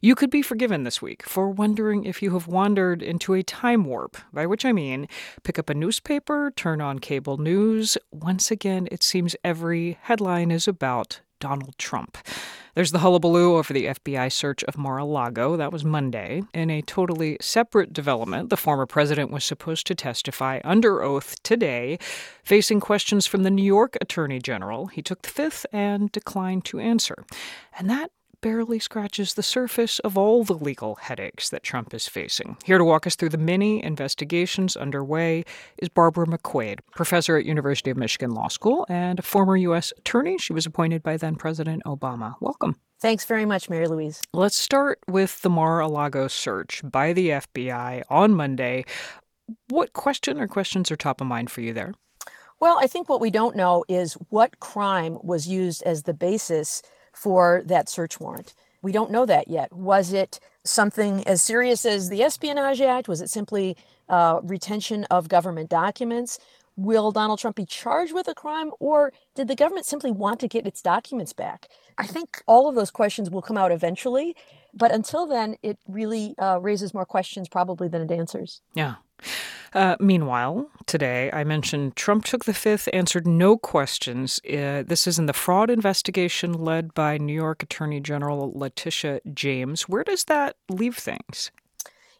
You 0.00 0.14
could 0.14 0.30
be 0.30 0.40
forgiven 0.40 0.84
this 0.84 1.02
week 1.02 1.24
for 1.24 1.50
wondering 1.50 2.06
if 2.06 2.22
you 2.22 2.30
have 2.30 2.46
wandered 2.46 3.02
into 3.02 3.34
a 3.34 3.42
time 3.42 3.84
warp, 3.84 4.16
by 4.32 4.46
which 4.46 4.64
I 4.64 4.72
mean 4.72 5.08
pick 5.42 5.58
up 5.58 5.68
a 5.68 5.74
newspaper, 5.74 6.50
turn 6.56 6.80
on 6.80 7.00
cable 7.00 7.36
news. 7.36 7.98
Once 8.10 8.50
again, 8.50 8.88
it 8.90 9.02
seems 9.02 9.36
every 9.44 9.98
headline 10.00 10.50
is 10.50 10.66
about 10.66 11.20
Donald 11.38 11.76
Trump. 11.76 12.16
There's 12.74 12.90
the 12.90 13.00
hullabaloo 13.00 13.56
over 13.56 13.74
the 13.74 13.84
FBI 13.86 14.32
search 14.32 14.64
of 14.64 14.78
Mar 14.78 14.96
a 14.96 15.04
Lago. 15.04 15.58
That 15.58 15.72
was 15.72 15.84
Monday. 15.84 16.42
In 16.54 16.70
a 16.70 16.80
totally 16.80 17.36
separate 17.38 17.92
development, 17.92 18.48
the 18.48 18.56
former 18.56 18.86
president 18.86 19.30
was 19.30 19.44
supposed 19.44 19.86
to 19.88 19.94
testify 19.94 20.58
under 20.64 21.02
oath 21.02 21.42
today, 21.42 21.98
facing 22.42 22.80
questions 22.80 23.26
from 23.26 23.42
the 23.42 23.50
New 23.50 23.62
York 23.62 23.98
Attorney 24.00 24.38
General. 24.38 24.86
He 24.86 25.02
took 25.02 25.20
the 25.20 25.28
fifth 25.28 25.66
and 25.70 26.10
declined 26.12 26.64
to 26.66 26.80
answer. 26.80 27.26
And 27.78 27.90
that 27.90 28.10
barely 28.42 28.78
scratches 28.78 29.32
the 29.32 29.42
surface 29.42 29.98
of 30.00 30.18
all 30.18 30.44
the 30.44 30.52
legal 30.52 30.96
headaches 30.96 31.48
that 31.48 31.62
Trump 31.62 31.94
is 31.94 32.06
facing. 32.06 32.58
Here 32.64 32.76
to 32.76 32.84
walk 32.84 33.06
us 33.06 33.16
through 33.16 33.30
the 33.30 33.38
many 33.38 33.82
investigations 33.82 34.76
underway 34.76 35.44
is 35.78 35.88
Barbara 35.88 36.26
McQuade, 36.26 36.80
professor 36.94 37.38
at 37.38 37.46
University 37.46 37.90
of 37.90 37.96
Michigan 37.96 38.32
Law 38.32 38.48
School 38.48 38.84
and 38.90 39.18
a 39.18 39.22
former 39.22 39.56
U.S. 39.56 39.92
attorney. 39.96 40.36
She 40.36 40.52
was 40.52 40.66
appointed 40.66 41.02
by 41.02 41.16
then 41.16 41.36
President 41.36 41.82
Obama. 41.86 42.34
Welcome. 42.40 42.76
Thanks 43.00 43.24
very 43.24 43.46
much, 43.46 43.70
Mary 43.70 43.86
Louise. 43.86 44.20
Let's 44.34 44.56
start 44.56 44.98
with 45.08 45.40
the 45.42 45.50
Mar-a-Lago 45.50 46.28
search 46.28 46.82
by 46.84 47.12
the 47.12 47.30
FBI 47.30 48.02
on 48.10 48.34
Monday. 48.34 48.84
What 49.68 49.92
question 49.92 50.38
or 50.38 50.48
questions 50.48 50.90
are 50.90 50.96
top 50.96 51.20
of 51.20 51.26
mind 51.26 51.50
for 51.50 51.62
you 51.62 51.72
there? 51.72 51.94
Well, 52.60 52.78
I 52.80 52.86
think 52.86 53.08
what 53.08 53.20
we 53.20 53.30
don't 53.30 53.56
know 53.56 53.84
is 53.88 54.14
what 54.28 54.60
crime 54.60 55.18
was 55.22 55.48
used 55.48 55.82
as 55.82 56.04
the 56.04 56.14
basis 56.14 56.80
for 57.12 57.62
that 57.66 57.88
search 57.88 58.20
warrant. 58.20 58.54
We 58.82 58.92
don't 58.92 59.10
know 59.10 59.26
that 59.26 59.48
yet. 59.48 59.72
Was 59.72 60.12
it 60.12 60.40
something 60.64 61.26
as 61.26 61.40
serious 61.40 61.84
as 61.84 62.08
the 62.08 62.22
Espionage 62.22 62.80
Act? 62.80 63.08
Was 63.08 63.20
it 63.20 63.30
simply 63.30 63.76
uh, 64.08 64.40
retention 64.42 65.04
of 65.04 65.28
government 65.28 65.70
documents? 65.70 66.38
Will 66.76 67.12
Donald 67.12 67.38
Trump 67.38 67.56
be 67.56 67.66
charged 67.66 68.14
with 68.14 68.28
a 68.28 68.34
crime, 68.34 68.70
or 68.80 69.12
did 69.34 69.46
the 69.46 69.54
government 69.54 69.86
simply 69.86 70.10
want 70.10 70.40
to 70.40 70.48
get 70.48 70.66
its 70.66 70.80
documents 70.80 71.32
back? 71.32 71.68
I 71.98 72.06
think 72.06 72.42
all 72.46 72.68
of 72.68 72.74
those 72.74 72.90
questions 72.90 73.30
will 73.30 73.42
come 73.42 73.58
out 73.58 73.70
eventually, 73.72 74.34
but 74.74 74.92
until 74.92 75.26
then, 75.26 75.56
it 75.62 75.78
really 75.86 76.34
uh, 76.38 76.58
raises 76.60 76.94
more 76.94 77.06
questions 77.06 77.48
probably 77.48 77.88
than 77.88 78.02
it 78.02 78.10
answers. 78.10 78.62
Yeah. 78.74 78.96
Uh, 79.72 79.96
meanwhile, 80.00 80.70
today 80.86 81.30
I 81.32 81.44
mentioned 81.44 81.96
Trump 81.96 82.24
took 82.24 82.44
the 82.44 82.52
fifth, 82.52 82.88
answered 82.92 83.26
no 83.26 83.56
questions. 83.56 84.40
Uh, 84.44 84.82
this 84.86 85.06
is 85.06 85.18
in 85.18 85.26
the 85.26 85.32
fraud 85.32 85.70
investigation 85.70 86.52
led 86.52 86.92
by 86.92 87.16
New 87.16 87.32
York 87.32 87.62
Attorney 87.62 88.00
General 88.00 88.52
Letitia 88.54 89.20
James. 89.32 89.88
Where 89.88 90.04
does 90.04 90.24
that 90.24 90.56
leave 90.68 90.96
things? 90.96 91.50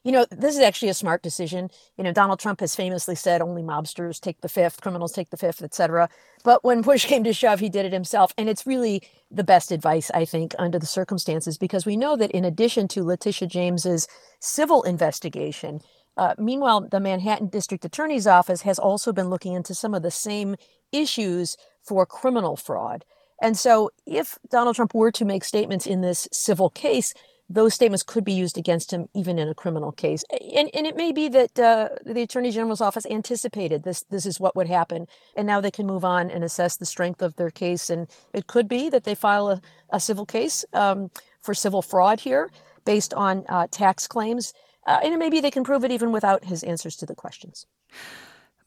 You 0.04 0.10
know, 0.10 0.26
this 0.30 0.56
is 0.56 0.62
actually 0.62 0.88
a 0.88 0.94
smart 0.94 1.22
decision. 1.22 1.70
You 1.96 2.04
know, 2.04 2.12
Donald 2.12 2.40
Trump 2.40 2.60
has 2.60 2.74
famously 2.74 3.14
said 3.14 3.40
only 3.40 3.62
mobsters 3.62 4.18
take 4.18 4.40
the 4.40 4.48
fifth, 4.48 4.80
criminals 4.80 5.12
take 5.12 5.30
the 5.30 5.36
fifth, 5.36 5.62
et 5.62 5.74
cetera. 5.74 6.08
But 6.44 6.64
when 6.64 6.82
push 6.82 7.06
came 7.06 7.24
to 7.24 7.32
shove, 7.32 7.60
he 7.60 7.68
did 7.68 7.86
it 7.86 7.92
himself. 7.92 8.32
And 8.36 8.48
it's 8.48 8.66
really 8.66 9.02
the 9.30 9.44
best 9.44 9.70
advice, 9.70 10.10
I 10.12 10.24
think, 10.24 10.54
under 10.58 10.78
the 10.78 10.86
circumstances, 10.86 11.58
because 11.58 11.86
we 11.86 11.96
know 11.96 12.16
that 12.16 12.30
in 12.32 12.44
addition 12.44 12.88
to 12.88 13.04
Letitia 13.04 13.48
James's 13.48 14.08
civil 14.40 14.82
investigation, 14.82 15.80
uh, 16.16 16.34
meanwhile, 16.38 16.86
the 16.90 17.00
Manhattan 17.00 17.48
District 17.48 17.84
Attorney's 17.84 18.26
Office 18.26 18.62
has 18.62 18.78
also 18.78 19.12
been 19.12 19.30
looking 19.30 19.54
into 19.54 19.74
some 19.74 19.94
of 19.94 20.02
the 20.02 20.10
same 20.10 20.56
issues 20.90 21.56
for 21.82 22.04
criminal 22.04 22.56
fraud. 22.56 23.04
And 23.40 23.56
so, 23.56 23.90
if 24.06 24.38
Donald 24.50 24.76
Trump 24.76 24.94
were 24.94 25.10
to 25.12 25.24
make 25.24 25.42
statements 25.42 25.86
in 25.86 26.00
this 26.00 26.28
civil 26.32 26.70
case, 26.70 27.14
those 27.52 27.74
statements 27.74 28.02
could 28.02 28.24
be 28.24 28.32
used 28.32 28.56
against 28.56 28.92
him 28.92 29.08
even 29.14 29.38
in 29.38 29.48
a 29.48 29.54
criminal 29.54 29.92
case. 29.92 30.24
And, 30.56 30.70
and 30.74 30.86
it 30.86 30.96
may 30.96 31.12
be 31.12 31.28
that 31.28 31.58
uh, 31.58 31.88
the 32.04 32.22
Attorney 32.22 32.50
General's 32.50 32.80
office 32.80 33.06
anticipated 33.06 33.82
this, 33.82 34.04
this 34.10 34.24
is 34.24 34.40
what 34.40 34.56
would 34.56 34.68
happen. 34.68 35.06
And 35.36 35.46
now 35.46 35.60
they 35.60 35.70
can 35.70 35.86
move 35.86 36.04
on 36.04 36.30
and 36.30 36.42
assess 36.42 36.76
the 36.76 36.86
strength 36.86 37.20
of 37.20 37.36
their 37.36 37.50
case. 37.50 37.90
And 37.90 38.08
it 38.32 38.46
could 38.46 38.68
be 38.68 38.88
that 38.88 39.04
they 39.04 39.14
file 39.14 39.50
a, 39.50 39.60
a 39.90 40.00
civil 40.00 40.24
case 40.24 40.64
um, 40.72 41.10
for 41.40 41.52
civil 41.52 41.82
fraud 41.82 42.20
here 42.20 42.50
based 42.84 43.12
on 43.14 43.44
uh, 43.48 43.66
tax 43.70 44.06
claims. 44.06 44.54
Uh, 44.86 45.00
and 45.04 45.18
maybe 45.18 45.40
they 45.40 45.50
can 45.50 45.62
prove 45.62 45.84
it 45.84 45.92
even 45.92 46.10
without 46.10 46.44
his 46.44 46.62
answers 46.64 46.96
to 46.96 47.06
the 47.06 47.14
questions. 47.14 47.66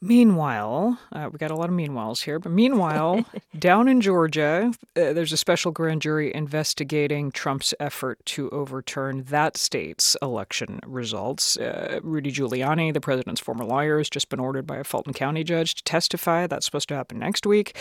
Meanwhile, 0.02 1.00
uh, 1.12 1.30
we 1.32 1.38
got 1.38 1.52
a 1.52 1.56
lot 1.56 1.70
of 1.70 1.76
meanwhiles 1.76 2.24
here, 2.24 2.40
but 2.40 2.52
meanwhile, 2.52 3.26
down 3.60 3.88
in 3.88 4.02
Georgia, 4.02 4.72
uh, 4.96 5.14
there's 5.14 5.34
a 5.34 5.38
special 5.38 5.72
grand 5.72 6.02
jury 6.02 6.34
investigating 6.34 7.32
Trump's 7.32 7.74
effort 7.80 8.24
to 8.26 8.50
overturn 8.50 9.24
that 9.24 9.58
state's 9.58 10.16
election 10.22 10.80
results. 10.86 11.58
Uh, 11.58 12.00
Rudy 12.04 12.32
Giuliani, 12.32 12.94
the 12.94 13.02
president's 13.02 13.42
former 13.42 13.66
lawyer, 13.66 13.98
has 13.98 14.10
just 14.10 14.30
been 14.30 14.40
ordered 14.40 14.68
by 14.68 14.78
a 14.78 14.84
Fulton 14.84 15.14
County 15.14 15.44
judge 15.44 15.76
to 15.76 15.84
testify. 15.84 16.48
That's 16.48 16.66
supposed 16.66 16.90
to 16.90 16.96
happen 16.96 17.20
next 17.20 17.46
week. 17.46 17.78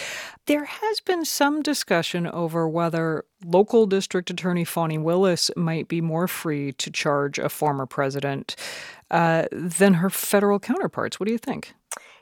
There 0.47 0.65
has 0.65 1.01
been 1.01 1.25
some 1.25 1.63
discussion 1.63 2.27
over 2.27 2.69
whether 2.69 3.25
local 3.45 3.87
district 3.87 4.31
attorney 4.31 4.65
Fani 4.65 4.99
Willis 4.99 5.51
might 5.57 5.89
be 5.89 6.01
more 6.01 6.29
free 6.29 6.73
to 6.73 6.91
charge 6.91 7.39
a 7.39 7.49
former 7.49 7.87
president 7.87 8.57
uh, 9.11 9.47
than 9.53 9.95
her 9.95 10.11
federal 10.11 10.59
counterparts. 10.59 11.21
What 11.21 11.27
do 11.27 11.33
you 11.33 11.39
think? 11.39 11.75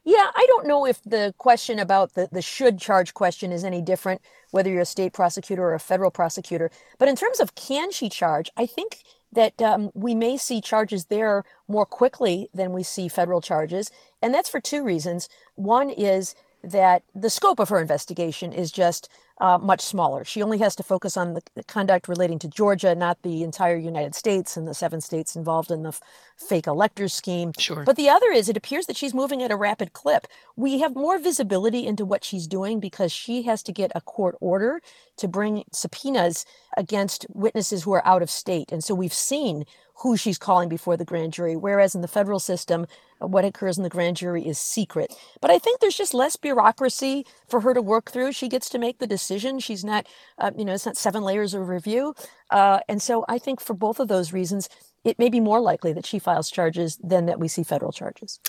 Yeah, 0.05 0.31
I 0.35 0.45
don't 0.49 0.66
know 0.66 0.85
if 0.85 1.01
the 1.05 1.33
question 1.39 1.79
about 1.79 2.15
the, 2.15 2.29
the 2.33 2.43
should 2.43 2.79
charge 2.81 3.15
question 3.15 3.53
is 3.53 3.62
any 3.62 3.81
different, 3.81 4.20
whether 4.51 4.69
you're 4.69 4.81
a 4.81 4.87
state 4.87 5.12
prosecutor 5.12 5.62
or 5.62 5.74
a 5.74 5.81
federal 5.81 6.11
prosecutor. 6.11 6.70
But 6.99 7.09
in 7.09 7.15
terms 7.15 7.39
of 7.39 7.55
can 7.55 7.93
she 7.93 8.09
charge, 8.09 8.51
I 8.57 8.66
think 8.66 8.99
that 9.33 9.62
um, 9.62 9.91
we 9.95 10.15
may 10.15 10.37
see 10.37 10.61
charges 10.61 11.07
there 11.07 11.45
more 11.69 11.87
quickly 11.87 12.49
than 12.53 12.73
we 12.73 12.83
see 12.83 13.09
federal 13.09 13.41
charges. 13.41 13.91
And 14.20 14.35
that's 14.35 14.49
for 14.49 14.61
two 14.61 14.85
reasons. 14.85 15.29
One 15.55 15.89
is 15.89 16.35
that 16.65 17.03
the 17.15 17.31
scope 17.31 17.61
of 17.61 17.69
her 17.69 17.81
investigation 17.81 18.53
is 18.53 18.73
just 18.73 19.09
uh, 19.43 19.59
much 19.59 19.81
smaller. 19.81 20.24
She 20.24 20.40
only 20.40 20.59
has 20.59 20.77
to 20.77 20.85
focus 20.85 21.16
on 21.16 21.35
the, 21.35 21.43
conduct 21.66 22.06
relating 22.06 22.39
to 22.39 22.48
Georgia, 22.48 22.94
not 22.94 23.20
the 23.23 23.43
entire 23.43 23.77
United 23.77 24.14
States 24.14 24.56
and 24.56 24.69
the 24.69 24.74
seven 24.74 25.01
states 25.01 25.35
involved 25.35 25.73
in 25.73 25.82
the 25.82 25.89
f- 25.89 26.01
fake 26.36 26.69
electors 26.69 27.12
scheme. 27.12 27.52
Sure. 27.59 27.82
But 27.82 27.97
the 27.97 28.09
other 28.09 28.31
is 28.31 28.48
it 28.48 28.56
appears 28.56 28.86
that 28.86 28.97
she's 28.97 29.12
moving 29.12 29.43
at 29.43 29.51
a 29.51 29.56
rapid 29.56 29.94
clip. 29.94 30.28
We 30.55 30.78
have 30.78 30.94
more 30.94 31.19
visibility 31.19 31.85
into 31.85 32.05
what 32.05 32.23
she's 32.23 32.47
doing 32.47 32.78
because 32.78 33.10
she 33.10 33.43
has 33.43 33.64
to 33.64 33.73
get 33.73 33.90
a 33.97 34.01
court 34.01 34.36
order 34.40 34.81
to 35.16 35.27
bring 35.27 35.64
subpoenas 35.73 36.47
against 36.77 37.27
witnesses 37.31 37.82
who 37.82 37.93
are 37.93 38.06
out 38.06 38.23
of 38.23 38.31
state. 38.31 38.70
And 38.70 38.85
so 38.85 38.94
we've 38.94 39.12
seen 39.12 39.64
who 40.03 40.16
she's 40.16 40.39
calling 40.39 40.69
before 40.69 40.97
the 40.97 41.05
grand 41.05 41.33
jury, 41.33 41.57
whereas 41.57 41.95
in 41.95 42.01
the 42.01 42.09
federal 42.09 42.41
system, 42.41 42.87
uh, 43.23 43.27
what 43.27 43.45
occurs 43.45 43.77
in 43.77 43.85
the 43.85 43.89
grand 43.89 44.16
jury 44.16 44.45
is 44.45 44.59
secret. 44.59 45.15
But 45.41 45.51
I 45.51 45.59
think 45.59 45.79
there's 45.81 45.97
just 45.97 46.12
less 46.12 46.35
bureaucracy 46.37 47.24
for 47.49 47.61
her 47.61 47.73
to 47.73 47.81
work 47.81 48.11
through. 48.11 48.33
She 48.33 48.49
gets 48.49 48.69
to 48.70 48.79
make 48.79 48.99
the 48.99 49.07
decision. 49.07 49.61
She's 49.61 49.85
not, 49.85 50.07
uh, 50.39 50.51
you 50.57 50.65
know, 50.65 50.74
it's 50.74 50.87
not 50.87 50.97
seven 50.97 51.23
layers 51.23 51.55
of 51.55 51.69
review. 51.69 52.15
Uh, 52.51 52.81
and 52.89 53.01
so 53.01 53.24
I 53.29 53.39
think 53.39 53.61
for 53.61 53.74
both 53.74 54.01
of 54.01 54.09
those 54.09 54.33
reasons, 54.33 54.69
it 55.05 55.19
may 55.19 55.29
be 55.29 55.41
more 55.41 55.61
likely 55.61 55.93
that 55.93 56.07
she 56.07 56.19
files 56.19 56.51
charges 56.51 56.99
than 57.03 57.27
that 57.27 57.39
we 57.39 57.47
see 57.47 57.62
federal 57.62 57.93
charges. 57.93 58.41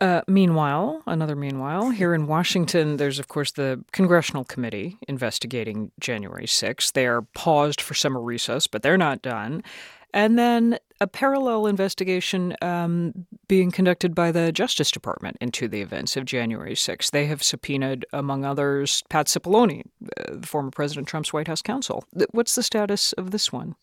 Uh, 0.00 0.22
meanwhile, 0.26 1.02
another 1.06 1.36
meanwhile, 1.36 1.90
here 1.90 2.14
in 2.14 2.26
Washington, 2.26 2.96
there's 2.96 3.18
of 3.18 3.28
course 3.28 3.52
the 3.52 3.84
Congressional 3.92 4.44
Committee 4.44 4.96
investigating 5.06 5.90
January 6.00 6.46
6th. 6.46 6.92
They 6.92 7.06
are 7.06 7.22
paused 7.34 7.82
for 7.82 7.92
summer 7.92 8.20
recess, 8.20 8.66
but 8.66 8.82
they're 8.82 8.96
not 8.96 9.20
done. 9.20 9.62
And 10.12 10.38
then 10.38 10.78
a 11.00 11.06
parallel 11.06 11.66
investigation 11.66 12.54
um, 12.60 13.26
being 13.48 13.70
conducted 13.70 14.14
by 14.14 14.32
the 14.32 14.52
Justice 14.52 14.90
Department 14.90 15.36
into 15.40 15.66
the 15.66 15.80
events 15.80 16.16
of 16.16 16.24
January 16.24 16.74
6th. 16.74 17.10
They 17.10 17.26
have 17.26 17.42
subpoenaed, 17.42 18.04
among 18.12 18.44
others, 18.44 19.02
Pat 19.08 19.26
Cipollone, 19.26 19.82
uh, 20.18 20.36
the 20.36 20.46
former 20.46 20.70
President 20.70 21.08
Trump's 21.08 21.32
White 21.32 21.48
House 21.48 21.62
counsel. 21.62 22.04
What's 22.32 22.54
the 22.54 22.62
status 22.62 23.12
of 23.14 23.30
this 23.30 23.52
one? 23.52 23.76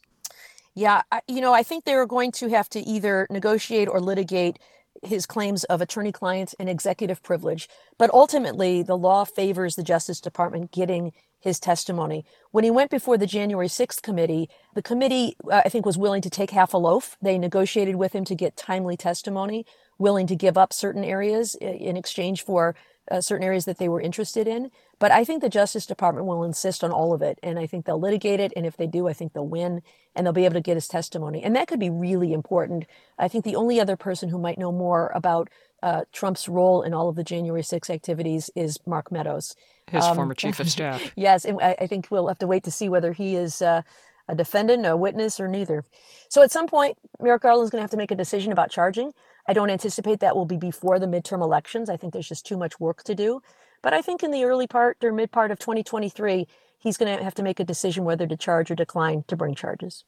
Yeah, 0.75 1.01
you 1.27 1.41
know, 1.41 1.53
I 1.53 1.63
think 1.63 1.85
they're 1.85 2.05
going 2.05 2.31
to 2.33 2.49
have 2.49 2.69
to 2.69 2.79
either 2.81 3.25
negotiate 3.31 3.87
or 3.87 3.99
litigate 3.99 4.59
his 5.03 5.25
claims 5.25 5.63
of 5.65 5.81
attorney 5.81 6.11
client 6.11 6.53
and 6.59 6.69
executive 6.69 7.23
privilege. 7.23 7.67
But 7.97 8.11
ultimately, 8.13 8.83
the 8.83 8.97
law 8.97 9.25
favors 9.25 9.75
the 9.75 9.83
Justice 9.83 10.21
Department 10.21 10.71
getting 10.71 11.13
his 11.47 11.59
testimony. 11.59 12.25
When 12.51 12.63
he 12.63 12.71
went 12.71 12.91
before 12.91 13.17
the 13.17 13.25
January 13.25 13.67
6th 13.67 14.01
committee, 14.01 14.49
the 14.75 14.81
committee, 14.81 15.35
uh, 15.51 15.63
I 15.65 15.69
think, 15.69 15.85
was 15.85 15.97
willing 15.97 16.21
to 16.21 16.29
take 16.29 16.51
half 16.51 16.73
a 16.73 16.77
loaf. 16.77 17.17
They 17.21 17.37
negotiated 17.37 17.95
with 17.95 18.13
him 18.13 18.25
to 18.25 18.35
get 18.35 18.55
timely 18.55 18.97
testimony, 18.97 19.65
willing 19.97 20.27
to 20.27 20.35
give 20.35 20.57
up 20.57 20.71
certain 20.71 21.03
areas 21.03 21.55
in 21.55 21.97
exchange 21.97 22.43
for 22.43 22.75
uh, 23.09 23.21
certain 23.21 23.45
areas 23.45 23.65
that 23.65 23.77
they 23.77 23.89
were 23.89 24.01
interested 24.01 24.47
in. 24.47 24.69
But 24.99 25.11
I 25.11 25.23
think 25.23 25.41
the 25.41 25.49
Justice 25.49 25.85
Department 25.85 26.25
will 26.27 26.43
insist 26.43 26.83
on 26.83 26.91
all 26.91 27.13
of 27.13 27.21
it. 27.21 27.39
And 27.41 27.57
I 27.57 27.65
think 27.67 27.85
they'll 27.85 27.99
litigate 27.99 28.39
it. 28.39 28.51
And 28.55 28.65
if 28.65 28.77
they 28.77 28.87
do, 28.87 29.07
I 29.07 29.13
think 29.13 29.33
they'll 29.33 29.47
win 29.47 29.81
and 30.15 30.25
they'll 30.25 30.33
be 30.33 30.45
able 30.45 30.55
to 30.55 30.61
get 30.61 30.75
his 30.75 30.87
testimony. 30.87 31.43
And 31.43 31.55
that 31.55 31.67
could 31.67 31.79
be 31.79 31.89
really 31.89 32.33
important. 32.33 32.85
I 33.17 33.27
think 33.27 33.45
the 33.45 33.55
only 33.55 33.79
other 33.79 33.95
person 33.95 34.29
who 34.29 34.39
might 34.39 34.57
know 34.57 34.71
more 34.71 35.11
about 35.15 35.49
uh, 35.83 36.03
Trump's 36.11 36.49
role 36.49 36.81
in 36.81 36.93
all 36.93 37.09
of 37.09 37.15
the 37.15 37.23
January 37.23 37.63
6 37.63 37.89
activities 37.89 38.49
is 38.55 38.79
Mark 38.85 39.11
Meadows. 39.11 39.55
His 39.91 40.03
um, 40.03 40.15
former 40.15 40.33
chief 40.33 40.59
of 40.59 40.69
staff. 40.69 41.11
yes. 41.15 41.45
And 41.45 41.59
I, 41.61 41.75
I, 41.81 41.87
think 41.87 42.07
we'll 42.09 42.27
have 42.27 42.39
to 42.39 42.47
wait 42.47 42.63
to 42.63 42.71
see 42.71 42.89
whether 42.89 43.13
he 43.13 43.35
is 43.35 43.61
uh, 43.61 43.81
a 44.27 44.35
defendant, 44.35 44.85
a 44.85 44.97
witness, 44.97 45.39
or 45.39 45.47
neither. 45.47 45.83
So 46.29 46.41
at 46.41 46.51
some 46.51 46.67
point, 46.67 46.97
Merrick 47.21 47.43
Garland 47.43 47.65
is 47.65 47.69
going 47.69 47.79
to 47.79 47.83
have 47.83 47.91
to 47.91 47.97
make 47.97 48.11
a 48.11 48.15
decision 48.15 48.51
about 48.51 48.69
charging. 48.69 49.13
I 49.47 49.53
don't 49.53 49.69
anticipate 49.69 50.19
that 50.19 50.35
will 50.35 50.45
be 50.45 50.57
before 50.57 50.99
the 50.99 51.05
midterm 51.05 51.41
elections. 51.41 51.89
I 51.89 51.97
think 51.97 52.13
there's 52.13 52.27
just 52.27 52.45
too 52.45 52.57
much 52.57 52.79
work 52.79 53.03
to 53.03 53.15
do. 53.15 53.41
But 53.81 53.93
I 53.93 54.01
think 54.01 54.23
in 54.23 54.31
the 54.31 54.43
early 54.43 54.67
part 54.67 54.97
or 55.03 55.13
mid 55.13 55.31
part 55.31 55.51
of 55.51 55.59
2023, 55.59 56.47
he's 56.79 56.97
going 56.97 57.17
to 57.17 57.23
have 57.23 57.35
to 57.35 57.43
make 57.43 57.59
a 57.59 57.63
decision 57.63 58.03
whether 58.03 58.27
to 58.27 58.35
charge 58.35 58.69
or 58.69 58.75
decline 58.75 59.23
to 59.27 59.37
bring 59.37 59.55
charges. 59.55 60.03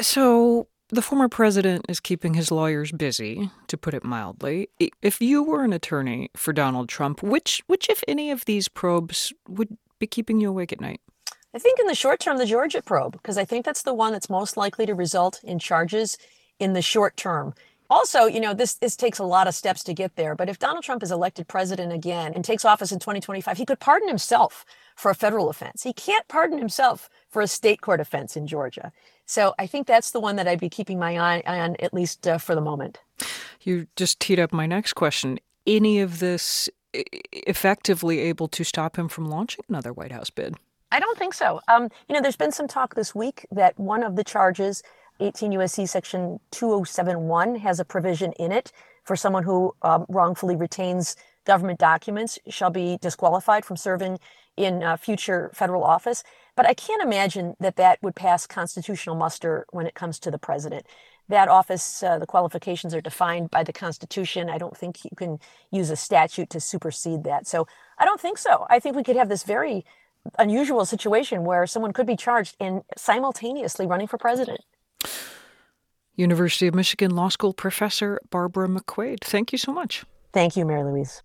So 0.00 0.68
the 0.88 1.02
former 1.02 1.28
president 1.28 1.86
is 1.88 2.00
keeping 2.00 2.34
his 2.34 2.50
lawyers 2.50 2.92
busy, 2.92 3.50
to 3.66 3.76
put 3.76 3.94
it 3.94 4.04
mildly. 4.04 4.68
If 5.02 5.20
you 5.20 5.42
were 5.42 5.64
an 5.64 5.72
attorney 5.72 6.30
for 6.36 6.52
Donald 6.52 6.88
Trump, 6.88 7.22
which 7.22 7.62
which 7.66 7.88
if 7.88 8.02
any 8.08 8.30
of 8.30 8.44
these 8.44 8.68
probes 8.68 9.32
would 9.48 9.76
be 9.98 10.06
keeping 10.06 10.40
you 10.40 10.48
awake 10.48 10.72
at 10.72 10.80
night? 10.80 11.00
I 11.54 11.58
think 11.58 11.80
in 11.80 11.86
the 11.86 11.94
short 11.94 12.20
term, 12.20 12.38
the 12.38 12.46
Georgia 12.46 12.82
probe, 12.82 13.12
because 13.12 13.38
I 13.38 13.44
think 13.44 13.64
that's 13.64 13.82
the 13.82 13.94
one 13.94 14.12
that's 14.12 14.30
most 14.30 14.56
likely 14.56 14.86
to 14.86 14.94
result 14.94 15.40
in 15.42 15.58
charges 15.58 16.18
in 16.58 16.72
the 16.72 16.82
short 16.82 17.16
term. 17.16 17.54
Also, 17.90 18.26
you 18.26 18.38
know, 18.38 18.52
this 18.52 18.74
this 18.74 18.96
takes 18.96 19.18
a 19.18 19.24
lot 19.24 19.48
of 19.48 19.54
steps 19.54 19.82
to 19.84 19.94
get 19.94 20.16
there. 20.16 20.34
But 20.34 20.50
if 20.50 20.58
Donald 20.58 20.84
Trump 20.84 21.02
is 21.02 21.10
elected 21.10 21.48
president 21.48 21.92
again 21.92 22.32
and 22.34 22.44
takes 22.44 22.64
office 22.64 22.92
in 22.92 22.98
2025, 22.98 23.56
he 23.56 23.64
could 23.64 23.80
pardon 23.80 24.08
himself 24.08 24.66
for 24.94 25.10
a 25.10 25.14
federal 25.14 25.48
offense. 25.48 25.82
He 25.84 25.94
can't 25.94 26.28
pardon 26.28 26.58
himself 26.58 27.08
for 27.30 27.40
a 27.40 27.46
state 27.46 27.80
court 27.80 28.00
offense 28.00 28.36
in 28.36 28.46
Georgia. 28.46 28.92
So 29.28 29.54
I 29.58 29.66
think 29.66 29.86
that's 29.86 30.10
the 30.10 30.20
one 30.20 30.36
that 30.36 30.48
I'd 30.48 30.58
be 30.58 30.70
keeping 30.70 30.98
my 30.98 31.18
eye 31.18 31.42
on, 31.46 31.76
at 31.80 31.92
least 31.92 32.26
uh, 32.26 32.38
for 32.38 32.54
the 32.54 32.62
moment. 32.62 32.98
You 33.60 33.86
just 33.94 34.18
teed 34.20 34.40
up 34.40 34.54
my 34.54 34.66
next 34.66 34.94
question. 34.94 35.38
Any 35.66 36.00
of 36.00 36.18
this 36.18 36.70
effectively 36.94 38.20
able 38.20 38.48
to 38.48 38.64
stop 38.64 38.98
him 38.98 39.06
from 39.06 39.26
launching 39.26 39.64
another 39.68 39.92
White 39.92 40.12
House 40.12 40.30
bid? 40.30 40.54
I 40.90 40.98
don't 40.98 41.18
think 41.18 41.34
so. 41.34 41.60
Um, 41.68 41.90
you 42.08 42.14
know, 42.14 42.22
there's 42.22 42.36
been 42.36 42.52
some 42.52 42.66
talk 42.66 42.94
this 42.94 43.14
week 43.14 43.44
that 43.50 43.78
one 43.78 44.02
of 44.02 44.16
the 44.16 44.24
charges 44.24 44.82
18 45.20 45.52
USC 45.52 45.86
section 45.86 46.40
2071 46.52 47.56
has 47.56 47.78
a 47.80 47.84
provision 47.84 48.32
in 48.32 48.50
it 48.50 48.72
for 49.04 49.14
someone 49.14 49.42
who 49.42 49.74
um, 49.82 50.06
wrongfully 50.08 50.56
retains 50.56 51.16
government 51.44 51.78
documents 51.78 52.38
shall 52.48 52.70
be 52.70 52.96
disqualified 53.02 53.66
from 53.66 53.76
serving 53.76 54.18
in 54.56 54.82
uh, 54.82 54.96
future 54.96 55.50
federal 55.54 55.84
office. 55.84 56.22
But 56.58 56.66
I 56.66 56.74
can't 56.74 57.00
imagine 57.00 57.54
that 57.60 57.76
that 57.76 58.02
would 58.02 58.16
pass 58.16 58.44
constitutional 58.44 59.14
muster 59.14 59.64
when 59.70 59.86
it 59.86 59.94
comes 59.94 60.18
to 60.18 60.28
the 60.28 60.38
president. 60.38 60.86
That 61.28 61.46
office, 61.46 62.02
uh, 62.02 62.18
the 62.18 62.26
qualifications 62.26 62.92
are 62.96 63.00
defined 63.00 63.48
by 63.48 63.62
the 63.62 63.72
Constitution. 63.72 64.50
I 64.50 64.58
don't 64.58 64.76
think 64.76 65.04
you 65.04 65.12
can 65.16 65.38
use 65.70 65.88
a 65.88 65.94
statute 65.94 66.50
to 66.50 66.58
supersede 66.58 67.22
that. 67.22 67.46
So 67.46 67.68
I 67.96 68.04
don't 68.04 68.20
think 68.20 68.38
so. 68.38 68.66
I 68.68 68.80
think 68.80 68.96
we 68.96 69.04
could 69.04 69.14
have 69.14 69.28
this 69.28 69.44
very 69.44 69.84
unusual 70.36 70.84
situation 70.84 71.44
where 71.44 71.64
someone 71.64 71.92
could 71.92 72.08
be 72.08 72.16
charged 72.16 72.56
in 72.58 72.82
simultaneously 72.96 73.86
running 73.86 74.08
for 74.08 74.18
president. 74.18 74.62
University 76.16 76.66
of 76.66 76.74
Michigan 76.74 77.14
Law 77.14 77.28
School 77.28 77.52
professor 77.52 78.20
Barbara 78.30 78.66
McQuade. 78.66 79.20
Thank 79.20 79.52
you 79.52 79.58
so 79.58 79.72
much. 79.72 80.04
Thank 80.32 80.56
you, 80.56 80.64
Mary 80.64 80.82
Louise. 80.82 81.22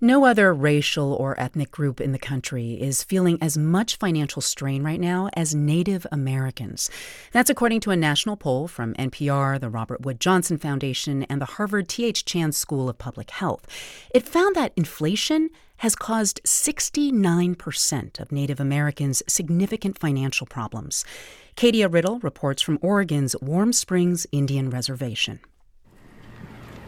No 0.00 0.26
other 0.26 0.52
racial 0.52 1.14
or 1.14 1.40
ethnic 1.40 1.70
group 1.70 2.02
in 2.02 2.12
the 2.12 2.18
country 2.18 2.74
is 2.74 3.02
feeling 3.02 3.38
as 3.40 3.56
much 3.56 3.96
financial 3.96 4.42
strain 4.42 4.84
right 4.84 5.00
now 5.00 5.30
as 5.32 5.54
Native 5.54 6.06
Americans. 6.12 6.90
That's 7.32 7.48
according 7.48 7.80
to 7.80 7.92
a 7.92 7.96
national 7.96 8.36
poll 8.36 8.68
from 8.68 8.92
NPR, 8.96 9.58
the 9.58 9.70
Robert 9.70 10.02
Wood 10.02 10.20
Johnson 10.20 10.58
Foundation, 10.58 11.22
and 11.30 11.40
the 11.40 11.46
Harvard 11.46 11.88
T.H. 11.88 12.26
Chan 12.26 12.52
School 12.52 12.90
of 12.90 12.98
Public 12.98 13.30
Health. 13.30 13.66
It 14.14 14.28
found 14.28 14.54
that 14.54 14.74
inflation 14.76 15.48
has 15.78 15.96
caused 15.96 16.42
69% 16.44 18.20
of 18.20 18.30
Native 18.30 18.60
Americans 18.60 19.22
significant 19.26 19.98
financial 19.98 20.46
problems. 20.46 21.06
Katia 21.54 21.88
Riddle 21.88 22.18
reports 22.18 22.60
from 22.60 22.78
Oregon's 22.82 23.34
Warm 23.40 23.72
Springs 23.72 24.26
Indian 24.30 24.68
Reservation. 24.68 25.40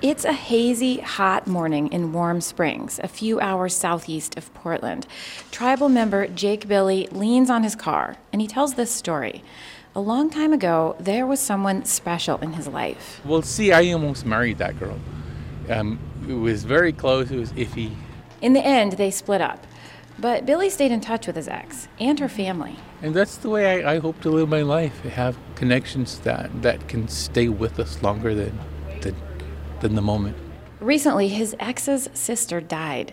It's 0.00 0.24
a 0.24 0.32
hazy, 0.32 1.00
hot 1.00 1.48
morning 1.48 1.88
in 1.88 2.12
Warm 2.12 2.40
Springs, 2.40 3.00
a 3.02 3.08
few 3.08 3.40
hours 3.40 3.74
southeast 3.74 4.38
of 4.38 4.54
Portland. 4.54 5.08
Tribal 5.50 5.88
member 5.88 6.28
Jake 6.28 6.68
Billy 6.68 7.08
leans 7.10 7.50
on 7.50 7.64
his 7.64 7.74
car 7.74 8.16
and 8.32 8.40
he 8.40 8.46
tells 8.46 8.74
this 8.74 8.92
story. 8.92 9.42
A 9.96 10.00
long 10.00 10.30
time 10.30 10.52
ago, 10.52 10.94
there 11.00 11.26
was 11.26 11.40
someone 11.40 11.84
special 11.84 12.38
in 12.38 12.52
his 12.52 12.68
life. 12.68 13.20
Well, 13.24 13.42
see, 13.42 13.72
I 13.72 13.90
almost 13.90 14.24
married 14.24 14.58
that 14.58 14.78
girl. 14.78 15.00
Um, 15.68 15.98
it 16.28 16.34
was 16.34 16.62
very 16.62 16.92
close, 16.92 17.32
it 17.32 17.38
was 17.38 17.50
iffy. 17.54 17.92
In 18.40 18.52
the 18.52 18.64
end, 18.64 18.92
they 18.92 19.10
split 19.10 19.40
up. 19.40 19.66
But 20.16 20.46
Billy 20.46 20.70
stayed 20.70 20.92
in 20.92 21.00
touch 21.00 21.26
with 21.26 21.34
his 21.34 21.48
ex 21.48 21.88
and 21.98 22.20
her 22.20 22.28
family. 22.28 22.76
And 23.02 23.14
that's 23.14 23.36
the 23.36 23.50
way 23.50 23.82
I, 23.82 23.94
I 23.94 23.98
hope 23.98 24.20
to 24.20 24.30
live 24.30 24.48
my 24.48 24.62
life 24.62 25.00
have 25.02 25.36
connections 25.56 26.20
that, 26.20 26.62
that 26.62 26.86
can 26.86 27.08
stay 27.08 27.48
with 27.48 27.80
us 27.80 28.00
longer 28.00 28.32
than, 28.32 28.56
than 29.80 29.94
the 29.94 30.02
moment. 30.02 30.36
Recently, 30.80 31.28
his 31.28 31.56
ex's 31.58 32.08
sister 32.14 32.60
died. 32.60 33.12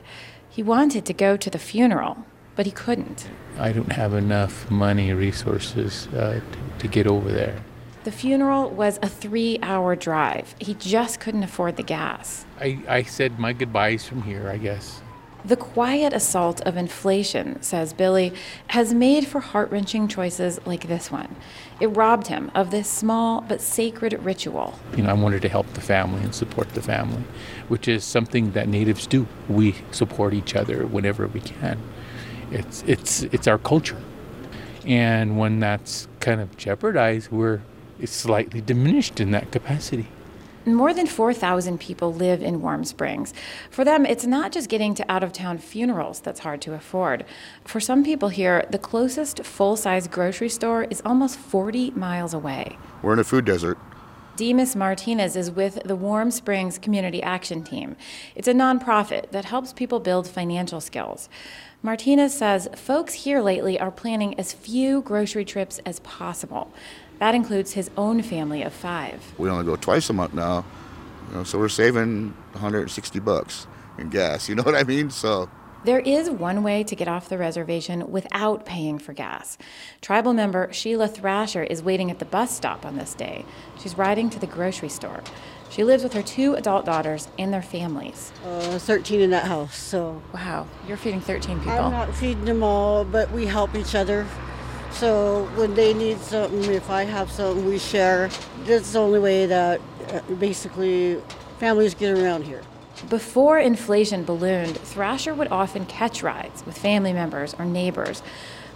He 0.50 0.64
wanted 0.64 1.06
to 1.06 1.14
go 1.14 1.36
to 1.36 1.50
the 1.50 1.60
funeral, 1.60 2.26
but 2.56 2.66
he 2.66 2.72
couldn't. 2.72 3.28
I 3.58 3.72
don't 3.72 3.92
have 3.92 4.14
enough 4.14 4.70
money, 4.70 5.14
resources 5.14 6.08
uh, 6.08 6.40
to, 6.40 6.80
to 6.80 6.88
get 6.88 7.08
over 7.08 7.32
there. 7.32 7.64
The 8.04 8.12
funeral 8.12 8.70
was 8.70 9.00
a 9.02 9.10
three 9.10 9.58
hour 9.64 9.96
drive. 9.96 10.54
He 10.60 10.76
just 10.76 11.20
couldn't 11.20 11.44
afford 11.44 11.76
the 11.76 11.84
gas. 11.84 12.46
I, 12.60 12.80
I 12.88 13.04
said 13.04 13.40
my 13.40 13.52
goodbyes 13.52 14.08
from 14.08 14.22
here, 14.22 14.48
I 14.48 14.58
guess. 14.58 15.02
The 15.46 15.56
quiet 15.56 16.12
assault 16.12 16.62
of 16.62 16.76
inflation, 16.76 17.62
says 17.62 17.94
Billy, 17.94 18.34
has 18.68 18.96
made 18.96 19.28
for 19.28 19.40
heart 19.40 19.70
wrenching 19.70 20.08
choices 20.08 20.60
like 20.66 20.88
this 20.88 21.12
one. 21.12 21.36
It 21.80 21.88
robbed 21.88 22.28
him 22.28 22.50
of 22.56 22.72
this 22.72 22.90
small 22.90 23.42
but 23.42 23.62
sacred 23.62 24.14
ritual. 24.24 24.80
You 24.98 25.04
know, 25.04 25.10
I 25.10 25.14
wanted 25.14 25.44
to 25.44 25.50
help 25.50 25.72
the 25.74 25.82
family 25.82 26.24
and 26.24 26.34
support 26.34 26.70
the 26.70 26.82
family, 26.82 27.24
which 27.68 27.88
is 27.88 28.04
something 28.04 28.54
that 28.54 28.68
natives 28.68 29.06
do. 29.06 29.28
We 29.48 29.76
support 29.92 30.34
each 30.34 30.56
other 30.56 30.88
whenever 30.88 31.28
we 31.28 31.42
can. 31.42 31.80
It's, 32.50 32.84
it's, 32.88 33.22
it's 33.24 33.48
our 33.48 33.60
culture. 33.60 34.02
And 34.84 35.38
when 35.38 35.60
that's 35.60 36.08
kind 36.22 36.42
of 36.42 36.58
jeopardized, 36.58 37.32
we're 37.32 37.62
it's 38.00 38.12
slightly 38.12 38.62
diminished 38.62 39.20
in 39.20 39.32
that 39.32 39.52
capacity. 39.52 40.08
More 40.66 40.96
than 40.96 41.06
4,000 41.06 41.80
people 41.80 42.12
live 42.12 42.42
in 42.42 42.60
Warm 42.60 42.86
Springs. 42.86 43.36
For 43.70 43.86
them, 43.86 44.04
it's 44.04 44.26
not 44.26 44.52
just 44.52 44.68
getting 44.68 44.96
to 44.96 45.12
out 45.12 45.24
of 45.24 45.32
town 45.32 45.60
funerals 45.60 46.20
that's 46.20 46.40
hard 46.40 46.60
to 46.62 46.74
afford. 46.74 47.24
For 47.64 47.80
some 47.80 48.04
people 48.04 48.30
here, 48.30 48.66
the 48.72 48.80
closest 48.80 49.44
full 49.46 49.78
size 49.78 50.08
grocery 50.08 50.50
store 50.50 50.86
is 50.86 51.04
almost 51.06 51.38
40 51.38 51.92
miles 51.92 52.34
away. 52.34 52.80
We're 53.04 53.14
in 53.14 53.20
a 53.20 53.24
food 53.24 53.46
desert. 53.46 53.78
Demas 54.38 54.76
Martinez 54.76 55.36
is 55.36 55.52
with 55.52 55.84
the 55.86 55.96
Warm 55.96 56.32
Springs 56.32 56.80
Community 56.80 57.22
Action 57.22 57.64
Team. 57.64 57.96
It's 58.34 58.48
a 58.48 58.54
nonprofit 58.54 59.30
that 59.32 59.46
helps 59.46 59.72
people 59.72 60.00
build 60.00 60.28
financial 60.28 60.82
skills. 60.82 61.30
Martinez 61.82 62.34
says 62.34 62.68
folks 62.76 63.14
here 63.14 63.40
lately 63.40 63.80
are 63.80 63.92
planning 63.92 64.38
as 64.40 64.52
few 64.52 65.02
grocery 65.04 65.46
trips 65.46 65.80
as 65.86 66.00
possible. 66.00 66.74
That 67.20 67.36
includes 67.36 67.74
his 67.74 67.90
own 67.98 68.22
family 68.22 68.62
of 68.62 68.74
five. 68.74 69.34
We 69.38 69.50
only 69.50 69.66
go 69.66 69.76
twice 69.76 70.10
a 70.10 70.14
month 70.14 70.34
now, 70.34 70.66
you 71.30 71.38
know, 71.38 71.44
so 71.44 71.58
we're 71.58 71.70
saving 71.70 72.34
160 72.54 73.20
bucks 73.20 73.68
in 73.98 74.10
gas. 74.10 74.50
You 74.50 74.56
know 74.56 74.64
what 74.64 74.76
I 74.76 74.84
mean? 74.84 75.10
So 75.10 75.50
there 75.86 76.00
is 76.00 76.32
one 76.32 76.64
way 76.64 76.84
to 76.84 76.96
get 76.96 77.08
off 77.08 77.30
the 77.30 77.38
reservation 77.38 78.12
without 78.12 78.66
paying 78.66 78.98
for 78.98 79.14
gas. 79.14 79.56
Tribal 80.02 80.34
member 80.34 80.74
Sheila 80.74 81.08
Thrasher 81.08 81.64
is 81.64 81.84
waiting 81.84 82.10
at 82.10 82.18
the 82.18 82.26
bus 82.26 82.56
stop 82.56 82.86
on 82.86 82.98
this 82.98 83.14
day. 83.14 83.46
She's 83.80 83.96
riding 83.96 84.32
to 84.32 84.40
the 84.40 84.48
grocery 84.48 84.90
store. 84.90 85.22
She 85.70 85.84
lives 85.84 86.04
with 86.04 86.14
her 86.14 86.24
two 86.24 86.56
adult 86.56 86.86
daughters 86.86 87.28
and 87.38 87.54
their 87.54 87.62
families. 87.62 88.32
Uh, 88.44 88.80
13 88.80 89.22
in 89.22 89.30
that 89.32 89.46
house, 89.46 89.76
so. 89.76 90.22
Wow, 90.34 90.68
you're 90.88 90.98
feeding 90.98 91.22
13 91.22 91.60
people. 91.60 91.74
I'm 91.74 91.92
not 91.92 92.16
feeding 92.16 92.46
them 92.46 92.64
all, 92.64 93.06
but 93.06 93.30
we 93.32 93.46
help 93.46 93.76
each 93.76 93.94
other. 93.94 94.26
So 94.96 95.44
when 95.56 95.76
they 95.76 95.94
need 95.94 96.20
something, 96.20 96.64
if 96.72 96.90
I 96.90 97.04
have 97.04 97.30
something, 97.30 97.66
we 97.66 97.80
share. 97.80 98.30
That's 98.64 98.94
the 98.94 99.00
only 99.00 99.20
way 99.20 99.46
that 99.46 99.82
uh, 100.14 100.22
basically 100.36 101.22
families 101.60 101.94
get 101.94 102.18
around 102.18 102.46
here. 102.46 102.62
Before 103.10 103.60
inflation 103.60 104.24
ballooned, 104.24 104.78
Thrasher 104.78 105.34
would 105.34 105.50
often 105.50 105.86
catch 105.86 106.24
rides 106.24 106.66
with 106.66 106.78
family 106.78 107.12
members 107.12 107.54
or 107.60 107.66
neighbors. 107.66 108.24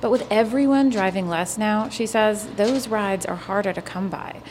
But 0.01 0.11
with 0.11 0.27
everyone 0.29 0.89
driving 0.89 1.29
less 1.29 1.57
now, 1.57 1.87
she 1.87 2.05
says 2.05 2.47
those 2.57 2.89
rides 2.89 3.25
are 3.25 3.35
harder 3.35 3.71
to 3.71 3.81
come 3.81 4.09
by. 4.09 4.41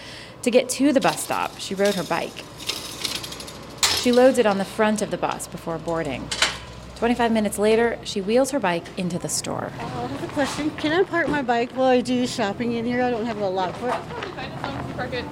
To 0.43 0.51
get 0.51 0.71
to 0.71 0.91
the 0.93 1.01
bus 1.01 1.23
stop, 1.23 1.59
she 1.59 1.75
rode 1.75 1.97
her 1.97 2.03
bike. 2.03 2.45
She 4.01 4.11
loads 4.11 4.39
it 4.39 4.47
on 4.47 4.57
the 4.57 4.65
front 4.65 5.03
of 5.03 5.11
the 5.11 5.19
bus 5.19 5.47
before 5.47 5.77
boarding. 5.77 6.29
25 6.99 7.31
minutes 7.31 7.59
later, 7.61 7.97
she 8.03 8.21
wheels 8.21 8.51
her 8.51 8.59
bike 8.59 8.85
into 8.99 9.21
the 9.21 9.29
store. 9.29 9.71
I 9.79 9.83
have 9.85 10.25
a 10.25 10.27
question. 10.33 10.69
Can 10.73 10.91
I 10.91 11.05
park 11.05 11.29
my 11.29 11.43
bike 11.43 11.71
while 11.77 11.87
I 11.87 12.01
do 12.01 12.27
shopping 12.27 12.73
in 12.73 12.85
here? 12.85 13.01
I 13.05 13.11
don't 13.11 13.25
have 13.25 13.39
a 13.39 13.49
lot 13.49 13.77
for 13.77 13.91
it. 13.91 15.25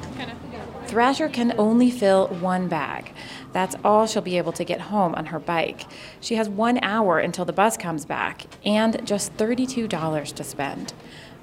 Thrasher 0.86 1.28
can 1.28 1.54
only 1.58 1.90
fill 1.90 2.28
one 2.28 2.68
bag. 2.68 3.12
That's 3.52 3.74
all 3.84 4.06
she'll 4.06 4.22
be 4.22 4.38
able 4.38 4.52
to 4.52 4.62
get 4.62 4.80
home 4.80 5.16
on 5.16 5.26
her 5.26 5.40
bike. 5.40 5.86
She 6.20 6.36
has 6.36 6.48
one 6.48 6.78
hour 6.84 7.18
until 7.18 7.44
the 7.44 7.52
bus 7.52 7.76
comes 7.76 8.04
back 8.04 8.46
and 8.64 9.04
just 9.04 9.36
$32 9.36 10.32
to 10.34 10.44
spend. 10.44 10.92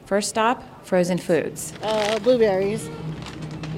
First 0.05 0.29
stop, 0.29 0.85
frozen 0.85 1.17
foods. 1.17 1.73
Uh, 1.81 2.17
blueberries. 2.19 2.89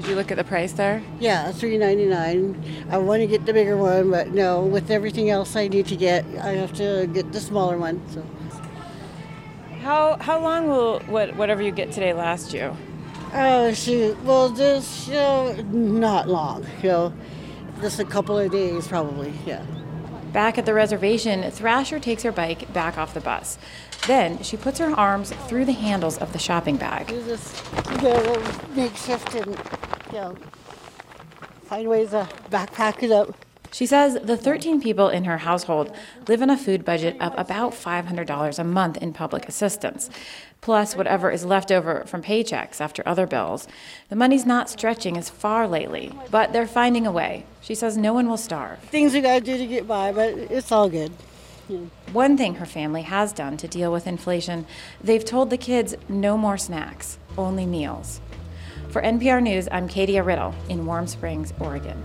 You 0.07 0.15
look 0.15 0.29
at 0.29 0.37
the 0.37 0.43
price 0.43 0.73
there? 0.73 1.01
Yeah, 1.19 1.51
three 1.51 1.77
ninety 1.77 2.05
nine. 2.05 2.63
I 2.91 2.97
want 2.97 3.21
to 3.21 3.27
get 3.27 3.45
the 3.45 3.53
bigger 3.53 3.75
one, 3.75 4.11
but 4.11 4.29
no, 4.29 4.61
with 4.61 4.91
everything 4.91 5.31
else 5.31 5.55
I 5.55 5.67
need 5.67 5.87
to 5.87 5.95
get, 5.95 6.23
I 6.41 6.51
have 6.51 6.73
to 6.73 7.09
get 7.11 7.31
the 7.31 7.39
smaller 7.39 7.77
one. 7.77 8.01
So. 8.11 8.23
How 9.81 10.17
how 10.19 10.39
long 10.39 10.67
will 10.67 10.99
what 11.01 11.35
whatever 11.35 11.63
you 11.63 11.71
get 11.71 11.91
today 11.91 12.13
last 12.13 12.53
you? 12.53 12.75
Oh 13.33 13.73
shoot! 13.73 14.21
Well, 14.23 14.49
this 14.49 15.07
you 15.07 15.15
know, 15.15 15.53
not 15.71 16.29
long. 16.29 16.65
You 16.83 16.89
know, 16.89 17.13
just 17.81 17.99
a 17.99 18.05
couple 18.05 18.37
of 18.37 18.51
days 18.51 18.87
probably. 18.87 19.33
Yeah. 19.45 19.65
Back 20.33 20.57
at 20.57 20.65
the 20.65 20.73
reservation, 20.73 21.49
Thrasher 21.49 21.99
takes 21.99 22.21
her 22.23 22.31
bike 22.31 22.71
back 22.73 22.97
off 22.97 23.13
the 23.13 23.21
bus. 23.21 23.57
Then 24.05 24.43
she 24.43 24.57
puts 24.57 24.79
her 24.79 24.91
arms 24.91 25.31
through 25.47 25.65
the 25.65 25.71
handles 25.71 26.17
of 26.19 26.31
the 26.33 26.39
shopping 26.39 26.77
bag. 26.77 27.09
You 27.09 27.23
just 27.23 27.63
get 28.01 28.25
a 28.25 28.75
makeshift 28.75 29.33
and 29.33 29.57
you 30.11 30.19
know, 30.19 30.35
find 31.65 31.87
ways 31.89 32.11
to 32.11 32.27
backpack 32.49 33.03
it 33.03 33.11
up. 33.11 33.35
She 33.71 33.85
says 33.85 34.17
the 34.23 34.37
13 34.37 34.79
people 34.81 35.09
in 35.09 35.25
her 35.25 35.39
household 35.39 35.93
live 36.29 36.41
on 36.41 36.49
a 36.49 36.57
food 36.57 36.85
budget 36.85 37.17
of 37.19 37.33
about 37.37 37.73
$500 37.73 38.59
a 38.59 38.63
month 38.63 38.95
in 38.97 39.11
public 39.11 39.49
assistance, 39.49 40.09
plus 40.61 40.95
whatever 40.95 41.29
is 41.29 41.43
left 41.43 41.73
over 41.73 42.05
from 42.05 42.21
paychecks 42.21 42.79
after 42.79 43.03
other 43.05 43.27
bills. 43.27 43.67
The 44.07 44.15
money's 44.15 44.45
not 44.45 44.69
stretching 44.69 45.17
as 45.17 45.29
far 45.29 45.67
lately, 45.67 46.13
but 46.31 46.53
they're 46.53 46.67
finding 46.67 47.05
a 47.05 47.11
way. 47.11 47.45
She 47.59 47.75
says 47.75 47.97
no 47.97 48.13
one 48.13 48.29
will 48.29 48.37
starve. 48.37 48.79
Things 48.79 49.13
we 49.13 49.19
gotta 49.19 49.43
do 49.43 49.57
to 49.57 49.67
get 49.67 49.85
by, 49.85 50.13
but 50.13 50.37
it's 50.37 50.71
all 50.71 50.89
good. 50.89 51.11
Yeah. 51.67 51.79
One 52.13 52.37
thing 52.37 52.55
her 52.55 52.65
family 52.65 53.01
has 53.01 53.33
done 53.33 53.57
to 53.57 53.67
deal 53.67 53.91
with 53.91 54.07
inflation, 54.07 54.65
they've 55.03 55.25
told 55.25 55.49
the 55.49 55.57
kids 55.57 55.95
no 56.07 56.37
more 56.37 56.57
snacks, 56.57 57.17
only 57.37 57.65
meals. 57.65 58.21
For 58.95 59.01
NPR 59.01 59.43
News, 59.43 59.67
I'm 59.73 59.89
Katia 59.89 60.23
Riddle 60.23 60.55
in 60.69 60.85
Warm 60.85 61.05
Springs, 61.05 61.53
Oregon. 61.59 62.01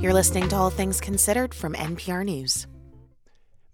You're 0.00 0.14
listening 0.14 0.48
to 0.48 0.56
All 0.56 0.70
Things 0.70 1.02
Considered 1.02 1.52
from 1.52 1.74
NPR 1.74 2.24
News. 2.24 2.66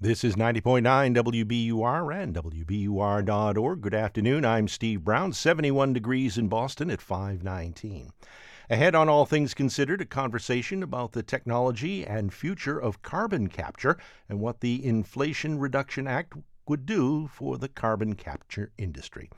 This 0.00 0.24
is 0.24 0.34
90.9 0.34 0.82
WBUR 1.14 2.22
and 2.22 2.34
WBUR.org. 2.34 3.80
Good 3.80 3.94
afternoon. 3.94 4.44
I'm 4.44 4.66
Steve 4.66 5.04
Brown. 5.04 5.32
71 5.32 5.92
degrees 5.92 6.36
in 6.36 6.48
Boston 6.48 6.90
at 6.90 7.00
519. 7.00 8.10
Ahead 8.68 8.96
on 8.96 9.08
All 9.08 9.26
Things 9.26 9.54
Considered, 9.54 10.00
a 10.00 10.04
conversation 10.04 10.82
about 10.82 11.12
the 11.12 11.22
technology 11.22 12.04
and 12.04 12.34
future 12.34 12.80
of 12.80 13.00
carbon 13.00 13.46
capture 13.46 13.96
and 14.28 14.40
what 14.40 14.58
the 14.58 14.84
Inflation 14.84 15.60
Reduction 15.60 16.08
Act 16.08 16.34
would 16.66 16.84
do 16.84 17.28
for 17.28 17.58
the 17.58 17.68
carbon 17.68 18.16
capture 18.16 18.72
industry. 18.76 19.30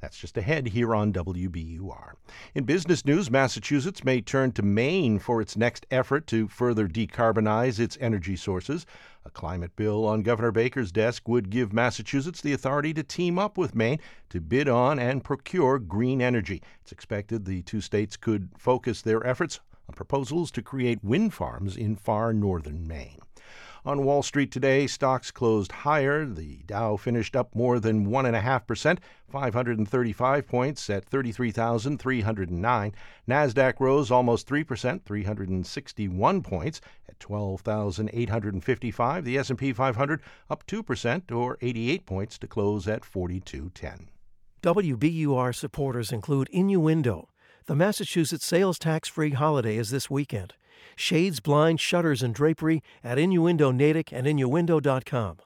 That's 0.00 0.18
just 0.18 0.36
ahead 0.36 0.68
here 0.68 0.94
on 0.94 1.12
WBUR. 1.12 2.12
In 2.54 2.64
business 2.64 3.04
news, 3.04 3.30
Massachusetts 3.30 4.04
may 4.04 4.20
turn 4.20 4.52
to 4.52 4.62
Maine 4.62 5.18
for 5.18 5.40
its 5.40 5.56
next 5.56 5.86
effort 5.90 6.26
to 6.28 6.48
further 6.48 6.86
decarbonize 6.86 7.80
its 7.80 7.96
energy 8.00 8.36
sources. 8.36 8.84
A 9.24 9.30
climate 9.30 9.74
bill 9.74 10.06
on 10.06 10.22
Governor 10.22 10.52
Baker's 10.52 10.92
desk 10.92 11.26
would 11.26 11.50
give 11.50 11.72
Massachusetts 11.72 12.40
the 12.40 12.52
authority 12.52 12.92
to 12.94 13.02
team 13.02 13.38
up 13.38 13.56
with 13.56 13.74
Maine 13.74 13.98
to 14.28 14.40
bid 14.40 14.68
on 14.68 14.98
and 14.98 15.24
procure 15.24 15.78
green 15.78 16.20
energy. 16.20 16.62
It's 16.82 16.92
expected 16.92 17.44
the 17.44 17.62
two 17.62 17.80
states 17.80 18.16
could 18.16 18.50
focus 18.58 19.02
their 19.02 19.26
efforts 19.26 19.60
on 19.88 19.94
proposals 19.94 20.50
to 20.52 20.62
create 20.62 21.02
wind 21.02 21.32
farms 21.32 21.76
in 21.76 21.96
far 21.96 22.32
northern 22.32 22.86
Maine. 22.86 23.18
On 23.86 24.04
Wall 24.04 24.22
Street 24.24 24.50
today, 24.50 24.88
stocks 24.88 25.30
closed 25.30 25.70
higher. 25.70 26.26
The 26.26 26.62
Dow 26.66 26.96
finished 26.96 27.36
up 27.36 27.54
more 27.54 27.78
than 27.78 28.08
1.5%, 28.08 28.98
535 29.28 30.48
points 30.48 30.90
at 30.90 31.04
33,309. 31.04 32.92
NASDAQ 33.28 33.74
rose 33.78 34.10
almost 34.10 34.48
3%, 34.48 35.04
361 35.04 36.42
points 36.42 36.80
at 37.08 37.20
12,855. 37.20 39.24
The 39.24 39.38
S&P 39.38 39.72
500 39.72 40.20
up 40.50 40.66
2% 40.66 41.30
or 41.30 41.56
88 41.60 42.06
points 42.06 42.38
to 42.38 42.48
close 42.48 42.88
at 42.88 43.04
4210. 43.04 44.08
WBUR 44.64 45.54
supporters 45.54 46.10
include 46.10 46.48
Innuendo. 46.50 47.28
The 47.66 47.76
Massachusetts 47.76 48.46
sales 48.46 48.80
tax 48.80 49.08
free 49.08 49.30
holiday 49.30 49.76
is 49.76 49.90
this 49.90 50.10
weekend. 50.10 50.54
Shades, 50.94 51.40
blinds, 51.40 51.80
shutters, 51.80 52.22
and 52.22 52.34
drapery 52.34 52.82
at 53.02 53.18
Innuendo 53.18 53.72
Natick 53.72 54.12
and 54.12 54.26
Innuendo.com. 54.26 55.38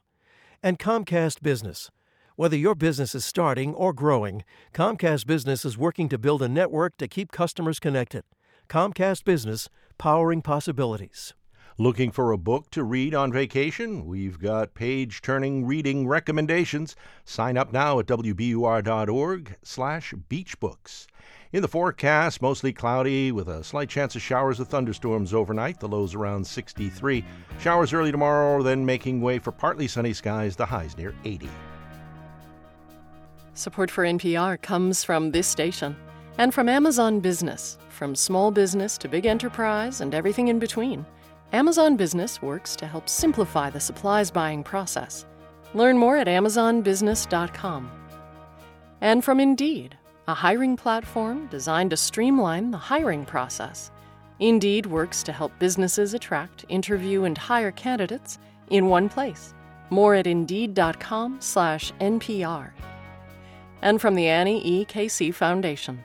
And 0.62 0.78
Comcast 0.78 1.40
Business. 1.42 1.90
Whether 2.36 2.56
your 2.56 2.74
business 2.74 3.14
is 3.14 3.24
starting 3.24 3.74
or 3.74 3.92
growing, 3.92 4.44
Comcast 4.72 5.26
Business 5.26 5.64
is 5.64 5.78
working 5.78 6.08
to 6.08 6.18
build 6.18 6.42
a 6.42 6.48
network 6.48 6.96
to 6.96 7.08
keep 7.08 7.32
customers 7.32 7.78
connected. 7.78 8.24
Comcast 8.68 9.24
Business, 9.24 9.68
powering 9.98 10.42
possibilities. 10.42 11.34
Looking 11.80 12.10
for 12.10 12.30
a 12.30 12.36
book 12.36 12.70
to 12.72 12.84
read 12.84 13.14
on 13.14 13.32
vacation? 13.32 14.04
We've 14.04 14.38
got 14.38 14.74
page 14.74 15.22
turning 15.22 15.64
reading 15.64 16.06
recommendations. 16.06 16.94
Sign 17.24 17.56
up 17.56 17.72
now 17.72 17.98
at 17.98 18.06
wbur.org 18.06 19.56
slash 19.62 20.14
beachbooks. 20.28 21.06
In 21.52 21.62
the 21.62 21.68
forecast, 21.68 22.42
mostly 22.42 22.72
cloudy 22.72 23.32
with 23.32 23.48
a 23.48 23.64
slight 23.64 23.88
chance 23.88 24.14
of 24.14 24.22
showers 24.22 24.60
or 24.60 24.64
thunderstorms 24.64 25.34
overnight, 25.34 25.80
the 25.80 25.88
lows 25.88 26.14
around 26.14 26.46
63. 26.46 27.24
Showers 27.58 27.92
early 27.92 28.12
tomorrow, 28.12 28.62
then 28.62 28.86
making 28.86 29.20
way 29.20 29.40
for 29.40 29.50
partly 29.50 29.88
sunny 29.88 30.12
skies, 30.12 30.54
the 30.54 30.64
highs 30.64 30.96
near 30.96 31.12
80. 31.24 31.48
Support 33.54 33.90
for 33.90 34.04
NPR 34.04 34.62
comes 34.62 35.02
from 35.02 35.32
this 35.32 35.48
station 35.48 35.96
and 36.38 36.54
from 36.54 36.68
Amazon 36.68 37.18
Business. 37.18 37.78
From 37.88 38.14
small 38.14 38.52
business 38.52 38.96
to 38.98 39.08
big 39.08 39.26
enterprise 39.26 40.02
and 40.02 40.14
everything 40.14 40.46
in 40.46 40.60
between, 40.60 41.04
Amazon 41.52 41.96
Business 41.96 42.40
works 42.40 42.76
to 42.76 42.86
help 42.86 43.08
simplify 43.08 43.70
the 43.70 43.80
supplies 43.80 44.30
buying 44.30 44.62
process. 44.62 45.26
Learn 45.74 45.98
more 45.98 46.16
at 46.16 46.28
amazonbusiness.com. 46.28 47.90
And 49.00 49.24
from 49.24 49.40
Indeed 49.40 49.96
a 50.30 50.34
hiring 50.34 50.76
platform 50.76 51.48
designed 51.48 51.90
to 51.90 51.96
streamline 51.96 52.70
the 52.70 52.78
hiring 52.78 53.24
process. 53.24 53.90
Indeed 54.38 54.86
works 54.86 55.24
to 55.24 55.32
help 55.32 55.50
businesses 55.58 56.14
attract, 56.14 56.64
interview, 56.68 57.24
and 57.24 57.36
hire 57.36 57.72
candidates 57.72 58.38
in 58.70 58.86
one 58.86 59.08
place. 59.08 59.52
More 59.90 60.14
at 60.14 60.28
indeed.com/npr. 60.28 62.70
And 63.82 64.00
from 64.00 64.14
the 64.14 64.28
Annie 64.28 64.64
E. 64.64 64.84
Casey 64.84 65.32
Foundation. 65.32 66.04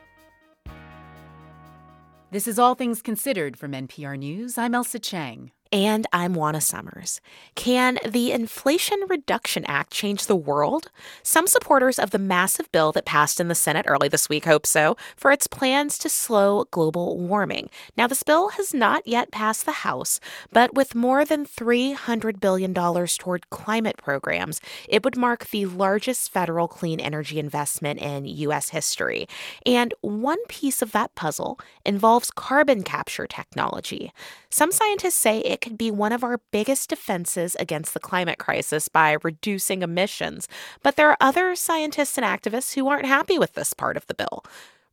This 2.32 2.48
is 2.48 2.58
All 2.58 2.74
Things 2.74 3.04
Considered 3.04 3.58
from 3.58 3.74
NPR 3.74 4.18
News. 4.18 4.58
I'm 4.58 4.74
Ailsa 4.74 5.00
Chang. 5.00 5.52
And 5.72 6.06
I'm 6.14 6.36
Juana 6.36 6.62
Summers. 6.62 7.22
Can 7.56 7.98
the 8.08 8.32
Inflation 8.32 9.00
Reduction 9.10 9.66
Act 9.66 9.92
change 9.92 10.28
the 10.28 10.36
world? 10.36 10.92
Some 11.24 11.48
supporters 11.48 11.98
of 11.98 12.12
the 12.12 12.20
massive 12.20 12.72
bill 12.72 12.92
that 12.92 13.06
passed 13.06 13.40
in 13.40 13.48
the 13.48 13.56
Senate 13.56 13.86
early 13.88 14.08
this 14.08 14.30
week 14.30 14.46
hope 14.46 14.68
so, 14.68 14.96
for 15.18 15.32
its 15.32 15.48
plans 15.48 15.98
to 15.98 16.10
slow 16.10 16.66
global 16.70 17.18
warming. 17.18 17.70
Now, 17.98 18.06
this 18.06 18.22
bill 18.22 18.50
has 18.50 18.74
not 18.74 19.08
yet 19.08 19.32
passed 19.32 19.66
the 19.66 19.72
House, 19.72 20.20
but 20.52 20.76
with 20.76 20.94
more 20.94 21.26
than 21.26 21.46
$300 21.46 22.40
billion 22.40 22.74
toward 22.74 23.50
climate 23.50 23.98
programs, 23.98 24.62
it 24.88 25.04
would 25.04 25.18
mark 25.18 25.50
the 25.50 25.66
largest 25.66 26.32
federal 26.32 26.68
clean 26.68 27.00
energy 27.00 27.40
investment 27.40 28.00
in 28.00 28.26
U.S. 28.26 28.70
history. 28.70 29.28
And 29.66 29.94
one 30.02 30.46
piece 30.46 30.84
of 30.84 30.92
that 30.92 31.16
puzzle 31.16 31.60
involves 31.84 32.30
carbon 32.30 32.84
capture 32.84 33.26
technology. 33.26 34.14
Some 34.50 34.72
scientists 34.72 35.16
say 35.16 35.40
it 35.56 35.62
could 35.62 35.78
be 35.78 35.90
one 35.90 36.12
of 36.12 36.22
our 36.22 36.42
biggest 36.52 36.90
defenses 36.90 37.56
against 37.62 37.94
the 37.94 38.00
climate 38.02 38.38
crisis 38.38 38.90
by 38.90 39.16
reducing 39.24 39.84
emissions. 39.84 40.50
But 40.84 40.98
there 40.98 41.10
are 41.10 41.18
other 41.22 41.56
scientists 41.56 42.18
and 42.18 42.26
activists 42.26 42.74
who 42.76 42.90
aren't 42.90 43.06
happy 43.06 43.40
with 43.40 43.54
this 43.54 43.72
part 43.72 43.96
of 43.96 44.06
the 44.08 44.14
bill. 44.14 44.44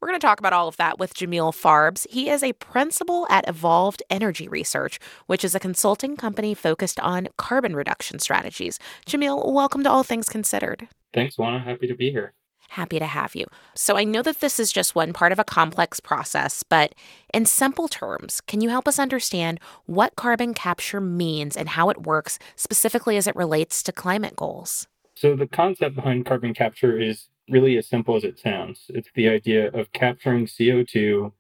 We're 0.01 0.07
going 0.07 0.21
to 0.21 0.25
talk 0.25 0.39
about 0.39 0.53
all 0.53 0.69
of 0.69 0.77
that 0.77 1.01
with 1.01 1.15
Jamil 1.15 1.53
Farbes. 1.53 2.07
He 2.09 2.31
is 2.31 2.45
a 2.45 2.53
principal 2.53 3.27
at 3.29 3.49
Evolved 3.49 4.05
Energy 4.09 4.47
Research, 4.47 5.01
which 5.27 5.45
is 5.45 5.57
a 5.57 5.61
consulting 5.61 6.17
company 6.17 6.55
focused 6.55 7.01
on 7.01 7.27
carbon 7.37 7.75
reduction 7.75 8.21
strategies. 8.21 8.79
Jamil, 9.05 9.53
welcome 9.53 9.83
to 9.83 9.91
All 9.91 10.05
Things 10.05 10.29
Considered. 10.29 10.87
Thanks, 11.13 11.37
Juana. 11.37 11.59
Happy 11.59 11.89
to 11.89 11.97
be 11.97 12.13
here. 12.13 12.35
Happy 12.73 12.99
to 12.99 13.05
have 13.05 13.35
you. 13.35 13.45
So, 13.75 13.99
I 13.99 14.05
know 14.05 14.23
that 14.23 14.41
this 14.41 14.59
is 14.59 14.73
just 14.73 14.95
one 14.95 15.13
part 15.13 15.31
of 15.31 15.39
a 15.39 15.45
complex 15.45 16.01
process, 16.01 16.63
but 16.63 16.95
in 17.35 17.45
simple 17.45 17.87
terms, 17.87 18.41
can 18.41 18.63
you 18.63 18.71
help 18.71 18.89
us 18.89 18.99
understand 18.99 19.61
what 19.85 20.17
carbon 20.17 20.55
capture 20.55 20.99
means 20.99 21.55
and 21.55 21.69
how 21.69 21.91
it 21.91 22.07
works, 22.07 22.39
specifically 22.57 23.19
as 23.19 23.27
it 23.27 23.37
relates 23.37 23.83
to 23.83 23.93
climate 23.93 24.37
goals? 24.37 24.87
So, 25.15 25.37
the 25.37 25.47
concept 25.47 25.97
behind 25.97 26.25
carbon 26.25 26.55
capture 26.55 26.99
is 26.99 27.29
really 27.51 27.77
as 27.77 27.87
simple 27.87 28.17
as 28.17 28.25
it 28.25 28.39
sounds 28.39 28.87
it's 28.89 29.11
the 29.15 29.29
idea 29.29 29.69
of 29.73 29.93
capturing 29.93 30.47
CO2 30.47 31.31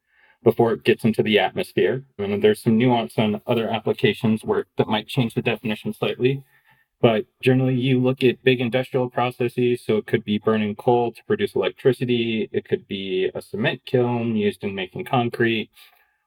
before 0.42 0.72
it 0.72 0.84
gets 0.84 1.04
into 1.04 1.22
the 1.22 1.38
atmosphere. 1.38 2.04
And 2.18 2.42
there's 2.42 2.62
some 2.62 2.76
nuance 2.76 3.16
on 3.16 3.40
other 3.46 3.70
applications 3.70 4.44
where 4.44 4.66
that 4.76 4.88
might 4.88 5.08
change 5.08 5.32
the 5.32 5.40
definition 5.40 5.94
slightly. 5.94 6.44
But 7.02 7.26
generally, 7.42 7.74
you 7.74 7.98
look 7.98 8.22
at 8.22 8.44
big 8.44 8.60
industrial 8.60 9.10
processes. 9.10 9.82
So 9.84 9.96
it 9.96 10.06
could 10.06 10.24
be 10.24 10.38
burning 10.38 10.76
coal 10.76 11.12
to 11.12 11.24
produce 11.24 11.56
electricity, 11.56 12.48
it 12.52 12.64
could 12.64 12.86
be 12.86 13.28
a 13.34 13.42
cement 13.42 13.84
kiln 13.84 14.36
used 14.36 14.62
in 14.62 14.74
making 14.74 15.06
concrete, 15.06 15.68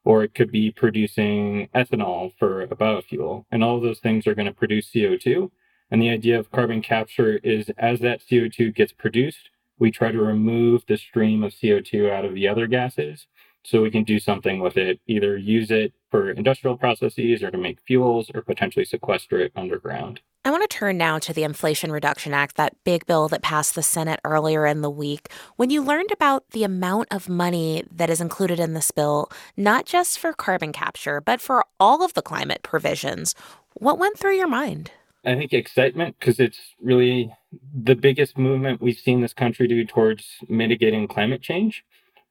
or 0.03 0.23
it 0.25 0.35
could 0.35 0.51
be 0.51 0.71
producing 0.71 1.69
ethanol 1.73 2.33
for 2.37 2.61
a 2.63 2.67
biofuel. 2.67 3.45
And 3.51 3.63
all 3.63 3.77
of 3.77 3.83
those 3.83 3.99
things 3.99 4.27
are 4.27 4.35
going 4.35 4.47
to 4.47 4.53
produce 4.53 4.91
CO2. 4.91 5.49
And 5.91 6.01
the 6.01 6.09
idea 6.09 6.37
of 6.37 6.51
carbon 6.51 6.81
capture 6.81 7.37
is 7.37 7.71
as 7.77 8.01
that 8.01 8.21
CO2 8.29 8.75
gets 8.75 8.91
produced, 8.91 9.49
we 9.79 9.91
try 9.91 10.11
to 10.11 10.19
remove 10.19 10.83
the 10.87 10.97
stream 10.97 11.43
of 11.43 11.53
CO2 11.53 12.11
out 12.11 12.25
of 12.25 12.33
the 12.33 12.49
other 12.49 12.67
gases 12.67 13.27
so 13.63 13.81
we 13.81 13.91
can 13.91 14.03
do 14.03 14.19
something 14.19 14.59
with 14.59 14.77
it, 14.77 14.99
either 15.07 15.37
use 15.37 15.71
it 15.71 15.93
for 16.11 16.31
industrial 16.31 16.77
processes 16.77 17.41
or 17.43 17.49
to 17.51 17.57
make 17.57 17.79
fuels 17.87 18.29
or 18.35 18.41
potentially 18.41 18.85
sequester 18.85 19.39
it 19.39 19.53
underground. 19.55 20.19
I 20.45 20.51
want 20.51 20.61
to 20.61 20.77
turn 20.77 20.99
now 20.99 21.17
to 21.17 21.33
the 21.33 21.41
Inflation 21.41 21.91
Reduction 21.91 22.31
Act, 22.31 22.55
that 22.55 22.75
big 22.83 23.07
bill 23.07 23.27
that 23.29 23.41
passed 23.41 23.73
the 23.73 23.81
Senate 23.81 24.19
earlier 24.23 24.67
in 24.67 24.81
the 24.81 24.91
week. 24.91 25.29
When 25.55 25.71
you 25.71 25.81
learned 25.81 26.11
about 26.11 26.47
the 26.51 26.63
amount 26.63 27.07
of 27.09 27.27
money 27.27 27.83
that 27.91 28.11
is 28.11 28.21
included 28.21 28.59
in 28.59 28.75
this 28.75 28.91
bill, 28.91 29.31
not 29.57 29.87
just 29.87 30.19
for 30.19 30.33
carbon 30.33 30.71
capture, 30.71 31.19
but 31.19 31.41
for 31.41 31.65
all 31.79 32.03
of 32.03 32.13
the 32.13 32.21
climate 32.21 32.61
provisions, 32.61 33.33
what 33.73 33.97
went 33.97 34.19
through 34.19 34.35
your 34.35 34.47
mind? 34.47 34.91
I 35.25 35.33
think 35.33 35.51
excitement 35.51 36.15
because 36.19 36.39
it's 36.39 36.59
really 36.79 37.33
the 37.73 37.95
biggest 37.95 38.37
movement 38.37 38.81
we've 38.81 38.99
seen 38.99 39.21
this 39.21 39.33
country 39.33 39.67
do 39.67 39.83
towards 39.83 40.27
mitigating 40.47 41.07
climate 41.07 41.41
change. 41.41 41.83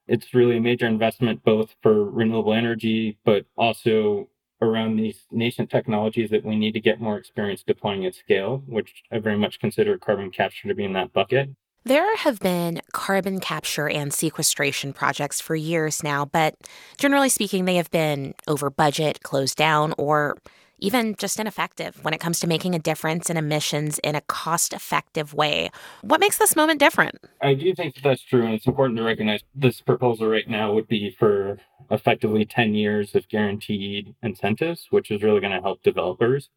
It's 0.07 0.33
really 0.33 0.55
a 0.55 0.61
major 0.61 0.87
investment 0.87 1.43
both 1.43 1.75
for 1.83 2.09
renewable 2.09 2.53
energy, 2.53 3.17
but 3.25 3.45
also 3.57 4.29
around 4.61 4.95
these 4.95 5.25
nascent 5.31 5.69
technologies 5.69 6.29
that 6.29 6.45
we 6.45 6.55
need 6.55 6.73
to 6.73 6.79
get 6.79 7.01
more 7.01 7.17
experience 7.17 7.63
deploying 7.63 8.05
at 8.05 8.15
scale, 8.15 8.63
which 8.67 9.03
I 9.11 9.19
very 9.19 9.37
much 9.37 9.59
consider 9.59 9.97
carbon 9.97 10.31
capture 10.31 10.67
to 10.67 10.75
be 10.75 10.83
in 10.83 10.93
that 10.93 11.13
bucket. 11.13 11.49
There 11.83 12.17
have 12.17 12.39
been 12.39 12.81
carbon 12.93 13.39
capture 13.39 13.87
and 13.87 14.11
sequestration 14.11 14.91
projects 14.91 15.39
for 15.39 15.55
years 15.55 16.03
now, 16.03 16.25
but 16.25 16.55
generally 16.97 17.29
speaking, 17.29 17.65
they 17.65 17.75
have 17.75 17.91
been 17.91 18.33
over 18.47 18.71
budget, 18.71 19.21
closed 19.21 19.55
down, 19.55 19.93
or 19.99 20.37
even 20.79 21.15
just 21.15 21.39
ineffective 21.39 22.03
when 22.03 22.13
it 22.13 22.19
comes 22.19 22.39
to 22.39 22.47
making 22.47 22.75
a 22.75 22.79
difference 22.79 23.29
in 23.29 23.37
emissions 23.37 23.99
in 23.99 24.15
a 24.15 24.21
cost 24.21 24.73
effective 24.73 25.33
way. 25.33 25.69
What 26.01 26.19
makes 26.19 26.37
this 26.37 26.55
moment 26.55 26.79
different? 26.79 27.19
I 27.41 27.53
do 27.53 27.73
think 27.73 27.95
that 27.95 28.03
that's 28.03 28.23
true, 28.23 28.45
and 28.45 28.53
it's 28.53 28.67
important 28.67 28.97
to 28.97 29.03
recognize 29.03 29.41
this 29.53 29.81
proposal 29.81 30.27
right 30.27 30.47
now 30.47 30.73
would 30.73 30.87
be 30.87 31.09
for 31.11 31.57
effectively 31.91 32.45
10 32.45 32.73
years 32.73 33.15
of 33.15 33.27
guaranteed 33.29 34.15
incentives, 34.23 34.87
which 34.89 35.11
is 35.11 35.21
really 35.21 35.39
going 35.41 35.53
to 35.53 35.61
help 35.61 35.83
developers. 35.83 36.49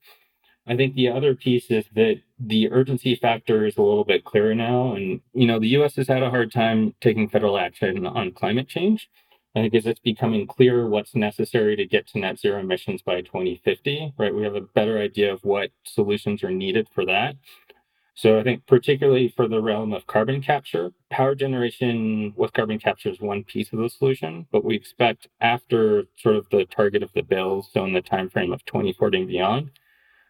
I 0.67 0.77
think 0.77 0.95
the 0.95 1.09
other 1.09 1.35
piece 1.35 1.71
is 1.71 1.87
that 1.95 2.17
the 2.39 2.71
urgency 2.71 3.15
factor 3.15 3.67
is 3.67 3.79
a 3.79 3.83
little 3.83 4.05
bit 4.05 4.25
clearer 4.25 4.55
now. 4.55 4.95
And, 4.95 5.21
you 5.33 5.47
know, 5.47 5.59
the 5.59 5.69
US 5.79 5.97
has 5.97 6.09
had 6.09 6.23
a 6.23 6.29
hard 6.29 6.53
time 6.53 6.95
taking 7.01 7.29
federal 7.29 7.59
action 7.59 8.07
on 8.07 8.33
climate 8.33 8.69
change. 8.69 9.09
I 9.57 9.63
think 9.63 9.75
as 9.75 9.87
it's 9.87 10.01
becoming 10.01 10.47
clear 10.47 10.87
what's 10.87 11.15
necessary 11.15 11.75
to 11.77 11.87
get 11.87 12.07
to 12.09 12.19
net 12.19 12.39
zero 12.39 12.61
emissions 12.61 13.03
by 13.03 13.23
2050, 13.23 14.15
right? 14.19 14.35
We 14.35 14.45
have 14.45 14.55
a 14.55 14.61
better 14.61 14.99
idea 14.99 15.33
of 15.33 15.45
what 15.45 15.71
solutions 15.85 16.45
are 16.45 16.51
needed 16.51 16.89
for 16.95 17.05
that. 17.07 17.37
So 18.15 18.39
I 18.39 18.43
think 18.43 18.67
particularly 18.67 19.29
for 19.29 19.47
the 19.47 19.63
realm 19.63 19.93
of 19.93 20.07
carbon 20.09 20.43
capture, 20.43 20.93
power 21.09 21.37
generation 21.37 22.35
with 22.37 22.53
carbon 22.53 22.79
capture 22.81 23.11
is 23.11 23.21
one 23.21 23.45
piece 23.45 23.73
of 23.73 23.79
the 23.79 23.89
solution, 23.89 24.47
but 24.51 24.65
we 24.65 24.75
expect 24.75 25.29
after 25.41 26.05
sort 26.17 26.35
of 26.35 26.49
the 26.51 26.65
target 26.65 27.05
of 27.05 27.13
the 27.15 27.23
bill, 27.23 27.63
so 27.63 27.85
in 27.85 27.93
the 27.93 28.03
time 28.03 28.29
frame 28.29 28.53
of 28.53 28.65
2040 28.65 29.19
and 29.19 29.29
beyond, 29.29 29.71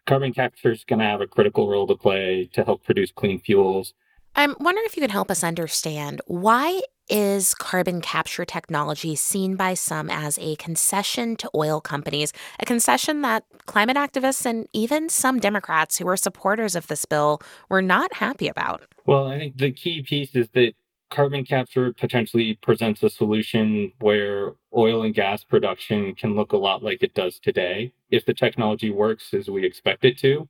carbon 0.07 0.31
capture 0.33 0.71
is 0.71 0.83
going 0.83 0.99
to 0.99 1.05
have 1.05 1.19
a 1.19 1.27
critical 1.27 1.67
role 1.67 1.87
to 1.87 1.95
play 1.95 2.47
to 2.53 2.63
help 2.63 2.83
produce 2.83 3.11
clean 3.11 3.39
fuels. 3.39 3.95
I'm 4.35 4.55
wondering 4.59 4.85
if 4.85 4.95
you 4.95 5.01
can 5.01 5.09
help 5.09 5.31
us 5.31 5.43
understand 5.43 6.21
why 6.27 6.81
is 7.09 7.53
carbon 7.53 8.01
capture 8.01 8.45
technology 8.45 9.15
seen 9.15 9.55
by 9.55 9.73
some 9.73 10.09
as 10.09 10.37
a 10.39 10.55
concession 10.55 11.35
to 11.37 11.49
oil 11.55 11.81
companies, 11.81 12.33
a 12.59 12.65
concession 12.65 13.21
that 13.21 13.43
climate 13.65 13.97
activists 13.97 14.45
and 14.45 14.67
even 14.73 15.09
some 15.09 15.39
Democrats 15.39 15.97
who 15.97 16.05
were 16.05 16.17
supporters 16.17 16.75
of 16.75 16.87
this 16.87 17.05
bill 17.05 17.41
were 17.69 17.81
not 17.81 18.13
happy 18.13 18.47
about? 18.47 18.83
Well, 19.05 19.27
I 19.27 19.39
think 19.39 19.57
the 19.57 19.71
key 19.71 20.01
piece 20.03 20.35
is 20.35 20.49
that 20.53 20.73
carbon 21.09 21.43
capture 21.43 21.91
potentially 21.93 22.57
presents 22.61 23.01
a 23.03 23.09
solution 23.09 23.91
where 23.99 24.53
oil 24.75 25.03
and 25.03 25.13
gas 25.13 25.43
production 25.43 26.13
can 26.15 26.35
look 26.35 26.53
a 26.53 26.57
lot 26.57 26.83
like 26.83 27.01
it 27.01 27.13
does 27.15 27.39
today. 27.39 27.91
If 28.11 28.25
the 28.25 28.33
technology 28.33 28.91
works 28.91 29.33
as 29.33 29.49
we 29.49 29.65
expect 29.65 30.05
it 30.05 30.17
to, 30.19 30.47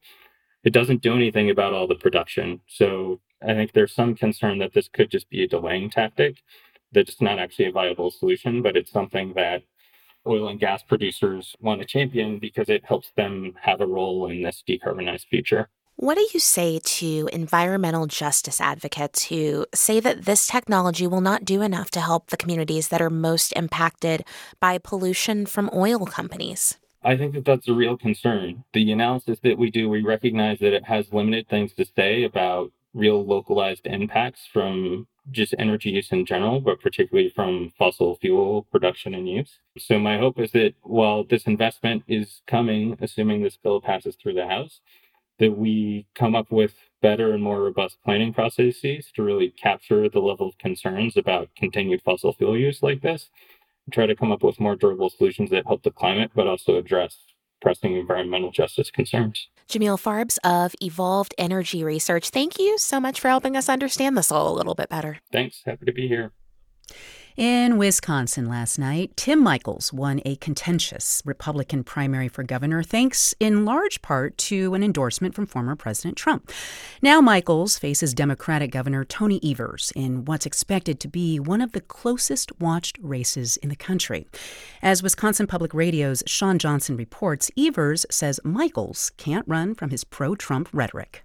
it 0.64 0.74
doesn't 0.74 1.02
do 1.02 1.16
anything 1.16 1.50
about 1.50 1.74
all 1.74 1.88
the 1.88 1.96
production. 1.96 2.60
So 2.68 3.22
I 3.42 3.54
think 3.54 3.72
there's 3.72 3.94
some 3.94 4.16
concern 4.16 4.60
that 4.60 4.74
this 4.74 4.90
could 4.90 5.10
just 5.10 5.30
be 5.30 5.44
a 5.44 5.48
delaying 5.48 5.90
tactic, 5.90 6.42
that 6.92 7.08
it's 7.08 7.22
not 7.22 7.40
actually 7.40 7.66
a 7.66 7.72
viable 7.72 8.12
solution, 8.12 8.62
but 8.62 8.76
it's 8.76 8.92
something 8.92 9.34
that 9.36 9.64
oil 10.28 10.50
and 10.50 10.60
gas 10.60 10.84
producers 10.84 11.56
want 11.62 11.82
to 11.82 11.88
champion 11.88 12.40
because 12.40 12.70
it 12.70 12.84
helps 12.86 13.12
them 13.16 13.54
have 13.62 13.82
a 13.82 13.88
role 13.88 14.30
in 14.30 14.44
this 14.44 14.64
decarbonized 14.68 15.28
future. 15.28 15.70
What 15.96 16.16
do 16.16 16.26
you 16.34 16.40
say 16.40 16.80
to 16.82 17.30
environmental 17.34 18.08
justice 18.08 18.62
advocates 18.62 19.26
who 19.26 19.66
say 19.76 20.00
that 20.00 20.24
this 20.24 20.48
technology 20.48 21.06
will 21.08 21.20
not 21.20 21.44
do 21.44 21.62
enough 21.62 21.92
to 21.92 22.00
help 22.00 22.28
the 22.28 22.38
communities 22.38 22.88
that 22.88 23.02
are 23.02 23.10
most 23.10 23.52
impacted 23.54 24.24
by 24.62 24.78
pollution 24.78 25.46
from 25.46 25.70
oil 25.74 26.06
companies? 26.06 26.78
I 27.04 27.18
think 27.18 27.34
that 27.34 27.44
that's 27.44 27.68
a 27.68 27.74
real 27.74 27.98
concern. 27.98 28.64
The 28.74 28.92
analysis 28.94 29.40
that 29.44 29.58
we 29.58 29.72
do, 29.72 29.90
we 29.90 30.02
recognize 30.02 30.60
that 30.60 30.74
it 30.74 30.86
has 30.86 31.12
limited 31.12 31.50
things 31.50 31.74
to 31.74 31.86
say 31.86 32.24
about 32.24 32.72
real 32.94 33.26
localized 33.26 33.86
impacts 33.86 34.48
from 34.52 35.08
just 35.32 35.54
energy 35.60 35.92
use 35.92 36.12
in 36.12 36.26
general, 36.26 36.60
but 36.60 36.82
particularly 36.82 37.30
from 37.30 37.72
fossil 37.78 38.16
fuel 38.16 38.64
production 38.72 39.14
and 39.14 39.30
use. 39.30 39.60
So, 39.78 40.00
my 40.00 40.18
hope 40.18 40.40
is 40.40 40.52
that 40.54 40.74
while 40.82 41.24
this 41.24 41.44
investment 41.44 42.04
is 42.08 42.42
coming, 42.48 42.98
assuming 43.02 43.44
this 43.44 43.58
bill 43.58 43.82
passes 43.82 44.16
through 44.16 44.34
the 44.34 44.48
House, 44.48 44.82
that 45.40 45.58
we 45.58 46.06
come 46.16 46.36
up 46.36 46.52
with 46.52 46.74
better 47.02 47.34
and 47.34 47.42
more 47.42 47.62
robust 47.62 47.98
planning 48.04 48.34
processes 48.34 49.10
to 49.16 49.24
really 49.24 49.50
capture 49.52 50.10
the 50.10 50.20
level 50.20 50.50
of 50.50 50.58
concerns 50.58 51.16
about 51.16 51.50
continued 51.56 52.02
fossil 52.02 52.34
fuel 52.34 52.58
use 52.58 52.84
like 52.84 53.02
this, 53.02 53.30
try 53.92 54.06
to 54.06 54.16
come 54.16 54.32
up 54.32 54.44
with 54.44 54.60
more 54.60 54.76
durable 54.76 55.10
solutions 55.10 55.50
that 55.50 55.66
help 55.66 55.84
the 55.84 55.92
climate, 55.92 56.32
but 56.36 56.48
also 56.48 56.76
address 56.76 57.18
pressing 57.62 57.96
environmental 57.96 58.52
justice 58.52 58.92
concerns. 58.92 59.48
Jamil 59.70 60.02
Farbes 60.02 60.38
of 60.44 60.74
Evolved 60.82 61.36
Energy 61.38 61.84
Research, 61.84 62.32
thank 62.32 62.58
you 62.58 62.78
so 62.80 63.00
much 63.00 63.20
for 63.20 63.28
helping 63.28 63.56
us 63.56 63.70
understand 63.70 64.18
this 64.18 64.32
all 64.32 64.52
a 64.52 64.56
little 64.56 64.74
bit 64.74 64.90
better. 64.90 65.20
Thanks. 65.32 65.62
Happy 65.66 65.86
to 65.86 65.94
be 65.94 66.08
here. 66.08 66.32
In 67.40 67.78
Wisconsin 67.78 68.50
last 68.50 68.78
night, 68.78 69.16
Tim 69.16 69.42
Michels 69.42 69.94
won 69.94 70.20
a 70.26 70.36
contentious 70.36 71.22
Republican 71.24 71.86
primary 71.86 72.28
for 72.28 72.44
governor, 72.44 72.84
thanks 72.84 73.34
in 73.40 73.64
large 73.64 74.02
part 74.02 74.38
to 74.40 74.74
an 74.74 74.84
endorsement 74.84 75.36
from 75.36 75.46
former 75.46 75.78
President 75.78 76.18
Trump. 76.18 76.52
Now, 77.02 77.22
Michels 77.22 77.80
faces 77.80 78.14
Democratic 78.14 78.72
Governor 78.72 79.06
Tony 79.06 79.40
Evers 79.42 79.94
in 79.96 80.26
what's 80.26 80.46
expected 80.46 81.00
to 81.00 81.08
be 81.08 81.40
one 81.40 81.62
of 81.62 81.72
the 81.72 81.80
closest 81.80 82.60
watched 82.60 82.98
races 83.02 83.56
in 83.56 83.70
the 83.70 83.76
country. 83.78 84.28
As 84.82 85.02
Wisconsin 85.02 85.48
Public 85.48 85.74
Radio's 85.74 86.22
Shawn 86.28 86.60
Johnson 86.60 86.98
reports, 86.98 87.50
Evers 87.58 88.06
says 88.12 88.42
Michels 88.44 89.14
can't 89.16 89.48
run 89.48 89.76
from 89.76 89.92
his 89.92 90.04
pro 90.04 90.36
Trump 90.36 90.68
rhetoric. 90.74 91.24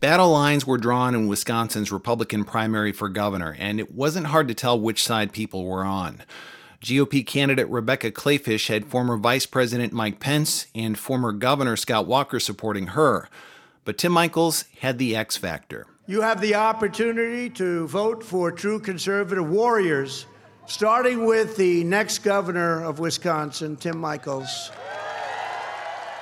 Battle 0.00 0.30
lines 0.30 0.66
were 0.66 0.78
drawn 0.78 1.14
in 1.14 1.26
Wisconsin's 1.26 1.92
Republican 1.92 2.44
primary 2.44 2.90
for 2.90 3.10
governor, 3.10 3.54
and 3.58 3.78
it 3.78 3.94
wasn't 3.94 4.28
hard 4.28 4.48
to 4.48 4.54
tell 4.54 4.80
which 4.80 5.04
side 5.04 5.30
people 5.30 5.66
were 5.66 5.84
on. 5.84 6.22
GOP 6.80 7.26
candidate 7.26 7.68
Rebecca 7.68 8.10
Kleefisch 8.10 8.68
had 8.68 8.86
former 8.86 9.18
Vice 9.18 9.44
President 9.44 9.92
Mike 9.92 10.18
Pence 10.18 10.68
and 10.74 10.98
former 10.98 11.32
Governor 11.32 11.76
Scott 11.76 12.06
Walker 12.06 12.40
supporting 12.40 12.88
her. 12.88 13.28
But 13.84 13.98
Tim 13.98 14.12
Michels 14.12 14.64
had 14.80 14.96
the 14.96 15.14
X 15.14 15.36
factor. 15.36 15.86
You 16.06 16.22
have 16.22 16.40
the 16.40 16.54
opportunity 16.54 17.50
to 17.50 17.86
vote 17.86 18.24
for 18.24 18.50
true 18.50 18.80
conservative 18.80 19.50
warriors, 19.50 20.24
starting 20.64 21.26
with 21.26 21.58
the 21.58 21.84
next 21.84 22.20
governor 22.20 22.82
of 22.82 23.00
Wisconsin, 23.00 23.76
Tim 23.76 24.00
Michels. 24.00 24.70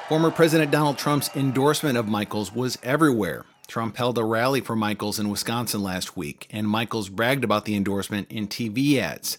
Former 0.09 0.33
President 0.33 0.73
Donald 0.73 0.99
Trump's 0.99 1.31
endorsement 1.37 1.97
of 1.97 2.09
Michels 2.09 2.53
was 2.53 2.77
everywhere. 2.83 3.45
Trump 3.69 3.99
held 3.99 4.16
a 4.16 4.24
rally 4.24 4.62
for 4.62 4.74
Michels 4.74 5.19
in 5.19 5.28
Wisconsin 5.28 5.82
last 5.82 6.16
week, 6.16 6.49
and 6.51 6.66
Michels 6.66 7.11
bragged 7.11 7.45
about 7.45 7.66
the 7.66 7.77
endorsement 7.77 8.27
in 8.32 8.49
TV 8.49 8.97
ads. 8.97 9.36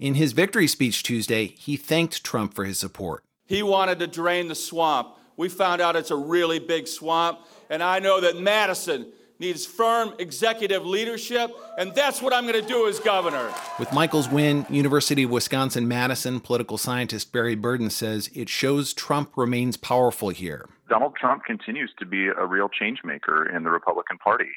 In 0.00 0.14
his 0.14 0.32
victory 0.32 0.66
speech 0.66 1.04
Tuesday, 1.04 1.46
he 1.46 1.76
thanked 1.76 2.24
Trump 2.24 2.54
for 2.54 2.64
his 2.64 2.80
support. 2.80 3.22
He 3.46 3.62
wanted 3.62 4.00
to 4.00 4.08
drain 4.08 4.48
the 4.48 4.56
swamp. 4.56 5.16
We 5.36 5.48
found 5.48 5.80
out 5.80 5.94
it's 5.94 6.10
a 6.10 6.16
really 6.16 6.58
big 6.58 6.88
swamp, 6.88 7.38
and 7.70 7.80
I 7.80 8.00
know 8.00 8.20
that 8.20 8.36
Madison 8.36 9.12
needs 9.38 9.64
firm 9.64 10.12
executive 10.18 10.84
leadership, 10.84 11.52
and 11.78 11.94
that's 11.94 12.20
what 12.20 12.34
I'm 12.34 12.48
going 12.48 12.60
to 12.60 12.68
do 12.68 12.88
as 12.88 12.98
governor. 12.98 13.54
With 13.78 13.92
Michels' 13.92 14.28
win, 14.28 14.66
University 14.68 15.22
of 15.22 15.30
Wisconsin 15.30 15.86
Madison 15.86 16.40
political 16.40 16.78
scientist 16.78 17.32
Barry 17.32 17.54
Burden 17.54 17.90
says 17.90 18.28
it 18.34 18.48
shows 18.48 18.92
Trump 18.92 19.36
remains 19.36 19.76
powerful 19.76 20.30
here. 20.30 20.68
Donald 20.88 21.14
Trump 21.16 21.44
continues 21.44 21.92
to 21.98 22.06
be 22.06 22.28
a 22.28 22.46
real 22.46 22.68
change 22.68 23.00
maker 23.04 23.48
in 23.48 23.64
the 23.64 23.70
Republican 23.70 24.18
Party. 24.18 24.50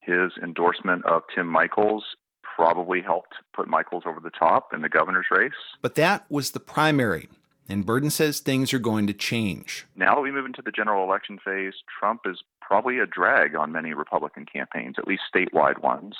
His 0.00 0.32
endorsement 0.42 1.04
of 1.06 1.22
Tim 1.34 1.46
Michels 1.50 2.04
probably 2.42 3.00
helped 3.00 3.34
put 3.54 3.68
Michels 3.68 4.02
over 4.06 4.20
the 4.20 4.30
top 4.30 4.74
in 4.74 4.82
the 4.82 4.88
governor's 4.88 5.26
race. 5.30 5.52
But 5.80 5.94
that 5.94 6.24
was 6.28 6.50
the 6.50 6.60
primary. 6.60 7.28
And 7.68 7.86
Burden 7.86 8.10
says 8.10 8.40
things 8.40 8.74
are 8.74 8.78
going 8.78 9.06
to 9.06 9.12
change. 9.12 9.86
Now 9.96 10.14
that 10.14 10.20
we 10.20 10.32
move 10.32 10.46
into 10.46 10.62
the 10.62 10.72
general 10.72 11.04
election 11.04 11.38
phase, 11.42 11.74
Trump 11.98 12.22
is 12.26 12.42
probably 12.60 12.98
a 12.98 13.06
drag 13.06 13.54
on 13.54 13.72
many 13.72 13.94
Republican 13.94 14.44
campaigns, 14.44 14.96
at 14.98 15.06
least 15.06 15.22
statewide 15.34 15.80
ones. 15.82 16.14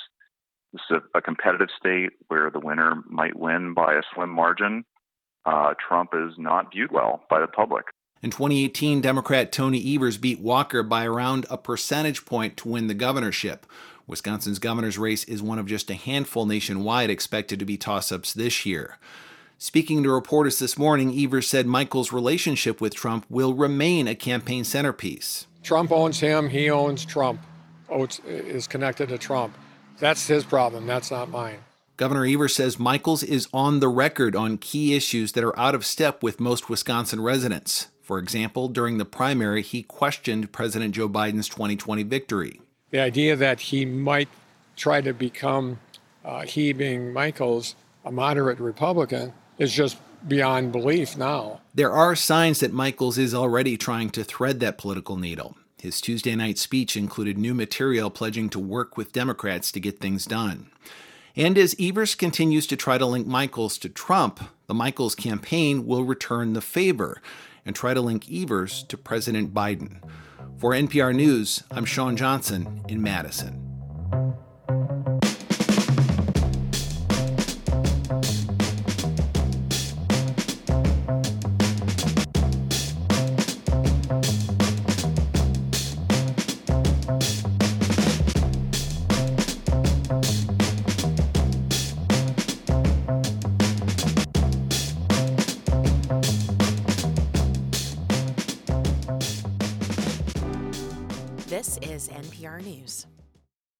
This 0.71 0.81
is 0.89 0.97
a, 1.13 1.17
a 1.17 1.21
competitive 1.21 1.67
state 1.77 2.11
where 2.29 2.49
the 2.49 2.59
winner 2.59 3.03
might 3.07 3.37
win 3.37 3.73
by 3.73 3.93
a 3.93 4.01
slim 4.15 4.29
margin. 4.29 4.85
Uh, 5.45 5.73
Trump 5.85 6.11
is 6.13 6.33
not 6.37 6.71
viewed 6.71 6.91
well 6.91 7.21
by 7.29 7.39
the 7.39 7.47
public. 7.47 7.85
In 8.23 8.31
2018, 8.31 9.01
Democrat 9.01 9.51
Tony 9.51 9.93
Evers 9.93 10.17
beat 10.17 10.39
Walker 10.39 10.81
by 10.81 11.05
around 11.05 11.45
a 11.49 11.57
percentage 11.57 12.23
point 12.23 12.55
to 12.55 12.69
win 12.69 12.87
the 12.87 12.93
governorship. 12.93 13.65
Wisconsin's 14.07 14.59
governor's 14.59 14.97
race 14.97 15.25
is 15.25 15.43
one 15.43 15.59
of 15.59 15.65
just 15.65 15.89
a 15.89 15.95
handful 15.95 16.45
nationwide 16.45 17.09
expected 17.09 17.59
to 17.59 17.65
be 17.65 17.75
toss 17.75 18.13
ups 18.13 18.33
this 18.33 18.65
year. 18.65 18.97
Speaking 19.57 20.03
to 20.03 20.09
reporters 20.09 20.57
this 20.57 20.77
morning, 20.77 21.13
Evers 21.13 21.49
said 21.49 21.67
Michels' 21.67 22.13
relationship 22.13 22.79
with 22.79 22.95
Trump 22.95 23.25
will 23.29 23.53
remain 23.53 24.07
a 24.07 24.15
campaign 24.15 24.63
centerpiece. 24.63 25.45
Trump 25.61 25.91
owns 25.91 26.21
him, 26.21 26.47
he 26.47 26.71
owns 26.71 27.03
Trump, 27.03 27.41
oh, 27.89 28.07
is 28.25 28.67
connected 28.67 29.09
to 29.09 29.17
Trump. 29.17 29.53
That's 29.99 30.25
his 30.27 30.45
problem, 30.45 30.87
that's 30.87 31.11
not 31.11 31.29
mine. 31.29 31.59
Governor 31.97 32.25
Evers 32.25 32.55
says 32.55 32.79
Michels 32.79 33.21
is 33.21 33.49
on 33.53 33.81
the 33.81 33.89
record 33.89 34.33
on 34.33 34.57
key 34.57 34.95
issues 34.95 35.33
that 35.33 35.43
are 35.43 35.59
out 35.59 35.75
of 35.75 35.85
step 35.85 36.23
with 36.23 36.39
most 36.39 36.69
Wisconsin 36.69 37.19
residents. 37.19 37.89
For 38.13 38.19
example, 38.19 38.67
during 38.67 38.99
the 38.99 39.05
primary, 39.05 39.63
he 39.63 39.81
questioned 39.81 40.51
President 40.51 40.93
Joe 40.93 41.09
Biden's 41.09 41.49
2020 41.49 42.03
victory. 42.03 42.61
The 42.91 42.99
idea 42.99 43.35
that 43.35 43.59
he 43.59 43.85
might 43.85 44.29
try 44.75 45.01
to 45.01 45.13
become, 45.13 45.79
uh, 46.23 46.41
he 46.41 46.73
being 46.73 47.11
Michels, 47.11 47.73
a 48.05 48.11
moderate 48.11 48.59
Republican, 48.59 49.33
is 49.57 49.73
just 49.73 49.97
beyond 50.27 50.71
belief 50.71 51.17
now. 51.17 51.61
There 51.73 51.91
are 51.91 52.15
signs 52.15 52.59
that 52.59 52.71
Michels 52.71 53.17
is 53.17 53.33
already 53.33 53.77
trying 53.77 54.11
to 54.11 54.23
thread 54.23 54.59
that 54.59 54.77
political 54.77 55.17
needle. 55.17 55.57
His 55.81 55.99
Tuesday 55.99 56.35
night 56.35 56.59
speech 56.59 56.95
included 56.95 57.39
new 57.39 57.55
material 57.55 58.11
pledging 58.11 58.47
to 58.49 58.59
work 58.59 58.95
with 58.95 59.11
Democrats 59.11 59.71
to 59.71 59.79
get 59.79 59.99
things 59.99 60.25
done. 60.25 60.67
And 61.35 61.57
as 61.57 61.75
Evers 61.79 62.13
continues 62.13 62.67
to 62.67 62.77
try 62.77 62.99
to 62.99 63.07
link 63.07 63.25
Michels 63.25 63.79
to 63.79 63.89
Trump, 63.89 64.39
the 64.67 64.75
Michels 64.75 65.15
campaign 65.15 65.87
will 65.87 66.03
return 66.03 66.53
the 66.53 66.61
favor 66.61 67.19
and 67.65 67.75
try 67.75 67.93
to 67.93 68.01
link 68.01 68.29
Evers 68.31 68.83
to 68.83 68.97
President 68.97 69.53
Biden. 69.53 70.01
For 70.57 70.71
NPR 70.71 71.15
News, 71.15 71.63
I'm 71.71 71.85
Shawn 71.85 72.15
Johnson 72.15 72.83
in 72.87 73.01
Madison. 73.01 73.72
News. 102.83 103.07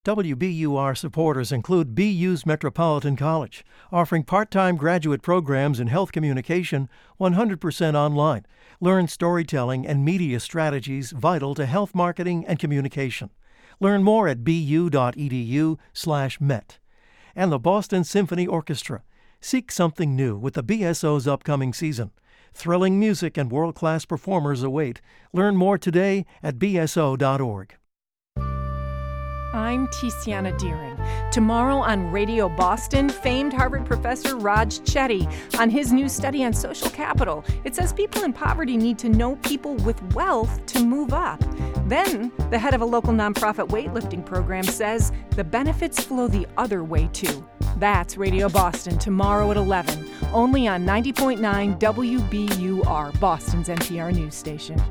WBUR 0.06 0.96
supporters 0.96 1.52
include 1.52 1.94
BU's 1.94 2.46
Metropolitan 2.46 3.16
College, 3.16 3.64
offering 3.92 4.22
part 4.22 4.50
time 4.50 4.76
graduate 4.76 5.20
programs 5.20 5.78
in 5.78 5.88
health 5.88 6.10
communication 6.10 6.88
100% 7.20 7.94
online. 7.94 8.46
Learn 8.80 9.06
storytelling 9.08 9.86
and 9.86 10.04
media 10.04 10.40
strategies 10.40 11.12
vital 11.12 11.54
to 11.54 11.66
health 11.66 11.94
marketing 11.94 12.46
and 12.46 12.58
communication. 12.58 13.30
Learn 13.78 14.02
more 14.02 14.26
at 14.26 14.42
bu.edu/slash 14.42 16.40
met. 16.40 16.78
And 17.36 17.52
the 17.52 17.58
Boston 17.58 18.04
Symphony 18.04 18.46
Orchestra. 18.46 19.02
Seek 19.40 19.70
something 19.70 20.16
new 20.16 20.36
with 20.36 20.54
the 20.54 20.64
BSO's 20.64 21.28
upcoming 21.28 21.74
season. 21.74 22.10
Thrilling 22.54 22.98
music 22.98 23.36
and 23.36 23.52
world 23.52 23.74
class 23.74 24.06
performers 24.06 24.62
await. 24.62 25.02
Learn 25.32 25.56
more 25.56 25.76
today 25.76 26.24
at 26.42 26.58
bso.org. 26.58 27.74
I'm 29.54 29.86
Tiziana 29.86 30.58
Dearing. 30.58 30.98
Tomorrow 31.30 31.76
on 31.76 32.10
Radio 32.10 32.48
Boston, 32.48 33.08
famed 33.08 33.52
Harvard 33.52 33.86
professor 33.86 34.36
Raj 34.36 34.80
Chetty 34.80 35.32
on 35.60 35.70
his 35.70 35.92
new 35.92 36.08
study 36.08 36.44
on 36.44 36.52
social 36.52 36.90
capital. 36.90 37.44
It 37.62 37.76
says 37.76 37.92
people 37.92 38.24
in 38.24 38.32
poverty 38.32 38.76
need 38.76 38.98
to 38.98 39.08
know 39.08 39.36
people 39.36 39.76
with 39.76 40.02
wealth 40.12 40.66
to 40.66 40.84
move 40.84 41.12
up. 41.14 41.40
Then, 41.86 42.32
the 42.50 42.58
head 42.58 42.74
of 42.74 42.80
a 42.80 42.84
local 42.84 43.12
nonprofit 43.12 43.68
weightlifting 43.68 44.26
program 44.26 44.64
says 44.64 45.12
the 45.30 45.44
benefits 45.44 46.02
flow 46.02 46.26
the 46.26 46.48
other 46.56 46.82
way 46.82 47.08
too. 47.12 47.48
That's 47.76 48.16
Radio 48.16 48.48
Boston 48.48 48.98
tomorrow 48.98 49.52
at 49.52 49.56
11, 49.56 50.10
only 50.32 50.66
on 50.66 50.84
90.9 50.84 51.78
WBUR, 51.78 53.20
Boston's 53.20 53.68
NPR 53.68 54.12
news 54.12 54.34
station. 54.34 54.82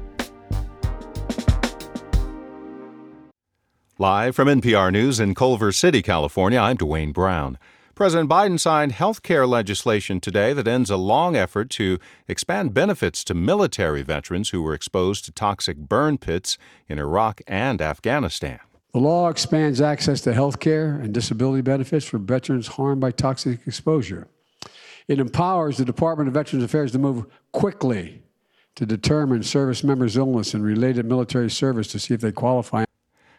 Live 4.03 4.35
from 4.35 4.49
NPR 4.49 4.91
News 4.91 5.21
in 5.21 5.33
Culver 5.33 5.71
City, 5.71 6.01
California, 6.01 6.59
I'm 6.59 6.77
Dwane 6.77 7.13
Brown. 7.13 7.57
President 7.95 8.29
Biden 8.29 8.59
signed 8.59 8.91
health 8.91 9.23
care 9.23 9.47
legislation 9.47 10.19
today 10.19 10.51
that 10.51 10.67
ends 10.67 10.89
a 10.89 10.97
long 10.97 11.37
effort 11.37 11.69
to 11.69 11.99
expand 12.27 12.73
benefits 12.73 13.23
to 13.23 13.33
military 13.33 14.01
veterans 14.01 14.49
who 14.49 14.61
were 14.61 14.73
exposed 14.73 15.23
to 15.23 15.31
toxic 15.31 15.77
burn 15.77 16.17
pits 16.17 16.57
in 16.89 16.99
Iraq 16.99 17.39
and 17.47 17.81
Afghanistan. 17.81 18.59
The 18.91 18.99
law 18.99 19.29
expands 19.29 19.79
access 19.79 20.19
to 20.23 20.33
health 20.33 20.59
care 20.59 20.95
and 20.95 21.13
disability 21.13 21.61
benefits 21.61 22.03
for 22.03 22.17
veterans 22.17 22.67
harmed 22.67 22.99
by 22.99 23.11
toxic 23.11 23.65
exposure. 23.65 24.27
It 25.07 25.21
empowers 25.21 25.77
the 25.77 25.85
Department 25.85 26.27
of 26.27 26.33
Veterans 26.33 26.65
Affairs 26.65 26.91
to 26.91 26.99
move 26.99 27.25
quickly 27.53 28.21
to 28.75 28.85
determine 28.85 29.43
service 29.43 29.81
members' 29.81 30.17
illness 30.17 30.53
and 30.53 30.61
related 30.61 31.05
military 31.05 31.49
service 31.49 31.87
to 31.87 31.99
see 31.99 32.13
if 32.13 32.19
they 32.19 32.33
qualify. 32.33 32.83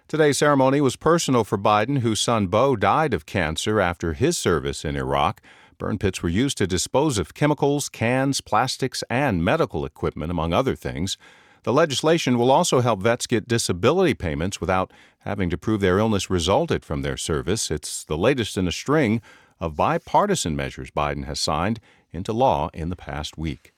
Today's 0.06 0.36
ceremony 0.36 0.82
was 0.82 0.96
personal 0.96 1.44
for 1.44 1.56
Biden, 1.56 2.00
whose 2.00 2.20
son 2.20 2.46
Beau 2.48 2.76
died 2.76 3.14
of 3.14 3.24
cancer 3.24 3.80
after 3.80 4.12
his 4.12 4.36
service 4.36 4.84
in 4.84 4.96
Iraq. 4.96 5.40
Burn 5.78 5.96
pits 5.96 6.22
were 6.22 6.28
used 6.28 6.58
to 6.58 6.66
dispose 6.66 7.16
of 7.16 7.32
chemicals, 7.32 7.88
cans, 7.88 8.42
plastics, 8.42 9.02
and 9.08 9.42
medical 9.42 9.86
equipment, 9.86 10.30
among 10.30 10.52
other 10.52 10.76
things. 10.76 11.16
The 11.62 11.72
legislation 11.72 12.36
will 12.36 12.50
also 12.50 12.80
help 12.80 13.00
vets 13.00 13.26
get 13.26 13.48
disability 13.48 14.12
payments 14.12 14.60
without 14.60 14.92
having 15.20 15.48
to 15.48 15.56
prove 15.56 15.80
their 15.80 15.98
illness 15.98 16.28
resulted 16.28 16.84
from 16.84 17.00
their 17.00 17.16
service. 17.16 17.70
It's 17.70 18.04
the 18.04 18.18
latest 18.18 18.58
in 18.58 18.68
a 18.68 18.72
string 18.72 19.22
of 19.58 19.74
bipartisan 19.74 20.54
measures 20.54 20.90
Biden 20.90 21.24
has 21.24 21.40
signed 21.40 21.80
into 22.12 22.34
law 22.34 22.68
in 22.74 22.90
the 22.90 22.96
past 22.96 23.38
week. 23.38 23.73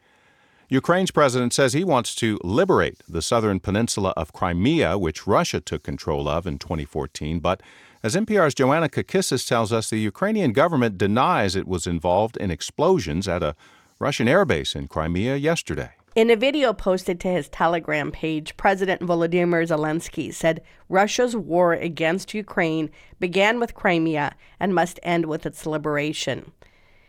Ukraine's 0.69 1.13
president 1.13 1.53
says 1.53 1.75
he 1.75 1.85
wants 1.85 2.13
to 2.17 2.41
liberate 2.43 3.01
the 3.09 3.23
southern 3.23 3.61
peninsula 3.61 4.13
of 4.17 4.33
Crimea, 4.33 4.99
which 4.99 5.25
Russia 5.25 5.61
took 5.61 5.85
control 5.85 6.29
of 6.29 6.45
in 6.45 6.59
2014. 6.59 7.39
But 7.39 7.63
as 8.03 8.17
NPR's 8.17 8.53
Joanna 8.53 8.89
Kakissis 8.89 9.47
tells 9.47 9.73
us, 9.73 9.91
the 9.91 10.01
Ukrainian 10.01 10.53
government 10.53 10.99
denies 10.99 11.55
it 11.55 11.69
was 11.69 11.87
involved 11.87 12.37
in 12.39 12.51
explosions 12.51 13.29
at 13.29 13.45
a 13.45 13.55
Russian 14.01 14.27
airbase 14.27 14.75
in 14.75 14.89
Crimea 14.89 15.37
yesterday. 15.37 15.91
In 16.17 16.31
a 16.31 16.37
video 16.37 16.73
posted 16.73 17.21
to 17.21 17.29
his 17.29 17.49
Telegram 17.49 18.11
page, 18.11 18.57
President 18.57 19.03
Volodymyr 19.03 19.69
Zelensky 19.69 20.35
said 20.35 20.63
Russia's 20.89 21.37
war 21.37 21.75
against 21.75 22.35
Ukraine 22.35 22.91
began 23.21 23.61
with 23.61 23.75
Crimea 23.75 24.35
and 24.59 24.75
must 24.75 24.99
end 25.05 25.27
with 25.27 25.47
its 25.47 25.65
liberation. 25.65 26.51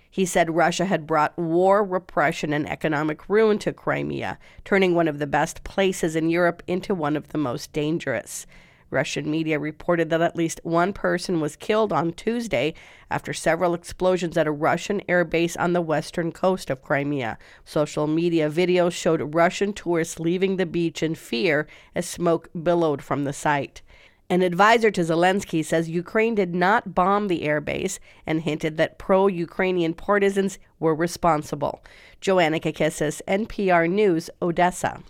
He 0.09 0.25
said 0.25 0.55
Russia 0.55 0.85
had 0.85 1.05
brought 1.05 1.37
war, 1.37 1.83
repression, 1.83 2.53
and 2.53 2.67
economic 2.67 3.29
ruin 3.29 3.59
to 3.59 3.73
Crimea, 3.73 4.39
turning 4.63 4.95
one 4.95 5.07
of 5.07 5.19
the 5.19 5.27
best 5.27 5.63
places 5.63 6.15
in 6.15 6.29
Europe 6.29 6.63
into 6.67 6.95
one 6.95 7.15
of 7.15 7.29
the 7.29 7.37
most 7.37 7.73
dangerous. 7.73 8.47
Russian 8.89 9.29
media 9.29 9.59
reported 9.59 10.09
that 10.09 10.21
at 10.21 10.35
least 10.35 10.61
one 10.63 10.93
person 10.93 11.41
was 11.41 11.55
killed 11.55 11.91
on 11.91 12.13
Tuesday 12.13 12.73
after 13.11 13.33
several 13.33 13.73
explosions 13.73 14.37
at 14.37 14.47
a 14.47 14.51
Russian 14.51 15.01
airbase 15.09 15.57
on 15.59 15.73
the 15.73 15.81
western 15.81 16.31
coast 16.31 16.69
of 16.69 16.81
Crimea. 16.81 17.37
Social 17.65 18.07
media 18.07 18.49
videos 18.49 18.93
showed 18.93 19.35
Russian 19.35 19.73
tourists 19.73 20.19
leaving 20.19 20.55
the 20.55 20.65
beach 20.65 21.03
in 21.03 21.15
fear 21.15 21.67
as 21.95 22.05
smoke 22.05 22.49
billowed 22.63 23.01
from 23.01 23.25
the 23.25 23.33
site. 23.33 23.81
An 24.29 24.41
advisor 24.41 24.91
to 24.91 25.01
Zelensky 25.01 25.63
says 25.63 25.89
Ukraine 25.89 26.35
did 26.35 26.53
not 26.53 26.93
bomb 26.93 27.29
the 27.29 27.43
airbase 27.43 27.97
and 28.25 28.41
hinted 28.41 28.75
that 28.75 28.97
pro 28.97 29.27
Ukrainian 29.27 29.93
partisans 29.93 30.59
were 30.81 30.93
responsible. 30.93 31.81
Joanna 32.19 32.59
Kakissis, 32.59 33.21
NPR 33.25 33.89
News, 33.89 34.29
Odessa. 34.41 35.01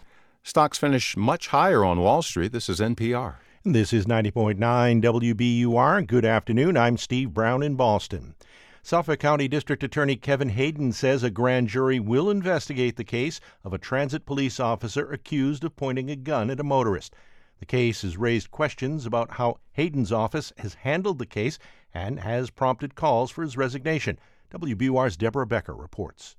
Stocks 0.43 0.77
finish 0.77 1.17
much 1.17 1.47
higher 1.47 1.83
on 1.83 1.99
Wall 1.99 2.21
Street. 2.21 2.51
This 2.51 2.69
is 2.69 2.79
NPR. 2.79 3.37
This 3.65 3.91
is 3.91 4.05
90.9 4.05 4.55
WBUR. 5.01 6.05
Good 6.05 6.23
afternoon. 6.23 6.77
I'm 6.77 6.95
Steve 6.95 7.33
Brown 7.33 7.63
in 7.63 7.73
Boston. 7.73 8.35
Suffolk 8.83 9.19
County 9.19 9.47
District 9.47 9.81
Attorney 9.81 10.15
Kevin 10.15 10.49
Hayden 10.49 10.91
says 10.91 11.23
a 11.23 11.31
grand 11.31 11.69
jury 11.69 11.99
will 11.99 12.29
investigate 12.29 12.97
the 12.97 13.03
case 13.03 13.39
of 13.63 13.73
a 13.73 13.79
transit 13.79 14.27
police 14.27 14.59
officer 14.59 15.11
accused 15.11 15.63
of 15.63 15.75
pointing 15.75 16.11
a 16.11 16.15
gun 16.15 16.51
at 16.51 16.59
a 16.59 16.63
motorist. 16.63 17.15
The 17.59 17.65
case 17.65 18.03
has 18.03 18.17
raised 18.17 18.51
questions 18.51 19.05
about 19.05 19.31
how 19.31 19.59
Hayden's 19.73 20.11
office 20.11 20.53
has 20.59 20.75
handled 20.75 21.19
the 21.19 21.25
case 21.25 21.59
and 21.93 22.19
has 22.19 22.49
prompted 22.49 22.95
calls 22.95 23.31
for 23.31 23.41
his 23.41 23.57
resignation. 23.57 24.17
WBUR's 24.51 25.17
Deborah 25.17 25.45
Becker 25.45 25.75
reports. 25.75 26.36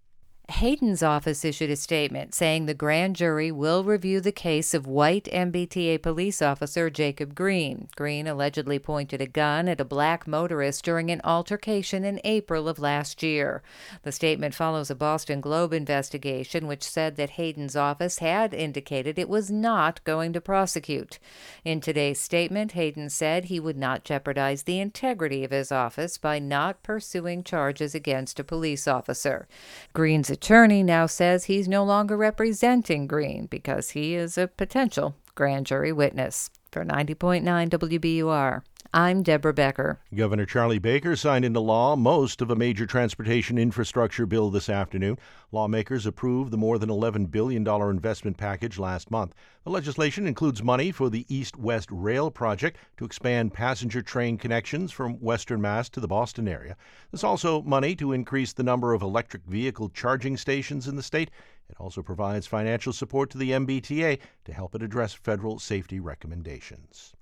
Hayden's 0.50 1.02
office 1.02 1.44
issued 1.44 1.68
a 1.68 1.76
statement 1.76 2.34
saying 2.34 2.64
the 2.64 2.72
grand 2.72 3.16
jury 3.16 3.52
will 3.52 3.84
review 3.84 4.18
the 4.18 4.32
case 4.32 4.72
of 4.72 4.86
white 4.86 5.24
MBTA 5.24 6.00
police 6.00 6.40
officer 6.40 6.88
Jacob 6.88 7.34
Green. 7.34 7.88
Green 7.96 8.26
allegedly 8.26 8.78
pointed 8.78 9.20
a 9.20 9.26
gun 9.26 9.68
at 9.68 9.78
a 9.78 9.84
black 9.84 10.26
motorist 10.26 10.86
during 10.86 11.10
an 11.10 11.20
altercation 11.22 12.02
in 12.02 12.18
April 12.24 12.66
of 12.66 12.78
last 12.78 13.22
year. 13.22 13.62
The 14.04 14.10
statement 14.10 14.54
follows 14.54 14.90
a 14.90 14.94
Boston 14.94 15.42
Globe 15.42 15.74
investigation 15.74 16.66
which 16.66 16.82
said 16.82 17.16
that 17.16 17.30
Hayden's 17.30 17.76
office 17.76 18.18
had 18.18 18.54
indicated 18.54 19.18
it 19.18 19.28
was 19.28 19.50
not 19.50 20.02
going 20.04 20.32
to 20.32 20.40
prosecute. 20.40 21.18
In 21.62 21.82
today's 21.82 22.22
statement, 22.22 22.72
Hayden 22.72 23.10
said 23.10 23.44
he 23.44 23.60
would 23.60 23.76
not 23.76 24.02
jeopardize 24.02 24.62
the 24.62 24.80
integrity 24.80 25.44
of 25.44 25.50
his 25.50 25.70
office 25.70 26.16
by 26.16 26.38
not 26.38 26.82
pursuing 26.82 27.44
charges 27.44 27.94
against 27.94 28.40
a 28.40 28.44
police 28.44 28.88
officer. 28.88 29.46
Green's 29.92 30.30
attorney 30.39 30.85
now 30.85 31.05
says 31.05 31.44
he's 31.44 31.66
no 31.66 31.82
longer 31.82 32.16
representing 32.16 33.09
Green 33.09 33.47
because 33.47 33.90
he 33.90 34.15
is 34.15 34.39
a 34.39 34.47
potential 34.47 35.16
grand 35.35 35.66
jury 35.66 35.93
witness. 35.93 36.48
For 36.70 36.85
90.9 36.85 37.43
WBUR, 37.70 38.62
I'm 38.94 39.23
Deborah 39.23 39.52
Becker. 39.52 40.01
Governor 40.15 40.47
Charlie 40.47 40.78
Baker 40.78 41.15
signed 41.15 41.44
into 41.44 41.60
law 41.60 41.94
most 41.94 42.40
of 42.40 42.51
a 42.51 42.56
major 42.56 42.86
transportation 42.86 43.59
infrastructure 43.59 44.24
bill 44.24 44.48
this 44.48 44.70
afternoon. 44.70 45.19
Lawmakers 45.52 46.06
approved 46.06 46.51
the 46.51 46.56
more 46.56 46.78
than 46.78 46.89
$11 46.89 47.31
billion 47.31 47.69
investment 47.69 48.39
package 48.39 48.78
last 48.78 49.10
month. 49.10 49.35
The 49.65 49.70
legislation 49.70 50.27
includes 50.27 50.62
money 50.62 50.90
for 50.90 51.10
the 51.10 51.27
East 51.28 51.59
West 51.59 51.90
Rail 51.93 52.31
project 52.31 52.78
to 52.97 53.05
expand 53.05 53.52
passenger 53.52 54.01
train 54.01 54.39
connections 54.39 54.90
from 54.90 55.20
Western 55.20 55.60
Mass 55.60 55.90
to 55.90 56.01
the 56.01 56.09
Boston 56.09 56.48
area. 56.48 56.74
There's 57.10 57.24
also 57.24 57.60
money 57.60 57.94
to 57.97 58.12
increase 58.12 58.55
the 58.55 58.62
number 58.62 58.94
of 58.94 59.02
electric 59.02 59.44
vehicle 59.44 59.90
charging 59.90 60.39
stations 60.39 60.89
in 60.89 60.97
the 60.97 61.02
state. 61.02 61.31
It 61.69 61.77
also 61.78 62.01
provides 62.01 62.47
financial 62.47 62.94
support 62.94 63.28
to 63.32 63.39
the 63.39 63.51
MBTA 63.51 64.19
to 64.47 64.52
help 64.55 64.74
it 64.74 64.82
address 64.82 65.12
federal 65.12 65.59
safety 65.59 66.01
recommendations. 66.01 67.12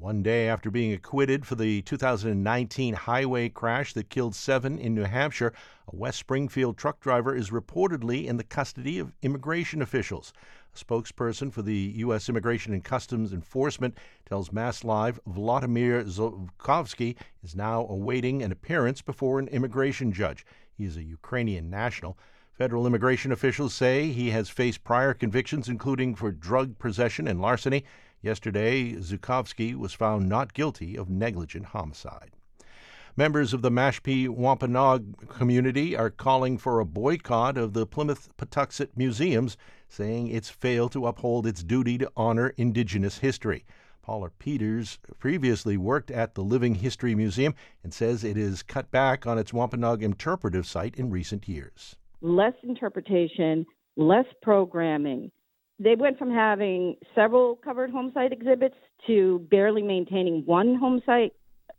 One 0.00 0.24
day 0.24 0.48
after 0.48 0.72
being 0.72 0.92
acquitted 0.92 1.46
for 1.46 1.54
the 1.54 1.80
2019 1.82 2.94
highway 2.94 3.48
crash 3.48 3.92
that 3.94 4.10
killed 4.10 4.34
seven 4.34 4.76
in 4.76 4.92
New 4.92 5.04
Hampshire, 5.04 5.52
a 5.86 5.94
West 5.96 6.18
Springfield 6.18 6.76
truck 6.76 7.00
driver 7.00 7.34
is 7.34 7.50
reportedly 7.50 8.26
in 8.26 8.36
the 8.36 8.44
custody 8.44 8.98
of 8.98 9.12
immigration 9.22 9.80
officials. 9.80 10.32
A 10.74 10.84
spokesperson 10.84 11.52
for 11.52 11.62
the 11.62 11.92
U.S. 11.96 12.28
Immigration 12.28 12.72
and 12.72 12.82
Customs 12.82 13.32
Enforcement 13.32 13.96
tells 14.26 14.52
Mass 14.52 14.82
Live 14.82 15.20
Vladimir 15.26 16.02
Zhukovskyy 16.02 17.16
is 17.44 17.54
now 17.54 17.86
awaiting 17.88 18.42
an 18.42 18.50
appearance 18.50 19.00
before 19.00 19.38
an 19.38 19.48
immigration 19.48 20.12
judge. 20.12 20.44
He 20.76 20.84
is 20.84 20.96
a 20.96 21.04
Ukrainian 21.04 21.70
national. 21.70 22.18
Federal 22.52 22.86
immigration 22.86 23.32
officials 23.32 23.74
say 23.74 24.08
he 24.10 24.30
has 24.30 24.48
faced 24.48 24.84
prior 24.84 25.14
convictions, 25.14 25.68
including 25.68 26.14
for 26.14 26.32
drug 26.32 26.78
possession 26.78 27.28
and 27.28 27.40
larceny. 27.40 27.84
Yesterday, 28.24 28.94
Zhukovskyy 28.94 29.74
was 29.74 29.92
found 29.92 30.30
not 30.30 30.54
guilty 30.54 30.96
of 30.96 31.10
negligent 31.10 31.66
homicide. 31.66 32.30
Members 33.18 33.52
of 33.52 33.60
the 33.60 33.70
Mashpee 33.70 34.30
Wampanoag 34.30 35.28
community 35.28 35.94
are 35.94 36.08
calling 36.08 36.56
for 36.56 36.80
a 36.80 36.86
boycott 36.86 37.58
of 37.58 37.74
the 37.74 37.86
Plimoth 37.86 38.30
Patuxet 38.38 38.96
Museums, 38.96 39.58
saying 39.88 40.28
it's 40.28 40.48
failed 40.48 40.92
to 40.92 41.06
uphold 41.06 41.46
its 41.46 41.62
duty 41.62 41.98
to 41.98 42.10
honor 42.16 42.54
Indigenous 42.56 43.18
history. 43.18 43.66
Paula 44.00 44.30
Peters 44.38 44.98
previously 45.18 45.76
worked 45.76 46.10
at 46.10 46.34
the 46.34 46.42
Living 46.42 46.76
History 46.76 47.14
Museum 47.14 47.54
and 47.82 47.92
says 47.92 48.24
it 48.24 48.38
has 48.38 48.62
cut 48.62 48.90
back 48.90 49.26
on 49.26 49.36
its 49.36 49.52
Wampanoag 49.52 50.02
interpretive 50.02 50.66
site 50.66 50.96
in 50.96 51.10
recent 51.10 51.46
years. 51.46 51.96
Less 52.22 52.54
interpretation, 52.62 53.66
less 53.98 54.26
programming, 54.40 55.30
they 55.78 55.94
went 55.94 56.18
from 56.18 56.30
having 56.30 56.96
several 57.14 57.56
covered 57.56 57.90
home 57.90 58.10
site 58.14 58.32
exhibits 58.32 58.76
to 59.06 59.46
barely 59.50 59.82
maintaining 59.82 60.44
one 60.46 60.76
home 60.76 61.02
site 61.04 61.32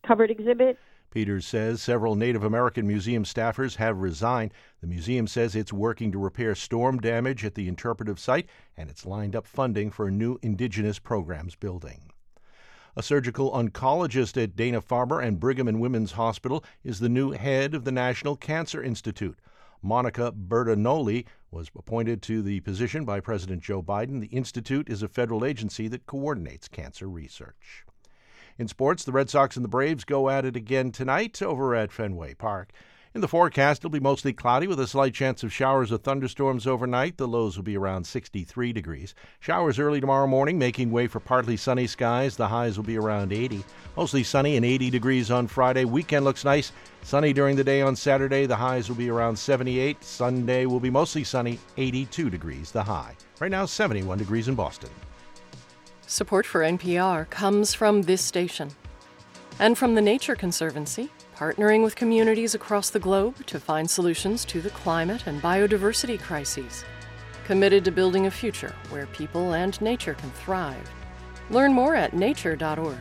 covered 0.05 0.29
exhibit. 0.29 0.77
Peters 1.11 1.45
says 1.45 1.81
several 1.81 2.15
Native 2.15 2.43
American 2.43 2.85
museum 2.85 3.23
staffers 3.23 3.77
have 3.77 4.01
resigned. 4.01 4.51
The 4.81 4.87
museum 4.87 5.27
says 5.27 5.55
it's 5.55 5.71
working 5.71 6.11
to 6.11 6.17
repair 6.17 6.55
storm 6.55 6.99
damage 6.99 7.45
at 7.45 7.55
the 7.55 7.69
interpretive 7.69 8.19
site 8.19 8.49
and 8.75 8.89
it's 8.89 9.05
lined 9.05 9.35
up 9.35 9.47
funding 9.47 9.91
for 9.91 10.07
a 10.07 10.11
new 10.11 10.37
Indigenous 10.41 10.99
programs 10.99 11.55
building. 11.55 12.11
A 12.97 13.03
surgical 13.03 13.51
oncologist 13.51 14.41
at 14.41 14.55
Dana 14.55 14.81
Farber 14.81 15.23
and 15.23 15.39
Brigham 15.39 15.69
and 15.69 15.79
Women's 15.79 16.13
Hospital 16.13 16.63
is 16.83 16.99
the 16.99 17.09
new 17.09 17.31
head 17.31 17.73
of 17.73 17.85
the 17.85 17.91
National 17.91 18.35
Cancer 18.35 18.83
Institute. 18.83 19.39
Monica 19.85 20.31
Bertagnolli 20.31 21.25
was 21.51 21.69
appointed 21.77 22.23
to 22.23 22.41
the 22.41 22.59
position 22.61 23.05
by 23.05 23.19
President 23.19 23.61
Joe 23.61 23.83
Biden. 23.83 24.19
The 24.19 24.35
Institute 24.35 24.89
is 24.89 25.03
a 25.03 25.07
federal 25.07 25.45
agency 25.45 25.87
that 25.89 26.07
coordinates 26.07 26.67
cancer 26.67 27.07
research. 27.07 27.85
In 28.57 28.67
sports, 28.67 29.03
the 29.03 29.11
Red 29.11 29.29
Sox 29.29 29.55
and 29.55 29.63
the 29.63 29.69
Braves 29.69 30.03
go 30.03 30.27
at 30.27 30.43
it 30.43 30.55
again 30.55 30.91
tonight 30.91 31.39
over 31.39 31.75
at 31.75 31.91
Fenway 31.91 32.33
Park. 32.33 32.71
In 33.15 33.21
the 33.21 33.29
forecast, 33.29 33.79
it'll 33.79 33.91
be 33.91 34.01
mostly 34.01 34.33
cloudy 34.33 34.67
with 34.67 34.77
a 34.77 34.87
slight 34.87 35.13
chance 35.13 35.41
of 35.41 35.53
showers 35.53 35.89
or 35.89 35.97
thunderstorms 35.97 36.67
overnight. 36.67 37.15
The 37.15 37.29
lows 37.29 37.55
will 37.55 37.63
be 37.63 37.77
around 37.77 38.05
63 38.05 38.73
degrees. 38.73 39.15
Showers 39.39 39.79
early 39.79 40.01
tomorrow 40.01 40.27
morning, 40.27 40.59
making 40.59 40.91
way 40.91 41.07
for 41.07 41.21
partly 41.21 41.55
sunny 41.55 41.87
skies. 41.87 42.35
The 42.35 42.49
highs 42.49 42.75
will 42.75 42.83
be 42.83 42.97
around 42.97 43.31
80. 43.31 43.63
Mostly 43.95 44.21
sunny 44.21 44.57
and 44.57 44.65
80 44.65 44.89
degrees 44.89 45.31
on 45.31 45.47
Friday. 45.47 45.85
Weekend 45.85 46.25
looks 46.25 46.43
nice. 46.43 46.73
Sunny 47.03 47.31
during 47.31 47.55
the 47.55 47.63
day 47.63 47.81
on 47.81 47.95
Saturday. 47.95 48.47
The 48.47 48.57
highs 48.57 48.89
will 48.89 48.97
be 48.97 49.09
around 49.09 49.39
78. 49.39 50.03
Sunday 50.03 50.65
will 50.65 50.81
be 50.81 50.89
mostly 50.89 51.23
sunny, 51.23 51.57
82 51.77 52.29
degrees 52.29 52.69
the 52.71 52.83
high. 52.83 53.15
Right 53.39 53.49
now, 53.49 53.65
71 53.65 54.17
degrees 54.17 54.49
in 54.49 54.55
Boston. 54.55 54.89
Support 56.05 56.45
for 56.45 56.59
NPR 56.59 57.29
comes 57.29 57.73
from 57.73 58.01
this 58.01 58.21
station 58.21 58.71
and 59.57 59.77
from 59.77 59.95
the 59.95 60.01
Nature 60.01 60.35
Conservancy 60.35 61.09
partnering 61.35 61.83
with 61.83 61.95
communities 61.95 62.55
across 62.55 62.89
the 62.89 62.99
globe 62.99 63.45
to 63.45 63.59
find 63.59 63.89
solutions 63.89 64.45
to 64.45 64.61
the 64.61 64.69
climate 64.69 65.27
and 65.27 65.41
biodiversity 65.41 66.21
crises. 66.21 66.85
Committed 67.45 67.83
to 67.85 67.91
building 67.91 68.25
a 68.25 68.31
future 68.31 68.73
where 68.89 69.05
people 69.07 69.53
and 69.53 69.79
nature 69.81 70.13
can 70.13 70.31
thrive. 70.31 70.89
Learn 71.49 71.73
more 71.73 71.95
at 71.95 72.13
nature.org. 72.13 72.97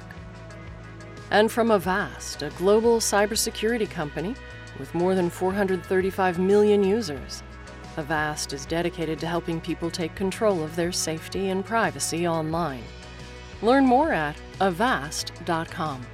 And 1.30 1.50
from 1.50 1.70
Avast, 1.70 2.42
a 2.42 2.50
global 2.50 2.98
cybersecurity 2.98 3.88
company 3.88 4.34
with 4.78 4.94
more 4.94 5.14
than 5.14 5.30
435 5.30 6.38
million 6.38 6.82
users. 6.82 7.42
Avast 7.96 8.52
is 8.52 8.66
dedicated 8.66 9.18
to 9.20 9.26
helping 9.26 9.60
people 9.60 9.90
take 9.90 10.14
control 10.14 10.62
of 10.62 10.74
their 10.74 10.92
safety 10.92 11.50
and 11.50 11.64
privacy 11.64 12.26
online. 12.26 12.82
Learn 13.62 13.86
more 13.86 14.12
at 14.12 14.36
avast.com. 14.60 16.04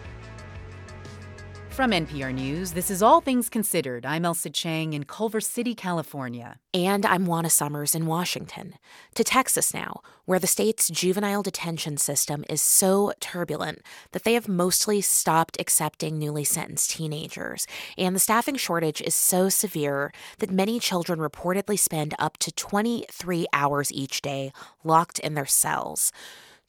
From 1.81 1.93
NPR 1.93 2.35
News, 2.35 2.73
this 2.73 2.91
is 2.91 3.03
All 3.03 3.23
Things 3.23 3.49
Considered. 3.49 4.05
I'm 4.05 4.25
Ailsa 4.25 4.53
Chang 4.53 4.93
in 4.93 5.05
Culver 5.05 5.41
City, 5.41 5.75
California. 5.75 6.59
And 6.75 7.07
I'm 7.07 7.25
Juana 7.25 7.49
Summers 7.49 7.95
in 7.95 8.05
Washington. 8.05 8.75
To 9.15 9.25
Texas 9.25 9.73
now, 9.73 10.03
where 10.27 10.39
the 10.39 10.47
state's 10.47 10.91
juvenile 10.91 11.43
detention 11.43 11.97
system 11.97 12.45
is 12.51 12.61
so 12.61 13.15
turbulent 13.19 13.81
that 14.13 14.25
they 14.25 14.35
have 14.35 14.47
mostly 14.47 15.01
stopped 15.01 15.59
accepting 15.59 16.19
newly 16.19 16.45
sentenced 16.45 16.91
teenagers. 16.91 17.67
And 17.97 18.15
the 18.15 18.21
staffing 18.21 18.57
shortage 18.57 19.01
is 19.01 19.15
so 19.15 19.49
severe 19.49 20.13
that 20.41 20.51
many 20.51 20.81
children 20.81 21.19
reportedly 21.19 21.79
spend 21.79 22.15
up 22.19 22.37
to 22.41 22.53
23 22.53 23.47
hours 23.55 23.91
each 23.91 24.21
day 24.21 24.53
locked 24.85 25.19
in 25.19 25.33
their 25.33 25.47
cells. 25.47 26.13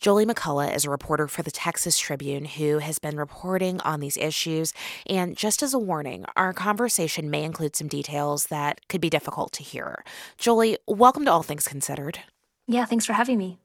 Jolie 0.02 0.26
McCullough 0.26 0.76
is 0.76 0.84
a 0.84 0.90
reporter 0.90 1.28
for 1.28 1.44
the 1.44 1.52
Texas 1.52 1.99
Tribune 1.99 2.44
who 2.44 2.80
has 2.80 2.98
been 2.98 3.18
reporting 3.18 3.80
on 3.82 3.99
these 3.99 4.18
issues. 4.18 4.73
And 5.07 5.38
just 5.38 5.61
as 5.61 5.76
a 5.76 5.80
warning, 5.80 6.26
our 6.36 6.53
conversation 6.53 7.30
may 7.30 7.44
include 7.44 7.76
some 7.76 7.88
details 7.88 8.48
that 8.48 8.88
could 8.90 8.99
be 8.99 9.11
difficult 9.11 9.52
to 9.53 9.64
hear. 9.64 10.03
Jolie, 10.40 10.80
welcome 10.88 11.23
to 11.26 11.32
All 11.32 11.44
Things 11.44 11.68
Considered. 11.68 12.18
Yeah, 12.68 12.86
thanks 12.86 13.06
for 13.06 13.14
having 13.14 13.38
me. 13.38 13.60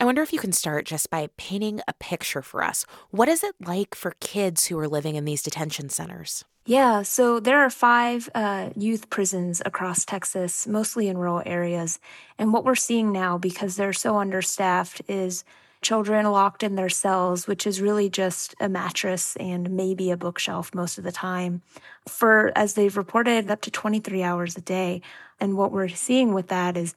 I 0.00 0.04
wonder 0.04 0.22
if 0.22 0.32
you 0.32 0.40
can 0.40 0.50
start 0.50 0.84
just 0.84 1.10
by 1.10 1.28
painting 1.36 1.80
a 1.86 1.92
picture 1.92 2.42
for 2.42 2.64
us. 2.64 2.84
What 3.10 3.28
is 3.28 3.44
it 3.44 3.54
like 3.64 3.94
for 3.94 4.16
kids 4.18 4.66
who 4.66 4.76
are 4.80 4.88
living 4.88 5.14
in 5.14 5.26
these 5.26 5.44
detention 5.44 5.90
centers? 5.90 6.44
Yeah, 6.64 7.02
so 7.02 7.40
there 7.40 7.58
are 7.58 7.70
five 7.70 8.30
uh, 8.34 8.70
youth 8.76 9.10
prisons 9.10 9.60
across 9.66 10.04
Texas, 10.04 10.66
mostly 10.66 11.08
in 11.08 11.18
rural 11.18 11.42
areas. 11.44 11.98
And 12.38 12.52
what 12.52 12.64
we're 12.64 12.76
seeing 12.76 13.10
now, 13.10 13.36
because 13.36 13.76
they're 13.76 13.92
so 13.92 14.18
understaffed, 14.18 15.02
is 15.08 15.44
children 15.80 16.24
locked 16.30 16.62
in 16.62 16.76
their 16.76 16.88
cells, 16.88 17.48
which 17.48 17.66
is 17.66 17.80
really 17.80 18.08
just 18.08 18.54
a 18.60 18.68
mattress 18.68 19.34
and 19.36 19.70
maybe 19.70 20.12
a 20.12 20.16
bookshelf 20.16 20.72
most 20.72 20.98
of 20.98 21.04
the 21.04 21.10
time, 21.10 21.62
for, 22.06 22.52
as 22.54 22.74
they've 22.74 22.96
reported, 22.96 23.50
up 23.50 23.60
to 23.62 23.70
23 23.70 24.22
hours 24.22 24.56
a 24.56 24.60
day. 24.60 25.02
And 25.40 25.56
what 25.56 25.72
we're 25.72 25.88
seeing 25.88 26.32
with 26.32 26.46
that 26.48 26.76
is 26.76 26.94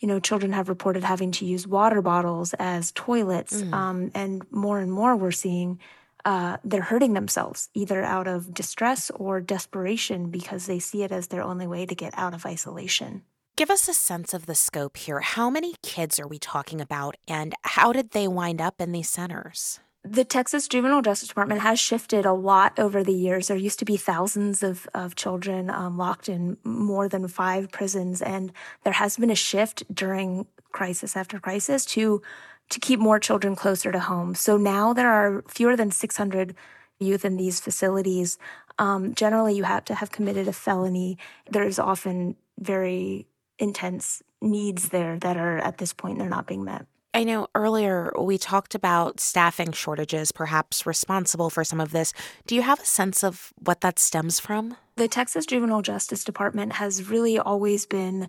you 0.00 0.08
know, 0.08 0.20
children 0.20 0.52
have 0.52 0.68
reported 0.68 1.02
having 1.02 1.30
to 1.32 1.46
use 1.46 1.66
water 1.66 2.02
bottles 2.02 2.54
as 2.58 2.92
toilets. 2.92 3.62
Mm. 3.62 3.72
Um, 3.72 4.10
and 4.14 4.42
more 4.50 4.78
and 4.78 4.92
more 4.92 5.16
we're 5.16 5.30
seeing 5.30 5.78
uh, 6.26 6.56
they're 6.64 6.82
hurting 6.82 7.14
themselves 7.14 7.70
either 7.72 8.02
out 8.02 8.26
of 8.26 8.52
distress 8.52 9.10
or 9.14 9.40
desperation 9.40 10.28
because 10.28 10.66
they 10.66 10.80
see 10.80 11.04
it 11.04 11.12
as 11.12 11.28
their 11.28 11.42
only 11.42 11.68
way 11.68 11.86
to 11.86 11.94
get 11.94 12.12
out 12.18 12.34
of 12.34 12.44
isolation. 12.44 13.22
Give 13.56 13.70
us 13.70 13.88
a 13.88 13.94
sense 13.94 14.34
of 14.34 14.44
the 14.46 14.54
scope 14.56 14.96
here. 14.96 15.20
How 15.20 15.48
many 15.48 15.74
kids 15.82 16.18
are 16.20 16.26
we 16.26 16.38
talking 16.38 16.80
about, 16.80 17.16
and 17.26 17.54
how 17.62 17.92
did 17.92 18.10
they 18.10 18.28
wind 18.28 18.60
up 18.60 18.80
in 18.80 18.92
these 18.92 19.08
centers? 19.08 19.80
the 20.08 20.24
Texas 20.24 20.68
Juvenile 20.68 21.02
Justice 21.02 21.28
Department 21.28 21.62
has 21.62 21.80
shifted 21.80 22.24
a 22.24 22.32
lot 22.32 22.78
over 22.78 23.02
the 23.02 23.12
years. 23.12 23.48
There 23.48 23.56
used 23.56 23.80
to 23.80 23.84
be 23.84 23.96
thousands 23.96 24.62
of, 24.62 24.86
of 24.94 25.16
children 25.16 25.68
um, 25.68 25.98
locked 25.98 26.28
in 26.28 26.56
more 26.62 27.08
than 27.08 27.26
five 27.26 27.72
prisons, 27.72 28.22
and 28.22 28.52
there 28.84 28.92
has 28.92 29.16
been 29.16 29.30
a 29.30 29.34
shift 29.34 29.82
during 29.92 30.46
crisis 30.70 31.16
after 31.16 31.40
crisis 31.40 31.84
to 31.86 32.22
to 32.70 32.80
keep 32.80 32.98
more 32.98 33.18
children 33.18 33.54
closer 33.54 33.92
to 33.92 34.00
home. 34.00 34.34
So 34.34 34.56
now 34.56 34.92
there 34.92 35.10
are 35.10 35.42
fewer 35.48 35.76
than 35.76 35.90
600 35.90 36.54
youth 36.98 37.24
in 37.24 37.36
these 37.36 37.60
facilities. 37.60 38.38
Um, 38.78 39.14
generally, 39.14 39.56
you 39.56 39.64
have 39.64 39.84
to 39.86 39.94
have 39.94 40.10
committed 40.10 40.48
a 40.48 40.52
felony. 40.52 41.18
There's 41.50 41.78
often 41.78 42.36
very 42.58 43.26
intense 43.58 44.22
needs 44.40 44.90
there 44.90 45.18
that 45.18 45.36
are 45.36 45.58
at 45.58 45.78
this 45.78 45.92
point 45.92 46.18
they're 46.18 46.28
not 46.28 46.46
being 46.46 46.64
met. 46.64 46.86
I 47.14 47.24
know 47.24 47.48
earlier 47.54 48.12
we 48.18 48.36
talked 48.36 48.74
about 48.74 49.20
staffing 49.20 49.72
shortages, 49.72 50.32
perhaps 50.32 50.84
responsible 50.84 51.48
for 51.48 51.64
some 51.64 51.80
of 51.80 51.90
this. 51.90 52.12
Do 52.46 52.54
you 52.54 52.60
have 52.60 52.80
a 52.80 52.84
sense 52.84 53.24
of 53.24 53.54
what 53.58 53.80
that 53.80 53.98
stems 53.98 54.38
from? 54.38 54.76
The 54.96 55.08
Texas 55.08 55.46
Juvenile 55.46 55.80
Justice 55.80 56.24
Department 56.24 56.74
has 56.74 57.08
really 57.08 57.38
always 57.38 57.86
been, 57.86 58.28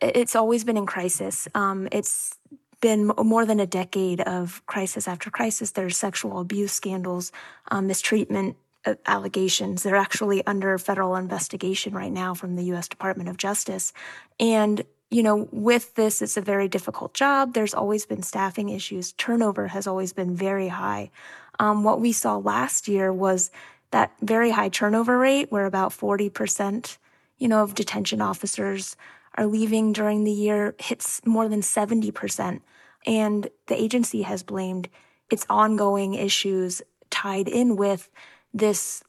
it's 0.00 0.34
always 0.34 0.64
been 0.64 0.78
in 0.78 0.86
crisis. 0.86 1.48
Um, 1.54 1.86
it's 1.92 2.38
been 2.80 3.06
more 3.06 3.44
than 3.44 3.60
a 3.60 3.66
decade 3.66 4.20
of 4.20 4.64
crisis 4.66 5.08
after 5.08 5.30
crisis. 5.30 5.72
There's 5.72 5.96
sexual 5.96 6.38
abuse 6.38 6.72
scandals, 6.72 7.32
um, 7.70 7.86
mistreatment 7.86 8.56
uh, 8.84 8.94
allegations. 9.06 9.82
They're 9.82 9.96
actually 9.96 10.46
under 10.46 10.78
federal 10.78 11.16
investigation 11.16 11.92
right 11.92 12.12
now 12.12 12.34
from 12.34 12.56
the 12.56 12.64
U.S. 12.64 12.88
Department 12.88 13.28
of 13.28 13.36
Justice. 13.36 13.92
And 14.38 14.84
you 15.10 15.22
know, 15.22 15.48
with 15.52 15.94
this, 15.94 16.20
it's 16.20 16.36
a 16.36 16.42
very 16.42 16.68
difficult 16.68 17.14
job. 17.14 17.54
There's 17.54 17.72
always 17.72 18.04
been 18.04 18.22
staffing 18.22 18.68
issues. 18.68 19.12
Turnover 19.12 19.68
has 19.68 19.86
always 19.86 20.12
been 20.12 20.36
very 20.36 20.68
high. 20.68 21.10
Um, 21.58 21.82
what 21.82 22.00
we 22.00 22.12
saw 22.12 22.36
last 22.36 22.88
year 22.88 23.12
was 23.12 23.50
that 23.90 24.12
very 24.20 24.50
high 24.50 24.68
turnover 24.68 25.18
rate, 25.18 25.50
where 25.50 25.64
about 25.64 25.92
40%, 25.92 26.98
you 27.38 27.48
know, 27.48 27.62
of 27.62 27.74
detention 27.74 28.20
officers 28.20 28.96
are 29.38 29.46
leaving 29.46 29.92
during 29.92 30.24
the 30.24 30.32
year, 30.32 30.74
hits 30.78 31.24
more 31.24 31.48
than 31.48 31.60
70%. 31.60 32.60
And 33.06 33.48
the 33.68 33.80
agency 33.80 34.22
has 34.22 34.42
blamed 34.42 34.88
its 35.30 35.46
ongoing 35.48 36.14
issues 36.14 36.82
tied 37.10 37.48
in 37.48 37.76
with 37.76 38.10
this 38.52 39.02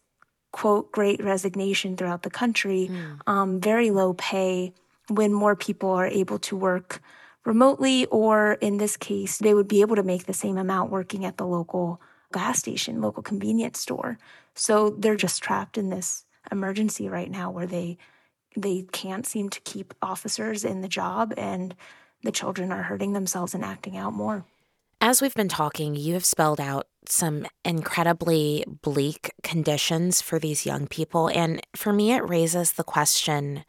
quote 0.52 0.92
great 0.92 1.24
resignation 1.24 1.98
throughout 1.98 2.24
the 2.24 2.30
country, 2.30 2.90
mm. 2.92 3.20
um, 3.28 3.60
very 3.60 3.92
low 3.92 4.14
pay 4.14 4.74
when 5.08 5.34
more 5.34 5.56
people 5.56 5.90
are 5.90 6.08
able 6.08 6.40
to 6.40 6.56
work 6.56 7.02
remotely, 7.46 8.06
or 8.08 8.54
in 8.54 8.78
this 8.78 8.98
case, 8.98 9.38
they 9.38 9.54
would 9.54 9.68
be 9.68 9.82
able 9.82 9.96
to 9.96 10.04
make 10.04 10.26
the 10.26 10.34
same 10.34 10.58
amount 10.58 10.92
working 10.92 11.26
at 11.26 11.38
the 11.38 11.46
local 11.46 12.00
gas 12.32 12.60
station, 12.60 13.02
local 13.02 13.24
convenience 13.24 13.80
store. 13.80 14.20
So 14.54 14.92
they're 14.92 15.16
just 15.16 15.42
trapped 15.42 15.78
in 15.78 15.90
this 15.90 16.26
emergency 16.52 17.10
right 17.10 17.30
now 17.30 17.50
where 17.50 17.66
they 17.66 17.98
they 18.56 18.86
can't 18.92 19.26
seem 19.26 19.50
to 19.50 19.60
keep 19.62 19.94
officers 20.02 20.66
in 20.66 20.82
the 20.82 20.88
job 20.88 21.34
and 21.38 21.76
the 22.24 22.32
children 22.32 22.72
are 22.72 22.84
hurting 22.84 23.14
themselves 23.14 23.54
and 23.54 23.64
acting 23.64 23.96
out 23.96 24.14
more. 24.14 24.46
As 25.02 25.22
we've 25.22 25.34
been 25.34 25.48
talking, 25.48 25.96
you 25.96 26.14
have 26.14 26.26
spelled 26.26 26.60
out 26.60 26.88
some 27.08 27.48
incredibly 27.64 28.66
bleak 28.82 29.32
conditions 29.44 30.22
for 30.22 30.40
these 30.40 30.66
young 30.66 30.88
people. 30.88 31.30
And 31.30 31.62
for 31.76 31.94
me, 31.94 32.12
it 32.12 32.28
raises 32.28 32.74
the 32.74 32.84
question 32.84 33.64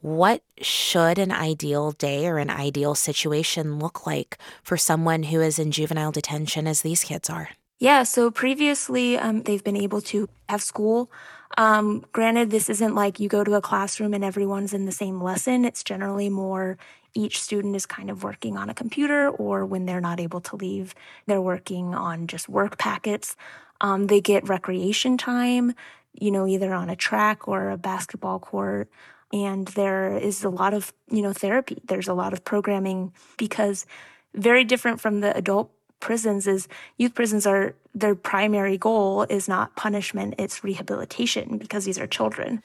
what 0.00 0.42
should 0.60 1.18
an 1.18 1.32
ideal 1.32 1.90
day 1.92 2.26
or 2.28 2.38
an 2.38 2.50
ideal 2.50 2.94
situation 2.94 3.78
look 3.78 4.06
like 4.06 4.38
for 4.62 4.76
someone 4.76 5.24
who 5.24 5.40
is 5.40 5.58
in 5.58 5.72
juvenile 5.72 6.12
detention 6.12 6.68
as 6.68 6.82
these 6.82 7.02
kids 7.02 7.28
are? 7.28 7.50
Yeah, 7.78 8.04
so 8.04 8.30
previously 8.30 9.18
um, 9.18 9.42
they've 9.42 9.62
been 9.62 9.76
able 9.76 10.00
to 10.02 10.28
have 10.48 10.62
school. 10.62 11.10
Um, 11.58 12.04
granted, 12.12 12.50
this 12.50 12.70
isn't 12.70 12.94
like 12.94 13.20
you 13.20 13.28
go 13.28 13.44
to 13.44 13.54
a 13.54 13.60
classroom 13.60 14.14
and 14.14 14.24
everyone's 14.24 14.72
in 14.72 14.86
the 14.86 14.92
same 14.92 15.20
lesson. 15.20 15.64
It's 15.64 15.84
generally 15.84 16.30
more 16.30 16.78
each 17.14 17.42
student 17.42 17.74
is 17.74 17.84
kind 17.84 18.10
of 18.10 18.22
working 18.22 18.56
on 18.56 18.70
a 18.70 18.74
computer, 18.74 19.28
or 19.28 19.66
when 19.66 19.84
they're 19.84 20.00
not 20.00 20.20
able 20.20 20.40
to 20.42 20.56
leave, 20.56 20.94
they're 21.26 21.42
working 21.42 21.94
on 21.94 22.28
just 22.28 22.48
work 22.48 22.78
packets. 22.78 23.36
Um, 23.80 24.06
they 24.06 24.20
get 24.20 24.48
recreation 24.48 25.18
time, 25.18 25.74
you 26.14 26.30
know, 26.30 26.46
either 26.46 26.72
on 26.72 26.90
a 26.90 26.96
track 26.96 27.48
or 27.48 27.70
a 27.70 27.76
basketball 27.76 28.38
court 28.38 28.88
and 29.32 29.68
there 29.68 30.16
is 30.16 30.44
a 30.44 30.48
lot 30.48 30.74
of 30.74 30.92
you 31.10 31.22
know 31.22 31.32
therapy 31.32 31.80
there's 31.84 32.08
a 32.08 32.14
lot 32.14 32.32
of 32.32 32.44
programming 32.44 33.12
because 33.36 33.86
very 34.34 34.64
different 34.64 35.00
from 35.00 35.20
the 35.20 35.36
adult 35.36 35.70
prisons 36.00 36.46
is 36.46 36.68
youth 36.96 37.14
prisons 37.14 37.46
are 37.46 37.74
their 37.94 38.14
primary 38.14 38.78
goal 38.78 39.22
is 39.24 39.48
not 39.48 39.74
punishment 39.76 40.34
it's 40.38 40.62
rehabilitation 40.64 41.58
because 41.58 41.84
these 41.84 41.98
are 41.98 42.06
children 42.06 42.62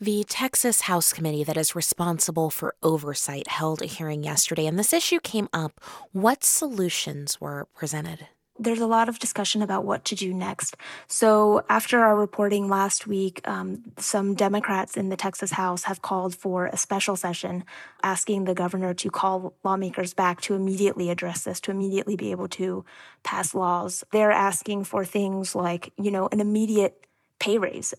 the 0.00 0.24
Texas 0.24 0.82
House 0.82 1.12
committee 1.12 1.44
that 1.44 1.56
is 1.56 1.76
responsible 1.76 2.50
for 2.50 2.74
oversight 2.82 3.46
held 3.46 3.80
a 3.80 3.86
hearing 3.86 4.24
yesterday, 4.24 4.66
and 4.66 4.76
this 4.76 4.92
issue 4.92 5.20
came 5.20 5.48
up. 5.52 5.80
What 6.10 6.42
solutions 6.42 7.40
were 7.40 7.68
presented? 7.76 8.26
There's 8.58 8.80
a 8.80 8.86
lot 8.86 9.08
of 9.08 9.18
discussion 9.18 9.62
about 9.62 9.84
what 9.84 10.04
to 10.06 10.14
do 10.14 10.32
next. 10.32 10.76
So, 11.08 11.64
after 11.68 12.00
our 12.00 12.16
reporting 12.16 12.68
last 12.68 13.06
week, 13.06 13.40
um, 13.48 13.82
some 13.98 14.34
Democrats 14.34 14.96
in 14.96 15.08
the 15.08 15.16
Texas 15.16 15.52
House 15.52 15.84
have 15.84 16.02
called 16.02 16.34
for 16.34 16.66
a 16.66 16.76
special 16.76 17.16
session 17.16 17.64
asking 18.02 18.44
the 18.44 18.54
governor 18.54 18.94
to 18.94 19.10
call 19.10 19.54
lawmakers 19.64 20.14
back 20.14 20.40
to 20.42 20.54
immediately 20.54 21.10
address 21.10 21.44
this, 21.44 21.60
to 21.60 21.72
immediately 21.72 22.14
be 22.14 22.30
able 22.30 22.48
to 22.48 22.84
pass 23.24 23.54
laws. 23.54 24.04
They're 24.12 24.30
asking 24.30 24.84
for 24.84 25.04
things 25.04 25.54
like, 25.54 25.92
you 25.96 26.12
know, 26.12 26.28
an 26.30 26.40
immediate 26.40 27.06
pay 27.40 27.58
raise. 27.58 27.92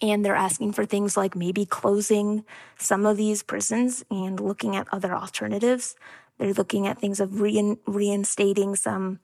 And 0.00 0.24
they're 0.24 0.36
asking 0.36 0.72
for 0.72 0.84
things 0.84 1.16
like 1.16 1.34
maybe 1.34 1.64
closing 1.64 2.44
some 2.78 3.06
of 3.06 3.16
these 3.16 3.42
prisons 3.42 4.04
and 4.10 4.38
looking 4.38 4.76
at 4.76 4.86
other 4.92 5.14
alternatives. 5.14 5.96
They're 6.38 6.52
looking 6.52 6.86
at 6.86 6.98
things 6.98 7.20
of 7.20 7.40
rein- 7.40 7.78
reinstating 7.86 8.76
some 8.76 9.20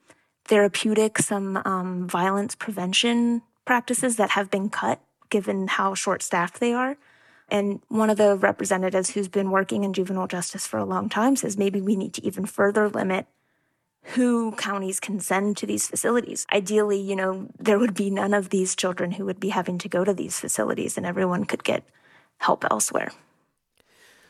therapeutic, 0.46 1.18
some 1.18 1.60
um, 1.64 2.08
violence 2.08 2.54
prevention 2.54 3.42
practices 3.64 4.16
that 4.16 4.30
have 4.30 4.50
been 4.50 4.68
cut 4.68 5.00
given 5.28 5.66
how 5.66 5.94
short 5.94 6.22
staffed 6.22 6.60
they 6.60 6.72
are. 6.72 6.96
And 7.48 7.80
one 7.88 8.10
of 8.10 8.16
the 8.16 8.36
representatives 8.36 9.10
who's 9.10 9.28
been 9.28 9.50
working 9.50 9.84
in 9.84 9.92
juvenile 9.92 10.26
justice 10.26 10.66
for 10.66 10.78
a 10.78 10.84
long 10.84 11.08
time 11.08 11.36
says 11.36 11.56
maybe 11.56 11.80
we 11.80 11.96
need 11.96 12.14
to 12.14 12.24
even 12.24 12.46
further 12.46 12.88
limit 12.88 13.26
who 14.14 14.52
counties 14.52 15.00
can 15.00 15.18
send 15.18 15.56
to 15.56 15.66
these 15.66 15.88
facilities. 15.88 16.46
Ideally, 16.52 17.00
you 17.00 17.16
know, 17.16 17.48
there 17.58 17.78
would 17.78 17.94
be 17.94 18.08
none 18.08 18.34
of 18.34 18.50
these 18.50 18.76
children 18.76 19.12
who 19.12 19.24
would 19.24 19.40
be 19.40 19.48
having 19.48 19.78
to 19.78 19.88
go 19.88 20.04
to 20.04 20.14
these 20.14 20.38
facilities 20.38 20.96
and 20.96 21.04
everyone 21.04 21.44
could 21.44 21.64
get 21.64 21.82
help 22.38 22.64
elsewhere. 22.70 23.10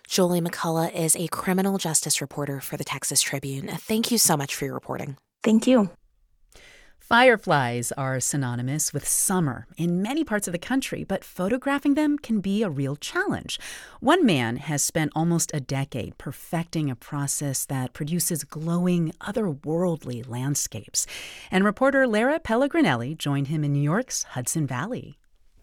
Jolie 0.08 0.40
McCullough 0.40 0.94
is 0.94 1.16
a 1.16 1.26
criminal 1.28 1.78
justice 1.78 2.20
reporter 2.20 2.60
for 2.60 2.76
the 2.76 2.84
Texas 2.84 3.20
Tribune. 3.20 3.68
Thank 3.68 4.10
you 4.10 4.18
so 4.18 4.36
much 4.36 4.54
for 4.54 4.64
your 4.64 4.74
reporting. 4.74 5.16
Thank 5.42 5.66
you. 5.66 5.90
Fireflies 7.08 7.92
are 7.92 8.18
synonymous 8.18 8.92
with 8.92 9.06
summer 9.06 9.68
in 9.76 10.02
many 10.02 10.24
parts 10.24 10.48
of 10.48 10.52
the 10.52 10.58
country, 10.58 11.04
but 11.04 11.22
photographing 11.22 11.94
them 11.94 12.18
can 12.18 12.40
be 12.40 12.64
a 12.64 12.68
real 12.68 12.96
challenge. 12.96 13.60
One 14.00 14.26
man 14.26 14.56
has 14.56 14.82
spent 14.82 15.12
almost 15.14 15.52
a 15.54 15.60
decade 15.60 16.18
perfecting 16.18 16.90
a 16.90 16.96
process 16.96 17.64
that 17.66 17.92
produces 17.92 18.42
glowing, 18.42 19.12
otherworldly 19.20 20.28
landscapes. 20.28 21.06
And 21.48 21.64
reporter 21.64 22.08
Lara 22.08 22.40
Pellegrinelli 22.40 23.16
joined 23.16 23.46
him 23.46 23.62
in 23.62 23.72
New 23.72 23.78
York's 23.78 24.24
Hudson 24.24 24.66
Valley. 24.66 25.16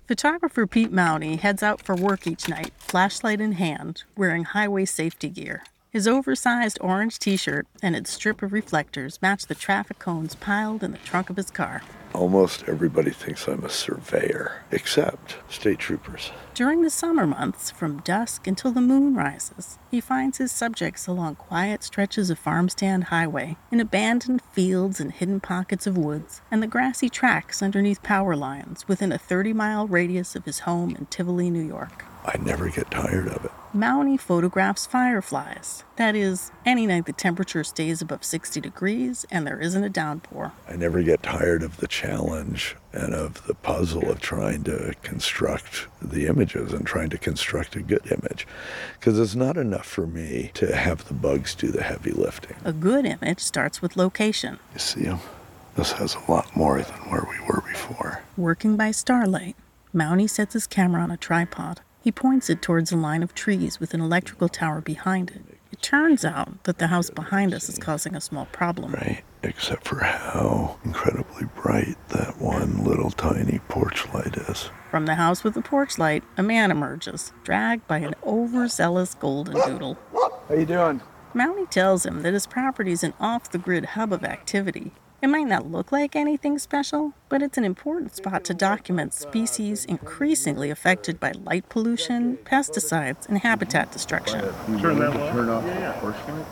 Photographer 0.07 0.65
Pete 0.65 0.93
Mauney 0.93 1.39
heads 1.39 1.61
out 1.61 1.81
for 1.81 1.93
work 1.93 2.25
each 2.25 2.47
night, 2.47 2.71
flashlight 2.77 3.41
in 3.41 3.51
hand, 3.51 4.03
wearing 4.15 4.45
highway 4.45 4.85
safety 4.85 5.27
gear. 5.27 5.63
His 5.93 6.07
oversized 6.07 6.79
orange 6.81 7.19
t 7.19 7.37
shirt 7.37 7.67
and 7.83 7.95
its 7.95 8.09
strip 8.09 8.41
of 8.41 8.51
reflectors 8.51 9.21
match 9.21 9.45
the 9.45 9.53
traffic 9.53 9.99
cones 9.99 10.33
piled 10.33 10.81
in 10.81 10.91
the 10.91 10.97
trunk 10.97 11.29
of 11.29 11.35
his 11.35 11.51
car. 11.51 11.83
Almost 12.13 12.65
everybody 12.67 13.09
thinks 13.09 13.47
I'm 13.47 13.63
a 13.63 13.69
surveyor, 13.69 14.61
except 14.71 15.37
state 15.49 15.79
troopers. 15.79 16.31
During 16.53 16.83
the 16.83 16.91
summer 16.91 17.25
months, 17.25 17.71
from 17.71 18.01
dusk 18.01 18.45
until 18.45 18.71
the 18.71 18.81
moon 18.81 19.15
rises, 19.15 19.79
he 19.89 19.99
finds 19.99 20.37
his 20.37 20.51
subjects 20.51 21.07
along 21.07 21.35
quiet 21.35 21.83
stretches 21.83 22.29
of 22.29 22.37
farm 22.37 22.69
stand 22.69 23.05
highway, 23.05 23.57
in 23.71 23.79
abandoned 23.79 24.43
fields 24.51 24.99
and 24.99 25.11
hidden 25.11 25.39
pockets 25.39 25.87
of 25.87 25.97
woods, 25.97 26.41
and 26.51 26.61
the 26.61 26.67
grassy 26.67 27.09
tracks 27.09 27.63
underneath 27.63 28.03
power 28.03 28.35
lines 28.35 28.87
within 28.87 29.11
a 29.11 29.17
30 29.17 29.53
mile 29.53 29.87
radius 29.87 30.35
of 30.35 30.45
his 30.45 30.59
home 30.59 30.95
in 30.95 31.07
Tivoli, 31.07 31.49
New 31.49 31.65
York. 31.65 32.05
I 32.25 32.37
never 32.37 32.69
get 32.69 32.89
tired 32.89 33.27
of 33.27 33.43
it. 33.43 33.51
Mauney 33.73 34.17
photographs 34.17 34.85
fireflies. 34.85 35.83
That 35.95 36.15
is, 36.15 36.51
any 36.65 36.85
night 36.85 37.05
the 37.05 37.13
temperature 37.13 37.63
stays 37.63 38.01
above 38.01 38.23
60 38.23 38.61
degrees 38.61 39.25
and 39.31 39.45
there 39.45 39.59
isn't 39.59 39.83
a 39.83 39.89
downpour. 39.89 40.53
I 40.69 40.75
never 40.75 41.01
get 41.01 41.23
tired 41.23 41.63
of 41.63 41.77
the 41.77 41.87
challenge 42.03 42.75
and 42.91 43.13
of 43.13 43.45
the 43.47 43.53
puzzle 43.53 44.09
of 44.09 44.19
trying 44.19 44.63
to 44.63 44.93
construct 45.03 45.87
the 46.01 46.27
images 46.27 46.73
and 46.73 46.85
trying 46.85 47.09
to 47.09 47.17
construct 47.17 47.75
a 47.75 47.81
good 47.81 48.05
image. 48.11 48.45
Because 48.99 49.17
it's 49.19 49.35
not 49.35 49.57
enough 49.57 49.85
for 49.85 50.05
me 50.05 50.51
to 50.55 50.75
have 50.75 51.07
the 51.07 51.13
bugs 51.13 51.55
do 51.55 51.69
the 51.69 51.83
heavy 51.83 52.11
lifting. 52.11 52.57
A 52.65 52.73
good 52.73 53.05
image 53.05 53.39
starts 53.39 53.81
with 53.81 53.95
location. 53.95 54.59
You 54.73 54.79
see 54.79 55.03
them? 55.03 55.19
This 55.75 55.93
has 55.93 56.15
a 56.15 56.31
lot 56.31 56.55
more 56.55 56.81
than 56.81 56.99
where 57.09 57.25
we 57.29 57.39
were 57.47 57.61
before. 57.61 58.21
Working 58.37 58.75
by 58.75 58.91
starlight, 58.91 59.55
Mauney 59.93 60.27
sets 60.29 60.53
his 60.53 60.67
camera 60.67 61.01
on 61.01 61.09
a 61.11 61.17
tripod. 61.17 61.81
He 62.03 62.11
points 62.11 62.49
it 62.49 62.61
towards 62.61 62.91
a 62.91 62.97
line 62.97 63.23
of 63.23 63.33
trees 63.33 63.79
with 63.79 63.93
an 63.93 64.01
electrical 64.01 64.49
tower 64.49 64.81
behind 64.81 65.31
it. 65.31 65.52
It 65.83 65.87
turns 65.87 66.23
out 66.23 66.63
that 66.63 66.77
the 66.77 66.87
house 66.87 67.09
behind 67.09 67.53
us 67.53 67.67
is 67.67 67.77
causing 67.77 68.15
a 68.15 68.21
small 68.21 68.45
problem. 68.53 68.93
Right, 68.93 69.21
except 69.43 69.85
for 69.85 70.01
how 70.01 70.79
incredibly 70.85 71.45
bright 71.57 71.97
that 72.07 72.39
one 72.39 72.85
little 72.85 73.11
tiny 73.11 73.59
porch 73.67 74.07
light 74.13 74.37
is. 74.37 74.69
From 74.89 75.07
the 75.07 75.15
house 75.15 75.43
with 75.43 75.55
the 75.55 75.61
porch 75.61 75.99
light, 75.99 76.23
a 76.37 76.41
man 76.41 76.71
emerges, 76.71 77.33
dragged 77.43 77.85
by 77.85 77.97
an 77.97 78.15
overzealous 78.25 79.13
golden 79.15 79.55
doodle. 79.55 79.97
How 80.47 80.55
you 80.55 80.65
doing? 80.65 81.01
Mauney 81.33 81.65
tells 81.69 82.05
him 82.05 82.21
that 82.21 82.33
his 82.33 82.47
property 82.47 82.93
is 82.93 83.03
an 83.03 83.13
off 83.19 83.51
the 83.51 83.57
grid 83.57 83.83
hub 83.83 84.13
of 84.13 84.23
activity. 84.23 84.93
It 85.23 85.29
might 85.29 85.47
not 85.47 85.71
look 85.71 85.93
like 85.93 86.17
anything 86.17 86.59
special, 86.59 87.13
but 87.29 87.41
it's 87.41 87.57
an 87.57 87.63
important 87.63 88.13
spot 88.13 88.43
to 88.43 88.53
document 88.53 89.13
species 89.13 89.85
increasingly 89.85 90.69
affected 90.69 91.17
by 91.17 91.31
light 91.31 91.69
pollution, 91.69 92.35
pesticides, 92.43 93.29
and 93.29 93.37
habitat 93.37 93.89
destruction. 93.89 94.41
Turn 94.81 94.99
that 94.99 95.13
turn 95.31 95.47
off 95.47 95.63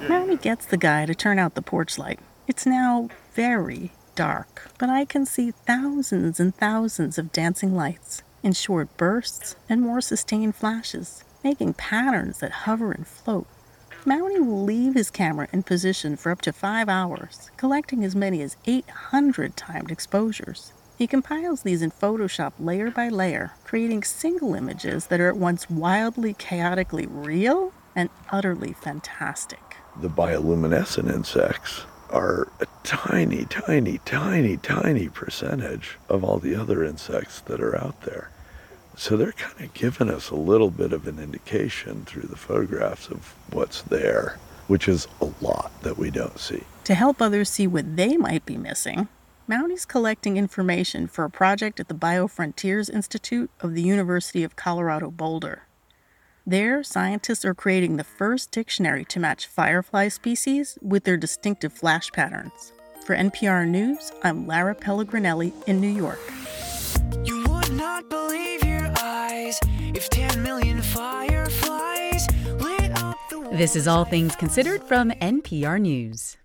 Mauney 0.08 0.38
gets 0.42 0.66
the 0.66 0.78
guy 0.78 1.06
to 1.06 1.14
turn 1.14 1.38
out 1.38 1.56
the 1.56 1.62
porch 1.62 1.98
light. 1.98 2.22
It's 2.48 2.66
now 2.66 3.10
very 3.34 3.92
dark, 4.16 4.72
but 4.78 4.90
I 4.90 5.04
can 5.04 5.26
see 5.26 5.52
thousands 5.52 6.40
and 6.40 6.56
thousands 6.56 7.18
of 7.18 7.34
dancing 7.34 7.76
lights 7.76 8.24
in 8.42 8.54
short 8.54 8.96
bursts 8.96 9.58
and 9.68 9.82
more 9.82 10.00
sustained 10.00 10.56
flashes, 10.56 11.26
making 11.44 11.74
patterns 11.74 12.40
that 12.40 12.52
hover 12.64 12.94
and 12.94 13.06
float. 13.06 13.48
Mauney 14.04 14.40
will 14.40 14.64
leave 14.64 14.96
his 14.96 15.12
camera 15.12 15.48
in 15.54 15.62
position 15.62 16.16
for 16.16 16.32
up 16.32 16.42
to 16.42 16.52
five 16.52 16.90
hours, 16.90 17.52
collecting 17.56 18.04
as 18.04 18.16
many 18.16 18.42
as 18.42 18.58
800 18.66 19.56
timed 19.56 19.92
exposures. 19.92 20.74
He 20.98 21.06
compiles 21.06 21.62
these 21.62 21.84
in 21.84 21.92
Photoshop 21.92 22.54
layer 22.60 22.90
by 22.90 23.10
layer, 23.10 23.52
creating 23.64 24.04
single 24.04 24.56
images 24.56 25.08
that 25.08 25.20
are 25.20 25.30
at 25.30 25.38
once 25.38 25.70
wildly, 25.70 26.34
chaotically 26.34 27.06
real 27.06 27.74
and 27.96 28.10
utterly 28.32 28.74
fantastic. 28.74 29.78
The 30.00 30.10
bioluminescent 30.10 31.14
insects 31.14 31.84
are 32.10 32.48
a 32.60 32.66
tiny, 32.84 33.46
tiny, 33.46 34.00
tiny, 34.04 34.58
tiny 34.58 35.10
percentage 35.10 35.98
of 36.10 36.24
all 36.24 36.40
the 36.40 36.56
other 36.56 36.84
insects 36.84 37.40
that 37.42 37.62
are 37.62 37.78
out 37.78 38.02
there. 38.02 38.32
So 38.96 39.18
they're 39.18 39.32
kind 39.32 39.62
of 39.62 39.74
giving 39.74 40.10
us 40.10 40.30
a 40.30 40.36
little 40.36 40.70
bit 40.70 40.94
of 40.94 41.08
an 41.08 41.20
indication 41.20 42.06
through 42.06 42.24
the 42.24 42.36
photographs 42.36 43.08
of 43.08 43.36
what's 43.52 43.82
there, 43.84 44.38
which 44.68 44.88
is 44.88 45.08
a 45.22 45.30
lot 45.42 45.72
that 45.82 45.98
we 45.98 46.12
don't 46.12 46.40
see. 46.40 46.64
To 46.86 46.94
help 46.94 47.22
others 47.22 47.50
see 47.50 47.68
what 47.68 47.96
they 47.96 48.18
might 48.18 48.46
be 48.46 48.58
missing, 48.58 49.08
Mauney's 49.48 49.86
collecting 49.86 50.38
information 50.38 51.08
for 51.08 51.26
a 51.26 51.30
project 51.30 51.80
at 51.80 51.88
the 51.88 51.94
Biofrontiers 51.94 52.90
Institute 52.90 53.50
of 53.60 53.74
the 53.74 53.82
University 53.82 54.44
of 54.44 54.56
Colorado 54.56 55.12
Boulder. 55.12 55.64
There, 56.46 56.84
scientists 56.84 57.46
are 57.46 57.54
creating 57.54 57.98
the 57.98 58.04
first 58.04 58.52
dictionary 58.52 59.06
to 59.06 59.20
match 59.20 59.48
firefly 59.48 60.08
species 60.08 60.78
with 60.82 61.04
their 61.04 61.18
distinctive 61.18 61.74
flash 61.74 62.12
patterns. 62.12 62.72
For 63.06 63.16
NPR 63.16 63.68
News, 63.68 64.12
I'm 64.24 64.48
Lara 64.48 64.76
Pellegrinelli 64.76 65.54
in 65.68 65.82
New 65.82 65.90
York. 65.90 66.20
You 69.02 69.08
would 69.08 69.14
not 69.14 69.28
believe 69.28 69.42
your 69.42 69.48
eyes 69.48 69.60
if 69.96 70.10
10 70.10 70.44
million 70.44 70.82
fireflies 70.82 72.28
lit 72.46 72.92
up 73.04 73.18
the 73.30 73.50
This 73.52 73.76
is 73.76 73.88
All 73.88 74.06
Things 74.06 74.36
Considered 74.36 74.84
from 74.84 75.12
NPR 75.12 75.80
News. 75.82 76.38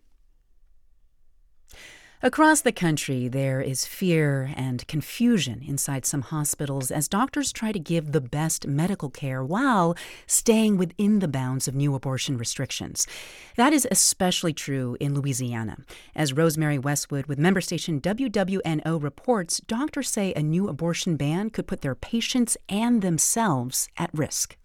Across 2.27 2.63
the 2.63 2.73
country, 2.73 3.29
there 3.29 3.61
is 3.61 3.87
fear 3.87 4.53
and 4.57 4.85
confusion 4.89 5.63
inside 5.65 6.05
some 6.05 6.23
hospitals 6.23 6.91
as 6.91 7.07
doctors 7.07 7.53
try 7.53 7.71
to 7.71 7.79
give 7.79 8.11
the 8.11 8.21
best 8.21 8.67
medical 8.67 9.11
care 9.11 9.45
while 9.45 9.95
staying 10.27 10.77
within 10.77 11.21
the 11.21 11.29
bounds 11.29 11.69
of 11.69 11.77
new 11.77 11.95
abortion 11.95 12.37
restrictions. 12.37 13.07
That 13.55 13.73
is 13.73 13.87
especially 13.93 14.53
true 14.53 14.97
in 14.99 15.15
Louisiana. 15.15 15.77
As 16.17 16.33
Rosemary 16.33 16.81
Westwood 16.81 17.27
with 17.27 17.39
member 17.39 17.61
station 17.61 18.01
WWNO 18.01 19.01
reports, 19.01 19.61
doctors 19.61 20.11
say 20.11 20.35
a 20.35 20.43
new 20.43 20.69
abortion 20.69 21.15
ban 21.15 21.51
could 21.51 21.69
put 21.69 21.83
their 21.83 21.95
patients 21.95 22.57
and 22.69 23.03
themselves 23.03 23.89
at 23.97 24.11
risk. 24.13 24.57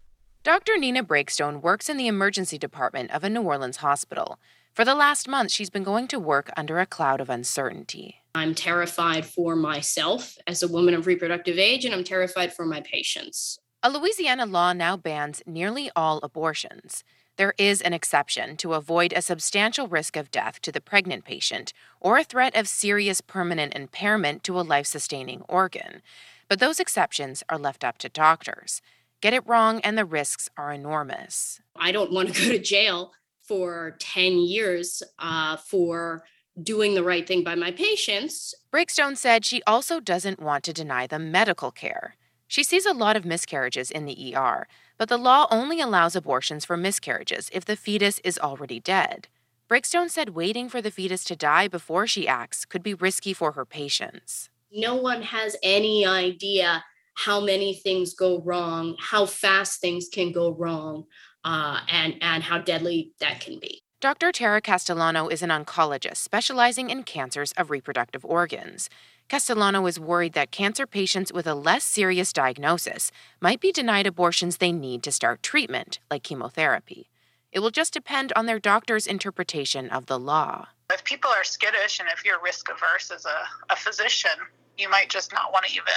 Dr. 0.42 0.80
Nina 0.80 1.04
Breakstone 1.04 1.62
works 1.62 1.90
in 1.90 1.98
the 1.98 2.08
emergency 2.08 2.58
department 2.58 3.12
of 3.12 3.24
a 3.24 3.30
New 3.30 3.44
Orleans 3.44 3.78
hospital. 3.78 4.40
For 4.74 4.86
the 4.86 4.96
last 4.96 5.28
month, 5.28 5.52
she's 5.52 5.70
been 5.70 5.84
going 5.84 6.08
to 6.08 6.20
work 6.20 6.50
under 6.56 6.80
a 6.80 6.86
cloud 6.86 7.20
of 7.20 7.30
uncertainty. 7.30 8.22
I'm 8.34 8.56
terrified 8.56 9.26
for 9.26 9.54
myself 9.54 10.38
as 10.48 10.64
a 10.64 10.68
woman 10.68 10.94
of 10.94 11.08
reproductive 11.08 11.58
age, 11.58 11.84
and 11.84 11.94
I'm 11.94 12.06
terrified 12.06 12.54
for 12.54 12.66
my 12.66 12.80
patients. 12.80 13.60
A 13.84 13.90
Louisiana 13.90 14.46
law 14.46 14.72
now 14.72 14.96
bans 14.96 15.44
nearly 15.46 15.92
all 15.94 16.20
abortions. 16.24 17.04
There 17.36 17.54
is 17.58 17.82
an 17.82 17.92
exception 17.92 18.56
to 18.58 18.74
avoid 18.74 19.12
a 19.12 19.22
substantial 19.22 19.88
risk 19.88 20.16
of 20.16 20.32
death 20.32 20.62
to 20.62 20.72
the 20.72 20.80
pregnant 20.80 21.26
patient 21.26 21.74
or 22.00 22.18
a 22.18 22.24
threat 22.24 22.56
of 22.56 22.70
serious 22.70 23.20
permanent 23.20 23.76
impairment 23.76 24.44
to 24.46 24.58
a 24.58 24.62
life 24.62 24.86
sustaining 24.86 25.42
organ. 25.50 26.02
But 26.48 26.60
those 26.60 26.80
exceptions 26.80 27.44
are 27.50 27.58
left 27.58 27.84
up 27.84 27.98
to 28.00 28.10
doctors. 28.10 28.82
Get 29.20 29.34
it 29.34 29.46
wrong, 29.46 29.82
and 29.82 29.98
the 29.98 30.06
risks 30.06 30.50
are 30.56 30.72
enormous. 30.72 31.60
I 31.76 31.92
don't 31.92 32.14
want 32.14 32.34
to 32.34 32.42
go 32.42 32.52
to 32.52 32.60
jail 32.60 33.12
for 33.52 33.98
10 34.00 34.38
years 34.40 35.04
uh, 35.20 35.58
for 35.58 36.24
doing 36.64 36.96
the 36.96 37.04
right 37.04 37.28
thing 37.28 37.44
by 37.44 37.54
my 37.54 37.70
patients. 37.70 38.56
Breakstone 38.74 39.18
said 39.18 39.44
she 39.44 39.62
also 39.68 40.00
doesn't 40.00 40.40
want 40.40 40.64
to 40.64 40.72
deny 40.72 41.06
them 41.06 41.34
medical 41.34 41.70
care. 41.70 42.16
She 42.48 42.64
sees 42.64 42.86
a 42.86 42.94
lot 42.94 43.18
of 43.18 43.26
miscarriages 43.26 43.92
in 43.92 44.06
the 44.06 44.34
ER, 44.34 44.70
but 44.98 45.10
the 45.10 45.18
law 45.18 45.48
only 45.52 45.82
allows 45.82 46.16
abortions 46.16 46.64
for 46.64 46.78
miscarriages 46.78 47.50
if 47.52 47.66
the 47.66 47.76
fetus 47.76 48.22
is 48.24 48.40
already 48.40 48.80
dead. 48.80 49.28
Breakstone 49.70 50.10
said 50.10 50.30
waiting 50.30 50.70
for 50.70 50.82
the 50.82 50.90
fetus 50.90 51.26
to 51.26 51.36
die 51.36 51.68
before 51.68 52.08
she 52.08 52.30
acts 52.30 52.64
could 52.64 52.82
be 52.82 52.94
risky 52.94 53.34
for 53.34 53.52
her 53.52 53.66
patients. 53.66 54.50
No 54.72 54.96
one 54.96 55.24
has 55.24 55.58
any 55.62 56.06
idea 56.06 56.86
how 57.16 57.42
many 57.42 57.76
things 57.76 58.14
go 58.14 58.42
wrong, 58.42 58.96
how 58.98 59.26
fast 59.26 59.82
things 59.82 60.08
can 60.08 60.32
go 60.32 60.54
wrong, 60.54 61.04
uh, 61.44 61.80
and 61.90 62.16
and 62.22 62.44
how 62.44 62.58
deadly 62.58 63.12
that 63.20 63.40
can 63.40 63.60
be. 63.60 63.82
Dr. 64.00 64.32
Tara 64.32 64.62
Castellano 64.62 65.28
is 65.28 65.44
an 65.44 65.52
oncologist 65.52 66.18
specializing 66.18 66.90
in 66.90 67.04
cancers 67.04 67.52
of 67.52 67.70
reproductive 67.70 68.26
organs. 68.26 68.90
Castellano 69.30 69.86
is 69.86 70.00
worried 70.00 70.34
that 70.34 70.52
cancer 70.52 70.88
patients 70.88 71.32
with 71.32 71.46
a 71.46 71.54
less 71.54 71.84
serious 71.84 72.34
diagnosis 72.34 73.12
might 73.40 73.62
be 73.62 73.72
denied 73.72 74.08
abortions 74.08 74.58
they 74.58 74.72
need 74.72 75.04
to 75.04 75.12
start 75.12 75.44
treatment, 75.44 76.00
like 76.10 76.24
chemotherapy. 76.24 77.10
It 77.52 77.60
will 77.60 77.70
just 77.70 77.94
depend 77.94 78.34
on 78.36 78.46
their 78.46 78.60
doctor's 78.60 79.06
interpretation 79.06 79.90
of 79.90 80.08
the 80.08 80.18
law. 80.18 80.68
If 80.92 81.04
people 81.04 81.30
are 81.30 81.44
skittish 81.44 82.00
and 82.00 82.10
if 82.10 82.26
you're 82.26 82.42
risk 82.42 82.70
averse 82.70 83.12
as 83.12 83.26
a, 83.26 83.72
a 83.72 83.76
physician, 83.76 84.32
you 84.78 84.90
might 84.90 85.10
just 85.10 85.32
not 85.32 85.54
want 85.54 85.66
to 85.66 85.74
even 85.74 85.94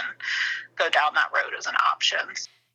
go 0.77 0.91
down 0.91 1.15
that 1.15 1.31
road 1.35 1.55
as 1.59 1.67
an 1.67 1.75
option. 1.91 2.19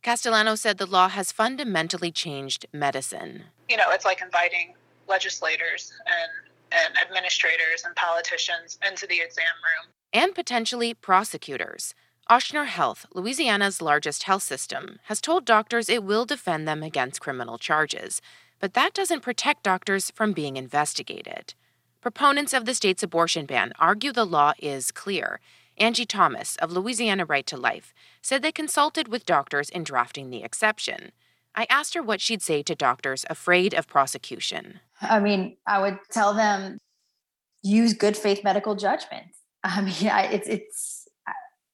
Castellano 0.02 0.56
said 0.56 0.78
the 0.78 0.86
law 0.86 1.10
has 1.10 1.32
fundamentally 1.32 2.12
changed 2.12 2.66
medicine. 2.72 3.44
You 3.70 3.78
know, 3.78 3.90
it's 3.90 4.06
like 4.06 4.22
inviting 4.22 4.74
legislators 5.08 5.92
and, 6.06 6.82
and 6.86 6.98
administrators 7.06 7.84
and 7.86 7.96
politicians 7.96 8.80
into 8.88 9.06
the 9.08 9.20
exam 9.20 9.46
room. 9.64 9.92
And 10.14 10.34
potentially 10.34 10.94
prosecutors. 10.94 11.94
Ochsner 12.30 12.68
Health, 12.68 13.06
Louisiana's 13.14 13.82
largest 13.82 14.24
health 14.24 14.44
system, 14.44 15.00
has 15.06 15.20
told 15.20 15.46
doctors 15.46 15.90
it 15.90 16.04
will 16.04 16.26
defend 16.26 16.68
them 16.68 16.84
against 16.84 17.22
criminal 17.22 17.58
charges, 17.58 18.22
but 18.60 18.76
that 18.76 18.94
doesn't 18.94 19.22
protect 19.22 19.64
doctors 19.64 20.12
from 20.12 20.32
being 20.32 20.56
investigated. 20.56 21.56
Proponents 22.02 22.54
of 22.54 22.66
the 22.66 22.74
state's 22.74 23.04
abortion 23.04 23.46
ban 23.46 23.74
argue 23.80 24.12
the 24.14 24.26
law 24.26 24.54
is 24.60 24.92
clear. 24.92 25.40
Angie 25.80 26.06
Thomas 26.06 26.56
of 26.58 26.72
Louisiana 26.72 27.26
Right 27.26 27.46
to 27.48 27.58
Life 27.58 27.94
said 28.22 28.42
they 28.42 28.52
consulted 28.52 29.08
with 29.08 29.26
doctors 29.26 29.70
in 29.70 29.84
drafting 29.84 30.30
the 30.30 30.44
exception. 30.44 31.12
I 31.56 31.66
asked 31.70 31.94
her 31.94 32.04
what 32.04 32.22
she'd 32.22 32.42
say 32.42 32.64
to 32.64 32.76
doctors 32.76 33.26
afraid 33.30 33.74
of 33.74 33.88
prosecution. 33.88 34.82
I 35.02 35.20
mean, 35.20 35.58
I 35.66 35.80
would 35.80 36.00
tell 36.12 36.34
them 36.34 36.80
use 37.64 37.94
good 37.94 38.18
faith 38.18 38.44
medical 38.44 38.76
judgment. 38.76 39.28
I 39.64 39.82
mean, 39.82 39.94
it's 39.94 40.48
it's 40.48 41.08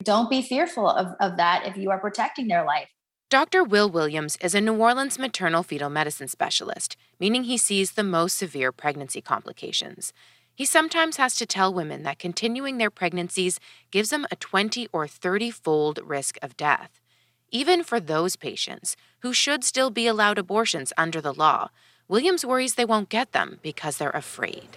don't 0.04 0.30
be 0.30 0.42
fearful 0.42 0.88
of, 0.88 1.08
of 1.20 1.38
that 1.38 1.66
if 1.66 1.78
you 1.78 1.90
are 1.90 2.00
protecting 2.00 2.48
their 2.48 2.64
life. 2.64 2.88
Dr. 3.32 3.64
Will 3.64 3.90
Williams 3.90 4.38
is 4.40 4.54
a 4.54 4.62
New 4.62 4.76
Orleans 4.76 5.18
maternal 5.18 5.64
fetal 5.64 5.90
medicine 5.90 6.28
specialist, 6.28 6.96
meaning 7.20 7.44
he 7.44 7.58
sees 7.58 7.94
the 7.94 8.04
most 8.04 8.38
severe 8.38 8.72
pregnancy 8.72 9.20
complications. 9.20 10.14
He 10.56 10.64
sometimes 10.64 11.18
has 11.18 11.36
to 11.36 11.46
tell 11.46 11.74
women 11.74 12.04
that 12.04 12.18
continuing 12.18 12.78
their 12.78 12.90
pregnancies 12.90 13.60
gives 13.92 14.10
them 14.10 14.26
a 14.32 14.38
20 14.38 14.88
or 14.94 15.06
30 15.06 15.52
fold 15.52 16.00
risk 16.02 16.38
of 16.42 16.56
death. 16.56 17.02
Even 17.52 17.84
for 17.84 18.00
those 18.00 18.38
patients 18.38 18.96
who 19.20 19.34
should 19.34 19.66
still 19.66 19.90
be 19.90 20.08
allowed 20.08 20.38
abortions 20.38 20.94
under 20.98 21.20
the 21.20 21.34
law, 21.34 21.70
Williams 22.08 22.46
worries 22.46 22.76
they 22.76 22.86
won't 22.86 23.10
get 23.10 23.34
them 23.34 23.60
because 23.62 23.98
they're 23.98 24.12
afraid. 24.12 24.70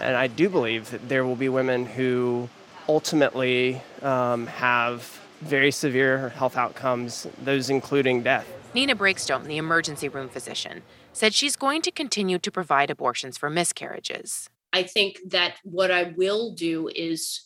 And 0.00 0.16
I 0.16 0.26
do 0.26 0.48
believe 0.48 0.90
that 0.90 1.06
there 1.08 1.24
will 1.26 1.36
be 1.36 1.50
women 1.50 1.84
who 1.84 2.48
ultimately 2.88 3.82
um, 4.00 4.46
have 4.46 5.20
very 5.42 5.70
severe 5.70 6.30
health 6.30 6.56
outcomes, 6.56 7.26
those 7.42 7.68
including 7.68 8.22
death. 8.22 8.50
Nina 8.72 8.96
Breakstone, 8.96 9.44
the 9.44 9.58
emergency 9.58 10.08
room 10.08 10.30
physician, 10.30 10.82
said 11.12 11.34
she's 11.34 11.56
going 11.56 11.82
to 11.82 11.90
continue 11.90 12.38
to 12.38 12.50
provide 12.50 12.90
abortions 12.90 13.36
for 13.36 13.50
miscarriages. 13.50 14.48
I 14.72 14.82
think 14.82 15.18
that 15.30 15.56
what 15.64 15.90
I 15.90 16.14
will 16.16 16.54
do 16.54 16.88
is 16.88 17.42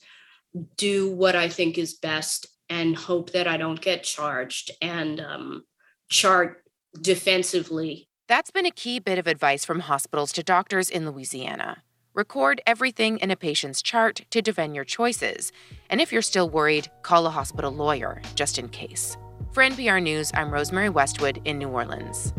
do 0.77 1.11
what 1.11 1.37
I 1.37 1.49
think 1.49 1.79
is 1.79 1.95
best 1.95 2.47
and 2.69 2.97
hope 2.97 3.33
that 3.33 3.47
I 3.47 3.57
don't 3.57 3.81
get 3.81 4.03
charged 4.03 4.71
and 4.81 5.21
um, 5.21 5.65
chart 6.09 6.65
defensively. 7.01 8.09
That's 8.29 8.51
been 8.51 8.67
a 8.67 8.71
key 8.71 9.01
bit 9.01 9.19
of 9.19 9.27
advice 9.27 9.65
from 9.65 9.81
hospitals 9.81 10.33
to 10.33 10.43
doctors 10.43 10.89
in 10.89 11.09
Louisiana. 11.09 11.83
Record 12.15 12.61
everything 12.67 13.19
in 13.19 13.31
a 13.31 13.37
patient's 13.37 13.83
chart 13.83 14.23
to 14.31 14.43
defend 14.43 14.75
your 14.75 14.85
choices. 14.85 15.53
And 15.89 16.01
if 16.01 16.13
you're 16.13 16.23
still 16.23 16.49
worried, 16.49 16.91
call 17.03 17.27
a 17.27 17.31
hospital 17.31 17.73
lawyer 17.73 18.21
just 18.35 18.59
in 18.59 18.69
case. 18.69 19.17
For 19.53 19.63
NPR 19.63 20.03
News, 20.03 20.31
I'm 20.35 20.53
Rosemary 20.53 20.89
Westwood 20.89 21.41
in 21.45 21.59
New 21.59 21.69
Orleans. 21.69 22.33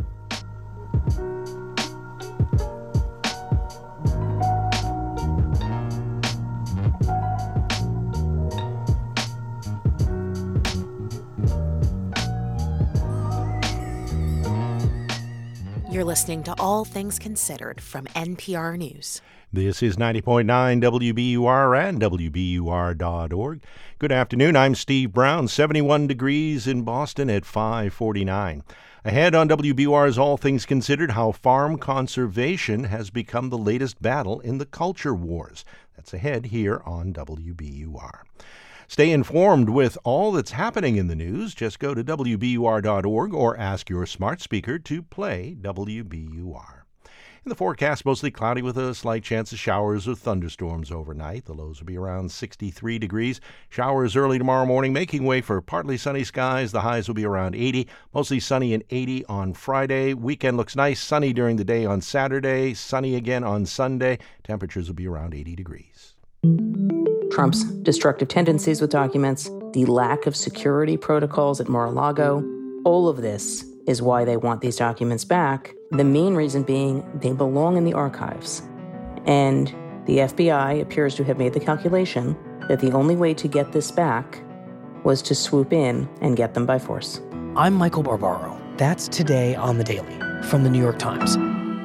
You're 15.92 16.06
listening 16.06 16.42
to 16.44 16.56
All 16.58 16.86
Things 16.86 17.20
Considered 17.20 17.82
from 17.82 18.06
NPR 18.06 18.78
News. 18.78 19.22
This 19.52 19.84
is 19.84 19.98
90.9 19.98 20.46
WBUR 20.82 21.90
and 21.90 22.00
WBUR.org. 22.00 23.62
Good 24.00 24.12
afternoon. 24.14 24.56
I'm 24.56 24.74
Steve 24.74 25.12
Brown. 25.12 25.50
71 25.50 26.08
degrees 26.08 26.66
in 26.66 26.84
Boston 26.84 27.30
at 27.30 27.44
549. 27.44 28.64
Ahead 29.04 29.36
on 29.36 29.50
WBUR's 29.50 30.18
All 30.18 30.38
Things 30.38 30.66
Considered, 30.66 31.12
how 31.12 31.34
farm 31.34 31.78
conservation 31.78 32.86
has 32.86 33.10
become 33.10 33.50
the 33.50 33.58
latest 33.58 34.02
battle 34.02 34.40
in 34.40 34.60
the 34.60 34.66
culture 34.66 35.14
wars. 35.14 35.66
That's 35.98 36.14
ahead 36.14 36.46
here 36.46 36.82
on 36.86 37.12
WBUR. 37.12 38.20
Stay 38.92 39.12
informed 39.12 39.70
with 39.70 39.98
all 40.04 40.34
that's 40.34 40.52
happening 40.52 40.98
in 40.98 41.08
the 41.08 41.16
news. 41.16 41.56
Just 41.56 41.80
go 41.80 41.94
to 41.94 42.04
WBUR.org 42.04 43.34
or 43.34 43.58
ask 43.58 43.90
your 43.90 44.06
smart 44.06 44.42
speaker 44.42 44.78
to 44.78 45.02
play 45.02 45.56
WBUR. 45.62 46.82
In 47.46 47.50
the 47.50 47.56
forecast, 47.56 48.06
mostly 48.06 48.32
cloudy 48.32 48.62
with 48.62 48.78
a 48.78 48.94
slight 48.94 49.24
chance 49.24 49.54
of 49.54 49.60
showers 49.60 50.10
or 50.10 50.16
thunderstorms 50.16 50.92
overnight. 50.92 51.46
The 51.46 51.54
lows 51.54 51.80
will 51.80 51.86
be 51.86 51.98
around 51.98 52.34
63 52.34 53.00
degrees. 53.00 53.40
Showers 53.70 54.18
early 54.18 54.38
tomorrow 54.38 54.66
morning, 54.66 54.92
making 54.92 55.24
way 55.24 55.40
for 55.40 55.62
partly 55.62 55.96
sunny 55.96 56.26
skies. 56.26 56.74
The 56.74 56.82
highs 56.82 57.08
will 57.08 57.16
be 57.16 57.26
around 57.26 57.56
80. 57.56 57.88
Mostly 58.14 58.42
sunny 58.42 58.74
and 58.74 58.84
80 58.90 59.24
on 59.28 59.54
Friday. 59.54 60.14
Weekend 60.14 60.58
looks 60.58 60.76
nice, 60.76 61.00
sunny 61.00 61.32
during 61.32 61.56
the 61.56 61.64
day 61.64 61.86
on 61.86 62.02
Saturday, 62.02 62.74
sunny 62.74 63.16
again 63.16 63.46
on 63.46 63.66
Sunday. 63.66 64.20
Temperatures 64.44 64.90
will 64.90 64.96
be 64.96 65.08
around 65.08 65.34
80 65.34 65.56
degrees. 65.56 66.16
Trump's 67.32 67.64
destructive 67.64 68.28
tendencies 68.28 68.82
with 68.82 68.90
documents, 68.90 69.50
the 69.72 69.86
lack 69.86 70.26
of 70.26 70.36
security 70.36 70.98
protocols 70.98 71.62
at 71.62 71.70
Mar 71.70 71.86
a 71.86 71.92
Lago. 71.92 72.44
All 72.84 73.08
of 73.08 73.22
this 73.22 73.66
is 73.88 74.02
why 74.02 74.26
they 74.26 74.36
want 74.36 74.62
these 74.62 74.76
documents 74.76 75.24
back. 75.24 75.74
The 75.92 76.04
main 76.04 76.36
reason 76.36 76.64
being 76.64 77.10
they 77.20 77.32
belong 77.32 77.78
in 77.78 77.86
the 77.86 77.94
archives. 77.94 78.62
And 79.26 79.68
the 80.08 80.20
FBI 80.20 80.82
appears 80.82 81.16
to 81.16 81.24
have 81.24 81.38
made 81.38 81.54
the 81.54 81.60
calculation 81.60 82.36
that 82.68 82.80
the 82.80 82.92
only 82.92 83.16
way 83.16 83.34
to 83.36 83.48
get 83.48 83.72
this 83.72 83.92
back 83.92 84.44
was 85.04 85.22
to 85.24 85.34
swoop 85.34 85.72
in 85.72 86.10
and 86.22 86.36
get 86.36 86.54
them 86.54 86.66
by 86.66 86.80
force. 86.80 87.22
I'm 87.56 87.74
Michael 87.74 88.04
Barbaro. 88.04 88.60
That's 88.78 89.08
today 89.08 89.56
on 89.56 89.78
the 89.78 89.84
Daily 89.84 90.20
from 90.44 90.64
the 90.64 90.70
New 90.70 90.82
York 90.82 91.00
Times. 91.00 91.36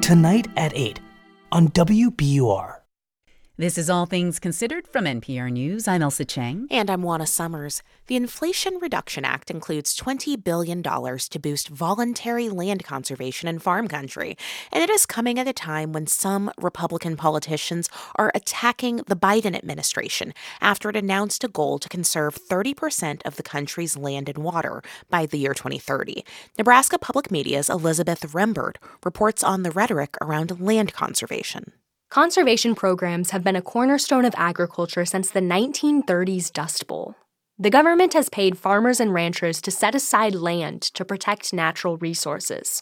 Tonight 0.04 0.48
at 0.56 0.72
8 0.74 1.00
on 1.52 1.68
WBUR. 1.68 2.75
This 3.58 3.78
is 3.78 3.88
All 3.88 4.04
Things 4.04 4.38
Considered 4.38 4.86
from 4.86 5.06
NPR 5.06 5.50
News. 5.50 5.88
I'm 5.88 6.02
Ailsa 6.02 6.26
Chang. 6.26 6.66
And 6.70 6.90
I'm 6.90 7.02
Juana 7.02 7.26
Summers. 7.26 7.82
The 8.06 8.14
Inflation 8.14 8.76
Reduction 8.82 9.24
Act 9.24 9.50
includes 9.50 9.96
$20 9.98 10.44
billion 10.44 10.82
to 10.82 11.38
boost 11.40 11.70
voluntary 11.70 12.50
land 12.50 12.84
conservation 12.84 13.48
in 13.48 13.58
farm 13.58 13.88
country. 13.88 14.36
And 14.70 14.84
it 14.84 14.90
is 14.90 15.06
coming 15.06 15.38
at 15.38 15.48
a 15.48 15.54
time 15.54 15.94
when 15.94 16.06
some 16.06 16.50
Republican 16.58 17.16
politicians 17.16 17.88
are 18.16 18.30
attacking 18.34 18.96
the 19.06 19.16
Biden 19.16 19.56
administration 19.56 20.34
after 20.60 20.90
it 20.90 20.96
announced 20.96 21.42
a 21.42 21.48
goal 21.48 21.78
to 21.78 21.88
conserve 21.88 22.36
30% 22.36 23.22
of 23.24 23.36
the 23.36 23.42
country's 23.42 23.96
land 23.96 24.28
and 24.28 24.44
water 24.44 24.82
by 25.08 25.24
the 25.24 25.38
year 25.38 25.54
2030. 25.54 26.26
Nebraska 26.58 26.98
Public 26.98 27.30
Media's 27.30 27.70
Elizabeth 27.70 28.20
Rembert 28.34 28.76
reports 29.02 29.42
on 29.42 29.62
the 29.62 29.70
rhetoric 29.70 30.14
around 30.20 30.60
land 30.60 30.92
conservation. 30.92 31.72
Conservation 32.10 32.74
programs 32.74 33.30
have 33.30 33.42
been 33.42 33.56
a 33.56 33.62
cornerstone 33.62 34.24
of 34.24 34.34
agriculture 34.36 35.04
since 35.04 35.30
the 35.30 35.40
1930s 35.40 36.52
Dust 36.52 36.86
Bowl. 36.86 37.16
The 37.58 37.70
government 37.70 38.12
has 38.12 38.28
paid 38.28 38.56
farmers 38.56 39.00
and 39.00 39.12
ranchers 39.12 39.60
to 39.62 39.70
set 39.70 39.94
aside 39.94 40.34
land 40.34 40.82
to 40.82 41.04
protect 41.04 41.52
natural 41.52 41.96
resources. 41.96 42.80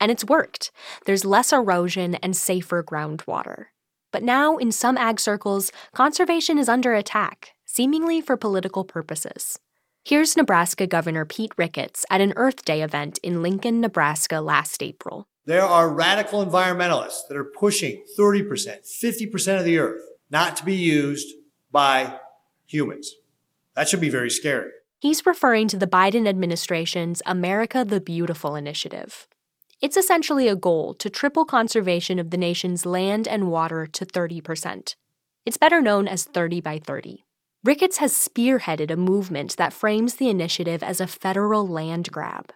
And 0.00 0.10
it's 0.10 0.24
worked. 0.24 0.72
There's 1.06 1.24
less 1.24 1.52
erosion 1.52 2.16
and 2.16 2.36
safer 2.36 2.82
groundwater. 2.82 3.66
But 4.10 4.22
now, 4.22 4.56
in 4.56 4.72
some 4.72 4.98
ag 4.98 5.20
circles, 5.20 5.70
conservation 5.94 6.58
is 6.58 6.68
under 6.68 6.94
attack, 6.94 7.50
seemingly 7.64 8.20
for 8.20 8.36
political 8.36 8.84
purposes. 8.84 9.60
Here's 10.04 10.36
Nebraska 10.36 10.86
Governor 10.86 11.24
Pete 11.24 11.52
Ricketts 11.56 12.04
at 12.10 12.20
an 12.20 12.32
Earth 12.36 12.64
Day 12.64 12.82
event 12.82 13.18
in 13.22 13.42
Lincoln, 13.42 13.80
Nebraska 13.80 14.40
last 14.40 14.82
April. 14.82 15.28
There 15.46 15.62
are 15.62 15.90
radical 15.90 16.44
environmentalists 16.44 17.28
that 17.28 17.36
are 17.36 17.44
pushing 17.44 18.02
30%, 18.18 18.48
50% 18.48 19.58
of 19.58 19.64
the 19.64 19.78
earth 19.78 20.02
not 20.30 20.56
to 20.56 20.64
be 20.64 20.74
used 20.74 21.34
by 21.70 22.18
humans. 22.66 23.14
That 23.76 23.88
should 23.88 24.00
be 24.00 24.08
very 24.08 24.30
scary. 24.30 24.70
He's 25.00 25.26
referring 25.26 25.68
to 25.68 25.76
the 25.76 25.86
Biden 25.86 26.26
administration's 26.26 27.20
America 27.26 27.84
the 27.84 28.00
Beautiful 28.00 28.56
initiative. 28.56 29.28
It's 29.82 29.98
essentially 29.98 30.48
a 30.48 30.56
goal 30.56 30.94
to 30.94 31.10
triple 31.10 31.44
conservation 31.44 32.18
of 32.18 32.30
the 32.30 32.38
nation's 32.38 32.86
land 32.86 33.28
and 33.28 33.50
water 33.50 33.86
to 33.86 34.06
30%. 34.06 34.94
It's 35.44 35.58
better 35.58 35.82
known 35.82 36.08
as 36.08 36.24
30 36.24 36.62
by 36.62 36.78
30. 36.78 37.26
Ricketts 37.64 37.98
has 37.98 38.12
spearheaded 38.12 38.90
a 38.90 38.96
movement 38.96 39.58
that 39.58 39.74
frames 39.74 40.14
the 40.14 40.30
initiative 40.30 40.82
as 40.82 41.02
a 41.02 41.06
federal 41.06 41.68
land 41.68 42.10
grab. 42.10 42.50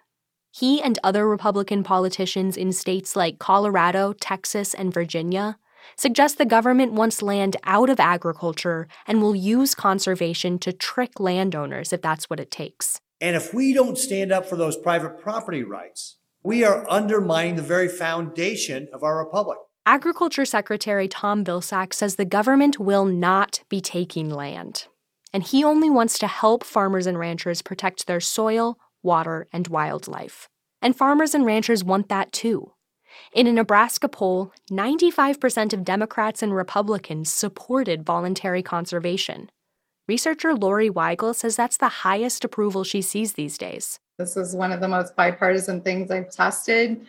He 0.50 0.80
and 0.82 0.98
other 1.04 1.28
Republican 1.28 1.82
politicians 1.82 2.56
in 2.56 2.72
states 2.72 3.14
like 3.14 3.38
Colorado, 3.38 4.12
Texas, 4.14 4.74
and 4.74 4.92
Virginia 4.92 5.58
suggest 5.96 6.38
the 6.38 6.44
government 6.44 6.92
wants 6.92 7.22
land 7.22 7.56
out 7.64 7.90
of 7.90 8.00
agriculture 8.00 8.88
and 9.06 9.20
will 9.22 9.36
use 9.36 9.74
conservation 9.74 10.58
to 10.58 10.72
trick 10.72 11.20
landowners 11.20 11.92
if 11.92 12.02
that's 12.02 12.28
what 12.28 12.40
it 12.40 12.50
takes. 12.50 13.00
And 13.20 13.36
if 13.36 13.52
we 13.52 13.72
don't 13.72 13.98
stand 13.98 14.32
up 14.32 14.46
for 14.46 14.56
those 14.56 14.76
private 14.76 15.20
property 15.20 15.64
rights, 15.64 16.18
we 16.42 16.64
are 16.64 16.88
undermining 16.88 17.56
the 17.56 17.62
very 17.62 17.88
foundation 17.88 18.88
of 18.92 19.02
our 19.02 19.18
republic. 19.24 19.58
Agriculture 19.86 20.44
Secretary 20.44 21.08
Tom 21.08 21.44
Vilsack 21.44 21.92
says 21.92 22.16
the 22.16 22.24
government 22.24 22.78
will 22.78 23.04
not 23.04 23.60
be 23.68 23.80
taking 23.80 24.30
land. 24.30 24.86
And 25.32 25.42
he 25.42 25.64
only 25.64 25.90
wants 25.90 26.18
to 26.18 26.26
help 26.26 26.64
farmers 26.64 27.06
and 27.06 27.18
ranchers 27.18 27.62
protect 27.62 28.06
their 28.06 28.20
soil, 28.20 28.78
water, 29.08 29.48
and 29.52 29.66
wildlife. 29.68 30.48
And 30.82 30.94
farmers 30.94 31.34
and 31.34 31.46
ranchers 31.46 31.82
want 31.82 32.08
that 32.08 32.30
too. 32.30 32.72
In 33.32 33.46
a 33.46 33.52
Nebraska 33.52 34.08
poll, 34.08 34.52
95% 34.70 35.72
of 35.72 35.84
Democrats 35.84 36.42
and 36.42 36.54
Republicans 36.54 37.32
supported 37.32 38.04
voluntary 38.04 38.62
conservation. 38.62 39.50
Researcher 40.06 40.54
Lori 40.54 40.90
Weigel 40.90 41.34
says 41.34 41.56
that's 41.56 41.78
the 41.78 41.88
highest 42.06 42.44
approval 42.44 42.84
she 42.84 43.02
sees 43.02 43.32
these 43.32 43.58
days. 43.58 43.98
This 44.18 44.36
is 44.36 44.54
one 44.54 44.72
of 44.72 44.80
the 44.80 44.88
most 44.88 45.16
bipartisan 45.16 45.80
things 45.80 46.10
I've 46.10 46.30
tested 46.30 47.06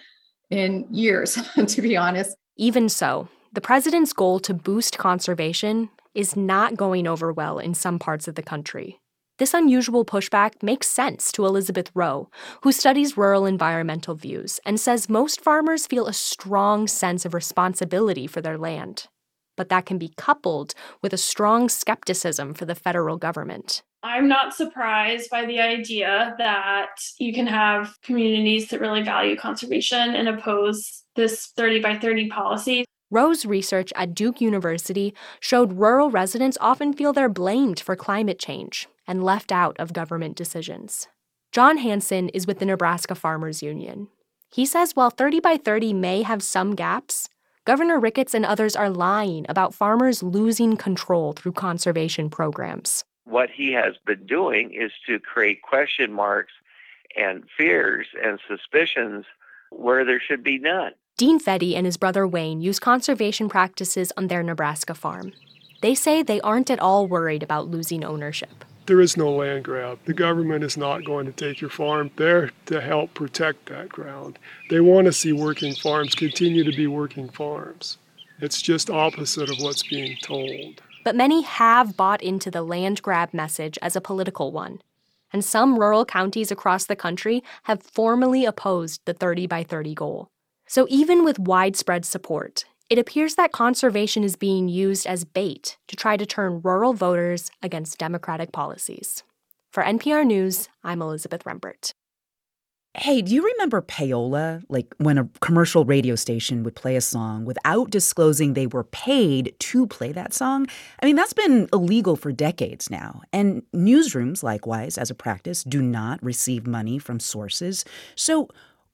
in 0.49 0.87
years, 0.89 1.37
to 1.67 1.81
be 1.81 1.97
honest. 1.97 2.35
Even 2.57 2.89
so, 2.89 3.27
the 3.53 3.61
president's 3.61 4.13
goal 4.13 4.39
to 4.41 4.53
boost 4.53 4.97
conservation 4.97 5.89
is 6.13 6.35
not 6.35 6.75
going 6.75 7.07
over 7.07 7.31
well 7.31 7.59
in 7.59 7.73
some 7.73 7.99
parts 7.99 8.27
of 8.27 8.35
the 8.35 8.43
country. 8.43 8.99
This 9.39 9.53
unusual 9.53 10.03
pushback 10.03 10.61
makes 10.61 10.87
sense 10.87 11.31
to 11.31 11.45
Elizabeth 11.45 11.91
Rowe, 11.93 12.29
who 12.63 12.73
studies 12.73 13.15
rural 13.15 13.45
environmental 13.45 14.13
views 14.13 14.59
and 14.65 14.77
says 14.77 15.07
most 15.07 15.39
farmers 15.39 15.87
feel 15.87 16.07
a 16.07 16.13
strong 16.13 16.87
sense 16.87 17.23
of 17.23 17.33
responsibility 17.33 18.27
for 18.27 18.41
their 18.41 18.57
land. 18.57 19.07
But 19.55 19.69
that 19.69 19.85
can 19.85 19.97
be 19.97 20.11
coupled 20.17 20.73
with 21.01 21.13
a 21.13 21.17
strong 21.17 21.69
skepticism 21.69 22.53
for 22.53 22.65
the 22.65 22.75
federal 22.75 23.15
government. 23.15 23.81
I'm 24.03 24.27
not 24.27 24.53
surprised 24.53 25.29
by 25.29 25.45
the 25.45 25.61
idea 25.61 26.35
that 26.37 26.97
you 27.17 27.33
can 27.33 27.47
have 27.47 27.95
communities 28.03 28.67
that 28.69 28.81
really 28.81 29.03
value 29.03 29.37
conservation 29.37 30.15
and 30.15 30.27
oppose 30.27 31.05
this 31.15 31.53
30 31.55 31.79
by 31.79 31.97
30 31.97 32.27
policy. 32.27 32.83
Rowe's 33.09 33.45
research 33.45 33.93
at 33.95 34.13
Duke 34.13 34.41
University 34.41 35.13
showed 35.39 35.79
rural 35.79 36.11
residents 36.11 36.57
often 36.59 36.91
feel 36.91 37.13
they're 37.13 37.29
blamed 37.29 37.79
for 37.79 37.95
climate 37.95 38.37
change 38.37 38.87
and 39.09 39.23
left 39.23 39.51
out 39.51 39.75
of 39.79 39.91
government 39.91 40.37
decisions. 40.37 41.09
John 41.51 41.79
Hansen 41.79 42.29
is 42.29 42.45
with 42.45 42.59
the 42.59 42.65
Nebraska 42.65 43.15
Farmers 43.15 43.63
Union. 43.63 44.07
He 44.51 44.65
says 44.65 44.95
while 44.95 45.09
30 45.09 45.39
by 45.39 45.57
30 45.57 45.93
may 45.93 46.21
have 46.21 46.43
some 46.43 46.75
gaps, 46.75 47.27
Governor 47.65 47.99
Ricketts 47.99 48.33
and 48.33 48.45
others 48.45 48.75
are 48.75 48.89
lying 48.89 49.45
about 49.49 49.75
farmers 49.75 50.23
losing 50.23 50.77
control 50.77 51.33
through 51.33 51.51
conservation 51.51 52.29
programs. 52.29 53.03
What 53.25 53.49
he 53.49 53.73
has 53.73 53.95
been 54.05 54.25
doing 54.25 54.73
is 54.73 54.91
to 55.07 55.19
create 55.19 55.61
question 55.61 56.13
marks 56.13 56.53
and 57.15 57.43
fears 57.57 58.07
and 58.23 58.39
suspicions 58.47 59.25
where 59.71 60.05
there 60.05 60.21
should 60.21 60.43
be 60.43 60.57
none. 60.57 60.93
Dean 61.17 61.39
Fedde 61.39 61.75
and 61.75 61.85
his 61.85 61.97
brother 61.97 62.27
Wayne 62.27 62.61
use 62.61 62.79
conservation 62.79 63.49
practices 63.49 64.11
on 64.15 64.27
their 64.27 64.41
Nebraska 64.41 64.93
farm. 64.93 65.33
They 65.81 65.93
say 65.95 66.23
they 66.23 66.41
aren't 66.41 66.71
at 66.71 66.79
all 66.79 67.07
worried 67.07 67.43
about 67.43 67.67
losing 67.67 68.03
ownership. 68.03 68.65
There 68.89 69.01
is 69.01 69.15
no 69.15 69.29
land 69.29 69.65
grab. 69.65 69.99
The 70.05 70.15
government 70.15 70.63
is 70.63 70.75
not 70.75 71.05
going 71.05 71.27
to 71.27 71.31
take 71.31 71.61
your 71.61 71.69
farm. 71.69 72.09
They're 72.15 72.49
to 72.65 72.81
help 72.81 73.13
protect 73.13 73.67
that 73.67 73.87
ground. 73.87 74.39
They 74.71 74.79
want 74.79 75.05
to 75.05 75.13
see 75.13 75.31
working 75.31 75.75
farms 75.75 76.15
continue 76.15 76.63
to 76.63 76.75
be 76.75 76.87
working 76.87 77.29
farms. 77.29 77.99
It's 78.41 78.63
just 78.63 78.89
opposite 78.89 79.51
of 79.51 79.57
what's 79.59 79.87
being 79.87 80.17
told. 80.23 80.81
But 81.03 81.15
many 81.15 81.43
have 81.43 81.95
bought 81.95 82.23
into 82.23 82.49
the 82.49 82.63
land 82.63 83.03
grab 83.03 83.31
message 83.31 83.77
as 83.83 83.95
a 83.95 84.01
political 84.01 84.51
one. 84.51 84.81
And 85.31 85.45
some 85.45 85.77
rural 85.77 86.03
counties 86.03 86.49
across 86.49 86.87
the 86.87 86.95
country 86.95 87.43
have 87.65 87.83
formally 87.83 88.43
opposed 88.43 89.01
the 89.05 89.13
30 89.13 89.45
by 89.45 89.61
30 89.61 89.93
goal. 89.93 90.31
So 90.65 90.87
even 90.89 91.23
with 91.23 91.37
widespread 91.37 92.05
support, 92.05 92.65
it 92.89 92.97
appears 92.97 93.35
that 93.35 93.51
conservation 93.51 94.23
is 94.23 94.35
being 94.35 94.67
used 94.67 95.05
as 95.05 95.23
bait 95.23 95.77
to 95.87 95.95
try 95.95 96.17
to 96.17 96.25
turn 96.25 96.61
rural 96.63 96.93
voters 96.93 97.51
against 97.61 97.99
Democratic 97.99 98.51
policies. 98.51 99.23
For 99.71 99.83
NPR 99.83 100.25
News, 100.25 100.69
I'm 100.83 101.01
Elizabeth 101.01 101.43
Rembert. 101.43 101.93
Hey, 102.95 103.21
do 103.21 103.35
you 103.35 103.45
remember 103.45 103.83
payola? 103.83 104.63
Like 104.67 104.87
when 104.97 105.19
a 105.19 105.29
commercial 105.41 105.85
radio 105.85 106.15
station 106.15 106.63
would 106.63 106.75
play 106.75 106.95
a 106.95 107.01
song 107.01 107.45
without 107.45 107.91
disclosing 107.91 108.53
they 108.53 108.65
were 108.65 108.83
paid 108.83 109.53
to 109.59 109.85
play 109.85 110.11
that 110.11 110.33
song? 110.33 110.65
I 110.99 111.05
mean, 111.05 111.15
that's 111.15 111.33
been 111.33 111.69
illegal 111.71 112.15
for 112.15 112.31
decades 112.31 112.89
now. 112.89 113.21
And 113.31 113.61
newsrooms, 113.75 114.41
likewise, 114.41 114.97
as 114.97 115.11
a 115.11 115.15
practice, 115.15 115.63
do 115.63 115.83
not 115.83 116.21
receive 116.23 116.65
money 116.65 116.97
from 116.97 117.19
sources. 117.19 117.85
So, 118.15 118.49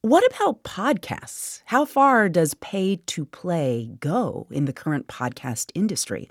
what 0.05 0.23
about 0.27 0.61
podcasts? 0.61 1.63
How 1.65 1.83
far 1.83 2.29
does 2.29 2.53
pay 2.53 2.97
to 3.07 3.25
play 3.25 3.89
go 3.99 4.45
in 4.51 4.65
the 4.65 4.73
current 4.73 5.07
podcast 5.07 5.71
industry? 5.73 6.29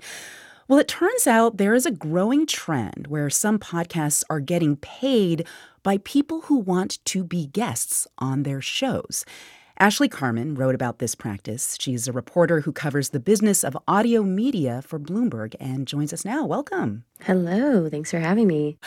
Well, 0.69 0.79
it 0.79 0.87
turns 0.87 1.27
out 1.27 1.57
there 1.57 1.73
is 1.73 1.85
a 1.85 1.91
growing 1.91 2.45
trend 2.45 3.07
where 3.07 3.29
some 3.29 3.59
podcasts 3.59 4.23
are 4.29 4.39
getting 4.39 4.77
paid 4.77 5.45
by 5.83 5.97
people 5.97 6.41
who 6.41 6.57
want 6.57 7.03
to 7.03 7.25
be 7.25 7.47
guests 7.47 8.07
on 8.17 8.43
their 8.43 8.61
shows. 8.61 9.25
Ashley 9.77 10.07
Carman 10.07 10.55
wrote 10.55 10.73
about 10.73 10.99
this 10.99 11.15
practice. 11.15 11.75
She's 11.79 12.07
a 12.07 12.13
reporter 12.13 12.61
who 12.61 12.71
covers 12.71 13.09
the 13.09 13.19
business 13.19 13.61
of 13.61 13.77
audio 13.89 14.23
media 14.23 14.81
for 14.81 14.97
Bloomberg 14.97 15.53
and 15.59 15.85
joins 15.85 16.13
us 16.13 16.23
now. 16.23 16.45
Welcome. 16.45 17.03
Hello. 17.21 17.89
Thanks 17.89 18.09
for 18.09 18.19
having 18.19 18.47
me. 18.47 18.77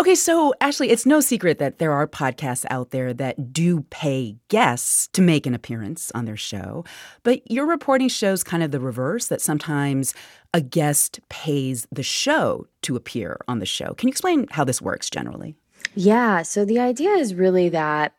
Okay, 0.00 0.14
so 0.14 0.54
Ashley, 0.60 0.90
it's 0.90 1.04
no 1.04 1.20
secret 1.20 1.58
that 1.58 1.78
there 1.78 1.92
are 1.92 2.06
podcasts 2.06 2.64
out 2.70 2.90
there 2.90 3.12
that 3.14 3.52
do 3.52 3.80
pay 3.90 4.36
guests 4.48 5.08
to 5.08 5.22
make 5.22 5.46
an 5.46 5.54
appearance 5.54 6.12
on 6.14 6.26
their 6.26 6.36
show. 6.36 6.84
But 7.24 7.48
your 7.50 7.66
reporting 7.66 8.08
shows 8.08 8.44
kind 8.44 8.62
of 8.62 8.70
the 8.70 8.80
reverse 8.80 9.26
that 9.26 9.40
sometimes 9.40 10.14
a 10.54 10.60
guest 10.60 11.18
pays 11.28 11.88
the 11.90 12.04
show 12.04 12.68
to 12.82 12.94
appear 12.94 13.40
on 13.48 13.58
the 13.58 13.66
show. 13.66 13.94
Can 13.94 14.08
you 14.08 14.12
explain 14.12 14.46
how 14.50 14.62
this 14.62 14.80
works 14.80 15.10
generally? 15.10 15.56
Yeah. 15.96 16.42
So 16.42 16.64
the 16.64 16.78
idea 16.78 17.10
is 17.10 17.34
really 17.34 17.68
that 17.70 18.12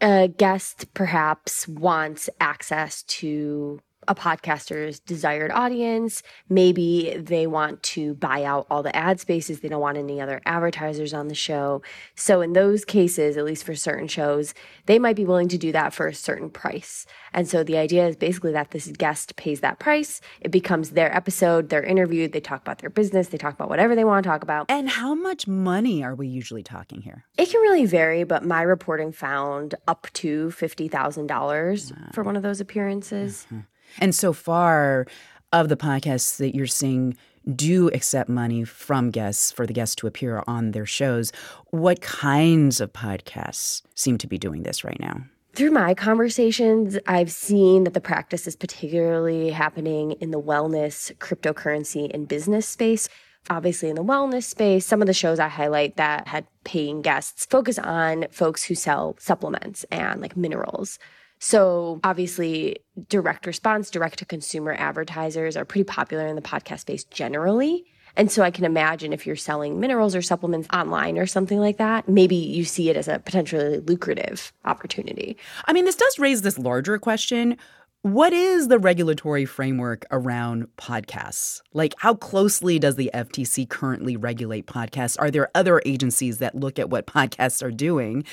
a 0.00 0.28
guest 0.28 0.92
perhaps 0.94 1.66
wants 1.68 2.30
access 2.40 3.02
to 3.04 3.80
a 4.08 4.14
podcaster's 4.14 4.98
desired 5.00 5.52
audience. 5.52 6.22
Maybe 6.48 7.16
they 7.16 7.46
want 7.46 7.82
to 7.84 8.14
buy 8.14 8.42
out 8.42 8.66
all 8.70 8.82
the 8.82 8.94
ad 8.96 9.20
spaces. 9.20 9.60
They 9.60 9.68
don't 9.68 9.80
want 9.80 9.98
any 9.98 10.20
other 10.20 10.40
advertisers 10.46 11.14
on 11.14 11.28
the 11.28 11.34
show. 11.34 11.82
So, 12.16 12.40
in 12.40 12.54
those 12.54 12.84
cases, 12.84 13.36
at 13.36 13.44
least 13.44 13.64
for 13.64 13.74
certain 13.74 14.08
shows, 14.08 14.54
they 14.86 14.98
might 14.98 15.16
be 15.16 15.24
willing 15.24 15.48
to 15.48 15.58
do 15.58 15.70
that 15.72 15.92
for 15.92 16.08
a 16.08 16.14
certain 16.14 16.50
price. 16.50 17.06
And 17.32 17.46
so, 17.46 17.62
the 17.62 17.76
idea 17.76 18.08
is 18.08 18.16
basically 18.16 18.52
that 18.52 18.70
this 18.70 18.88
guest 18.88 19.36
pays 19.36 19.60
that 19.60 19.78
price. 19.78 20.20
It 20.40 20.50
becomes 20.50 20.90
their 20.90 21.14
episode. 21.14 21.68
They're 21.68 21.84
interviewed. 21.84 22.32
They 22.32 22.40
talk 22.40 22.62
about 22.62 22.78
their 22.78 22.90
business. 22.90 23.28
They 23.28 23.38
talk 23.38 23.54
about 23.54 23.68
whatever 23.68 23.94
they 23.94 24.04
want 24.04 24.24
to 24.24 24.28
talk 24.28 24.42
about. 24.42 24.66
And 24.70 24.88
how 24.88 25.14
much 25.14 25.46
money 25.46 26.02
are 26.02 26.14
we 26.14 26.28
usually 26.28 26.62
talking 26.62 27.02
here? 27.02 27.26
It 27.36 27.50
can 27.50 27.60
really 27.60 27.84
vary, 27.84 28.24
but 28.24 28.44
my 28.44 28.62
reporting 28.62 29.12
found 29.12 29.74
up 29.86 30.06
to 30.14 30.48
$50,000 30.48 31.92
wow. 31.92 32.08
for 32.12 32.22
one 32.22 32.36
of 32.36 32.42
those 32.42 32.60
appearances. 32.60 33.46
Mm-hmm. 33.46 33.60
And 33.98 34.14
so 34.14 34.32
far, 34.32 35.06
of 35.52 35.68
the 35.68 35.76
podcasts 35.76 36.36
that 36.38 36.54
you're 36.54 36.66
seeing 36.66 37.16
do 37.54 37.88
accept 37.88 38.28
money 38.28 38.64
from 38.64 39.10
guests 39.10 39.50
for 39.50 39.66
the 39.66 39.72
guests 39.72 39.94
to 39.96 40.06
appear 40.06 40.42
on 40.46 40.72
their 40.72 40.86
shows, 40.86 41.32
what 41.70 42.00
kinds 42.02 42.80
of 42.80 42.92
podcasts 42.92 43.82
seem 43.94 44.18
to 44.18 44.26
be 44.26 44.38
doing 44.38 44.62
this 44.62 44.84
right 44.84 45.00
now? 45.00 45.22
Through 45.54 45.70
my 45.70 45.94
conversations, 45.94 46.98
I've 47.06 47.32
seen 47.32 47.84
that 47.84 47.94
the 47.94 48.00
practice 48.00 48.46
is 48.46 48.54
particularly 48.54 49.50
happening 49.50 50.12
in 50.12 50.30
the 50.30 50.40
wellness, 50.40 51.12
cryptocurrency, 51.16 52.12
and 52.12 52.28
business 52.28 52.68
space. 52.68 53.08
Obviously, 53.50 53.88
in 53.88 53.96
the 53.96 54.04
wellness 54.04 54.44
space, 54.44 54.84
some 54.84 55.00
of 55.00 55.06
the 55.06 55.14
shows 55.14 55.40
I 55.40 55.48
highlight 55.48 55.96
that 55.96 56.28
had 56.28 56.46
paying 56.64 57.00
guests 57.00 57.46
focus 57.46 57.78
on 57.78 58.26
folks 58.30 58.62
who 58.64 58.74
sell 58.74 59.16
supplements 59.18 59.84
and 59.90 60.20
like 60.20 60.36
minerals. 60.36 60.98
So, 61.38 62.00
obviously, 62.04 62.78
direct 63.08 63.46
response, 63.46 63.90
direct 63.90 64.18
to 64.18 64.24
consumer 64.24 64.74
advertisers 64.78 65.56
are 65.56 65.64
pretty 65.64 65.84
popular 65.84 66.26
in 66.26 66.36
the 66.36 66.42
podcast 66.42 66.80
space 66.80 67.04
generally. 67.04 67.84
And 68.16 68.32
so 68.32 68.42
I 68.42 68.50
can 68.50 68.64
imagine 68.64 69.12
if 69.12 69.26
you're 69.26 69.36
selling 69.36 69.78
minerals 69.78 70.16
or 70.16 70.22
supplements 70.22 70.68
online 70.72 71.18
or 71.18 71.26
something 71.26 71.60
like 71.60 71.76
that, 71.76 72.08
maybe 72.08 72.34
you 72.34 72.64
see 72.64 72.90
it 72.90 72.96
as 72.96 73.06
a 73.06 73.20
potentially 73.20 73.78
lucrative 73.78 74.52
opportunity. 74.64 75.36
I 75.66 75.72
mean, 75.72 75.84
this 75.84 75.94
does 75.94 76.18
raise 76.18 76.42
this 76.42 76.58
larger 76.58 76.98
question. 76.98 77.56
What 78.02 78.32
is 78.32 78.68
the 78.68 78.78
regulatory 78.78 79.44
framework 79.44 80.04
around 80.10 80.68
podcasts? 80.76 81.62
Like, 81.72 81.94
how 81.98 82.14
closely 82.14 82.78
does 82.78 82.96
the 82.96 83.10
FTC 83.14 83.68
currently 83.68 84.16
regulate 84.16 84.66
podcasts? 84.66 85.16
Are 85.20 85.30
there 85.30 85.50
other 85.54 85.82
agencies 85.84 86.38
that 86.38 86.54
look 86.54 86.78
at 86.78 86.90
what 86.90 87.06
podcasts 87.06 87.62
are 87.62 87.72
doing? 87.72 88.24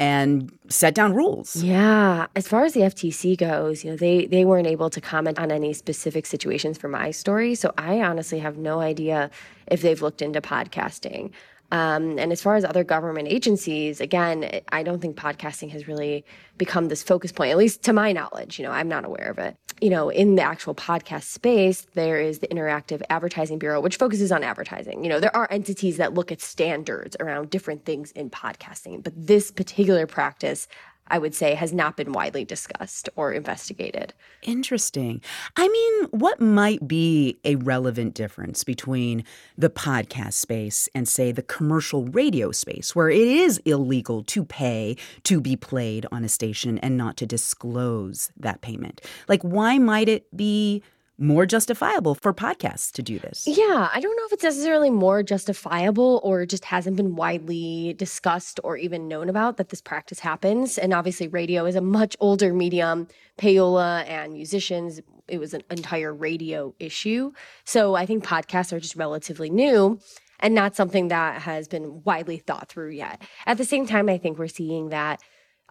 And 0.00 0.50
set 0.68 0.94
down 0.94 1.12
rules. 1.14 1.54
Yeah, 1.56 2.26
as 2.34 2.48
far 2.48 2.64
as 2.64 2.72
the 2.72 2.80
FTC 2.80 3.36
goes, 3.36 3.84
you 3.84 3.90
know, 3.90 3.96
they 3.96 4.24
they 4.26 4.44
weren't 4.46 4.66
able 4.66 4.88
to 4.90 5.00
comment 5.00 5.38
on 5.38 5.52
any 5.52 5.74
specific 5.74 6.26
situations 6.26 6.78
for 6.78 6.88
my 6.88 7.10
story, 7.10 7.54
so 7.54 7.72
I 7.76 8.00
honestly 8.00 8.38
have 8.38 8.56
no 8.56 8.80
idea 8.80 9.30
if 9.68 9.82
they've 9.82 10.00
looked 10.00 10.22
into 10.22 10.40
podcasting. 10.40 11.30
Um, 11.72 12.18
and 12.18 12.32
as 12.32 12.42
far 12.42 12.56
as 12.56 12.64
other 12.64 12.82
government 12.82 13.28
agencies, 13.28 14.00
again, 14.00 14.60
I 14.72 14.82
don't 14.82 15.00
think 15.00 15.16
podcasting 15.16 15.70
has 15.70 15.86
really 15.86 16.24
become 16.58 16.88
this 16.88 17.02
focus 17.02 17.30
point, 17.30 17.52
at 17.52 17.58
least 17.58 17.82
to 17.84 17.92
my 17.92 18.10
knowledge. 18.10 18.58
You 18.58 18.64
know, 18.64 18.72
I'm 18.72 18.88
not 18.88 19.04
aware 19.04 19.30
of 19.30 19.38
it. 19.38 19.56
You 19.80 19.88
know, 19.88 20.10
in 20.10 20.34
the 20.34 20.42
actual 20.42 20.74
podcast 20.74 21.22
space, 21.22 21.86
there 21.94 22.20
is 22.20 22.40
the 22.40 22.48
Interactive 22.48 23.00
Advertising 23.08 23.58
Bureau, 23.58 23.80
which 23.80 23.96
focuses 23.96 24.30
on 24.30 24.44
advertising. 24.44 25.02
You 25.02 25.08
know, 25.08 25.20
there 25.20 25.34
are 25.34 25.48
entities 25.50 25.96
that 25.96 26.12
look 26.12 26.30
at 26.30 26.42
standards 26.42 27.16
around 27.18 27.48
different 27.48 27.86
things 27.86 28.12
in 28.12 28.28
podcasting, 28.28 29.02
but 29.02 29.14
this 29.16 29.50
particular 29.50 30.06
practice, 30.06 30.68
I 31.10 31.18
would 31.18 31.34
say, 31.34 31.54
has 31.54 31.72
not 31.72 31.96
been 31.96 32.12
widely 32.12 32.44
discussed 32.44 33.08
or 33.16 33.32
investigated. 33.32 34.14
Interesting. 34.42 35.20
I 35.56 35.68
mean, 35.68 36.04
what 36.10 36.40
might 36.40 36.86
be 36.86 37.38
a 37.44 37.56
relevant 37.56 38.14
difference 38.14 38.64
between 38.64 39.24
the 39.58 39.70
podcast 39.70 40.34
space 40.34 40.88
and, 40.94 41.08
say, 41.08 41.32
the 41.32 41.42
commercial 41.42 42.06
radio 42.06 42.52
space, 42.52 42.94
where 42.94 43.10
it 43.10 43.26
is 43.26 43.58
illegal 43.64 44.22
to 44.24 44.44
pay 44.44 44.96
to 45.24 45.40
be 45.40 45.56
played 45.56 46.06
on 46.12 46.24
a 46.24 46.28
station 46.28 46.78
and 46.78 46.96
not 46.96 47.16
to 47.18 47.26
disclose 47.26 48.30
that 48.36 48.60
payment? 48.60 49.00
Like, 49.28 49.42
why 49.42 49.78
might 49.78 50.08
it 50.08 50.34
be? 50.36 50.82
More 51.20 51.44
justifiable 51.44 52.14
for 52.14 52.32
podcasts 52.32 52.90
to 52.92 53.02
do 53.02 53.18
this. 53.18 53.46
Yeah, 53.46 53.90
I 53.92 54.00
don't 54.00 54.16
know 54.16 54.24
if 54.24 54.32
it's 54.32 54.42
necessarily 54.42 54.90
more 54.90 55.22
justifiable 55.22 56.20
or 56.24 56.46
just 56.46 56.64
hasn't 56.64 56.96
been 56.96 57.14
widely 57.14 57.94
discussed 57.98 58.58
or 58.64 58.76
even 58.76 59.06
known 59.06 59.28
about 59.28 59.58
that 59.58 59.68
this 59.68 59.82
practice 59.82 60.18
happens. 60.18 60.78
And 60.78 60.94
obviously, 60.94 61.28
radio 61.28 61.66
is 61.66 61.76
a 61.76 61.80
much 61.80 62.16
older 62.20 62.54
medium. 62.54 63.06
Payola 63.38 64.08
and 64.08 64.32
musicians, 64.32 65.00
it 65.28 65.38
was 65.38 65.54
an 65.54 65.62
entire 65.70 66.12
radio 66.12 66.74
issue. 66.78 67.32
So 67.64 67.94
I 67.94 68.06
think 68.06 68.24
podcasts 68.24 68.72
are 68.72 68.80
just 68.80 68.96
relatively 68.96 69.50
new 69.50 70.00
and 70.40 70.54
not 70.54 70.74
something 70.74 71.08
that 71.08 71.42
has 71.42 71.68
been 71.68 72.02
widely 72.04 72.38
thought 72.38 72.68
through 72.68 72.90
yet. 72.90 73.22
At 73.46 73.58
the 73.58 73.64
same 73.64 73.86
time, 73.86 74.08
I 74.08 74.18
think 74.18 74.38
we're 74.38 74.48
seeing 74.48 74.88
that 74.88 75.20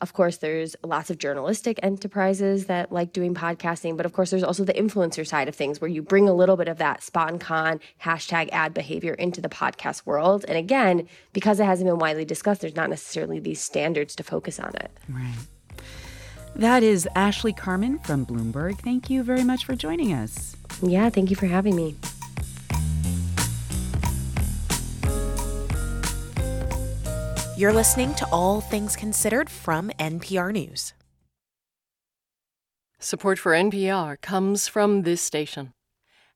of 0.02 0.14
course, 0.14 0.38
there's 0.38 0.76
lots 0.84 1.10
of 1.10 1.18
journalistic 1.18 1.80
enterprises 1.84 2.66
that 2.66 2.92
like 2.92 3.14
doing 3.14 3.34
podcasting, 3.34 3.98
but 3.98 4.06
of 4.06 4.14
course, 4.14 4.30
there's 4.30 4.44
also 4.44 4.64
the 4.64 4.74
influencer 4.74 5.26
side 5.28 5.48
of 5.48 5.56
things 5.56 5.82
where 5.82 5.90
you 5.90 6.02
bring 6.02 6.28
a 6.28 6.34
little 6.34 6.58
bit 6.58 6.68
of 6.68 6.78
that 6.78 7.02
SponCon 7.02 7.80
hashtag 8.04 8.50
ad 8.52 8.74
behavior 8.74 9.14
into 9.14 9.42
the 9.42 9.50
podcast 9.50 10.06
world. 10.06 10.46
And 10.48 10.58
again, 10.58 11.08
because 11.34 11.60
it 11.60 11.66
hasn't 11.66 11.90
been 11.90 12.00
widely 12.00 12.26
discussed, 12.26 12.62
there's 12.62 12.76
not 12.76 12.90
necessarily 12.90 13.40
these 13.40 13.62
standards 13.62 14.16
to 14.16 14.24
focus 14.24 14.60
on 14.60 14.74
it. 14.76 14.92
Right. 15.10 15.36
That 16.56 16.84
is 16.84 17.08
Ashley 17.16 17.54
Carman 17.54 18.00
from 18.00 18.26
Bloomberg. 18.26 18.80
Thank 18.80 19.10
you 19.10 19.24
very 19.24 19.44
much 19.44 19.66
for 19.66 19.76
joining 19.76 20.14
us. 20.14 20.56
Yeah, 20.82 21.10
thank 21.10 21.30
you 21.30 21.36
for 21.36 21.46
having 21.46 21.76
me. 21.76 21.96
You're 27.60 27.74
listening 27.74 28.16
to 28.16 28.26
All 28.32 28.62
Things 28.62 28.96
Considered 28.96 29.50
from 29.50 29.92
NPR 30.00 30.54
News. 30.54 30.94
Support 33.00 33.38
for 33.38 33.52
NPR 33.52 34.22
comes 34.22 34.70
from 34.70 35.02
this 35.02 35.22
station 35.22 35.74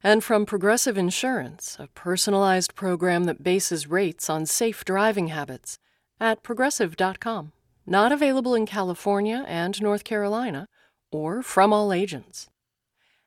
and 0.04 0.22
from 0.22 0.46
Progressive 0.46 0.98
Insurance, 0.98 1.78
a 1.80 1.88
personalized 1.88 2.76
program 2.76 3.24
that 3.24 3.42
bases 3.42 3.88
rates 3.88 4.30
on 4.30 4.46
safe 4.46 4.84
driving 4.84 5.30
habits 5.30 5.80
at 6.20 6.44
progressive.com. 6.44 7.54
Not 7.86 8.12
available 8.12 8.54
in 8.54 8.66
California 8.66 9.46
and 9.48 9.82
North 9.82 10.04
Carolina 10.04 10.68
or 11.10 11.42
from 11.42 11.72
all 11.72 11.94
agents. 11.94 12.50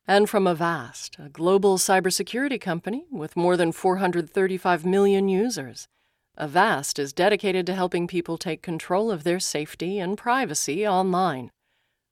And 0.06 0.28
from 0.28 0.46
Avast, 0.46 1.16
a 1.18 1.30
global 1.30 1.78
cybersecurity 1.78 2.60
company 2.60 3.06
with 3.10 3.36
more 3.36 3.56
than 3.56 3.72
435 3.72 4.84
million 4.84 5.30
users. 5.30 5.88
Avast 6.38 6.98
is 6.98 7.14
dedicated 7.14 7.64
to 7.66 7.74
helping 7.74 8.06
people 8.06 8.36
take 8.36 8.60
control 8.60 9.10
of 9.10 9.24
their 9.24 9.40
safety 9.40 9.98
and 9.98 10.18
privacy 10.18 10.86
online. 10.86 11.50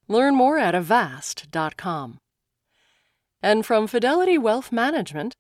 Learn 0.09 0.35
more 0.35 0.59
at 0.59 0.75
avast.com. 0.75 2.17
And 3.43 3.67
from 3.67 3.87
Fidelity 3.87 4.39
Wealth 4.39 4.73
Management, 4.73 5.35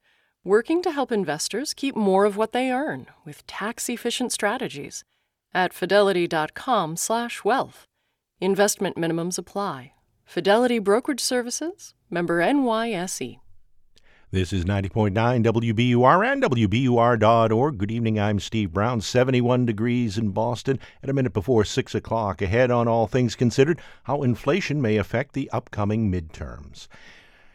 working 0.44 0.82
to 0.82 0.92
help 0.92 1.10
investors 1.10 1.72
keep 1.72 1.96
more 1.96 2.26
of 2.26 2.36
what 2.36 2.52
they 2.52 2.70
earn 2.70 3.06
with 3.24 3.46
tax-efficient 3.46 4.32
strategies 4.32 5.02
at 5.54 5.72
fidelity.com/wealth. 5.72 7.86
Investment 8.40 8.96
minimums 8.96 9.38
apply. 9.38 9.92
Fidelity 10.26 10.78
Brokerage 10.78 11.20
Services, 11.20 11.94
member 12.10 12.42
NYSE. 12.42 13.38
This 14.34 14.52
is 14.52 14.64
90.9 14.64 15.12
WBUR 15.14 16.32
and 16.32 16.42
WBUR.org. 16.42 17.78
Good 17.78 17.92
evening. 17.92 18.18
I'm 18.18 18.40
Steve 18.40 18.72
Brown. 18.72 19.00
71 19.00 19.64
degrees 19.64 20.18
in 20.18 20.30
Boston 20.30 20.80
at 21.04 21.08
a 21.08 21.12
minute 21.12 21.32
before 21.32 21.64
6 21.64 21.94
o'clock. 21.94 22.42
Ahead 22.42 22.72
on 22.72 22.88
All 22.88 23.06
Things 23.06 23.36
Considered, 23.36 23.80
how 24.02 24.24
inflation 24.24 24.82
may 24.82 24.96
affect 24.96 25.34
the 25.34 25.48
upcoming 25.50 26.10
midterms. 26.10 26.88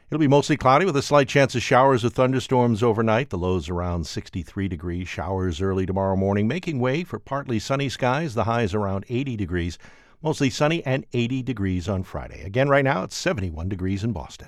It'll 0.09 0.21
be 0.21 0.29
mostly 0.29 0.55
cloudy 0.55 0.85
with 0.85 0.95
a 0.95 1.01
slight 1.01 1.27
chance 1.27 1.53
of 1.53 1.61
showers 1.61 2.05
or 2.05 2.09
thunderstorms 2.11 2.81
overnight. 2.81 3.29
The 3.29 3.37
lows 3.37 3.67
around 3.67 4.07
63 4.07 4.69
degrees. 4.69 5.09
Showers 5.09 5.61
early 5.61 5.85
tomorrow 5.85 6.15
morning, 6.15 6.47
making 6.47 6.79
way 6.79 7.03
for 7.03 7.19
partly 7.19 7.59
sunny 7.59 7.89
skies. 7.89 8.35
The 8.35 8.45
highs 8.45 8.73
around 8.73 9.03
80 9.09 9.35
degrees. 9.35 9.77
Mostly 10.23 10.49
sunny 10.49 10.81
and 10.85 11.05
80 11.11 11.43
degrees 11.43 11.89
on 11.89 12.03
Friday. 12.03 12.41
Again, 12.41 12.69
right 12.69 12.85
now 12.85 13.03
it's 13.03 13.17
71 13.17 13.67
degrees 13.67 14.05
in 14.05 14.13
Boston. 14.13 14.47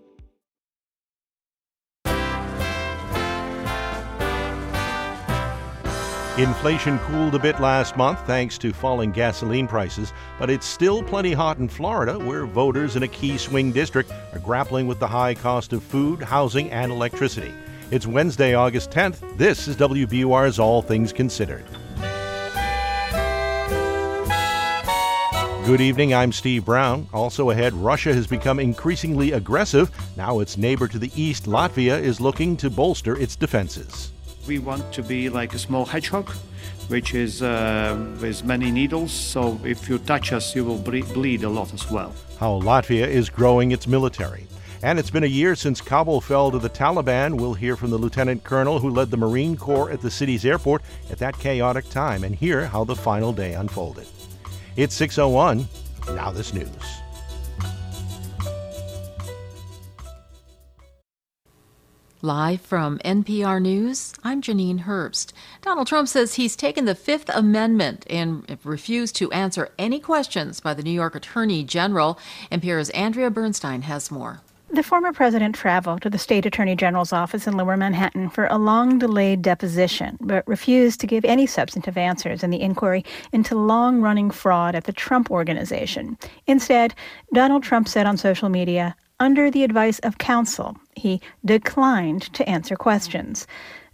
Inflation 6.37 6.97
cooled 6.99 7.35
a 7.35 7.39
bit 7.39 7.59
last 7.59 7.97
month 7.97 8.25
thanks 8.25 8.57
to 8.57 8.71
falling 8.71 9.11
gasoline 9.11 9.67
prices, 9.67 10.13
but 10.39 10.49
it's 10.49 10.65
still 10.65 11.03
plenty 11.03 11.33
hot 11.33 11.57
in 11.57 11.67
Florida, 11.67 12.17
where 12.17 12.45
voters 12.45 12.95
in 12.95 13.03
a 13.03 13.07
key 13.09 13.37
swing 13.37 13.73
district 13.73 14.13
are 14.31 14.39
grappling 14.39 14.87
with 14.87 14.97
the 14.97 15.07
high 15.07 15.33
cost 15.33 15.73
of 15.73 15.83
food, 15.83 16.21
housing, 16.21 16.71
and 16.71 16.89
electricity. 16.89 17.53
It's 17.91 18.07
Wednesday, 18.07 18.53
August 18.53 18.91
10th. 18.91 19.37
This 19.37 19.67
is 19.67 19.75
WBUR's 19.75 20.57
All 20.57 20.81
Things 20.81 21.11
Considered. 21.11 21.65
Good 25.65 25.81
evening, 25.81 26.13
I'm 26.13 26.31
Steve 26.31 26.63
Brown. 26.63 27.09
Also 27.13 27.49
ahead, 27.49 27.73
Russia 27.73 28.13
has 28.13 28.25
become 28.25 28.57
increasingly 28.57 29.33
aggressive. 29.33 29.91
Now 30.15 30.39
its 30.39 30.57
neighbor 30.57 30.87
to 30.87 30.97
the 30.97 31.11
east, 31.13 31.43
Latvia, 31.43 32.01
is 32.01 32.21
looking 32.21 32.55
to 32.57 32.69
bolster 32.69 33.17
its 33.17 33.35
defenses. 33.35 34.13
We 34.47 34.59
want 34.59 34.91
to 34.93 35.03
be 35.03 35.29
like 35.29 35.53
a 35.53 35.59
small 35.59 35.85
hedgehog, 35.85 36.29
which 36.87 37.13
is 37.13 37.41
uh, 37.41 37.97
with 38.21 38.43
many 38.43 38.71
needles. 38.71 39.11
So 39.11 39.59
if 39.63 39.87
you 39.87 39.97
touch 39.99 40.33
us, 40.33 40.55
you 40.55 40.65
will 40.65 40.79
ble- 40.79 41.13
bleed 41.13 41.43
a 41.43 41.49
lot 41.49 41.73
as 41.73 41.89
well. 41.89 42.13
How 42.39 42.59
Latvia 42.59 43.07
is 43.07 43.29
growing 43.29 43.71
its 43.71 43.87
military. 43.87 44.47
And 44.83 44.97
it's 44.97 45.11
been 45.11 45.23
a 45.23 45.27
year 45.27 45.55
since 45.55 45.79
Kabul 45.79 46.21
fell 46.21 46.49
to 46.49 46.57
the 46.57 46.69
Taliban. 46.69 47.39
We'll 47.39 47.53
hear 47.53 47.75
from 47.75 47.91
the 47.91 47.97
lieutenant 47.97 48.43
colonel 48.43 48.79
who 48.79 48.89
led 48.89 49.11
the 49.11 49.17
Marine 49.17 49.55
Corps 49.55 49.91
at 49.91 50.01
the 50.01 50.09
city's 50.09 50.43
airport 50.43 50.81
at 51.11 51.19
that 51.19 51.37
chaotic 51.37 51.87
time 51.89 52.23
and 52.23 52.33
hear 52.35 52.65
how 52.65 52.83
the 52.83 52.95
final 52.95 53.31
day 53.31 53.53
unfolded. 53.53 54.07
It's 54.75 54.95
601. 54.95 55.67
Now 56.15 56.31
this 56.31 56.51
news. 56.51 57.00
Live 62.23 62.61
from 62.61 62.99
NPR 62.99 63.59
News, 63.59 64.13
I'm 64.23 64.43
Janine 64.43 64.83
Herbst. 64.83 65.33
Donald 65.63 65.87
Trump 65.87 66.07
says 66.07 66.35
he's 66.35 66.55
taken 66.55 66.85
the 66.85 66.93
Fifth 66.93 67.31
Amendment 67.33 68.05
and 68.07 68.45
refused 68.63 69.15
to 69.15 69.31
answer 69.31 69.69
any 69.79 69.99
questions 69.99 70.59
by 70.59 70.75
the 70.75 70.83
New 70.83 70.91
York 70.91 71.15
Attorney 71.15 71.63
General. 71.63 72.19
NPR's 72.51 72.91
Andrea 72.91 73.31
Bernstein 73.31 73.81
has 73.81 74.11
more. 74.11 74.41
The 74.69 74.83
former 74.83 75.11
president 75.11 75.55
traveled 75.55 76.03
to 76.03 76.11
the 76.11 76.19
state 76.19 76.45
attorney 76.45 76.75
general's 76.75 77.11
office 77.11 77.47
in 77.47 77.57
lower 77.57 77.75
Manhattan 77.75 78.29
for 78.29 78.45
a 78.45 78.59
long 78.59 78.99
delayed 78.99 79.41
deposition, 79.41 80.19
but 80.21 80.47
refused 80.47 80.99
to 80.99 81.07
give 81.07 81.25
any 81.25 81.47
substantive 81.47 81.97
answers 81.97 82.43
in 82.43 82.51
the 82.51 82.61
inquiry 82.61 83.03
into 83.31 83.57
long 83.57 83.99
running 83.99 84.29
fraud 84.29 84.75
at 84.75 84.83
the 84.83 84.93
Trump 84.93 85.31
Organization. 85.31 86.19
Instead, 86.45 86.93
Donald 87.33 87.63
Trump 87.63 87.87
said 87.87 88.05
on 88.05 88.15
social 88.15 88.49
media, 88.49 88.95
under 89.19 89.49
the 89.49 89.63
advice 89.63 89.97
of 89.99 90.19
counsel, 90.19 90.77
he 90.95 91.21
declined 91.45 92.33
to 92.33 92.47
answer 92.47 92.75
questions. 92.75 93.47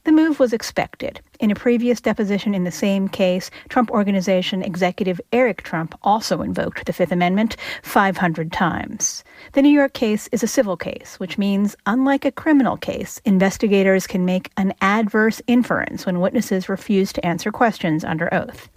The 0.08 0.14
move 0.14 0.40
was 0.40 0.54
expected. 0.54 1.20
In 1.42 1.52
a 1.52 1.56
previous 1.56 2.00
deposition 2.00 2.56
in 2.56 2.64
the 2.64 2.72
same 2.72 3.10
case, 3.10 3.52
Trump 3.68 3.92
Organization 3.92 4.64
executive 4.64 5.20
Eric 5.34 5.64
Trump 5.64 6.00
also 6.02 6.42
invoked 6.42 6.86
the 6.86 6.94
Fifth 6.94 7.12
Amendment 7.12 7.58
500 7.84 8.54
times. 8.54 9.26
The 9.52 9.62
New 9.62 9.70
York 9.70 9.92
case 9.92 10.30
is 10.32 10.44
a 10.44 10.48
civil 10.48 10.78
case, 10.78 11.20
which 11.20 11.38
means, 11.38 11.76
unlike 11.86 12.24
a 12.24 12.32
criminal 12.32 12.78
case, 12.78 13.20
investigators 13.26 14.08
can 14.08 14.24
make 14.24 14.50
an 14.56 14.74
adverse 14.80 15.42
inference 15.46 16.06
when 16.06 16.22
witnesses 16.22 16.70
refuse 16.70 17.12
to 17.12 17.26
answer 17.26 17.52
questions 17.52 18.06
under 18.06 18.34
oath. 18.34 18.70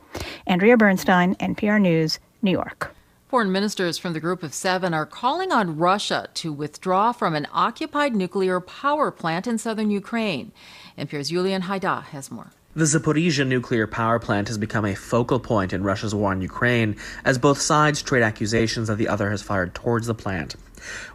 Andrea 0.48 0.76
Bernstein, 0.76 1.36
NPR 1.36 1.80
News, 1.80 2.18
New 2.42 2.50
York. 2.50 2.92
Foreign 3.30 3.52
ministers 3.52 3.96
from 3.96 4.12
the 4.12 4.18
Group 4.18 4.42
of 4.42 4.52
Seven 4.52 4.92
are 4.92 5.06
calling 5.06 5.52
on 5.52 5.78
Russia 5.78 6.26
to 6.34 6.52
withdraw 6.52 7.12
from 7.12 7.36
an 7.36 7.46
occupied 7.52 8.16
nuclear 8.16 8.58
power 8.58 9.12
plant 9.12 9.46
in 9.46 9.56
southern 9.56 9.88
Ukraine. 9.92 10.50
NPR's 10.98 11.30
Julian 11.30 11.62
Hayda 11.62 12.02
has 12.06 12.28
more. 12.28 12.50
The 12.72 12.84
Zaporizhia 12.84 13.44
nuclear 13.44 13.88
power 13.88 14.20
plant 14.20 14.46
has 14.46 14.56
become 14.56 14.84
a 14.84 14.94
focal 14.94 15.40
point 15.40 15.72
in 15.72 15.82
Russia's 15.82 16.14
war 16.14 16.30
on 16.30 16.40
Ukraine 16.40 16.94
as 17.24 17.36
both 17.36 17.60
sides 17.60 18.00
trade 18.00 18.22
accusations 18.22 18.86
that 18.86 18.96
the 18.96 19.08
other 19.08 19.30
has 19.30 19.42
fired 19.42 19.74
towards 19.74 20.06
the 20.06 20.14
plant. 20.14 20.54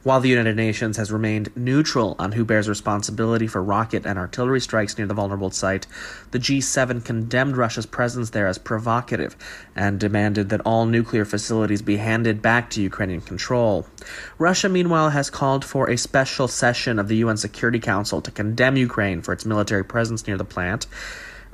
While 0.03 0.19
the 0.19 0.27
United 0.27 0.57
Nations 0.57 0.98
has 0.98 1.14
remained 1.14 1.56
neutral 1.56 2.18
on 2.19 2.34
who 2.34 2.44
bears 2.44 2.68
responsibility 2.68 3.48
for 3.48 3.64
rocket 3.64 4.06
and 4.06 4.19
artillery 4.19 4.60
strikes 4.60 4.98
near 4.98 5.07
the 5.07 5.14
vulnerable 5.14 5.49
site, 5.49 5.88
the 6.32 6.40
G7 6.40 7.03
condemned 7.06 7.56
Russia's 7.56 7.86
presence 7.86 8.32
there 8.32 8.48
as 8.48 8.57
provocative 8.57 9.38
and 9.77 9.98
demanded 9.98 10.49
that 10.49 10.61
all 10.61 10.86
nuclear 10.86 11.23
facilities 11.23 11.82
be 11.82 11.98
handed 11.98 12.41
back 12.41 12.69
to 12.72 12.82
Ukrainian 12.82 13.22
control. 13.22 13.88
Russia, 14.38 14.68
meanwhile, 14.68 15.11
has 15.11 15.30
called 15.30 15.64
for 15.64 15.90
a 15.90 15.98
special 15.98 16.49
session 16.49 16.99
of 16.99 17.07
the 17.07 17.18
UN 17.18 17.38
Security 17.38 17.80
Council 17.80 18.22
to 18.22 18.30
condemn 18.30 18.76
Ukraine 18.76 19.22
for 19.22 19.32
its 19.32 19.45
military 19.45 19.86
presence 19.86 20.27
near 20.27 20.38
the 20.38 20.44
plant. 20.44 20.86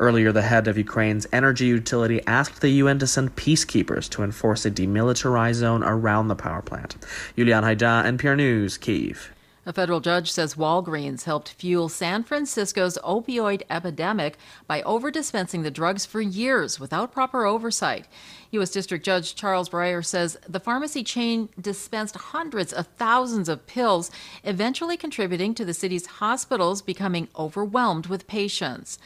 Earlier, 0.02 0.32
the 0.32 0.42
head 0.42 0.68
of 0.68 0.80
Ukraine's 0.80 1.28
energy 1.32 1.68
utility 1.68 2.26
asked 2.26 2.62
the 2.62 2.70
UN 2.70 2.98
to 2.98 3.06
send 3.06 3.36
peacekeepers 3.36 4.10
to 4.10 4.24
enforce 4.24 4.66
a 4.66 4.72
demilitarized 4.72 5.54
zone 5.54 5.84
around 5.84 6.28
the 6.28 6.36
power 6.36 6.64
plant. 6.64 6.98
Julian 7.38 7.64
Hayda, 7.64 8.04
NPR 8.06 8.36
News, 8.36 8.80
Kiev. 8.80 9.32
A 9.64 9.72
federal 9.72 10.00
judge 10.00 10.32
says 10.32 10.56
Walgreens 10.56 11.26
helped 11.26 11.50
fuel 11.50 11.88
San 11.88 12.24
Francisco's 12.24 12.98
opioid 13.04 13.62
epidemic 13.70 14.38
by 14.66 14.82
overdispensing 14.82 15.62
the 15.62 15.70
drugs 15.70 16.04
for 16.04 16.20
years 16.20 16.80
without 16.80 17.12
proper 17.12 17.46
oversight. 17.46 18.08
U.S. 18.50 18.72
District 18.72 19.06
Judge 19.06 19.36
Charles 19.36 19.70
Breyer 19.70 20.04
says 20.04 20.36
the 20.50 20.60
pharmacy 20.60 21.04
chain 21.04 21.50
dispensed 21.62 22.16
hundreds 22.16 22.74
of 22.74 22.88
thousands 22.98 23.48
of 23.48 23.68
pills, 23.68 24.10
eventually 24.44 24.98
contributing 24.98 25.54
to 25.54 25.64
the 25.64 25.76
city's 25.76 26.08
hospitals 26.08 26.82
becoming 26.82 27.28
overwhelmed 27.38 28.08
with 28.08 28.26
patients. 28.26 28.98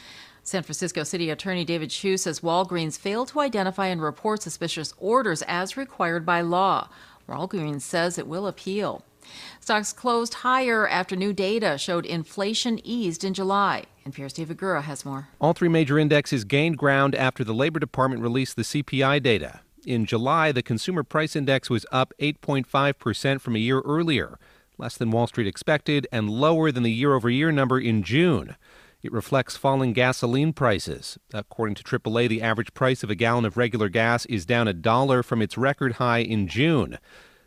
San 0.45 0.61
Francisco 0.61 1.03
City 1.03 1.31
Attorney 1.31 1.65
David 1.65 1.89
Chiu 1.89 2.17
says 2.17 2.41
Walgreens 2.41 2.99
failed 2.99 3.29
to 3.29 3.39
identify 3.39 3.87
and 3.87 3.99
report 3.99 4.43
suspicious 4.43 4.93
orders 4.99 5.41
as 5.47 5.75
required 5.75 6.23
by 6.23 6.41
law. 6.41 6.87
Walgreens 7.27 7.81
says 7.81 8.19
it 8.19 8.27
will 8.27 8.45
appeal. 8.45 9.03
Stocks 9.59 9.91
closed 9.91 10.35
higher 10.35 10.87
after 10.87 11.15
new 11.15 11.33
data 11.33 11.79
showed 11.79 12.05
inflation 12.05 12.79
eased 12.83 13.23
in 13.23 13.33
July. 13.33 13.85
And 14.05 14.13
NPR's 14.13 14.33
David 14.33 14.57
Gura 14.57 14.83
has 14.83 15.03
more. 15.03 15.29
All 15.39 15.53
three 15.53 15.67
major 15.67 15.97
indexes 15.97 16.43
gained 16.43 16.77
ground 16.77 17.15
after 17.15 17.43
the 17.43 17.55
Labor 17.55 17.79
Department 17.79 18.21
released 18.21 18.55
the 18.55 18.61
CPI 18.61 19.23
data. 19.23 19.61
In 19.83 20.05
July, 20.05 20.51
the 20.51 20.61
consumer 20.61 21.01
price 21.01 21.35
index 21.35 21.71
was 21.71 21.87
up 21.91 22.13
8.5% 22.19 23.41
from 23.41 23.55
a 23.55 23.59
year 23.59 23.79
earlier, 23.79 24.37
less 24.77 24.95
than 24.95 25.09
Wall 25.09 25.25
Street 25.25 25.47
expected, 25.47 26.07
and 26.11 26.29
lower 26.29 26.71
than 26.71 26.83
the 26.83 26.91
year 26.91 27.15
over 27.15 27.31
year 27.31 27.51
number 27.51 27.79
in 27.79 28.03
June. 28.03 28.55
It 29.05 29.13
reflects 29.13 29.55
falling 29.55 29.93
gasoline 29.93 30.51
prices. 30.51 31.19
According 31.31 31.75
to 31.75 31.83
AAA, 31.83 32.27
the 32.27 32.41
average 32.41 32.73
price 32.73 33.03
of 33.03 33.11
a 33.11 33.15
gallon 33.15 33.45
of 33.45 33.55
regular 33.55 33.87
gas 33.87 34.25
is 34.25 34.47
down 34.47 34.67
a 34.67 34.73
dollar 34.73 35.21
from 35.21 35.43
its 35.43 35.59
record 35.59 35.93
high 35.93 36.23
in 36.23 36.47
June. 36.47 36.97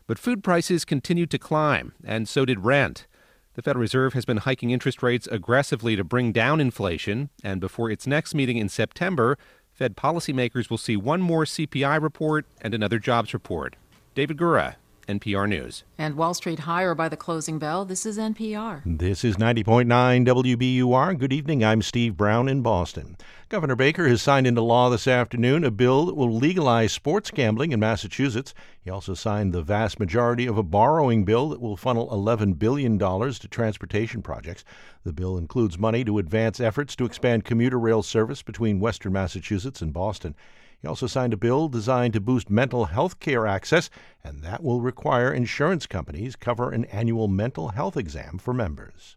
But 0.06 0.20
food 0.20 0.44
prices 0.44 0.85
continued 0.85 1.32
to 1.32 1.39
climb, 1.39 1.94
and 2.05 2.28
so 2.28 2.44
did 2.44 2.64
rent. 2.64 3.09
The 3.55 3.62
Federal 3.62 3.80
Reserve 3.80 4.12
has 4.12 4.24
been 4.24 4.36
hiking 4.36 4.70
interest 4.70 5.02
rates 5.02 5.26
aggressively 5.32 5.97
to 5.97 6.05
bring 6.05 6.30
down 6.30 6.60
inflation, 6.60 7.30
and 7.43 7.60
before 7.60 7.90
its 7.90 8.06
next 8.06 8.36
meeting 8.36 8.56
in 8.56 8.68
September, 8.68 9.36
Fed 9.72 9.97
policymakers 9.97 10.70
will 10.70 10.78
see 10.78 10.97
one 10.97 11.20
more 11.20 11.44
CPI 11.44 12.01
report 12.01 12.47
and 12.60 12.72
another 12.72 13.01
jobs 13.01 13.35
report. 13.35 13.74
David 14.14 14.36
Gura, 14.36 14.76
NPR 15.09 15.48
News. 15.48 15.85
And 15.97 16.16
Wall 16.16 16.35
Street 16.35 16.60
higher 16.60 16.94
by 16.94 17.09
the 17.09 17.16
closing 17.16 17.59
bell. 17.59 17.86
This 17.86 18.05
is 18.05 18.18
NPR. 18.18 18.82
This 18.85 19.24
is 19.24 19.36
90.9 19.36 19.86
WBUR. 20.26 21.18
Good 21.18 21.32
evening. 21.32 21.64
I'm 21.64 21.80
Steve 21.80 22.14
Brown 22.14 22.47
in 22.47 22.60
Boston. 22.60 23.16
Governor 23.48 23.74
Baker 23.74 24.06
has 24.06 24.20
signed 24.20 24.47
into 24.47 24.60
law 24.60 24.90
this 24.90 25.09
afternoon 25.09 25.64
a 25.64 25.70
bill 25.70 26.05
that 26.05 26.14
will 26.14 26.30
legalize 26.30 26.93
sports 26.93 27.30
gambling 27.30 27.72
in 27.72 27.80
Massachusetts. 27.80 28.52
He 28.82 28.90
also 28.90 29.14
signed 29.14 29.55
the 29.55 29.62
vast 29.62 29.98
majority 29.98 30.47
of 30.47 30.59
a 30.59 30.62
borrowing 30.62 31.24
bill 31.24 31.48
that 31.48 31.60
will 31.62 31.78
funnel 31.78 32.10
$11 32.10 32.59
billion 32.59 32.98
to 32.98 33.48
transportation 33.48 34.20
projects. 34.20 34.62
The 35.05 35.14
bill 35.14 35.39
includes 35.39 35.78
money 35.78 36.05
to 36.05 36.18
advance 36.18 36.60
efforts 36.60 36.94
to 36.97 37.06
expand 37.06 37.47
commuter 37.47 37.78
rail 37.78 38.02
service 38.02 38.43
between 38.43 38.78
western 38.78 39.14
Massachusetts 39.14 39.80
and 39.80 39.94
Boston. 39.94 40.35
He 40.81 40.87
also 40.87 41.07
signed 41.07 41.33
a 41.33 41.37
bill 41.37 41.69
designed 41.69 42.13
to 42.13 42.21
boost 42.21 42.51
mental 42.51 42.87
health 42.87 43.19
care 43.19 43.47
access, 43.47 43.91
and 44.23 44.43
that 44.43 44.63
will 44.63 44.81
require 44.81 45.33
insurance 45.33 45.87
companies 45.87 46.37
cover 46.37 46.71
an 46.71 46.85
annual 46.87 47.27
mental 47.27 47.69
health 47.71 47.97
exam 47.97 48.39
for 48.39 48.55
members. 48.55 49.17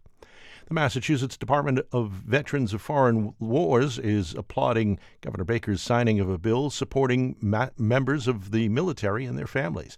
The 0.68 0.74
Massachusetts 0.74 1.38
Department 1.38 1.86
of 1.92 2.12
Veterans 2.12 2.74
of 2.74 2.82
Foreign 2.82 3.36
Wars 3.40 4.00
is 4.00 4.34
applauding 4.34 5.00
Governor 5.20 5.44
Baker's 5.44 5.82
signing 5.82 6.20
of 6.20 6.30
a 6.30 6.38
bill 6.38 6.70
supporting 6.70 7.36
ma- 7.42 7.70
members 7.78 8.28
of 8.28 8.52
the 8.52 8.70
military 8.70 9.26
and 9.26 9.38
their 9.38 9.48
families. 9.48 9.98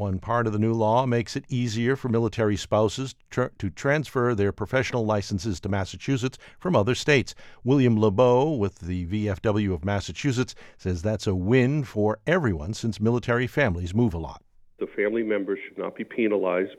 One 0.00 0.18
part 0.18 0.46
of 0.46 0.54
the 0.54 0.58
new 0.58 0.72
law 0.72 1.04
makes 1.04 1.36
it 1.36 1.44
easier 1.50 1.94
for 1.94 2.08
military 2.08 2.56
spouses 2.56 3.14
to 3.32 3.50
transfer 3.68 4.34
their 4.34 4.50
professional 4.50 5.04
licenses 5.04 5.60
to 5.60 5.68
Massachusetts 5.68 6.38
from 6.58 6.74
other 6.74 6.94
states. 6.94 7.34
William 7.64 8.00
LeBeau 8.00 8.52
with 8.52 8.78
the 8.78 9.04
VFW 9.08 9.74
of 9.74 9.84
Massachusetts 9.84 10.54
says 10.78 11.02
that's 11.02 11.26
a 11.26 11.34
win 11.34 11.84
for 11.84 12.18
everyone 12.26 12.72
since 12.72 12.98
military 12.98 13.46
families 13.46 13.92
move 13.92 14.14
a 14.14 14.18
lot. 14.18 14.42
The 14.78 14.86
family 14.86 15.22
members 15.22 15.58
should 15.68 15.76
not 15.76 15.94
be 15.94 16.04
penalized. 16.04 16.76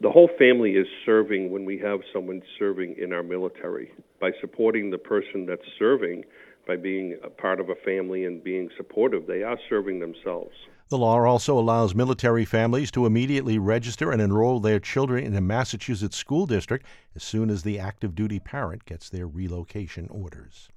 The 0.00 0.10
whole 0.10 0.30
family 0.36 0.72
is 0.72 0.88
serving 1.06 1.52
when 1.52 1.64
we 1.64 1.78
have 1.78 2.00
someone 2.12 2.42
serving 2.58 2.96
in 2.98 3.12
our 3.12 3.22
military. 3.22 3.92
By 4.20 4.32
supporting 4.40 4.90
the 4.90 4.98
person 4.98 5.46
that's 5.46 5.62
serving, 5.78 6.24
by 6.66 6.74
being 6.74 7.16
a 7.22 7.30
part 7.30 7.60
of 7.60 7.68
a 7.68 7.76
family 7.84 8.24
and 8.24 8.42
being 8.42 8.70
supportive, 8.76 9.28
they 9.28 9.44
are 9.44 9.58
serving 9.68 10.00
themselves. 10.00 10.56
The 10.90 10.98
law 10.98 11.22
also 11.24 11.56
allows 11.56 11.94
military 11.94 12.44
families 12.44 12.90
to 12.90 13.06
immediately 13.06 13.60
register 13.60 14.10
and 14.10 14.20
enroll 14.20 14.58
their 14.58 14.80
children 14.80 15.22
in 15.22 15.36
a 15.36 15.40
Massachusetts 15.40 16.16
school 16.16 16.46
district 16.46 16.84
as 17.14 17.22
soon 17.22 17.48
as 17.48 17.62
the 17.62 17.78
active 17.78 18.16
duty 18.16 18.40
parent 18.40 18.84
gets 18.86 19.08
their 19.08 19.28
relocation 19.28 20.08
orders. 20.10 20.68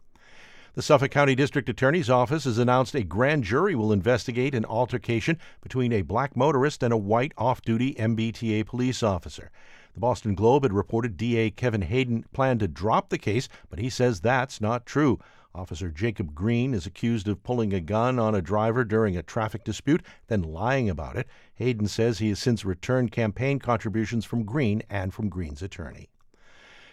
The 0.76 0.84
Suffolk 0.84 1.10
County 1.10 1.34
District 1.34 1.68
Attorney's 1.68 2.11
Office 2.11 2.44
has 2.44 2.60
announced 2.60 2.94
a 2.94 3.03
grand 3.03 3.44
jury 3.44 3.73
will 3.73 3.91
investigate 3.91 4.53
an 4.53 4.65
altercation 4.65 5.40
between 5.61 5.91
a 5.91 6.03
black 6.03 6.38
motorist 6.38 6.84
and 6.84 6.94
a 6.94 6.98
white 6.98 7.34
off 7.35 7.64
duty 7.64 7.95
MBTA 7.95 8.68
police 8.68 9.02
officer. 9.02 9.49
The 9.95 9.99
Boston 9.99 10.35
Globe 10.35 10.61
had 10.61 10.73
reported 10.73 11.18
DA 11.18 11.49
Kevin 11.49 11.81
Hayden 11.81 12.26
planned 12.34 12.60
to 12.60 12.68
drop 12.68 13.10
the 13.10 13.18
case, 13.18 13.49
but 13.68 13.80
he 13.80 13.90
says 13.90 14.22
that's 14.22 14.61
not 14.61 14.85
true. 14.85 15.18
Officer 15.56 15.92
Jacob 15.92 16.34
Green 16.34 16.74
is 16.74 16.88
accused 16.88 17.28
of 17.28 17.44
pulling 17.44 17.74
a 17.74 17.80
gun 17.80 18.18
on 18.18 18.34
a 18.34 18.42
driver 18.42 18.84
during 18.84 19.16
a 19.16 19.22
traffic 19.22 19.64
dispute, 19.64 20.02
then 20.26 20.42
lying 20.42 20.90
about 20.90 21.16
it. 21.16 21.28
Hayden 21.54 21.88
says 21.88 22.18
he 22.18 22.30
has 22.30 22.40
since 22.40 22.66
returned 22.66 23.12
campaign 23.12 23.60
contributions 23.60 24.26
from 24.26 24.46
Green 24.46 24.82
and 24.90 25.14
from 25.14 25.30
Green's 25.30 25.62
attorney. 25.62 26.10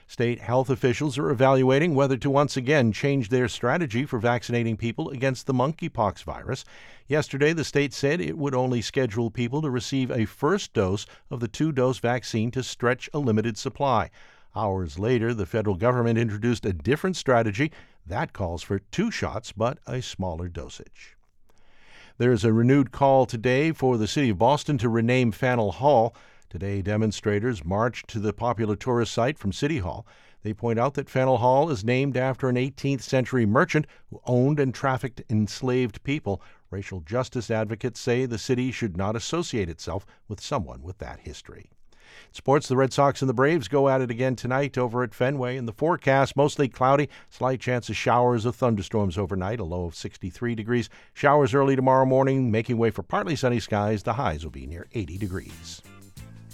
State 0.07 0.41
health 0.41 0.69
officials 0.69 1.17
are 1.17 1.31
evaluating 1.31 1.95
whether 1.95 2.19
to 2.19 2.29
once 2.29 2.55
again 2.55 2.93
change 2.93 3.31
their 3.31 3.49
strategy 3.49 4.05
for 4.05 4.19
vaccinating 4.19 4.77
people 4.77 5.09
against 5.09 5.47
the 5.47 5.55
monkeypox 5.55 6.23
virus. 6.25 6.65
Yesterday, 7.07 7.55
the 7.55 7.65
state 7.65 7.95
said 7.95 8.21
it 8.21 8.37
would 8.37 8.55
only 8.55 8.83
schedule 8.83 9.31
people 9.31 9.63
to 9.63 9.71
receive 9.71 10.11
a 10.11 10.27
first 10.27 10.75
dose 10.75 11.07
of 11.31 11.41
the 11.41 11.49
two 11.49 11.73
dose 11.73 11.99
vaccine 11.99 12.51
to 12.51 12.63
stretch 12.63 13.09
a 13.15 13.19
limited 13.21 13.57
supply. 13.57 14.11
Hours 14.55 14.99
later, 14.99 15.33
the 15.33 15.47
federal 15.47 15.77
government 15.77 16.19
introduced 16.19 16.67
a 16.67 16.73
different 16.73 17.17
strategy 17.17 17.71
that 18.07 18.33
calls 18.33 18.63
for 18.63 18.79
two 18.79 19.11
shots, 19.11 19.53
but 19.53 19.79
a 19.87 20.03
smaller 20.03 20.49
dosage. 20.49 21.17
There's 22.19 22.45
a 22.45 22.53
renewed 22.53 22.93
call 22.93 23.25
today 23.25 23.73
for 23.73 23.97
the 23.97 24.07
city 24.07 24.31
of 24.31 24.39
Boston 24.39 24.77
to 24.79 24.89
rename 24.89 25.33
Faneuil 25.33 25.73
Hall. 25.73 26.15
Today, 26.51 26.83
demonstrators 26.83 27.65
marched 27.65 28.09
to 28.09 28.19
the 28.19 28.33
popular 28.33 28.77
tourist 28.77 29.13
site 29.13 29.39
from 29.39 29.53
City 29.53 29.79
Hall. 29.79 30.07
They 30.43 30.53
point 30.53 30.79
out 30.79 30.95
that 30.95 31.09
Faneuil 31.09 31.39
Hall 31.39 31.71
is 31.71 31.85
named 31.85 32.17
after 32.17 32.49
an 32.49 32.57
18th 32.57 33.03
century 33.03 33.47
merchant 33.47 33.87
who 34.11 34.21
owned 34.27 34.59
and 34.59 34.75
trafficked 34.75 35.23
enslaved 35.31 36.03
people. 36.03 36.43
Racial 36.71 37.01
justice 37.01 37.51
advocates 37.51 38.01
say 38.01 38.27
the 38.27 38.39
city 38.39 38.71
should 38.71 38.97
not 38.97 39.17
associate 39.17 39.69
itself 39.69 40.05
with 40.29 40.41
someone 40.41 40.83
with 40.83 40.99
that 40.99 41.21
history. 41.21 41.71
Sports, 42.33 42.69
the 42.69 42.77
Red 42.77 42.93
Sox 42.93 43.23
and 43.23 43.29
the 43.29 43.35
Braves 43.35 43.67
go 43.67 43.89
at 43.89 44.01
it 44.01 44.11
again 44.11 44.37
tonight 44.37 44.79
over 44.79 45.03
at 45.03 45.15
Fenway. 45.15 45.57
In 45.57 45.67
the 45.67 45.73
forecast, 45.73 46.37
mostly 46.37 46.69
cloudy, 46.69 47.09
slight 47.29 47.61
chance 47.61 47.89
of 47.89 47.97
showers 47.97 48.47
or 48.47 48.53
thunderstorms 48.53 49.19
overnight, 49.19 49.59
a 49.59 49.65
low 49.65 49.87
of 49.87 49.97
63 49.97 50.55
degrees. 50.55 50.89
Showers 51.13 51.55
early 51.55 51.75
tomorrow 51.75 52.07
morning, 52.07 52.51
making 52.51 52.79
way 52.79 52.91
for 52.91 53.03
partly 53.03 53.35
sunny 53.35 53.59
skies. 53.59 54.05
The 54.05 54.13
highs 54.13 54.45
will 54.45 54.53
be 54.53 54.67
near 54.67 54.87
80 54.95 55.19
degrees. 55.19 55.83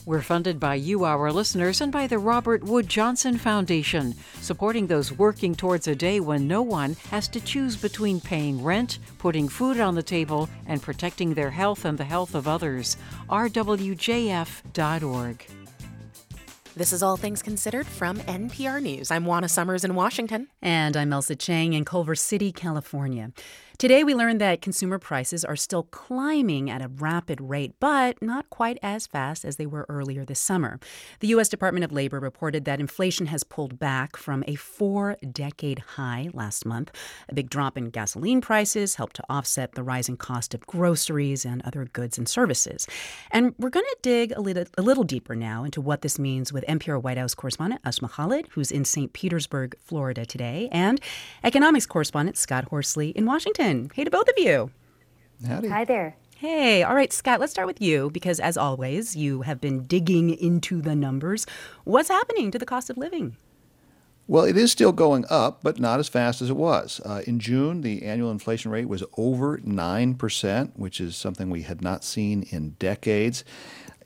We're 0.07 0.23
funded 0.23 0.61
by 0.61 0.77
you, 0.77 1.05
our 1.05 1.33
listeners, 1.33 1.81
and 1.81 1.91
by 1.91 2.07
the 2.07 2.21
Robert 2.21 2.63
Wood 2.63 2.89
Johnson 2.89 3.37
Foundation, 3.37 4.15
supporting 4.41 4.87
those 4.87 5.11
working 5.11 5.57
towards 5.57 5.89
a 5.89 5.97
day 5.97 6.21
when 6.21 6.47
no 6.47 6.63
one 6.63 6.95
has 7.11 7.27
to 7.29 7.41
choose 7.41 7.75
between 7.77 8.21
paying 8.21 8.63
rent, 8.63 9.01
putting 9.19 9.49
food 9.49 9.81
on 9.81 9.97
the 9.97 10.05
table, 10.05 10.49
and 10.67 10.81
protecting 10.81 11.35
their 11.35 11.51
health 11.51 11.85
and 11.85 11.99
the 11.99 12.05
health 12.05 12.37
of 12.37 12.47
others. 12.47 12.97
rwjf.org. 13.29 14.37
This 16.79 16.93
is 16.93 17.03
All 17.03 17.17
Things 17.17 17.41
Considered 17.41 17.87
from 17.87 18.19
NPR 18.19 18.83
News. 18.83 19.11
I'm 19.11 19.25
Juana 19.25 19.49
Summers 19.49 19.83
in 19.83 19.95
Washington. 19.95 20.49
And 20.61 20.95
I'm 20.95 21.09
Ailsa 21.11 21.35
Chang 21.39 21.73
in 21.73 21.87
Culver 21.87 22.15
City, 22.15 22.53
California. 22.53 23.33
Today, 23.79 24.05
we 24.05 24.15
learned 24.15 24.41
that 24.41 24.63
consumer 24.63 24.99
prices 24.99 25.45
are 25.45 25.55
still 25.55 25.83
climbing 25.83 26.71
at 26.71 26.81
a 26.81 26.89
rapid 26.89 27.43
rate, 27.43 27.75
but 27.79 28.23
not 28.23 28.49
quite 28.49 28.79
as 28.83 29.07
fast 29.07 29.45
as 29.45 29.57
they 29.57 29.67
were 29.67 29.85
earlier 29.91 30.25
this 30.25 30.41
summer. 30.41 30.81
The 31.21 31.29
U.S. 31.29 31.51
Department 31.51 31.85
of 31.85 31.93
Labor 31.93 32.19
reported 32.19 32.65
that 32.65 32.81
inflation 32.81 33.27
has 33.27 33.45
pulled 33.45 33.79
back 33.79 34.17
from 34.17 34.43
a 34.47 34.55
four 34.55 35.19
decade 35.31 35.81
high 35.81 36.31
last 36.33 36.65
month. 36.65 36.91
A 37.29 37.35
big 37.35 37.51
drop 37.51 37.77
in 37.77 37.91
gasoline 37.91 38.41
prices 38.41 38.95
helped 38.95 39.17
to 39.17 39.25
offset 39.29 39.75
the 39.75 39.83
rising 39.83 40.17
cost 40.17 40.55
of 40.55 40.67
groceries 40.67 41.45
and 41.45 41.61
other 41.67 41.85
goods 41.85 42.17
and 42.17 42.27
services. 42.27 42.87
And 43.31 43.55
we're 43.59 43.69
going 43.69 43.85
to 43.85 43.97
dig 44.01 44.33
a 44.35 44.41
little, 44.41 44.65
a 44.79 44.83
little 44.83 45.05
deeper 45.05 45.37
now 45.37 45.65
into 45.65 45.83
what 45.83 46.01
this 46.01 46.19
means 46.19 46.51
with 46.51 46.65
NPR 46.67 47.03
White 47.03 47.19
House 47.19 47.35
correspondent 47.35 47.83
Asma 47.85 48.09
Khalid, 48.09 48.49
who's 48.53 48.71
in 48.71 48.87
St. 48.87 49.13
Petersburg, 49.13 49.77
Florida 49.79 50.25
today, 50.25 50.71
and 50.73 50.99
economics 51.45 51.85
correspondent 51.85 52.39
Scott 52.39 52.65
Horsley 52.71 53.11
in 53.11 53.27
Washington. 53.27 53.66
Hey 53.67 54.05
to 54.05 54.11
both 54.13 54.29
of 54.29 54.39
you. 54.39 54.71
Howdy. 55.45 55.67
Hi 55.69 55.85
there. 55.85 56.15
Hey, 56.37 56.85
all 56.85 56.95
right, 56.95 57.13
Scott, 57.13 57.41
let's 57.41 57.51
start 57.51 57.67
with 57.67 57.81
you 57.81 58.11
because, 58.11 58.39
as 58.39 58.57
always, 58.57 59.17
you 59.17 59.43
have 59.43 59.61
been 59.61 59.87
digging 59.87 60.31
into 60.31 60.81
the 60.81 60.95
numbers. 60.95 61.47
What's 61.83 62.09
happening 62.09 62.53
to 62.53 62.61
the 62.61 62.65
cost 62.65 62.91
of 62.91 62.97
living? 62.97 63.37
Well, 64.29 64.45
it 64.45 64.57
is 64.57 64.71
still 64.71 64.93
going 64.93 65.25
up, 65.29 65.65
but 65.65 65.81
not 65.81 65.99
as 65.99 66.09
fast 66.09 66.41
as 66.43 66.51
it 66.51 66.57
was. 66.57 67.01
Uh, 67.05 67.23
in 67.27 67.41
June, 67.41 67.81
the 67.81 68.05
annual 68.05 68.31
inflation 68.31 68.71
rate 68.71 68.89
was 68.89 69.03
over 69.17 69.59
9%, 69.59 70.73
which 70.77 71.01
is 71.01 71.17
something 71.17 71.51
we 71.51 71.63
had 71.63 71.83
not 71.83 72.05
seen 72.05 72.45
in 72.51 72.77
decades. 72.79 73.43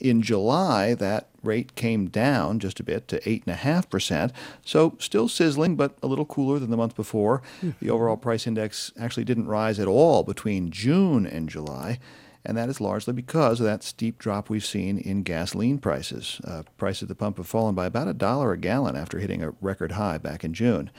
In 0.01 0.23
July, 0.23 0.95
that 0.95 1.29
rate 1.43 1.75
came 1.75 2.09
down 2.09 2.59
just 2.59 2.81
a 2.81 2.83
bit 2.83 3.07
to 3.09 3.21
8.5%, 3.21 4.33
so 4.65 4.97
still 4.99 5.29
sizzling, 5.29 5.77
but 5.77 5.97
a 6.03 6.07
little 6.07 6.25
cooler 6.25 6.59
than 6.59 6.71
the 6.71 6.77
month 6.77 6.97
before. 6.97 7.43
Mm-hmm. 7.59 7.85
The 7.85 7.91
overall 7.91 8.17
price 8.17 8.47
index 8.47 8.93
actually 8.99 9.25
didn't 9.25 9.47
rise 9.47 9.79
at 9.79 9.89
all 9.89 10.23
between 10.23 10.71
June 10.71 11.27
and 11.27 11.49
July 11.49 11.99
and 12.45 12.57
that 12.57 12.69
is 12.69 12.81
largely 12.81 13.13
because 13.13 13.61
of 13.61 13.67
that 13.67 13.83
steep 13.83 14.19
drop 14.19 14.49
we've 14.49 14.65
seen 14.65 14.99
in 14.99 15.23
gasoline 15.23 15.79
prices. 15.79 16.41
Uh, 16.45 16.63
prices 16.79 17.03
at 17.03 17.09
the 17.09 17.15
pump 17.15 17.37
have 17.37 17.47
fallen 17.47 17.75
by 17.75 17.87
about 17.87 18.09
a 18.09 18.15
dollar 18.15 18.53
a 18.53 18.57
gallon 18.59 18.97
after 18.97 19.19
hitting 19.19 19.43
a 19.43 19.53
record 19.61 19.93
high 19.93 20.19
back 20.19 20.43
in 20.43 20.55
June. 20.55 20.91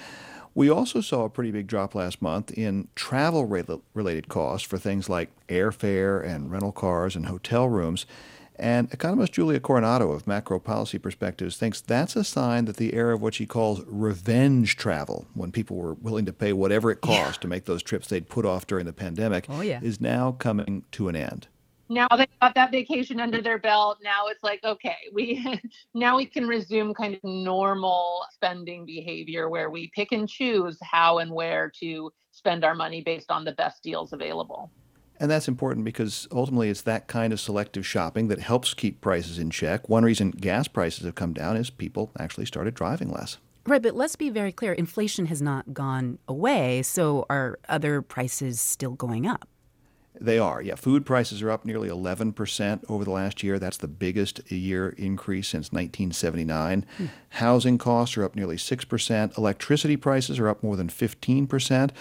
We 0.54 0.70
also 0.70 1.02
saw 1.02 1.24
a 1.24 1.30
pretty 1.30 1.52
big 1.52 1.68
drop 1.68 1.96
last 1.96 2.22
month 2.22 2.52
in 2.52 2.90
travel 2.94 3.46
related 3.46 4.28
costs 4.28 4.68
for 4.68 4.78
things 4.78 5.10
like 5.10 5.30
airfare 5.48 6.24
and 6.24 6.52
rental 6.52 6.74
cars 6.74 7.16
and 7.16 7.28
hotel 7.28 7.70
rooms. 7.70 8.06
And 8.58 8.94
economist 8.94 9.34
Julia 9.34 9.60
Coronado 9.60 10.12
of 10.12 10.28
Macro 10.28 10.60
Policy 10.60 11.00
Perspectives 11.00 11.58
thinks 11.58 11.82
that's 11.82 12.16
a 12.16 12.24
sign 12.24 12.66
that 12.66 12.78
the 12.78 12.94
era 12.94 13.16
of 13.16 13.22
what 13.22 13.34
she 13.34 13.46
calls 13.46 13.82
revenge 13.88 14.76
travel, 14.76 15.26
when 15.34 15.52
people 15.52 15.78
were 15.78 15.94
willing 15.96 16.26
to 16.26 16.34
pay 16.34 16.54
whatever 16.54 16.92
it 16.92 17.02
cost 17.02 17.38
yeah. 17.38 17.42
to 17.42 17.48
make 17.48 17.66
those 17.66 17.82
trips 17.82 18.08
they'd 18.08 18.30
put 18.30 18.46
off 18.46 18.68
during 18.68 18.86
the 18.86 18.94
pandemic, 18.94 19.46
oh, 19.50 19.62
yeah. 19.62 19.80
is 19.82 20.00
now 20.00 20.34
coming 20.34 20.84
to 20.92 21.08
an 21.08 21.16
end. 21.16 21.48
Now 21.92 22.08
they 22.08 22.26
got 22.42 22.56
that 22.56 22.72
vacation 22.72 23.20
under 23.20 23.42
their 23.42 23.58
belt. 23.58 23.98
Now 24.02 24.28
it's 24.28 24.44
like, 24.44 24.64
okay, 24.64 24.96
we 25.12 25.60
now 25.94 26.16
we 26.16 26.26
can 26.26 26.48
resume 26.48 26.94
kind 26.94 27.14
of 27.14 27.20
normal 27.24 28.24
spending 28.34 28.86
behavior 28.86 29.50
where 29.50 29.70
we 29.70 29.92
pick 29.94 30.14
and 30.14 30.28
choose 30.28 30.78
how 30.82 31.18
and 31.18 31.30
where 31.30 31.70
to 31.82 32.10
spend 32.32 32.64
our 32.64 32.76
money 32.76 33.02
based 33.02 33.30
on 33.30 33.44
the 33.44 33.52
best 33.52 33.84
deals 33.84 34.14
available. 34.14 34.72
And 35.22 35.30
that's 35.30 35.48
important 35.48 35.86
because 35.86 36.28
ultimately 36.32 36.70
it's 36.72 36.82
that 36.82 37.06
kind 37.06 37.32
of 37.32 37.40
selective 37.40 37.86
shopping 37.86 38.28
that 38.30 38.40
helps 38.40 38.74
keep 38.74 39.02
prices 39.02 39.38
in 39.38 39.52
check. 39.52 39.88
One 39.88 40.04
reason 40.04 40.32
gas 40.32 40.68
prices 40.68 41.06
have 41.06 41.14
come 41.14 41.32
down 41.32 41.58
is 41.58 41.70
people 41.70 42.12
actually 42.18 42.48
started 42.48 42.74
driving 42.74 43.12
less. 43.12 43.38
Right, 43.68 43.84
but 43.84 43.96
let's 43.96 44.16
be 44.16 44.32
very 44.32 44.52
clear 44.52 44.74
inflation 44.74 45.28
has 45.28 45.40
not 45.40 45.76
gone 45.76 46.18
away, 46.28 46.82
so 46.82 47.28
are 47.30 47.60
other 47.70 48.02
prices 48.02 48.60
still 48.60 48.94
going 48.94 49.28
up? 49.28 49.48
They 50.20 50.40
are, 50.40 50.60
yeah. 50.60 50.74
Food 50.74 51.06
prices 51.06 51.44
are 51.44 51.52
up 51.52 51.66
nearly 51.66 51.88
11% 51.88 52.84
over 52.90 53.04
the 53.04 53.12
last 53.12 53.44
year. 53.44 53.60
That's 53.60 53.78
the 53.78 53.88
biggest 53.88 54.52
year 54.52 54.90
increase 54.98 55.50
since 55.50 55.72
1979. 55.72 56.86
Hmm. 56.98 57.06
Housing 57.30 57.78
costs 57.78 58.18
are 58.18 58.24
up 58.24 58.36
nearly 58.36 58.58
6%. 58.58 59.38
Electricity 59.38 59.98
prices 59.98 60.40
are 60.40 60.48
up 60.48 60.64
more 60.64 60.76
than 60.76 60.90
15%. 60.90 61.92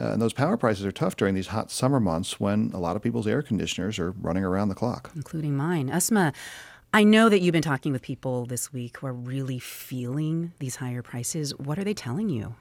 Uh, 0.00 0.12
and 0.12 0.22
those 0.22 0.32
power 0.32 0.56
prices 0.56 0.86
are 0.86 0.92
tough 0.92 1.14
during 1.16 1.34
these 1.34 1.48
hot 1.48 1.70
summer 1.70 2.00
months 2.00 2.40
when 2.40 2.70
a 2.72 2.78
lot 2.78 2.96
of 2.96 3.02
people's 3.02 3.26
air 3.26 3.42
conditioners 3.42 3.98
are 3.98 4.12
running 4.12 4.44
around 4.44 4.68
the 4.68 4.74
clock. 4.74 5.10
Including 5.14 5.54
mine. 5.54 5.90
Asma, 5.90 6.32
I 6.94 7.04
know 7.04 7.28
that 7.28 7.40
you've 7.40 7.52
been 7.52 7.62
talking 7.62 7.92
with 7.92 8.02
people 8.02 8.46
this 8.46 8.72
week 8.72 8.98
who 8.98 9.06
are 9.06 9.12
really 9.12 9.58
feeling 9.58 10.52
these 10.58 10.76
higher 10.76 11.02
prices. 11.02 11.56
What 11.58 11.78
are 11.78 11.84
they 11.84 11.94
telling 11.94 12.30
you? 12.30 12.54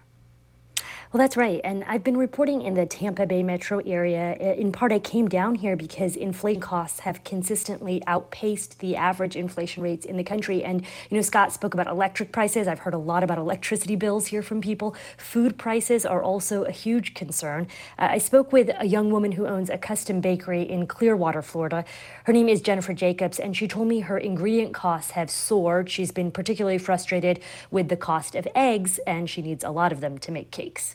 Well, 1.11 1.17
that's 1.17 1.35
right. 1.35 1.59
And 1.63 1.83
I've 1.85 2.03
been 2.03 2.17
reporting 2.17 2.61
in 2.61 2.75
the 2.75 2.85
Tampa 2.85 3.25
Bay 3.25 3.41
metro 3.41 3.79
area. 3.79 4.35
In 4.35 4.71
part, 4.71 4.91
I 4.91 4.99
came 4.99 5.27
down 5.27 5.55
here 5.55 5.75
because 5.75 6.15
inflation 6.15 6.61
costs 6.61 6.99
have 6.99 7.23
consistently 7.23 8.03
outpaced 8.05 8.77
the 8.77 8.95
average 8.95 9.35
inflation 9.35 9.81
rates 9.81 10.05
in 10.05 10.17
the 10.17 10.23
country. 10.23 10.63
And, 10.63 10.81
you 11.09 11.17
know, 11.17 11.21
Scott 11.23 11.51
spoke 11.51 11.73
about 11.73 11.87
electric 11.87 12.31
prices. 12.31 12.67
I've 12.67 12.77
heard 12.77 12.93
a 12.93 12.99
lot 12.99 13.23
about 13.23 13.39
electricity 13.39 13.95
bills 13.95 14.27
here 14.27 14.43
from 14.43 14.61
people. 14.61 14.95
Food 15.17 15.57
prices 15.57 16.05
are 16.05 16.21
also 16.21 16.63
a 16.65 16.71
huge 16.71 17.15
concern. 17.15 17.67
Uh, 17.97 18.09
I 18.11 18.19
spoke 18.19 18.53
with 18.53 18.69
a 18.77 18.85
young 18.85 19.09
woman 19.09 19.31
who 19.31 19.47
owns 19.47 19.71
a 19.71 19.79
custom 19.79 20.21
bakery 20.21 20.61
in 20.61 20.85
Clearwater, 20.85 21.41
Florida. 21.41 21.85
Her 22.25 22.33
name 22.33 22.47
is 22.47 22.61
Jennifer 22.61 22.93
Jacobs, 22.93 23.39
and 23.39 23.57
she 23.57 23.67
told 23.67 23.87
me 23.87 24.01
her 24.01 24.19
ingredient 24.19 24.75
costs 24.75 25.11
have 25.11 25.31
soared. 25.31 25.89
She's 25.89 26.11
been 26.11 26.29
particularly 26.29 26.77
frustrated 26.77 27.39
with 27.71 27.89
the 27.89 27.97
cost 27.97 28.35
of 28.35 28.47
eggs, 28.53 28.99
and 29.07 29.27
she 29.27 29.41
needs 29.41 29.63
a 29.63 29.71
lot 29.71 29.91
of 29.91 30.01
them 30.01 30.19
to 30.19 30.31
make 30.31 30.51
cakes. 30.51 30.93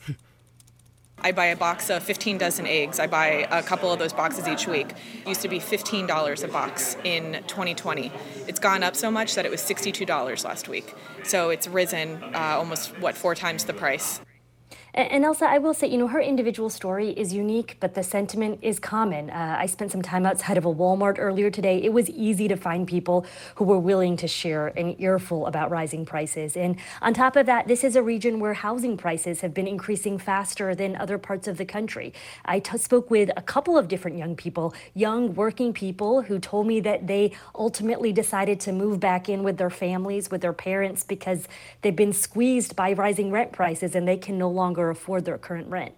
I 1.19 1.33
buy 1.33 1.47
a 1.47 1.57
box 1.57 1.89
of 1.91 2.03
15 2.03 2.39
dozen 2.39 2.67
eggs. 2.67 2.99
I 2.99 3.07
buy 3.07 3.47
a 3.51 3.63
couple 3.63 3.91
of 3.91 3.99
those 3.99 4.13
boxes 4.13 4.47
each 4.47 4.67
week. 4.67 4.93
It 5.23 5.29
used 5.29 5.41
to 5.43 5.49
be 5.49 5.59
$15 5.59 6.45
a 6.45 6.49
box 6.49 6.97
in 7.05 7.43
2020. 7.47 8.13
It's 8.47 8.61
gone 8.61 8.83
up 8.83 8.95
so 8.95 9.11
much 9.11 9.35
that 9.35 9.47
it 9.47 9.51
was 9.51 9.63
$62 9.63 10.45
last 10.45 10.69
week. 10.69 10.95
So 11.23 11.51
it's 11.51 11.67
risen 11.67 12.23
uh, 12.35 12.57
almost, 12.59 12.99
what, 12.99 13.17
four 13.17 13.35
times 13.35 13.65
the 13.65 13.73
price. 13.73 14.21
And 14.97 15.25
Ailsa, 15.25 15.43
I 15.43 15.59
will 15.59 15.75
say, 15.75 15.89
you 15.89 15.99
know, 15.99 16.07
her 16.07 16.21
individual 16.21 16.71
story 16.71 17.11
is 17.11 17.33
unique, 17.33 17.79
but 17.81 17.95
the 17.95 18.05
sentiment 18.05 18.61
is 18.63 18.79
common. 18.79 19.29
Uh, 19.29 19.57
I 19.59 19.67
spent 19.67 19.91
some 19.91 20.03
time 20.03 20.25
outside 20.25 20.57
of 20.57 20.65
a 20.65 20.73
Walmart 20.73 21.17
earlier 21.19 21.51
today. 21.51 21.83
It 21.83 21.93
was 21.93 22.09
easy 22.11 22.47
to 22.47 22.55
find 22.55 22.87
people 22.87 23.27
who 23.57 23.65
were 23.65 23.81
willing 23.81 24.17
to 24.19 24.29
share 24.29 24.69
an 24.69 24.95
earful 25.01 25.49
about 25.49 25.73
rising 25.73 26.07
prices. 26.07 26.57
And 26.57 26.77
on 27.03 27.13
top 27.13 27.35
of 27.35 27.47
that, 27.47 27.67
this 27.67 27.83
is 27.83 27.97
a 27.97 28.05
region 28.05 28.39
where 28.39 28.55
housing 28.55 28.97
prices 28.97 29.41
have 29.41 29.53
been 29.53 29.67
increasing 29.67 30.17
faster 30.17 30.77
than 30.77 30.95
other 30.95 31.19
parts 31.19 31.49
of 31.49 31.57
the 31.57 31.65
country. 31.65 32.15
I 32.45 32.63
spoke 32.77 33.11
with 33.11 33.31
a 33.37 33.43
couple 33.43 33.77
of 33.77 33.89
different 33.89 34.17
young 34.17 34.37
people, 34.37 34.75
young 34.95 35.35
working 35.35 35.73
people, 35.73 36.23
who 36.23 36.39
told 36.39 36.69
me 36.69 36.79
that 36.81 37.09
they 37.09 37.33
ultimately 37.57 38.13
decided 38.13 38.61
to 38.61 38.71
move 38.71 39.01
back 39.01 39.29
in 39.29 39.43
with 39.43 39.57
their 39.57 39.71
families, 39.71 40.31
with 40.31 40.41
their 40.41 40.53
parents, 40.53 41.03
because 41.03 41.49
they've 41.83 41.97
been 41.97 42.13
squeezed 42.13 42.77
by 42.77 42.93
rising 42.93 43.33
rent 43.33 43.51
prices 43.51 43.97
and 43.97 44.07
they 44.07 44.17
can 44.17 44.39
no 44.39 44.49
longer 44.49 44.84
longer 44.85 44.91
afford 44.91 45.25
their 45.25 45.39
current 45.39 45.69
rent. 45.69 45.95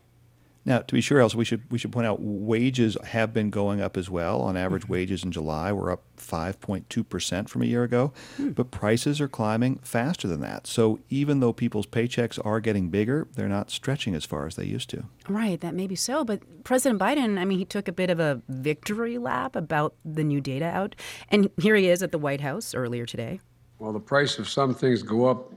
Now, 0.65 0.81
to 0.81 0.95
be 0.95 1.01
sure, 1.01 1.21
Ailsa 1.21 1.37
we 1.37 1.45
should 1.45 1.63
we 1.71 1.79
should 1.79 1.93
point 1.93 2.09
out 2.09 2.21
wages 2.21 2.97
have 3.05 3.33
been 3.33 3.51
going 3.51 3.81
up 3.81 3.97
as 3.97 4.11
well. 4.11 4.41
On 4.41 4.57
average, 4.57 4.83
mm-hmm. 4.83 4.95
wages 4.95 5.23
in 5.23 5.31
July 5.31 5.71
were 5.71 5.93
up 5.93 6.03
5.2 6.17 7.09
percent 7.09 7.49
from 7.49 7.63
a 7.63 7.67
year 7.67 7.85
ago, 7.85 8.13
hmm. 8.37 8.49
but 8.49 8.73
prices 8.73 9.21
are 9.21 9.29
climbing 9.29 9.79
faster 9.85 10.27
than 10.27 10.41
that. 10.41 10.67
So 10.67 10.99
even 11.09 11.39
though 11.39 11.53
people's 11.53 11.87
paychecks 11.87 12.45
are 12.45 12.59
getting 12.59 12.91
bigger, 12.91 13.29
they're 13.37 13.49
not 13.49 13.71
stretching 13.71 14.17
as 14.17 14.25
far 14.25 14.45
as 14.45 14.57
they 14.57 14.65
used 14.65 14.91
to. 14.91 15.05
Right, 15.29 15.61
that 15.61 15.73
may 15.73 15.87
be 15.87 15.95
so. 15.95 16.25
But 16.25 16.65
President 16.65 17.01
Biden, 17.01 17.39
I 17.39 17.45
mean, 17.45 17.61
he 17.61 17.65
took 17.65 17.87
a 17.87 17.93
bit 17.93 18.11
of 18.11 18.19
a 18.19 18.43
victory 18.49 19.19
lap 19.19 19.55
about 19.55 19.95
the 20.05 20.25
new 20.25 20.41
data 20.41 20.65
out, 20.65 20.97
and 21.29 21.49
here 21.59 21.77
he 21.77 21.89
is 21.89 22.03
at 22.03 22.11
the 22.11 22.19
White 22.19 22.41
House 22.41 22.75
earlier 22.75 23.07
today. 23.07 23.39
While 23.79 23.93
the 23.93 24.01
price 24.01 24.41
of 24.41 24.49
some 24.49 24.75
things 24.75 25.05
go 25.05 25.27
up, 25.27 25.53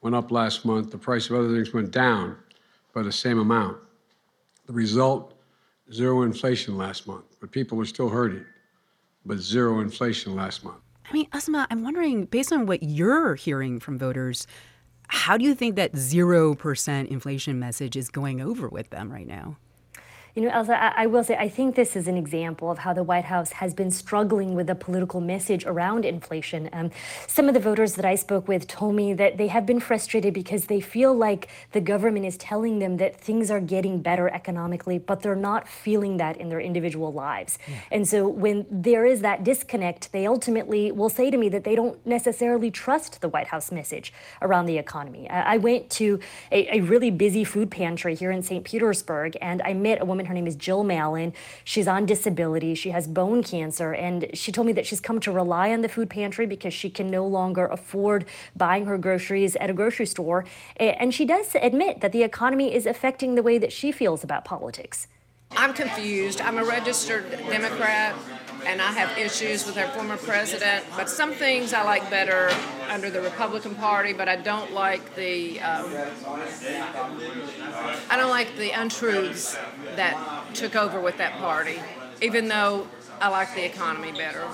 went 0.00 0.14
up 0.14 0.30
last 0.30 0.64
month, 0.64 0.92
the 0.92 0.98
price 0.98 1.28
of 1.28 1.34
other 1.34 1.52
things 1.52 1.74
went 1.74 1.90
down 1.90 2.36
by 2.98 3.04
the 3.04 3.12
same 3.12 3.38
amount. 3.38 3.76
The 4.66 4.72
result 4.72 5.34
zero 5.92 6.22
inflation 6.22 6.76
last 6.76 7.06
month, 7.06 7.36
but 7.40 7.52
people 7.52 7.80
are 7.80 7.84
still 7.84 8.08
hurting, 8.08 8.44
but 9.24 9.38
zero 9.38 9.78
inflation 9.78 10.34
last 10.34 10.64
month. 10.64 10.80
I 11.08 11.12
mean, 11.12 11.28
Asma, 11.32 11.68
I'm 11.70 11.84
wondering, 11.84 12.24
based 12.24 12.52
on 12.52 12.66
what 12.66 12.82
you're 12.82 13.36
hearing 13.36 13.78
from 13.78 13.98
voters, 13.98 14.48
how 15.06 15.38
do 15.38 15.44
you 15.44 15.54
think 15.54 15.76
that 15.76 15.92
0% 15.92 17.08
inflation 17.08 17.60
message 17.60 17.96
is 17.96 18.10
going 18.10 18.40
over 18.40 18.68
with 18.68 18.90
them 18.90 19.12
right 19.12 19.28
now? 19.28 19.58
You 20.38 20.44
know, 20.44 20.50
Ailsa, 20.52 20.80
I, 20.80 20.92
I, 21.02 21.06
will 21.06 21.24
say, 21.24 21.36
I 21.36 21.48
think 21.48 21.74
this 21.74 21.96
is 21.96 22.06
an 22.06 22.16
example 22.16 22.70
of 22.70 22.78
how 22.78 22.92
the 22.92 23.02
White 23.02 23.24
House 23.24 23.50
has 23.50 23.74
been 23.74 23.90
struggling 23.90 24.54
with 24.54 24.70
a 24.70 24.76
political 24.76 25.20
message 25.20 25.66
around 25.66 26.04
inflation. 26.04 26.70
Um, 26.72 26.92
some 27.26 27.48
of 27.48 27.54
the 27.54 27.60
voters 27.60 27.94
that 27.94 28.04
I 28.04 28.14
spoke 28.14 28.46
with 28.46 28.68
told 28.68 28.94
me 28.94 29.12
that 29.14 29.36
they 29.36 29.48
have 29.48 29.66
been 29.66 29.80
frustrated 29.80 30.32
because 30.32 30.66
they 30.66 30.80
feel 30.80 31.12
like 31.12 31.48
the 31.72 31.80
government 31.80 32.24
is 32.24 32.36
telling 32.36 32.78
them 32.78 32.98
that 32.98 33.20
things 33.20 33.50
are 33.50 33.58
getting 33.58 34.00
better 34.00 34.28
economically, 34.28 34.96
but 34.96 35.22
they're 35.22 35.34
not 35.34 35.66
feeling 35.66 36.18
that 36.18 36.36
in 36.36 36.50
their 36.50 36.60
individual 36.60 37.12
lives. 37.12 37.58
Yeah. 37.66 37.74
And 37.90 38.06
so 38.06 38.28
when 38.28 38.64
there 38.70 39.04
is 39.04 39.22
that 39.22 39.42
disconnect, 39.42 40.12
they 40.12 40.24
ultimately 40.24 40.92
will 40.92 41.10
say 41.10 41.32
to 41.32 41.36
me 41.36 41.48
that 41.48 41.64
they 41.64 41.74
don't 41.74 41.98
necessarily 42.06 42.70
trust 42.70 43.22
the 43.22 43.28
White 43.28 43.48
House 43.48 43.72
message 43.72 44.12
around 44.40 44.66
the 44.66 44.78
economy. 44.78 45.28
I, 45.28 45.54
I 45.54 45.56
went 45.56 45.90
to 45.90 46.20
a, 46.52 46.76
a 46.76 46.80
really 46.82 47.10
busy 47.10 47.42
food 47.42 47.72
pantry 47.72 48.14
here 48.14 48.30
in 48.30 48.44
St. 48.44 48.62
Petersburg, 48.62 49.36
and 49.42 49.60
I 49.62 49.72
met 49.72 50.00
a 50.00 50.04
woman 50.04 50.27
her 50.28 50.34
name 50.34 50.46
is 50.46 50.54
Jill 50.54 50.84
Mallon. 50.84 51.34
She's 51.64 51.88
on 51.88 52.06
disability. 52.06 52.74
She 52.74 52.90
has 52.90 53.08
bone 53.08 53.42
cancer. 53.42 53.92
And 53.92 54.30
she 54.34 54.52
told 54.52 54.66
me 54.66 54.72
that 54.74 54.86
she's 54.86 55.00
come 55.00 55.18
to 55.20 55.32
rely 55.32 55.72
on 55.72 55.80
the 55.80 55.88
food 55.88 56.08
pantry 56.08 56.46
because 56.46 56.72
she 56.72 56.88
can 56.90 57.10
no 57.10 57.26
longer 57.26 57.66
afford 57.66 58.26
buying 58.56 58.86
her 58.86 58.96
groceries 58.96 59.56
at 59.56 59.70
a 59.70 59.72
grocery 59.72 60.06
store. 60.06 60.44
And 60.76 61.12
she 61.12 61.24
does 61.24 61.54
admit 61.60 62.00
that 62.00 62.12
the 62.12 62.22
economy 62.22 62.74
is 62.74 62.86
affecting 62.86 63.34
the 63.34 63.42
way 63.42 63.58
that 63.58 63.72
she 63.72 63.90
feels 63.90 64.22
about 64.22 64.44
politics. 64.44 65.08
I'm 65.56 65.72
confused. 65.74 66.40
I'm 66.40 66.58
a 66.58 66.64
registered 66.64 67.30
Democrat 67.30 68.14
and 68.66 68.82
I 68.82 68.92
have 68.92 69.16
issues 69.18 69.66
with 69.66 69.76
our 69.78 69.88
former 69.88 70.16
president. 70.16 70.84
But 70.96 71.08
some 71.08 71.32
things 71.32 71.72
I 71.72 71.82
like 71.82 72.08
better 72.10 72.50
under 72.90 73.10
the 73.10 73.20
Republican 73.20 73.74
Party, 73.74 74.12
but 74.12 74.28
I 74.28 74.36
don't 74.36 74.72
like 74.72 75.14
the 75.14 75.60
um, 75.60 75.92
I 78.10 78.16
don't 78.16 78.30
like 78.30 78.56
the 78.56 78.70
untruths 78.70 79.58
that 79.96 80.54
took 80.54 80.76
over 80.76 81.00
with 81.00 81.16
that 81.18 81.32
party. 81.38 81.80
Even 82.20 82.48
though 82.48 82.86
I 83.20 83.28
like 83.28 83.54
the 83.54 83.64
economy 83.64 84.12
better. 84.12 84.46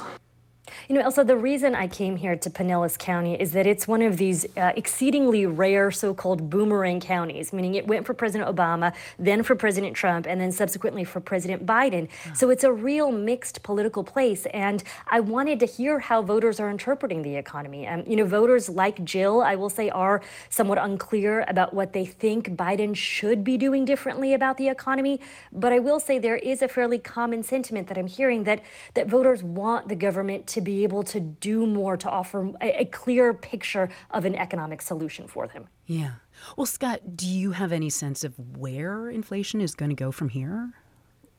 You 0.87 0.97
know, 0.97 1.03
Ailsa, 1.03 1.27
the 1.27 1.37
reason 1.37 1.75
I 1.75 1.89
came 1.89 2.17
here 2.17 2.37
to 2.37 2.51
Pinellas 2.51 2.99
County 2.99 3.41
is 3.41 3.53
that 3.53 3.67
it's 3.67 3.89
one 3.89 4.03
of 4.03 4.19
these 4.19 4.45
uh, 4.55 4.73
exceedingly 4.77 5.47
rare 5.47 5.91
so 5.91 6.13
called 6.13 6.51
boomerang 6.51 7.01
counties, 7.01 7.55
meaning 7.55 7.75
it 7.75 7.87
went 7.87 8.05
for 8.05 8.13
President 8.13 8.55
Obama, 8.55 8.93
then 9.19 9.43
for 9.43 9.55
President 9.55 9.97
Trump, 9.97 10.27
and 10.27 10.39
then 10.39 10.53
subsequently 10.53 11.03
for 11.03 11.21
President 11.21 11.65
Biden. 11.65 12.09
So 12.35 12.51
it's 12.51 12.65
a 12.65 12.73
real 12.73 13.11
mixed 13.11 13.63
political 13.63 14.05
place. 14.05 14.45
And 14.53 14.85
I 15.09 15.21
wanted 15.21 15.59
to 15.61 15.67
hear 15.67 16.01
how 16.01 16.21
voters 16.21 16.61
are 16.61 16.69
interpreting 16.69 17.23
the 17.23 17.35
economy. 17.35 17.87
Um, 17.89 18.05
you 18.07 18.17
know, 18.17 18.27
voters 18.27 18.69
like 18.69 19.03
Jill, 19.07 19.41
I 19.41 19.55
will 19.55 19.71
say, 19.71 19.89
are 19.89 20.21
somewhat 20.51 20.77
unclear 20.77 21.47
about 21.49 21.73
what 21.73 21.95
they 21.95 22.05
think 22.05 22.51
Biden 22.51 22.95
should 22.95 23.43
be 23.43 23.57
doing 23.57 23.87
differently 23.87 24.35
about 24.35 24.59
the 24.59 24.69
economy. 24.69 25.19
But 25.51 25.73
I 25.73 25.79
will 25.79 25.99
say 25.99 26.19
there 26.19 26.37
is 26.37 26.61
a 26.61 26.69
fairly 26.69 26.99
common 26.99 27.43
sentiment 27.43 27.89
that 27.89 27.97
I'm 27.97 28.07
hearing 28.07 28.45
that, 28.45 28.61
that 28.93 29.07
voters 29.07 29.43
want 29.43 29.89
the 29.89 29.97
government 29.97 30.47
to 30.49 30.61
be 30.61 30.74
be 30.75 30.83
able 30.83 31.05
to 31.05 31.21
do 31.21 31.67
more 31.67 31.97
to 31.97 32.11
offer 32.11 32.51
a, 32.61 32.83
a 32.83 32.85
clear 32.87 33.33
picture 33.33 33.89
of 34.11 34.25
an 34.25 34.35
economic 34.35 34.83
solution 34.83 35.29
for 35.29 35.47
them. 35.47 35.69
Yeah. 35.87 36.15
Well, 36.57 36.67
Scott, 36.67 37.17
do 37.17 37.29
you 37.29 37.53
have 37.53 37.71
any 37.71 37.91
sense 37.91 38.25
of 38.25 38.35
where 38.59 39.09
inflation 39.09 39.61
is 39.61 39.75
going 39.75 39.91
to 39.91 39.97
go 39.97 40.11
from 40.11 40.31
here? 40.31 40.73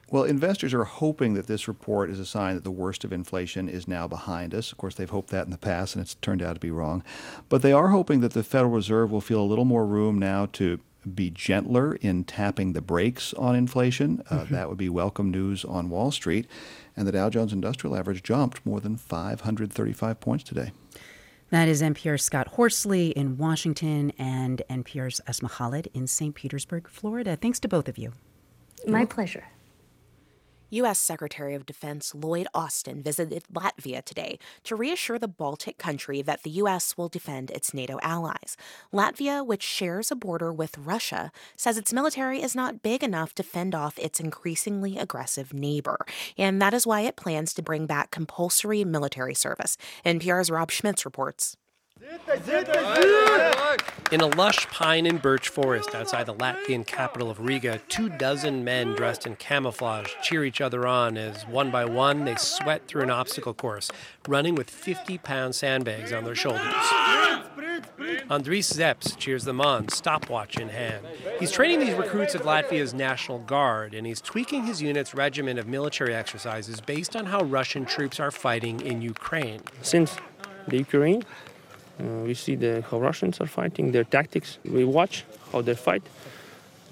Well, 0.10 0.24
investors 0.24 0.74
are 0.74 0.84
hoping 0.84 1.34
that 1.34 1.48
this 1.48 1.68
report 1.68 2.10
is 2.10 2.20
a 2.20 2.26
sign 2.26 2.56
that 2.56 2.64
the 2.64 2.72
worst 2.72 3.04
of 3.04 3.12
inflation 3.12 3.68
is 3.68 3.88
now 3.88 4.08
behind 4.08 4.54
us. 4.54 4.72
Of 4.72 4.78
course, 4.78 4.96
they've 4.96 5.10
hoped 5.10 5.32
that 5.32 5.46
in 5.46 5.52
the 5.52 5.58
past, 5.58 5.96
and 5.96 6.02
it's 6.02 6.16
turned 6.16 6.42
out 6.42 6.54
to 6.54 6.60
be 6.60 6.72
wrong. 6.72 7.04
But 7.50 7.62
they 7.62 7.74
are 7.74 7.90
hoping 7.90 8.22
that 8.22 8.34
the 8.34 8.44
Federal 8.44 8.72
Reserve 8.72 9.12
will 9.12 9.20
feel 9.20 9.42
a 9.42 9.52
little 9.52 9.66
more 9.66 9.86
room 9.86 10.18
now 10.20 10.46
to 10.54 10.80
be 11.14 11.30
gentler 11.30 11.96
in 11.96 12.24
tapping 12.24 12.74
the 12.74 12.82
brakes 12.82 13.34
on 13.34 13.56
inflation. 13.56 14.24
Uh, 14.30 14.40
mm-hmm. 14.40 14.54
That 14.54 14.70
would 14.70 14.78
be 14.78 14.90
welcome 14.90 15.30
news 15.30 15.66
on 15.66 15.90
Wall 15.90 16.12
Street. 16.12 16.48
And 16.98 17.08
the 17.08 17.12
Dow 17.12 17.30
Jones 17.30 17.54
Industrial 17.54 17.96
Average 17.96 18.24
jumped 18.24 18.66
more 18.66 18.80
than 18.80 18.96
535 18.98 20.20
points 20.20 20.44
today. 20.44 20.72
That 21.50 21.68
is 21.68 21.82
NPR's 21.82 22.24
Scott 22.24 22.48
Horsley 22.50 23.10
in 23.10 23.38
Washington 23.38 24.12
and 24.18 24.64
NPR's 24.70 25.22
Asma 25.28 25.50
Khalid 25.50 25.90
in 25.94 26.08
St. 26.08 26.34
Petersburg, 26.34 26.90
Florida. 26.90 27.36
Thanks 27.36 27.60
to 27.62 27.68
both 27.68 27.88
of 27.88 27.98
you. 27.98 28.14
My 28.88 29.06
pleasure. 29.06 29.46
U.S. 30.72 31.00
Secretary 31.00 31.56
of 31.56 31.66
Defense 31.66 32.14
Lloyd 32.16 32.48
Austin 32.54 33.02
visited 33.04 33.44
Latvia 33.54 34.04
today 34.04 34.40
to 34.64 34.76
reassure 34.76 35.20
the 35.20 35.28
Baltic 35.28 35.78
country 35.78 36.22
that 36.22 36.44
the 36.44 36.50
U.S. 36.52 36.98
will 36.98 37.10
defend 37.10 37.52
its 37.52 37.74
NATO 37.74 38.00
allies. 38.02 38.58
Latvia, 38.94 39.46
which 39.46 39.64
shares 39.64 40.12
a 40.12 40.16
border 40.16 40.52
with 40.52 40.78
Russia, 40.78 41.32
says 41.56 41.78
its 41.78 41.94
military 41.94 42.42
is 42.42 42.56
not 42.56 42.82
big 42.82 43.04
enough 43.04 43.36
to 43.36 43.44
fend 43.44 43.76
off 43.76 44.00
its 44.00 44.20
increasingly 44.20 44.98
aggressive 44.98 45.54
neighbor, 45.54 46.06
and 46.38 46.62
that 46.62 46.74
is 46.74 46.88
why 46.88 47.02
it 47.02 47.16
plans 47.16 47.54
to 47.54 47.62
bring 47.62 47.86
back 47.86 48.12
compulsory 48.12 48.84
military 48.84 49.36
service. 49.36 49.78
NPR's 50.06 50.50
Rob 50.50 50.72
Schmitz 50.72 51.06
reports. 51.06 51.58
In 54.12 54.22
a 54.22 54.28
lush 54.28 54.68
pine 54.68 55.08
and 55.08 55.20
birch 55.20 55.50
forest 55.50 55.96
outside 55.96 56.28
the 56.28 56.36
Latvian 56.36 56.86
capital 56.86 57.32
of 57.32 57.40
Riga, 57.40 57.80
two 57.90 58.10
dozen 58.10 58.64
men 58.64 58.94
dressed 58.94 59.26
in 59.26 59.36
camouflage 59.38 60.12
cheer 60.22 60.46
each 60.46 60.62
other 60.62 60.86
on 60.86 61.18
as 61.18 61.48
one 61.48 61.72
by 61.72 61.86
one 61.86 62.26
they 62.26 62.36
sweat 62.36 62.88
through 62.88 63.04
an 63.04 63.10
obstacle 63.10 63.56
course, 63.56 63.92
running 64.28 64.54
with 64.54 64.70
50 64.70 65.18
pound 65.20 65.56
sandbags 65.56 66.14
on 66.14 66.24
their 66.24 66.36
shoulders. 66.36 66.62
Andris 68.30 68.74
Zeps 68.74 69.18
cheers 69.18 69.44
them 69.44 69.60
on, 69.60 69.90
stopwatch 69.90 70.58
in 70.58 70.70
hand. 70.70 71.06
He's 71.40 71.52
training 71.52 71.80
these 71.80 71.96
recruits 71.96 72.36
of 72.36 72.42
Latvia's 72.42 72.94
National 72.94 73.40
Guard, 73.40 73.96
and 73.96 74.06
he's 74.06 74.22
tweaking 74.22 74.66
his 74.66 74.82
unit's 74.82 75.16
regimen 75.16 75.58
of 75.58 75.68
military 75.68 76.14
exercises 76.14 76.80
based 76.82 77.16
on 77.16 77.26
how 77.26 77.44
Russian 77.44 77.86
troops 77.86 78.20
are 78.20 78.32
fighting 78.32 78.80
in 78.82 79.02
Ukraine. 79.02 79.62
Since 79.82 80.18
the 80.68 80.78
Ukraine 80.78 81.24
Uh, 82.00 82.24
we 82.26 82.34
see 82.34 82.56
the, 82.56 82.84
how 82.90 83.00
Russians 83.00 83.40
are 83.40 83.48
fighting, 83.48 83.92
their 83.92 84.04
tactics. 84.04 84.58
We 84.66 84.84
watch 84.84 85.24
how 85.52 85.62
they 85.62 85.76
fight, 85.76 86.04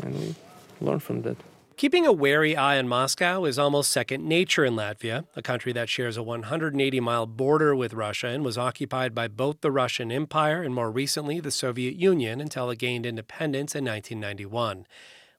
and 0.01 0.15
we 0.19 0.35
learn 0.81 0.99
from 0.99 1.21
that. 1.23 1.37
Keeping 1.75 2.05
a 2.05 2.11
wary 2.11 2.55
eye 2.55 2.77
on 2.77 2.87
Moscow 2.87 3.45
is 3.45 3.57
almost 3.57 3.91
second 3.91 4.23
nature 4.23 4.63
in 4.63 4.75
Latvia, 4.75 5.25
a 5.35 5.41
country 5.41 5.73
that 5.73 5.89
shares 5.89 6.17
a 6.17 6.23
180 6.23 6.99
mile 6.99 7.25
border 7.25 7.75
with 7.75 7.93
Russia 7.93 8.27
and 8.27 8.45
was 8.45 8.57
occupied 8.59 9.15
by 9.15 9.27
both 9.27 9.61
the 9.61 9.71
Russian 9.71 10.11
Empire 10.11 10.61
and 10.61 10.75
more 10.75 10.91
recently 10.91 11.39
the 11.39 11.51
Soviet 11.51 11.95
Union 11.95 12.39
until 12.39 12.69
it 12.69 12.77
gained 12.77 13.07
independence 13.07 13.73
in 13.73 13.83
1991. 13.85 14.85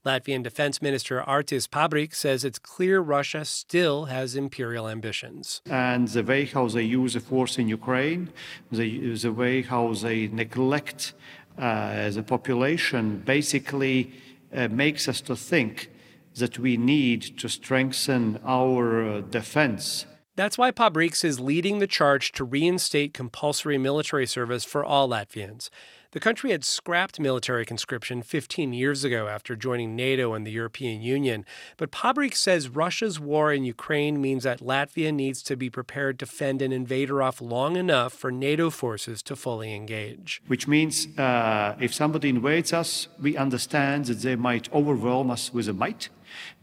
Latvian 0.05 0.43
Defense 0.43 0.83
Minister 0.83 1.23
Artis 1.23 1.67
Pabriks 1.67 2.17
says 2.17 2.45
it's 2.45 2.59
clear 2.59 3.01
Russia 3.01 3.45
still 3.45 4.07
has 4.07 4.37
imperial 4.37 4.87
ambitions. 4.87 5.63
And 5.67 6.09
the 6.09 6.23
way 6.23 6.45
how 6.45 6.69
they 6.69 6.83
use 6.83 7.15
the 7.15 7.21
force 7.21 7.59
in 7.59 7.69
Ukraine, 7.69 8.31
the, 8.71 9.17
the 9.17 9.33
way 9.33 9.63
how 9.63 9.95
they 9.95 10.29
neglect 10.29 11.15
uh, 11.57 12.11
the 12.11 12.23
population, 12.23 13.23
basically 13.25 14.13
uh, 14.55 14.69
makes 14.69 15.09
us 15.09 15.21
to 15.23 15.35
think 15.35 15.91
that 16.35 16.59
we 16.59 16.77
need 16.77 17.39
to 17.39 17.49
strengthen 17.49 18.39
our 18.45 19.09
uh, 19.09 19.21
defense. 19.23 20.05
That's 20.37 20.59
why 20.59 20.73
Pabriks 20.73 21.25
is 21.25 21.39
leading 21.39 21.79
the 21.79 21.87
charge 21.87 22.33
to 22.33 22.45
reinstate 22.45 23.15
compulsory 23.15 23.79
military 23.79 24.27
service 24.27 24.65
for 24.65 24.85
all 24.85 25.09
Latvians. 25.09 25.71
The 26.15 26.21
country 26.21 26.53
had 26.53 26.65
scrapped 26.65 27.19
military 27.19 27.67
conscription 27.67 28.23
15 28.23 28.73
years 28.73 29.03
ago 29.03 29.27
after 29.27 29.57
joining 29.57 29.97
NATO 29.97 30.33
and 30.33 30.47
the 30.47 30.53
European 30.53 31.03
Union. 31.03 31.45
But 31.77 31.91
Pabriks 31.91 32.37
says 32.37 32.69
Russia's 32.69 33.19
war 33.19 33.53
in 33.53 33.65
Ukraine 33.65 34.21
means 34.21 34.45
that 34.45 34.61
Latvia 34.61 35.13
needs 35.13 35.43
to 35.43 35.57
be 35.57 35.69
prepared 35.69 36.21
to 36.21 36.27
fend 36.27 36.63
an 36.63 36.71
invader 36.71 37.21
off 37.21 37.41
long 37.41 37.75
enough 37.75 38.13
for 38.13 38.31
NATO 38.31 38.71
forces 38.71 39.25
to 39.25 39.35
fully 39.35 39.75
engage. 39.75 40.41
Which 40.47 40.69
means 40.69 41.09
uh, 41.19 41.75
if 41.81 41.93
somebody 41.93 42.29
invades 42.29 42.73
us, 42.73 43.09
we 43.21 43.37
understand 43.37 44.05
that 44.05 44.21
they 44.21 44.37
might 44.37 44.73
overwhelm 44.73 45.33
us 45.33 45.53
with 45.53 45.69
a 45.69 45.73
might, 45.73 46.11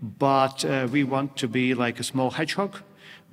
but 0.02 0.64
uh, 0.64 0.88
we 0.90 1.04
want 1.04 1.36
to 1.36 1.50
be 1.50 1.74
like 1.74 2.00
a 2.00 2.04
small 2.04 2.32
hedgehog 2.32 2.78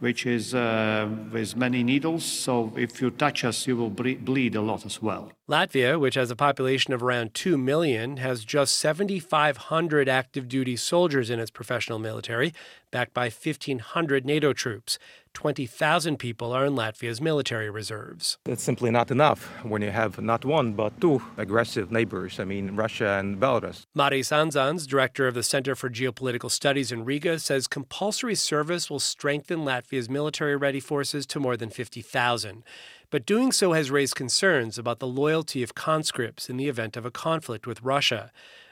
which 0.00 0.26
is 0.26 0.54
uh, 0.54 1.08
with 1.32 1.56
many 1.56 1.82
needles. 1.82 2.24
So 2.24 2.72
if 2.76 3.00
you 3.00 3.10
touch 3.10 3.44
us, 3.44 3.66
you 3.66 3.76
will 3.76 3.90
bleed 3.90 4.54
a 4.54 4.60
lot 4.60 4.86
as 4.86 5.02
well. 5.02 5.32
Latvia, 5.48 5.98
which 5.98 6.14
has 6.14 6.30
a 6.30 6.36
population 6.36 6.92
of 6.92 7.02
around 7.02 7.34
2 7.34 7.56
million, 7.56 8.18
has 8.18 8.44
just 8.44 8.76
7,500 8.76 10.08
active 10.08 10.46
duty 10.48 10.76
soldiers 10.76 11.30
in 11.30 11.40
its 11.40 11.50
professional 11.50 11.98
military, 11.98 12.52
backed 12.90 13.14
by 13.14 13.24
1,500 13.24 14.24
NATO 14.24 14.52
troops. 14.52 14.98
20,000 15.34 16.18
people 16.18 16.52
are 16.52 16.66
in 16.66 16.74
Latvia's 16.74 17.20
military 17.20 17.70
reserves. 17.70 18.38
That's 18.44 18.62
simply 18.62 18.90
not 18.90 19.10
enough 19.10 19.46
when 19.62 19.82
you 19.82 19.90
have 19.90 20.20
not 20.20 20.44
one 20.44 20.72
but 20.72 21.00
two 21.00 21.22
aggressive 21.36 21.92
neighbors, 21.92 22.40
I 22.40 22.44
mean, 22.44 22.74
Russia 22.74 23.18
and 23.20 23.38
Belarus. 23.38 23.84
Maris 23.94 24.30
Andžāns, 24.30 24.86
director 24.86 25.28
of 25.28 25.34
the 25.34 25.42
Center 25.42 25.74
for 25.76 25.88
Geopolitical 25.88 26.50
Studies 26.50 26.90
in 26.90 27.04
Riga, 27.04 27.38
says 27.38 27.68
compulsory 27.68 28.34
service 28.34 28.90
will 28.90 28.98
strengthen 28.98 29.64
Latvia's 29.64 30.08
military 30.08 30.56
ready 30.56 30.80
forces 30.80 31.24
to 31.26 31.38
more 31.38 31.56
than 31.56 31.70
50,000. 31.70 32.64
But 33.10 33.24
doing 33.24 33.52
so 33.52 33.72
has 33.72 33.90
raised 33.90 34.16
concerns 34.16 34.76
about 34.76 34.98
the 34.98 35.06
loyalty 35.06 35.62
of 35.62 35.74
conscripts 35.74 36.50
in 36.50 36.56
the 36.56 36.68
event 36.68 36.96
of 36.96 37.06
a 37.06 37.10
conflict 37.10 37.66
with 37.66 37.82
Russia. 37.82 38.30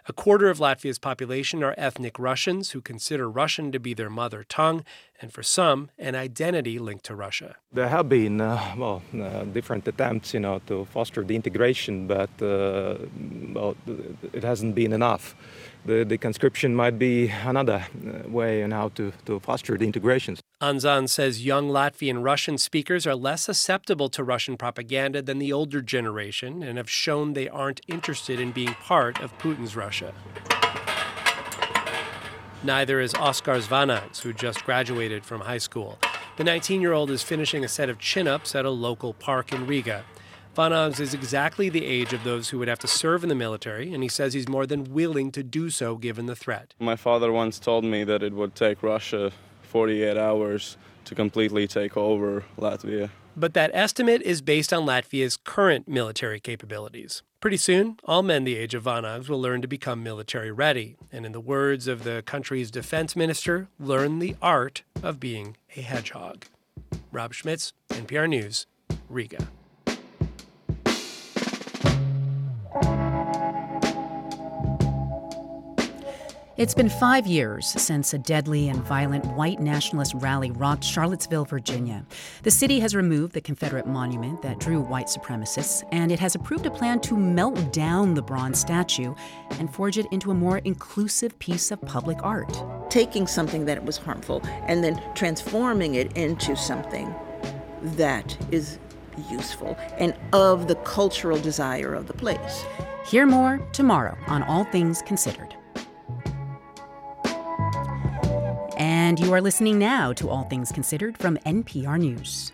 A 0.09 0.13
quarter 0.13 0.49
of 0.49 0.61
Latvia's 0.61 1.01
population 1.01 1.65
are 1.65 1.75
ethnic 1.77 2.17
Russians 2.17 2.71
who 2.71 2.81
consider 2.81 3.29
Russian 3.29 3.73
to 3.73 3.81
be 3.81 3.93
their 3.93 4.09
mother 4.09 4.45
tongue, 4.45 4.85
and 5.21 5.33
for 5.33 5.43
some, 5.43 5.91
an 5.99 6.15
identity 6.15 6.79
linked 6.79 7.05
to 7.07 7.17
Russia. 7.17 7.57
There 7.73 7.89
have 7.89 8.09
been, 8.09 8.41
uh, 8.41 8.75
well, 8.79 9.03
uh, 9.21 9.43
different 9.45 9.89
attempts, 9.89 10.33
you 10.33 10.39
know, 10.39 10.61
to 10.69 10.85
foster 10.85 11.25
the 11.25 11.35
integration, 11.35 12.07
but 12.07 12.31
uh, 12.41 12.99
well, 13.53 13.77
it 14.33 14.45
hasn't 14.45 14.77
been 14.77 14.93
enough 14.93 15.35
the, 15.87 16.05
the 16.05 16.19
conscription 16.19 16.75
might 16.75 16.99
be 16.99 17.29
another 17.29 17.87
uh, 18.07 18.29
way 18.29 18.63
on 18.63 18.73
how 18.73 18.89
to, 18.91 19.13
to 19.25 19.41
foster 19.41 19.77
the 19.79 19.85
integrations. 19.85 20.41
Anzan 20.61 21.09
says 21.09 21.45
young 21.45 21.69
Latvian 21.69 22.25
Russian 22.25 22.59
speakers 22.59 23.07
are 23.07 23.15
less 23.15 23.43
susceptible 23.43 24.09
to 24.11 24.25
Russian 24.25 24.57
propaganda 24.57 25.23
than 25.23 25.39
the 25.39 25.53
older 25.53 25.83
generation 25.83 26.63
and 26.63 26.79
have 26.79 26.91
shown 26.91 27.35
they 27.35 27.49
aren't 27.49 27.81
interested 27.89 28.41
in 28.41 28.53
being 28.53 28.75
part 28.75 29.21
of 29.21 29.37
Putin's 29.39 29.77
Russia. 29.77 30.13
Neither 32.63 33.01
is 33.01 33.15
Oskars 33.15 33.69
Vanags, 33.69 34.23
who 34.23 34.33
just 34.33 34.65
graduated 34.65 35.25
from 35.25 35.43
high 35.43 35.59
school. 35.59 35.99
The 36.37 36.45
19 36.45 36.81
year 36.81 36.93
old 36.93 37.11
is 37.11 37.23
finishing 37.23 37.65
a 37.65 37.69
set 37.69 37.89
of 37.89 37.99
chin 37.99 38.27
ups 38.27 38.55
at 38.55 38.65
a 38.65 38.71
local 38.71 39.15
park 39.15 39.53
in 39.53 39.67
Riga. 39.67 40.05
Vanags 40.57 41.01
is 41.01 41.13
exactly 41.13 41.69
the 41.69 41.85
age 41.85 42.15
of 42.15 42.25
those 42.25 42.49
who 42.49 42.59
would 42.59 42.67
have 42.67 42.79
to 42.79 42.87
serve 42.87 43.23
in 43.23 43.29
the 43.29 43.35
military, 43.35 43.93
and 43.93 44.03
he 44.03 44.09
says 44.09 44.33
he's 44.33 44.49
more 44.49 44.65
than 44.65 44.85
willing 44.85 45.31
to 45.33 45.43
do 45.43 45.69
so 45.69 45.97
given 45.97 46.25
the 46.25 46.35
threat. 46.35 46.73
My 46.81 46.97
father 46.97 47.31
once 47.31 47.59
told 47.59 47.85
me 47.85 48.05
that 48.05 48.23
it 48.23 48.33
would 48.33 48.55
take 48.55 48.83
Russia 48.83 49.33
48 49.61 50.17
hours 50.17 50.79
to 51.05 51.15
completely 51.15 51.67
take 51.67 51.95
over 51.95 52.45
Latvia. 52.57 53.11
But 53.37 53.53
that 53.53 53.71
estimate 53.75 54.23
is 54.23 54.41
based 54.41 54.73
on 54.73 54.87
Latvia's 54.87 55.37
current 55.37 55.87
military 55.87 56.41
capabilities. 56.41 57.23
Pretty 57.43 57.59
soon, 57.59 57.99
all 58.05 58.23
men 58.23 58.45
the 58.45 58.57
age 58.57 58.73
of 58.73 58.85
Vanags 58.85 59.29
will 59.29 59.41
learn 59.41 59.61
to 59.61 59.69
become 59.69 60.03
military 60.03 60.51
ready, 60.51 60.97
and 61.13 61.27
in 61.27 61.33
the 61.33 61.41
words 61.41 61.87
of 61.87 62.03
the 62.03 62.23
country's 62.25 62.71
defense 62.71 63.15
minister, 63.15 63.69
learn 63.79 64.21
the 64.21 64.35
art 64.41 64.85
of 65.03 65.21
being 65.21 65.59
a 65.77 65.83
hedgehog. 65.83 66.47
Rob 67.13 67.35
Schmitz, 67.35 67.75
NPR 67.91 68.27
News, 68.27 68.67
Riga. 69.11 69.49
It's 76.57 76.73
been 76.73 76.89
five 76.89 77.27
years 77.27 77.67
since 77.67 78.15
a 78.15 78.19
deadly 78.19 78.71
and 78.71 78.83
violent 78.83 79.27
white 79.27 79.61
nationalist 79.61 80.15
rally 80.15 80.51
rocked 80.53 80.83
Charlottesville, 80.85 81.45
Virginia. 81.45 82.07
The 82.45 82.51
city 82.51 82.81
has 82.81 82.95
removed 82.95 83.35
the 83.35 83.43
Confederate 83.43 83.87
monument 83.87 84.41
that 84.41 84.59
drew 84.59 84.81
white 84.81 85.09
supremacists, 85.09 85.87
and 85.93 86.11
it 86.11 86.19
has 86.19 86.35
approved 86.35 86.65
a 86.65 86.71
plan 86.71 87.01
to 87.01 87.15
melt 87.15 87.75
down 87.75 88.15
the 88.15 88.23
bronze 88.23 88.59
statue 88.59 89.15
and 89.59 89.71
forge 89.71 89.99
it 89.99 90.07
into 90.13 90.31
a 90.31 90.35
more 90.35 90.59
inclusive 90.59 91.39
piece 91.41 91.71
of 91.71 91.83
public 91.83 92.17
art. 92.23 92.63
Taking 92.89 93.27
something 93.27 93.67
that 93.67 93.85
was 93.85 93.99
harmful 93.99 94.41
and 94.67 94.83
then 94.83 95.03
transforming 95.15 95.97
it 95.97 96.17
into 96.17 96.57
something 96.57 97.15
that 97.83 98.35
is 98.51 98.79
useful 99.31 99.77
and 99.99 100.15
of 100.33 100.69
the 100.69 100.77
cultural 100.77 101.39
desire 101.39 101.93
of 101.93 102.07
the 102.07 102.15
place. 102.15 102.65
Hear 103.05 103.27
more 103.27 103.59
tomorrow 103.73 104.17
on 104.27 104.43
All 104.45 104.65
Things 104.65 105.03
Considered. 105.03 105.56
And 108.87 109.19
you 109.19 109.35
are 109.35 109.41
listening 109.41 109.81
now 109.81 110.13
to 110.13 110.31
All 110.31 110.45
Things 110.45 110.71
Considered 110.71 111.19
from 111.19 111.39
NPR 111.39 111.99
News. 111.99 112.53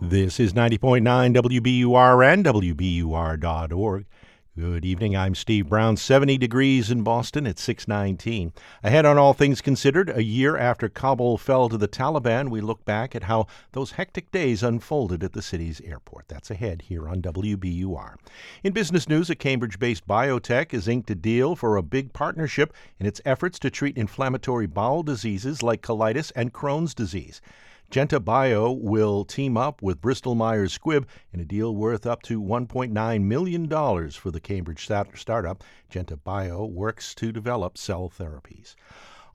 This 0.00 0.40
is 0.40 0.54
90.9 0.54 1.02
WBUR 1.02 2.32
and 2.32 2.42
WBUR.org. 2.42 4.06
Good 4.54 4.84
evening. 4.84 5.16
I'm 5.16 5.34
Steve 5.34 5.70
Brown. 5.70 5.96
70 5.96 6.36
degrees 6.36 6.90
in 6.90 7.02
Boston 7.02 7.46
at 7.46 7.58
619. 7.58 8.52
Ahead 8.84 9.06
on 9.06 9.16
All 9.16 9.32
Things 9.32 9.62
Considered, 9.62 10.10
a 10.10 10.22
year 10.22 10.58
after 10.58 10.90
Kabul 10.90 11.38
fell 11.38 11.70
to 11.70 11.78
the 11.78 11.88
Taliban, 11.88 12.50
we 12.50 12.60
look 12.60 12.84
back 12.84 13.16
at 13.16 13.22
how 13.22 13.46
those 13.72 13.92
hectic 13.92 14.30
days 14.30 14.62
unfolded 14.62 15.24
at 15.24 15.32
the 15.32 15.40
city's 15.40 15.80
airport. 15.80 16.28
That's 16.28 16.50
ahead 16.50 16.82
here 16.82 17.08
on 17.08 17.22
WBUR. 17.22 18.16
In 18.62 18.74
business 18.74 19.08
news, 19.08 19.30
a 19.30 19.34
Cambridge 19.34 19.78
based 19.78 20.06
biotech 20.06 20.72
has 20.72 20.86
inked 20.86 21.10
a 21.10 21.14
deal 21.14 21.56
for 21.56 21.78
a 21.78 21.82
big 21.82 22.12
partnership 22.12 22.74
in 23.00 23.06
its 23.06 23.22
efforts 23.24 23.58
to 23.60 23.70
treat 23.70 23.96
inflammatory 23.96 24.66
bowel 24.66 25.02
diseases 25.02 25.62
like 25.62 25.80
colitis 25.80 26.30
and 26.36 26.52
Crohn's 26.52 26.94
disease. 26.94 27.40
GentiBio 27.92 28.80
will 28.80 29.22
team 29.26 29.58
up 29.58 29.82
with 29.82 30.00
Bristol 30.00 30.34
Myers 30.34 30.78
Squibb 30.78 31.04
in 31.30 31.40
a 31.40 31.44
deal 31.44 31.76
worth 31.76 32.06
up 32.06 32.22
to 32.22 32.40
$1.9 32.40 33.22
million 33.22 33.68
for 34.12 34.30
the 34.30 34.40
Cambridge 34.40 34.88
startup. 35.14 35.62
GentiBio 35.92 36.70
works 36.70 37.14
to 37.16 37.30
develop 37.30 37.76
cell 37.76 38.10
therapies. 38.18 38.76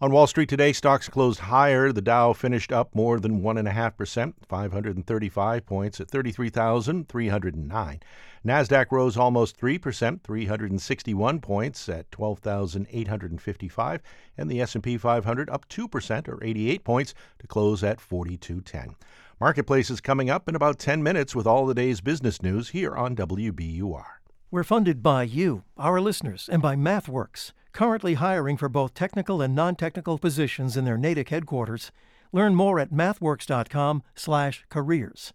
On 0.02 0.12
Wall 0.12 0.26
Street 0.26 0.50
today, 0.50 0.74
stocks 0.74 1.08
closed 1.08 1.42
higher. 1.42 1.92
The 1.92 2.02
Dow 2.02 2.34
finished 2.34 2.72
up 2.72 2.96
more 2.96 3.20
than 3.20 3.44
1.5%, 3.44 4.34
535 4.50 5.66
points 5.68 6.02
at 6.02 6.10
33,309. 6.10 8.00
Nasdaq 8.48 8.92
rose 8.92 9.18
almost 9.18 9.60
3%, 9.60 10.22
361 10.22 11.42
points 11.42 11.90
at 11.90 12.10
12,855, 12.12 14.02
and 14.38 14.50
the 14.50 14.62
S&P 14.62 14.98
500 14.98 15.50
up 15.50 15.68
2% 15.68 16.28
or 16.28 16.44
88 16.44 16.84
points 16.84 17.14
to 17.40 17.48
close 17.48 17.84
at 17.84 18.00
4210. 18.00 18.96
Marketplace 19.40 19.90
is 19.90 20.02
coming 20.02 20.30
up 20.30 20.50
in 20.50 20.56
about 20.56 20.80
10 20.80 21.04
minutes 21.04 21.36
with 21.36 21.46
all 21.46 21.66
the 21.66 21.76
day's 21.76 22.02
business 22.02 22.42
news 22.42 22.70
here 22.70 22.96
on 22.96 23.16
WBUR. 23.16 24.06
We're 24.50 24.64
funded 24.64 25.04
by 25.04 25.24
you, 25.24 25.64
our 25.78 26.00
listeners, 26.00 26.50
and 26.50 26.62
by 26.62 26.76
MathWorks 26.76 27.52
currently 27.78 28.16
hiring 28.16 28.58
for 28.58 28.68
both 28.68 28.96
technical 28.96 29.40
and 29.40 29.54
non-technical 29.54 30.18
positions 30.18 30.76
in 30.76 30.84
their 30.84 30.98
Natick 30.98 31.30
headquarters. 31.30 31.92
Learn 32.32 32.56
more 32.56 32.80
at 32.80 32.92
mathworks.com/careers. 32.92 35.34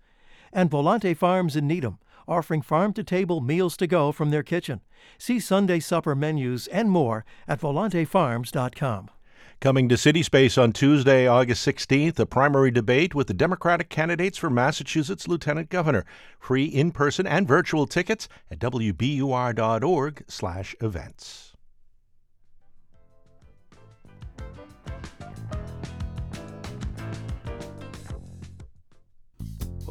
And 0.53 0.69
Volante 0.69 1.17
Farms 1.17 1.55
in 1.55 1.69
Needham, 1.69 2.01
offering 2.27 2.63
farm-to-table 2.63 3.41
meals 3.41 3.77
to 3.79 3.87
go 3.87 4.13
from 4.13 4.31
their 4.31 4.43
kitchen. 4.43 4.81
See 5.19 5.41
Sunday 5.41 5.81
supper 5.81 6.15
menus 6.15 6.67
and 6.69 6.91
more 6.91 7.25
at 7.47 7.61
volantefarms.com. 7.61 9.11
Coming 9.61 9.89
to 9.89 9.97
City 9.97 10.23
Space 10.25 10.59
on 10.59 10.73
Tuesday, 10.73 11.29
August 11.29 11.65
16th, 11.65 12.19
a 12.19 12.27
primary 12.27 12.73
debate 12.73 13.15
with 13.15 13.29
the 13.29 13.35
Democratic 13.35 13.89
candidates 13.89 14.37
for 14.37 14.51
Massachusetts 14.51 15.29
Lieutenant 15.29 15.71
Governor. 15.71 16.05
Free 16.41 16.65
in-person 16.65 17.29
and 17.29 17.47
virtual 17.47 17.87
tickets 17.87 18.29
at 18.51 18.59
wbur.org/events. 18.59 21.52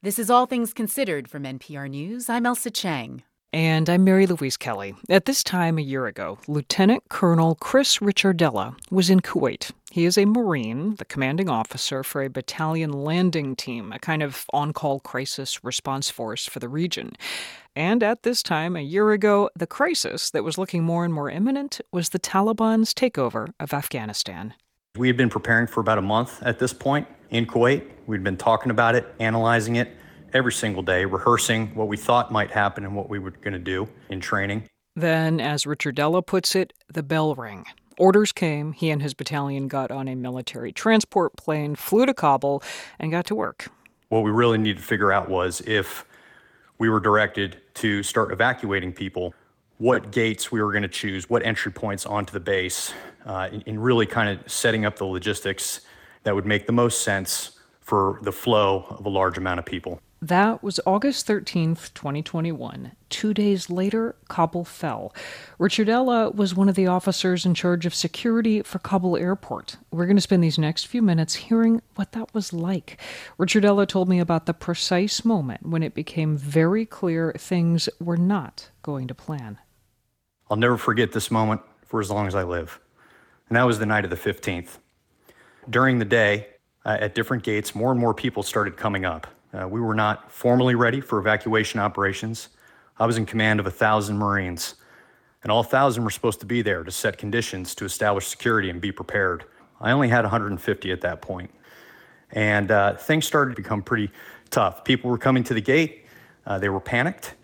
This 0.04 0.20
is 0.20 0.30
All 0.30 0.46
Things 0.46 0.74
Considered 0.74 1.30
from 1.30 1.44
NPR 1.44 1.90
News. 1.90 2.30
I'm 2.30 2.44
Ailsa 2.44 2.74
Chang. 2.74 3.24
And 3.54 3.90
I'm 3.90 4.04
Mary 4.04 4.28
Louise 4.28 4.58
Kelly. 4.58 4.96
At 5.10 5.24
this 5.24 5.46
time 5.46 5.78
a 5.78 5.82
year 5.82 6.08
ago, 6.08 6.40
Lieutenant 6.46 7.04
Colonel 7.08 7.56
Chris 7.56 8.00
Ricciardella 8.00 8.76
was 8.92 9.10
in 9.10 9.22
Kuwait. 9.22 9.72
He 9.92 10.04
is 10.04 10.18
a 10.18 10.26
Marine, 10.26 10.96
the 10.96 11.06
commanding 11.06 11.50
officer 11.50 12.04
for 12.04 12.22
a 12.22 12.30
battalion 12.30 12.92
landing 12.92 13.56
team, 13.56 13.94
a 13.94 14.00
kind 14.00 14.22
of 14.22 14.46
on 14.52 14.74
call 14.74 15.00
crisis 15.00 15.64
response 15.64 16.10
force 16.10 16.46
for 16.46 16.60
the 16.60 16.68
region. 16.68 17.14
And 17.74 18.04
at 18.04 18.24
this 18.24 18.44
time, 18.44 18.76
a 18.76 18.82
year 18.82 19.14
ago, 19.14 19.50
the 19.56 19.68
crisis 19.68 20.32
that 20.32 20.44
was 20.44 20.58
looking 20.58 20.84
more 20.84 21.06
and 21.06 21.14
more 21.14 21.30
imminent 21.30 21.80
was 21.94 22.10
the 22.10 22.20
Taliban's 22.20 22.94
takeover 22.94 23.54
of 23.58 23.74
Afghanistan. 23.74 24.54
We 24.98 25.08
had 25.08 25.16
been 25.16 25.30
preparing 25.30 25.68
for 25.68 25.80
about 25.80 25.98
a 25.98 26.02
month 26.02 26.44
at 26.44 26.60
this 26.60 26.74
point 26.74 27.08
in 27.34 27.46
Kuwait. 27.48 27.84
We'd 28.08 28.24
been 28.24 28.38
talking 28.38 28.72
about 28.72 28.96
it, 28.96 29.14
analyzing 29.20 29.76
it 29.76 29.90
every 30.34 30.54
single 30.54 30.84
day, 30.84 31.04
rehearsing 31.04 31.76
what 31.76 31.88
we 31.88 31.98
thought 31.98 32.32
might 32.32 32.52
happen 32.52 32.86
and 32.86 32.96
what 32.96 33.10
we 33.10 33.20
were 33.20 33.32
going 33.32 33.54
to 33.54 33.60
do 33.60 33.90
in 34.10 34.22
training. 34.22 34.64
Then, 34.96 35.40
as 35.40 35.66
Ricciardella 35.66 36.26
puts 36.26 36.56
it, 36.56 36.72
the 36.88 37.04
bell 37.04 37.34
rang. 37.36 37.66
Orders 37.98 38.32
came. 38.32 38.74
He 38.74 38.90
and 38.90 39.02
his 39.02 39.14
battalion 39.14 39.68
got 39.68 39.92
on 39.92 40.08
a 40.08 40.16
military 40.16 40.72
transport 40.72 41.36
plane, 41.36 41.76
flew 41.76 42.06
to 42.06 42.14
Kabul, 42.14 42.64
and 43.00 43.12
got 43.12 43.26
to 43.28 43.36
work. 43.36 43.68
What 44.10 44.24
we 44.24 44.32
really 44.32 44.60
needed 44.60 44.78
to 44.78 44.84
figure 44.84 45.12
out 45.12 45.30
was 45.30 45.62
if 45.62 46.06
we 46.78 46.90
were 46.90 47.00
directed 47.00 47.58
to 47.76 48.04
start 48.04 48.32
evacuating 48.32 48.94
people, 48.94 49.34
what 49.80 50.12
gates 50.12 50.52
we 50.52 50.62
were 50.62 50.72
going 50.72 50.84
to 50.84 50.88
choose, 50.88 51.30
what 51.30 51.44
entry 51.44 51.72
points 51.72 52.06
onto 52.06 52.32
the 52.32 52.40
base, 52.40 52.94
uh, 53.26 53.50
in 53.66 53.80
really 53.80 54.06
kind 54.06 54.30
of 54.30 54.52
setting 54.52 54.86
up 54.86 54.98
the 54.98 55.06
logistics 55.06 55.82
that 56.24 56.36
would 56.36 56.46
make 56.46 56.68
the 56.68 56.74
most 56.74 57.02
sense 57.02 57.60
for 57.82 58.20
the 58.22 58.32
flow 58.32 58.86
of 58.90 59.06
a 59.06 59.10
large 59.10 59.38
amount 59.38 59.60
of 59.60 59.66
people. 59.66 60.00
That 60.24 60.64
was 60.64 60.80
August 60.86 61.28
13th, 61.28 61.94
2021. 61.94 62.94
Two 63.10 63.34
days 63.34 63.70
later, 63.70 64.16
Kabul 64.30 64.64
fell. 64.64 65.14
Ricciardella 65.60 66.34
was 66.34 66.56
one 66.56 66.70
of 66.70 66.76
the 66.76 66.88
officers 66.88 67.46
in 67.46 67.54
charge 67.54 67.86
of 67.86 67.94
security 67.94 68.62
for 68.62 68.80
Kabul 68.80 69.18
airport. 69.18 69.76
We're 69.92 70.06
going 70.06 70.16
to 70.16 70.22
spend 70.22 70.42
these 70.42 70.58
next 70.58 70.88
few 70.88 71.02
minutes 71.02 71.36
hearing 71.36 71.82
what 71.96 72.14
that 72.14 72.34
was 72.34 72.54
like. 72.54 73.02
Ricciardella 73.38 73.86
told 73.86 74.08
me 74.08 74.22
about 74.22 74.46
the 74.46 74.54
precise 74.54 75.26
moment 75.26 75.66
when 75.68 75.84
it 75.84 75.94
became 75.94 76.38
very 76.38 76.86
clear 76.86 77.36
things 77.38 77.90
were 78.00 78.16
not 78.16 78.70
going 78.82 79.10
to 79.10 79.14
plan. 79.14 79.58
I'll 80.50 80.56
never 80.56 80.78
forget 80.78 81.12
this 81.12 81.32
moment 81.32 81.60
for 81.86 82.00
as 82.00 82.10
long 82.10 82.28
as 82.28 82.36
I 82.36 82.44
live. 82.44 82.80
And 83.50 83.58
that 83.58 83.64
was 83.64 83.78
the 83.78 83.86
night 83.86 84.06
of 84.06 84.10
the 84.10 84.16
15th. 84.16 84.78
During 85.70 86.00
the 86.00 86.06
day, 86.06 86.48
uh, 86.86 86.98
at 87.00 87.16
different 87.16 87.44
gates, 87.44 87.74
more 87.74 87.92
and 87.92 88.00
more 88.00 88.14
people 88.14 88.44
started 88.44 88.76
coming 88.76 89.06
up. 89.06 89.28
Uh, 89.54 89.68
we 89.68 89.80
were 89.80 89.96
not 89.96 90.32
formally 90.32 90.76
ready 90.76 91.00
for 91.00 91.20
evacuation 91.20 91.80
operations. 91.80 92.50
I 92.98 93.06
was 93.06 93.18
in 93.18 93.26
command 93.26 93.60
of 93.60 93.68
a 93.68 93.72
thousand 93.72 94.18
Marines, 94.18 94.76
and 95.42 95.52
all 95.52 95.64
thousand 95.64 96.04
were 96.04 96.10
supposed 96.10 96.40
to 96.42 96.46
be 96.46 96.62
there 96.62 96.84
to 96.84 96.92
set 96.92 97.18
conditions 97.18 97.76
to 97.76 97.86
establish 97.86 98.28
security 98.28 98.70
and 98.70 98.82
be 98.82 98.92
prepared. 98.92 99.46
I 99.80 99.92
only 99.92 100.10
had 100.10 100.24
150 100.24 100.92
at 100.92 101.02
that 101.02 101.22
point. 101.22 101.52
And 102.32 102.72
uh, 102.72 102.96
things 102.96 103.26
started 103.26 103.56
to 103.56 103.62
become 103.62 103.82
pretty 103.82 104.12
tough. 104.50 104.84
People 104.84 105.12
were 105.12 105.18
coming 105.18 105.44
to 105.46 105.54
the 105.54 105.62
gate, 105.62 106.06
uh, 106.46 106.60
they 106.60 106.70
were 106.70 106.80
panicked. 106.80 107.36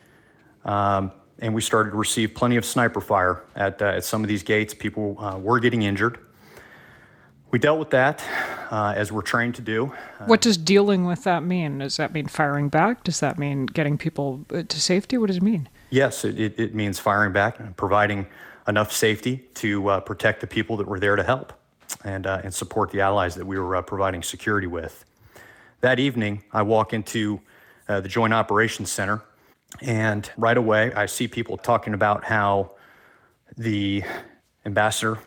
Um, 0.65 1.11
and 1.41 1.53
we 1.53 1.61
started 1.61 1.91
to 1.91 1.95
receive 1.95 2.33
plenty 2.33 2.57
of 2.57 2.65
sniper 2.65 2.99
fire 2.99 3.45
at, 3.55 3.81
uh, 3.81 3.85
at 3.85 4.03
some 4.03 4.23
of 4.23 4.27
these 4.27 4.43
gates. 4.43 4.73
People 4.73 5.17
uh, 5.19 5.37
were 5.37 5.59
getting 5.59 5.83
injured. 5.83 6.19
We 7.51 7.57
dealt 7.57 7.79
with 7.79 7.89
that 7.89 8.23
uh, 8.69 8.93
as 8.95 9.11
we're 9.11 9.23
trained 9.23 9.55
to 9.55 9.61
do. 9.61 9.91
Uh, 10.19 10.25
what 10.25 10.41
does 10.41 10.55
dealing 10.55 11.05
with 11.05 11.23
that 11.23 11.43
mean? 11.43 11.79
Does 11.79 11.97
that 11.97 12.13
mean 12.13 12.27
firing 12.27 12.69
back? 12.69 13.03
Does 13.03 13.19
that 13.21 13.39
mean 13.39 13.65
getting 13.65 13.97
people 13.97 14.45
uh, 14.53 14.63
to 14.67 14.79
safety? 14.79 15.17
What 15.17 15.27
does 15.27 15.37
it 15.37 15.43
mean? 15.43 15.67
Yes, 15.89 16.23
it, 16.23 16.39
it, 16.39 16.59
it 16.59 16.75
means 16.75 16.99
firing 16.99 17.33
back 17.33 17.59
and 17.59 17.75
providing 17.75 18.27
enough 18.67 18.91
safety 18.91 19.47
to 19.55 19.89
uh, 19.89 19.99
protect 19.99 20.41
the 20.41 20.47
people 20.47 20.77
that 20.77 20.87
were 20.87 20.99
there 20.99 21.15
to 21.15 21.23
help 21.23 21.53
and, 22.03 22.27
uh, 22.27 22.41
and 22.43 22.53
support 22.53 22.91
the 22.91 23.01
allies 23.01 23.33
that 23.33 23.45
we 23.45 23.57
were 23.57 23.75
uh, 23.75 23.81
providing 23.81 24.21
security 24.21 24.67
with. 24.67 25.03
That 25.81 25.99
evening, 25.99 26.43
I 26.51 26.61
walk 26.61 26.93
into 26.93 27.41
the 27.87 28.07
Joint 28.07 28.33
Operations 28.33 28.91
Center, 28.91 29.23
and 29.81 30.29
right 30.37 30.57
away, 30.57 30.93
I 30.93 31.07
see 31.07 31.27
people 31.27 31.57
talking 31.57 31.95
about 31.95 32.23
how 32.23 32.73
the 33.57 34.03
ambassador 34.63 35.17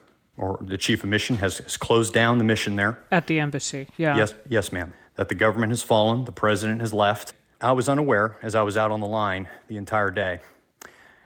or 0.42 0.58
the 0.60 0.76
chief 0.76 1.04
of 1.04 1.08
mission 1.08 1.36
has, 1.36 1.58
has 1.58 1.76
closed 1.76 2.12
down 2.12 2.38
the 2.38 2.44
mission 2.44 2.74
there. 2.74 2.98
At 3.12 3.28
the 3.28 3.38
embassy, 3.38 3.86
yeah. 3.96 4.16
Yes, 4.16 4.34
yes, 4.48 4.72
ma'am. 4.72 4.92
that 5.14 5.28
the 5.28 5.36
government 5.36 5.70
has 5.70 5.82
fallen, 5.82 6.24
the 6.24 6.32
president 6.32 6.80
has 6.80 6.92
left. 6.92 7.32
I 7.60 7.70
was 7.72 7.88
unaware 7.88 8.38
as 8.42 8.56
I 8.56 8.62
was 8.62 8.76
out 8.76 8.90
on 8.90 9.00
the 9.00 9.06
line 9.06 9.48
the 9.68 9.76
entire 9.76 10.10
day. 10.10 10.40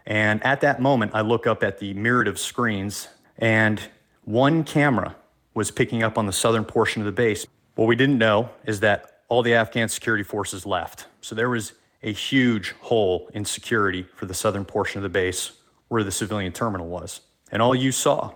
And 0.05 0.45
at 0.45 0.61
that 0.61 0.83
moment, 0.83 1.13
I 1.15 1.23
look 1.23 1.47
up 1.47 1.65
at 1.65 1.79
the 1.79 1.95
myriad 1.95 2.29
of 2.29 2.39
screens, 2.39 3.09
and 3.39 3.81
one 4.25 4.65
camera 4.65 5.17
was 5.55 5.71
picking 5.71 6.03
up 6.03 6.19
on 6.19 6.27
the 6.27 6.33
southern 6.33 6.67
portion 6.67 7.01
of 7.01 7.07
the 7.07 7.13
base. 7.13 7.47
What 7.75 7.87
we 7.87 7.97
didn't 7.97 8.19
know 8.19 8.51
is 8.67 8.81
that 8.81 9.23
all 9.29 9.43
the 9.43 9.55
Afghan 9.55 9.89
security 9.89 10.25
forces 10.25 10.67
left. 10.67 11.07
So 11.23 11.35
there 11.35 11.49
was 11.49 11.73
a 12.03 12.13
huge 12.13 12.73
hole 12.83 13.31
in 13.33 13.47
security 13.47 14.03
for 14.15 14.27
the 14.27 14.35
southern 14.35 14.67
portion 14.67 14.99
of 14.99 15.03
the 15.03 15.09
base 15.09 15.53
where 15.89 16.05
the 16.05 16.13
civilian 16.13 16.53
terminal 16.53 16.87
was. 16.87 17.23
And 17.51 17.63
all 17.63 17.75
you 17.75 17.93
saw 17.93 18.35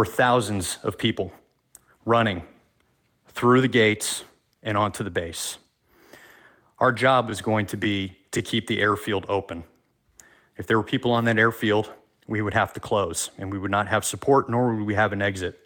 were 0.00 0.06
thousands 0.06 0.78
of 0.82 0.96
people 0.96 1.30
running 2.06 2.42
through 3.28 3.60
the 3.60 3.68
gates 3.68 4.24
and 4.62 4.78
onto 4.78 5.04
the 5.04 5.10
base. 5.10 5.58
Our 6.78 6.90
job 6.90 7.28
was 7.28 7.42
going 7.42 7.66
to 7.66 7.76
be 7.76 8.16
to 8.30 8.40
keep 8.40 8.66
the 8.66 8.80
airfield 8.80 9.26
open. 9.28 9.62
If 10.56 10.66
there 10.66 10.78
were 10.78 10.84
people 10.84 11.12
on 11.12 11.26
that 11.26 11.36
airfield, 11.36 11.92
we 12.26 12.40
would 12.40 12.54
have 12.54 12.72
to 12.72 12.80
close 12.80 13.28
and 13.36 13.52
we 13.52 13.58
would 13.58 13.70
not 13.70 13.88
have 13.88 14.06
support, 14.06 14.48
nor 14.48 14.74
would 14.74 14.86
we 14.86 14.94
have 14.94 15.12
an 15.12 15.20
exit. 15.20 15.58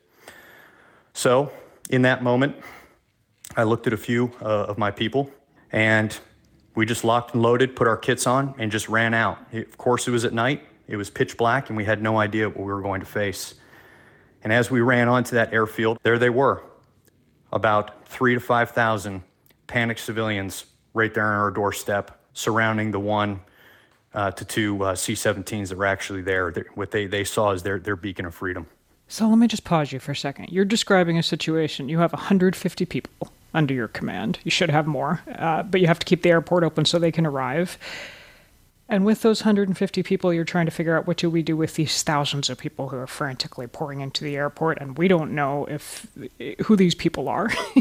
So, 1.12 1.52
in 1.88 2.02
that 2.02 2.24
moment, 2.24 2.56
I 3.56 3.62
looked 3.62 3.86
at 3.86 3.92
a 3.92 3.96
few 3.96 4.32
uh, 4.42 4.64
of 4.64 4.78
my 4.78 4.90
people 4.90 5.30
and 5.70 6.18
we 6.74 6.86
just 6.86 7.04
locked 7.04 7.34
and 7.34 7.42
loaded, 7.44 7.76
put 7.76 7.86
our 7.86 7.96
kits 7.96 8.26
on, 8.26 8.56
and 8.58 8.72
just 8.72 8.88
ran 8.88 9.14
out. 9.14 9.38
It, 9.52 9.68
of 9.68 9.78
course, 9.78 10.08
it 10.08 10.10
was 10.10 10.24
at 10.24 10.32
night, 10.32 10.66
it 10.88 10.96
was 10.96 11.08
pitch 11.08 11.36
black, 11.36 11.68
and 11.68 11.76
we 11.76 11.84
had 11.84 12.02
no 12.02 12.18
idea 12.18 12.48
what 12.48 12.58
we 12.58 12.64
were 12.64 12.82
going 12.82 12.98
to 12.98 13.06
face. 13.06 13.54
And 14.44 14.52
as 14.52 14.70
we 14.70 14.82
ran 14.82 15.08
onto 15.08 15.34
that 15.34 15.52
airfield, 15.52 15.98
there 16.02 16.18
they 16.18 16.30
were 16.30 16.62
about 17.52 18.06
three 18.06 18.34
to 18.34 18.40
5,000 18.40 19.22
panicked 19.66 20.00
civilians 20.00 20.66
right 20.92 21.12
there 21.12 21.24
on 21.24 21.40
our 21.40 21.50
doorstep 21.50 22.20
surrounding 22.34 22.90
the 22.90 23.00
one 23.00 23.40
uh, 24.12 24.30
to 24.32 24.44
two 24.44 24.84
uh, 24.84 24.94
C 24.94 25.14
17s 25.14 25.68
that 25.70 25.78
were 25.78 25.86
actually 25.86 26.22
there. 26.22 26.52
What 26.74 26.90
they, 26.90 27.06
they 27.06 27.24
saw 27.24 27.52
is 27.52 27.62
their, 27.62 27.78
their 27.78 27.96
beacon 27.96 28.26
of 28.26 28.34
freedom. 28.34 28.66
So 29.08 29.28
let 29.28 29.38
me 29.38 29.46
just 29.46 29.64
pause 29.64 29.92
you 29.92 29.98
for 29.98 30.12
a 30.12 30.16
second. 30.16 30.50
You're 30.50 30.64
describing 30.64 31.18
a 31.18 31.22
situation. 31.22 31.88
You 31.88 31.98
have 31.98 32.12
150 32.12 32.84
people 32.86 33.28
under 33.54 33.72
your 33.72 33.88
command. 33.88 34.38
You 34.44 34.50
should 34.50 34.70
have 34.70 34.86
more, 34.86 35.22
uh, 35.36 35.62
but 35.62 35.80
you 35.80 35.86
have 35.86 35.98
to 35.98 36.06
keep 36.06 36.22
the 36.22 36.30
airport 36.30 36.64
open 36.64 36.84
so 36.84 36.98
they 36.98 37.12
can 37.12 37.26
arrive. 37.26 37.78
And 38.86 39.06
with 39.06 39.22
those 39.22 39.40
150 39.40 40.02
people, 40.02 40.32
you're 40.32 40.44
trying 40.44 40.66
to 40.66 40.70
figure 40.70 40.96
out 40.96 41.06
what 41.06 41.16
do 41.16 41.30
we 41.30 41.42
do 41.42 41.56
with 41.56 41.74
these 41.74 42.02
thousands 42.02 42.50
of 42.50 42.58
people 42.58 42.90
who 42.90 42.96
are 42.96 43.06
frantically 43.06 43.66
pouring 43.66 44.00
into 44.00 44.22
the 44.24 44.36
airport, 44.36 44.78
and 44.78 44.98
we 44.98 45.08
don't 45.08 45.34
know 45.34 45.64
if 45.66 46.06
who 46.66 46.76
these 46.76 46.94
people 46.94 47.28
are, 47.28 47.50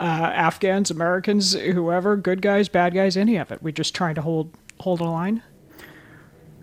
uh, 0.00 0.02
Afghans, 0.02 0.90
Americans, 0.90 1.52
whoever, 1.52 2.16
good 2.16 2.40
guys, 2.40 2.70
bad 2.70 2.94
guys, 2.94 3.18
any 3.18 3.36
of 3.36 3.52
it. 3.52 3.62
We're 3.62 3.72
just 3.72 3.94
trying 3.94 4.14
to 4.14 4.22
hold 4.22 4.56
hold 4.80 5.00
a 5.00 5.04
line. 5.04 5.42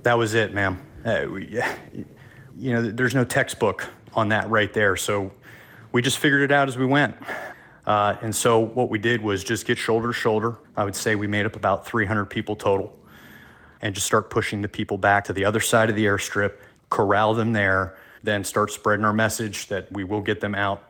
That 0.02 0.18
was 0.18 0.34
it, 0.34 0.56
ma'am. 0.56 0.82
Uh, 1.06 1.26
we, 1.32 1.62
you 2.58 2.74
know, 2.74 2.82
there's 2.82 3.14
no 3.14 3.24
textbook 3.24 3.88
on 4.14 4.30
that 4.30 4.50
right 4.50 4.74
there, 4.74 4.96
so 4.96 5.32
we 5.92 6.02
just 6.02 6.18
figured 6.18 6.42
it 6.42 6.52
out 6.52 6.68
as 6.68 6.80
we 6.80 6.86
went. 6.86 7.16
Uh, 7.86 8.18
and 8.22 8.36
so 8.36 8.60
what 8.60 8.90
we 8.90 8.98
did 8.98 9.22
was 9.22 9.44
just 9.44 9.68
get 9.68 9.78
shoulder 9.78 10.08
to 10.08 10.14
shoulder. 10.14 10.58
I 10.76 10.84
would 10.84 10.96
say 10.96 11.16
we 11.16 11.28
made 11.28 11.46
up 11.46 11.56
about 11.56 11.86
300 11.86 12.26
people 12.26 12.56
total 12.56 12.97
and 13.82 13.94
just 13.96 14.08
start 14.08 14.30
pushing 14.30 14.62
the 14.62 14.68
people 14.68 14.98
back 14.98 15.26
to 15.26 15.34
the 15.34 15.46
other 15.46 15.60
side 15.60 15.90
of 15.90 15.96
the 15.96 16.06
airstrip, 16.06 16.54
corral 16.90 17.34
them 17.34 17.54
there, 17.54 17.96
then 18.24 18.44
start 18.44 18.72
spreading 18.72 19.06
our 19.06 19.14
message 19.14 19.68
that 19.68 19.92
we 19.92 20.04
will 20.04 20.22
get 20.22 20.42
them 20.42 20.56
out. 20.56 20.84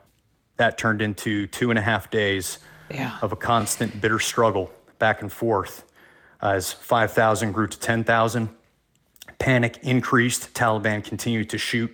That 0.57 0.77
turned 0.77 1.01
into 1.01 1.48
two 1.48 1.69
and 1.69 1.77
a 1.77 1.82
half 1.82 2.09
days 2.09 2.59
yeah. 2.90 3.17
of 3.22 3.32
a 3.32 3.35
constant 3.35 3.99
bitter 4.01 4.19
struggle 4.19 4.72
back 4.99 5.22
and 5.22 5.32
forth 5.32 5.83
as 6.41 6.72
5,000 6.72 7.51
grew 7.51 7.67
to 7.67 7.80
10,000. 7.80 8.49
Panic 9.40 9.80
increased. 9.83 10.53
Taliban 10.53 11.03
continued 11.03 11.49
to 11.51 11.57
shoot 11.57 11.91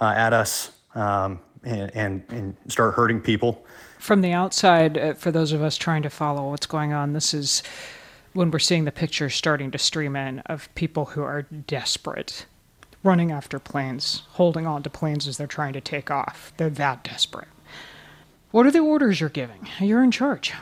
uh, 0.00 0.12
at 0.16 0.32
us 0.32 0.70
um, 0.94 1.40
and, 1.64 1.90
and, 1.96 2.24
and 2.28 2.56
start 2.68 2.94
hurting 2.94 3.20
people 3.20 3.64
from 4.04 4.20
the 4.20 4.32
outside, 4.32 4.98
uh, 4.98 5.14
for 5.14 5.32
those 5.32 5.52
of 5.52 5.62
us 5.62 5.78
trying 5.78 6.02
to 6.02 6.10
follow 6.10 6.50
what's 6.50 6.66
going 6.66 6.92
on, 6.92 7.14
this 7.14 7.32
is 7.32 7.62
when 8.34 8.50
we're 8.50 8.58
seeing 8.58 8.84
the 8.84 8.92
pictures 8.92 9.34
starting 9.34 9.70
to 9.70 9.78
stream 9.78 10.14
in 10.16 10.40
of 10.40 10.72
people 10.74 11.06
who 11.06 11.22
are 11.22 11.42
desperate, 11.42 12.46
running 13.02 13.32
after 13.32 13.58
planes, 13.58 14.22
holding 14.32 14.66
on 14.66 14.82
to 14.82 14.90
planes 14.90 15.26
as 15.26 15.36
they're 15.38 15.46
trying 15.46 15.72
to 15.72 15.80
take 15.80 16.10
off. 16.10 16.52
They're 16.56 16.68
that 16.70 17.04
desperate. 17.04 17.48
What 18.50 18.66
are 18.66 18.70
the 18.70 18.80
orders 18.80 19.20
you're 19.20 19.30
giving? 19.30 19.68
You're 19.80 20.02
in 20.02 20.10
charge. 20.10 20.52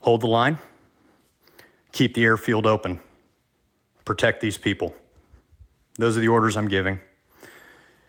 Hold 0.00 0.20
the 0.20 0.28
line, 0.28 0.58
keep 1.92 2.14
the 2.14 2.24
airfield 2.24 2.66
open, 2.66 3.00
protect 4.04 4.40
these 4.40 4.56
people. 4.56 4.94
Those 5.96 6.16
are 6.16 6.20
the 6.20 6.28
orders 6.28 6.56
I'm 6.56 6.68
giving. 6.68 7.00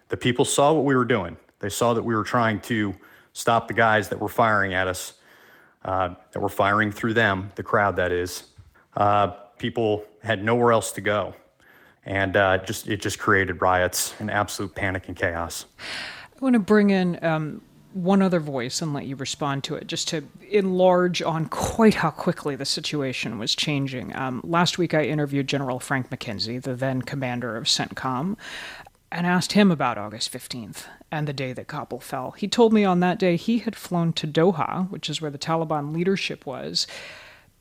The 0.09 0.17
people 0.17 0.45
saw 0.45 0.73
what 0.73 0.85
we 0.85 0.95
were 0.95 1.05
doing. 1.05 1.37
They 1.59 1.69
saw 1.69 1.93
that 1.93 2.03
we 2.03 2.15
were 2.15 2.23
trying 2.23 2.61
to 2.61 2.95
stop 3.33 3.67
the 3.67 3.73
guys 3.73 4.09
that 4.09 4.19
were 4.19 4.29
firing 4.29 4.73
at 4.73 4.87
us, 4.87 5.13
uh, 5.85 6.15
that 6.31 6.39
were 6.39 6.49
firing 6.49 6.91
through 6.91 7.13
them, 7.13 7.51
the 7.55 7.63
crowd 7.63 7.95
that 7.95 8.11
is. 8.11 8.43
Uh, 8.95 9.27
people 9.57 10.03
had 10.23 10.43
nowhere 10.43 10.71
else 10.71 10.91
to 10.93 11.01
go. 11.01 11.33
And 12.05 12.35
uh, 12.35 12.57
just 12.59 12.87
it 12.87 13.01
just 13.01 13.19
created 13.19 13.61
riots 13.61 14.13
and 14.19 14.31
absolute 14.31 14.73
panic 14.73 15.07
and 15.07 15.15
chaos. 15.15 15.65
I 15.79 16.43
want 16.43 16.53
to 16.53 16.59
bring 16.59 16.89
in 16.89 17.23
um, 17.23 17.61
one 17.93 18.21
other 18.21 18.39
voice 18.39 18.81
and 18.81 18.93
let 18.93 19.05
you 19.05 19.15
respond 19.15 19.63
to 19.65 19.75
it, 19.75 19.87
just 19.87 20.07
to 20.09 20.23
enlarge 20.49 21.21
on 21.21 21.47
quite 21.47 21.95
how 21.95 22.11
quickly 22.11 22.55
the 22.55 22.65
situation 22.65 23.39
was 23.39 23.55
changing. 23.55 24.15
Um, 24.15 24.41
last 24.43 24.77
week, 24.77 24.93
I 24.93 25.03
interviewed 25.03 25.47
General 25.47 25.79
Frank 25.79 26.09
McKenzie, 26.09 26.61
the 26.61 26.75
then 26.75 27.01
commander 27.01 27.57
of 27.57 27.65
CENTCOM, 27.65 28.37
and 29.11 29.25
asked 29.25 29.53
him 29.53 29.71
about 29.71 29.97
August 29.97 30.31
15th 30.31 30.85
and 31.11 31.27
the 31.27 31.33
day 31.33 31.53
that 31.53 31.67
Kabul 31.67 31.99
fell. 31.99 32.31
He 32.31 32.47
told 32.47 32.73
me 32.73 32.85
on 32.85 32.99
that 32.99 33.19
day 33.19 33.35
he 33.35 33.59
had 33.59 33.75
flown 33.75 34.13
to 34.13 34.27
Doha, 34.27 34.89
which 34.89 35.09
is 35.09 35.21
where 35.21 35.31
the 35.31 35.37
Taliban 35.37 35.93
leadership 35.93 36.45
was. 36.45 36.85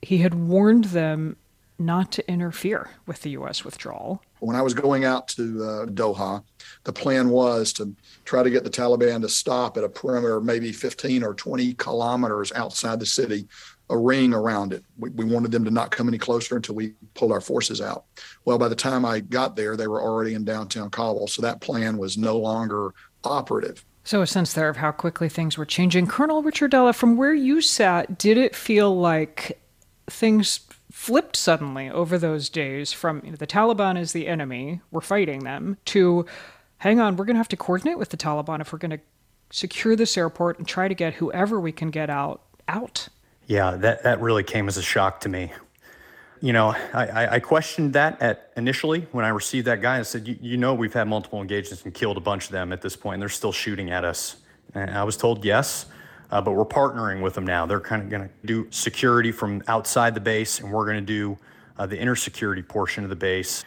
He 0.03 0.19
had 0.19 0.35
warned 0.35 0.85
them 0.85 1.37
not 1.79 2.11
to 2.13 2.29
interfere 2.29 2.91
with 3.07 3.23
the 3.23 3.31
U.S. 3.31 3.65
withdrawal. 3.65 4.21
When 4.41 4.57
I 4.57 4.63
was 4.63 4.75
going 4.75 5.05
out 5.05 5.29
to 5.29 5.65
uh, 5.65 5.87
Doha, 5.87 6.43
the 6.85 6.93
plan 6.93 7.31
was 7.31 7.73
to 7.75 7.95
try 8.25 8.43
to 8.43 8.51
get 8.51 8.65
the 8.65 8.71
Taliban 8.71 9.23
to 9.23 9.29
stop 9.29 9.77
at 9.77 9.85
a 9.85 9.89
perimeter, 9.89 10.41
maybe 10.41 10.73
15 10.73 11.23
or 11.23 11.35
20 11.35 11.75
kilometers 11.75 12.53
outside 12.53 12.99
the 12.99 13.07
city, 13.07 13.47
a 13.91 13.97
ring 13.97 14.35
around 14.35 14.73
it. 14.73 14.85
We, 14.99 15.11
we 15.11 15.25
wanted 15.25 15.51
them 15.51 15.65
to 15.65 15.71
not 15.71 15.91
come 15.91 16.09
any 16.09 16.19
closer 16.19 16.57
until 16.57 16.75
we 16.75 16.95
pulled 17.15 17.33
our 17.33 17.41
forces 17.41 17.81
out. 17.81 18.05
Well, 18.45 18.59
by 18.59 18.69
the 18.69 18.75
time 18.75 19.05
I 19.05 19.21
got 19.21 19.57
there, 19.57 19.77
they 19.77 19.87
were 19.87 20.03
already 20.03 20.35
in 20.35 20.45
downtown 20.45 20.91
Kabul. 20.91 21.29
So 21.29 21.43
that 21.43 21.61
plan 21.61 21.99
was 21.99 22.19
no 22.19 22.37
longer 22.37 22.93
operative. 23.25 23.85
So, 24.05 24.23
a 24.23 24.27
sense 24.27 24.55
there 24.55 24.71
of 24.71 24.79
how 24.79 24.91
quickly 24.91 25.29
things 25.29 25.59
were 25.59 25.67
changing. 25.67 26.07
Colonel 26.07 26.43
Ricciardella, 26.43 26.95
from 26.95 27.19
where 27.19 27.35
you 27.35 27.61
sat, 27.61 28.19
did 28.19 28.39
it 28.39 28.57
feel 28.57 28.97
like 28.99 29.61
things 30.09 30.61
flipped 30.91 31.37
suddenly 31.37 31.91
over 31.91 32.17
those 32.17 32.49
days 32.49 32.91
from 32.91 33.21
you 33.23 33.31
know, 33.31 33.37
the 33.37 33.47
Taliban 33.47 33.99
is 33.99 34.13
the 34.13 34.27
enemy, 34.27 34.81
we're 34.91 35.03
fighting 35.03 35.41
them, 35.41 35.77
to 35.85 36.25
hang 36.79 37.01
on, 37.01 37.17
we're 37.17 37.27
going 37.27 37.35
to 37.35 37.41
have 37.41 37.49
to 37.49 37.57
coordinate 37.57 37.99
with 37.99 38.09
the 38.09 38.17
Taliban 38.17 38.63
if 38.63 38.73
we're 38.73 38.79
going 38.79 38.93
to 38.93 39.01
secure 39.51 39.95
this 39.95 40.17
airport 40.17 40.59
and 40.59 40.67
try 40.67 40.89
to 40.89 40.95
get 40.95 41.15
whoever 41.15 41.61
we 41.61 41.73
can 41.73 41.91
get 41.91 42.09
out 42.09 42.43
out? 42.69 43.09
Yeah, 43.49 43.73
that, 43.73 44.05
that 44.05 44.21
really 44.21 44.45
came 44.45 44.69
as 44.69 44.77
a 44.77 44.83
shock 44.83 45.21
to 45.23 45.29
me 45.29 45.51
you 46.41 46.53
know, 46.53 46.75
I, 46.93 47.37
I 47.37 47.41
questioned 47.41 47.95
that 47.95 48.21
at 48.23 48.53
initially 48.57 49.07
when 49.13 49.25
I 49.25 49.29
received 49.29 49.67
that 49.67 49.81
guy. 49.83 49.99
I 49.99 50.03
said, 50.03 50.29
you, 50.29 50.39
you 50.41 50.57
know, 50.57 50.75
we've 50.75 50.93
had 50.93 51.09
multiple 51.09 51.41
engagements 51.41 51.85
and 51.85 51.93
killed 51.93 52.17
a 52.17 52.21
bunch 52.21 52.47
of 52.47 52.53
them 52.53 52.73
at 52.73 52.81
this 52.81 52.97
point, 52.97 53.15
and 53.15 53.23
they're 53.23 53.29
still 53.29 53.53
shooting 53.53 53.91
at 53.91 54.05
us. 54.05 54.37
And 54.75 54.91
I 54.91 55.03
was 55.05 55.17
told 55.17 55.45
yes, 55.45 55.87
uh, 56.31 56.41
but 56.41 56.53
we're 56.53 56.65
partnering 56.65 57.23
with 57.23 57.35
them 57.35 57.47
now. 57.47 57.67
They're 57.67 57.81
kind 57.81 58.03
of 58.03 58.11
going 58.11 58.23
to 58.23 58.31
do 58.45 58.69
security 58.71 59.33
from 59.33 59.63
outside 59.67 60.15
the 60.15 60.21
base, 60.21 60.61
and 60.61 60.71
we're 60.71 60.85
going 60.85 60.99
to 60.99 61.01
do 61.01 61.39
uh, 61.77 61.87
the 61.87 61.99
inner 61.99 62.17
security 62.17 62.63
portion 62.63 63.03
of 63.03 63.11
the 63.11 63.17
base. 63.17 63.65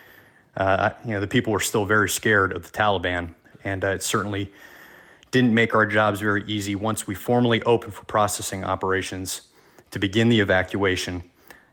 Uh, 0.55 0.91
you 1.05 1.11
know, 1.11 1.19
the 1.19 1.27
people 1.27 1.51
were 1.51 1.59
still 1.59 1.85
very 1.85 2.09
scared 2.09 2.53
of 2.53 2.63
the 2.63 2.77
Taliban, 2.77 3.33
and 3.63 3.83
uh, 3.83 3.89
it 3.89 4.03
certainly 4.03 4.51
didn't 5.31 5.53
make 5.53 5.73
our 5.75 5.85
jobs 5.85 6.19
very 6.19 6.43
easy 6.45 6.75
once 6.75 7.07
we 7.07 7.15
formally 7.15 7.61
opened 7.63 7.93
for 7.93 8.03
processing 8.05 8.63
operations 8.63 9.41
to 9.91 9.99
begin 9.99 10.29
the 10.29 10.39
evacuation 10.39 11.23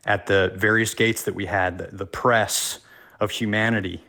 at 0.05 0.27
the 0.27 0.53
various 0.55 0.93
gates 0.93 1.23
that 1.23 1.35
we 1.35 1.45
had, 1.45 1.77
the, 1.77 1.87
the 1.95 2.05
press 2.05 2.79
of 3.19 3.31
humanity 3.31 4.03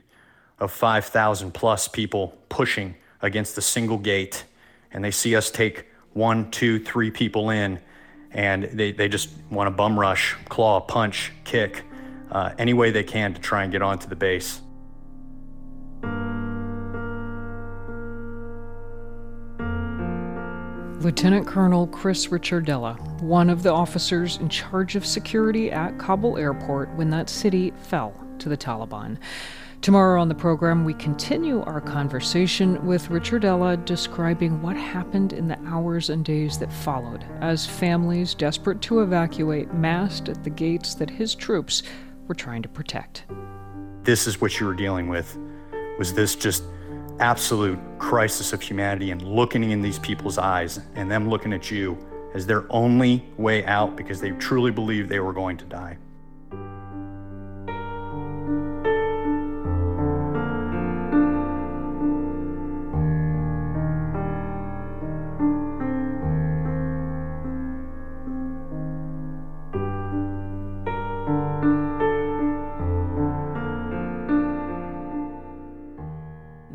of 0.59 0.71
5,000 0.71 1.53
plus 1.53 1.89
people 1.89 2.39
pushing 2.49 2.95
against 3.23 3.55
the 3.55 3.63
single 3.63 3.99
gate. 3.99 4.45
And 4.93 5.03
they 5.03 5.11
see 5.11 5.35
us 5.35 5.51
take 5.51 5.87
one, 6.13 6.51
two, 6.51 6.79
three 6.79 7.11
people 7.11 7.51
in, 7.51 7.81
and 8.33 8.65
they, 8.65 8.93
they 8.93 9.09
just 9.09 9.31
want 9.51 9.67
to 9.67 9.71
bum 9.71 9.99
rush, 9.99 10.37
claw, 10.49 10.81
punch, 10.81 11.33
kick, 11.45 11.85
uh, 12.31 12.53
any 12.59 12.73
way 12.75 12.91
they 12.91 13.03
can 13.03 13.35
to 13.35 13.41
try 13.41 13.63
and 13.63 13.73
get 13.73 13.83
onto 13.83 14.09
the 14.09 14.17
base. 14.17 14.61
Lieutenant 21.01 21.47
Colonel 21.47 21.87
Chris 21.87 22.27
Ricciardella, 22.27 23.01
one 23.23 23.49
of 23.49 23.63
the 23.63 23.73
officers 23.73 24.37
in 24.37 24.51
charge 24.51 24.97
of 24.97 25.07
security 25.07 25.73
at 25.73 25.99
Kabul 25.99 26.37
airport 26.37 26.95
when 26.95 27.09
that 27.09 27.31
city 27.31 27.73
fell 27.85 28.13
to 28.39 28.51
the 28.51 28.57
Taliban. 28.57 29.17
Tomorrow 29.81 30.21
on 30.21 30.29
the 30.29 30.35
program, 30.35 30.85
we 30.85 30.93
continue 30.93 31.63
our 31.63 31.81
conversation 31.81 32.85
with 32.85 33.09
Ricciardella 33.09 33.83
describing 33.87 34.61
what 34.61 34.77
happened 34.77 35.33
in 35.33 35.49
the 35.49 35.59
hours 35.61 36.11
and 36.11 36.23
days 36.23 36.59
that 36.59 36.71
followed 36.71 37.25
as 37.41 37.67
families 37.67 38.35
desperate 38.35 38.83
to 38.83 39.01
evacuate 39.01 39.73
massed 39.73 40.29
at 40.29 40.45
the 40.45 40.51
gates 40.51 40.95
that 40.97 41.09
his 41.09 41.35
troops 41.35 41.83
were 42.27 42.35
trying 42.35 42.61
to 42.61 42.69
protect. 42.69 43.25
This 44.03 44.27
is 44.27 44.43
what 44.43 44.61
you 44.61 44.67
were 44.67 44.75
dealing 44.75 45.09
with. 45.09 45.39
Was 45.99 46.13
this 46.13 46.37
just 46.37 46.63
absolute 47.21 47.79
crisis 47.99 48.53
of 48.53 48.61
humanity 48.63 49.11
and 49.11 49.23
looking 49.23 49.71
in 49.71 49.83
these 49.83 49.99
people's 49.99 50.39
eyes 50.39 50.81
and 50.95 51.11
them 51.11 51.29
looking 51.29 51.53
at 51.53 51.71
you 51.71 51.97
as 52.35 52.47
their 52.47 52.65
only 52.71 53.25
way 53.37 53.65
out 53.67 53.97
because 53.97 54.21
they 54.21 54.31
truly 54.33 54.71
believed 54.71 55.09
they 55.09 55.21
were 55.21 55.33
going 55.33 55.57
to 55.57 55.65
die. 55.67 55.97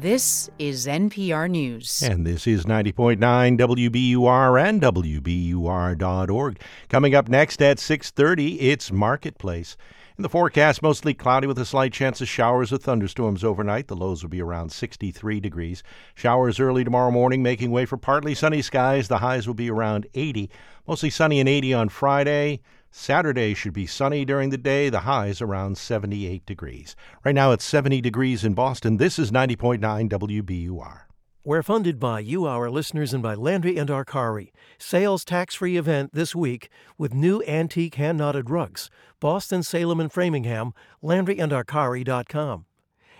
This 0.05 0.51
is 0.59 0.85
NPR 0.85 1.49
News. 1.49 2.03
And 2.03 2.27
this 2.27 2.45
is 2.45 2.65
90.9 2.65 3.17
WBUR 3.17 4.63
and 4.63 4.79
WBUR.org. 4.79 6.61
Coming 6.89 7.15
up 7.15 7.27
next 7.27 7.59
at 7.59 7.77
6.30, 7.77 8.57
it's 8.61 8.91
Marketplace. 8.91 9.75
In 10.15 10.21
the 10.21 10.29
forecast, 10.29 10.83
mostly 10.83 11.15
cloudy 11.15 11.47
with 11.47 11.57
a 11.57 11.65
slight 11.65 11.91
chance 11.91 12.21
of 12.21 12.27
showers 12.27 12.71
or 12.71 12.77
thunderstorms 12.77 13.43
overnight. 13.43 13.87
The 13.87 13.95
lows 13.95 14.21
will 14.21 14.29
be 14.29 14.43
around 14.43 14.71
63 14.71 15.39
degrees. 15.39 15.81
Showers 16.13 16.59
early 16.59 16.83
tomorrow 16.83 17.09
morning, 17.09 17.41
making 17.41 17.71
way 17.71 17.87
for 17.87 17.97
partly 17.97 18.35
sunny 18.35 18.61
skies. 18.61 19.07
The 19.07 19.17
highs 19.17 19.47
will 19.47 19.55
be 19.55 19.71
around 19.71 20.05
80. 20.13 20.51
Mostly 20.87 21.09
sunny 21.09 21.39
and 21.39 21.49
80 21.49 21.73
on 21.73 21.89
Friday. 21.89 22.61
Saturday 22.97 23.53
should 23.53 23.73
be 23.73 23.85
sunny 23.85 24.23
during 24.23 24.51
the 24.51 24.57
day, 24.57 24.89
the 24.89 25.01
highs 25.01 25.41
around 25.41 25.77
78 25.77 26.45
degrees. 26.45 26.95
Right 27.25 27.35
now 27.35 27.51
it's 27.51 27.65
70 27.65 27.99
degrees 27.99 28.45
in 28.45 28.53
Boston. 28.53 28.95
This 28.95 29.19
is 29.19 29.31
90.9 29.31 29.81
WBUR. 30.09 31.01
We're 31.43 31.61
funded 31.61 31.99
by 31.99 32.21
you, 32.21 32.45
our 32.45 32.69
listeners, 32.69 33.13
and 33.13 33.21
by 33.21 33.35
Landry 33.35 33.75
and 33.75 33.89
Arcari. 33.89 34.53
Sales 34.77 35.25
tax 35.25 35.55
free 35.55 35.75
event 35.75 36.13
this 36.13 36.33
week 36.33 36.69
with 36.97 37.13
new 37.13 37.43
antique 37.43 37.95
hand 37.95 38.17
knotted 38.17 38.49
rugs. 38.49 38.89
Boston, 39.19 39.61
Salem, 39.61 39.99
and 39.99 40.11
Framingham, 40.11 40.73
LandryandArcari.com. 41.03 42.65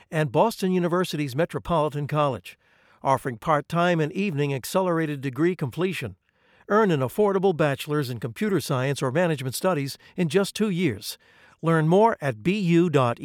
And 0.09 0.31
Boston 0.31 0.71
University's 0.71 1.35
Metropolitan 1.35 2.07
College, 2.07 2.57
offering 3.03 3.37
part 3.37 3.67
time 3.67 3.99
and 3.99 4.13
evening 4.13 4.53
accelerated 4.53 5.19
degree 5.19 5.55
completion. 5.55 6.15
Earn 6.67 6.89
an 6.89 7.01
affordable 7.01 7.55
bachelor's 7.55 8.09
in 8.09 8.19
computer 8.19 8.59
science 8.59 9.03
or 9.03 9.11
management 9.11 9.53
studies 9.53 9.99
in 10.17 10.29
just 10.29 10.55
two 10.55 10.69
years. 10.69 11.19
Learn 11.61 11.87
more 11.87 12.17
at 12.19 12.41
bu.edu/met. 12.41 13.15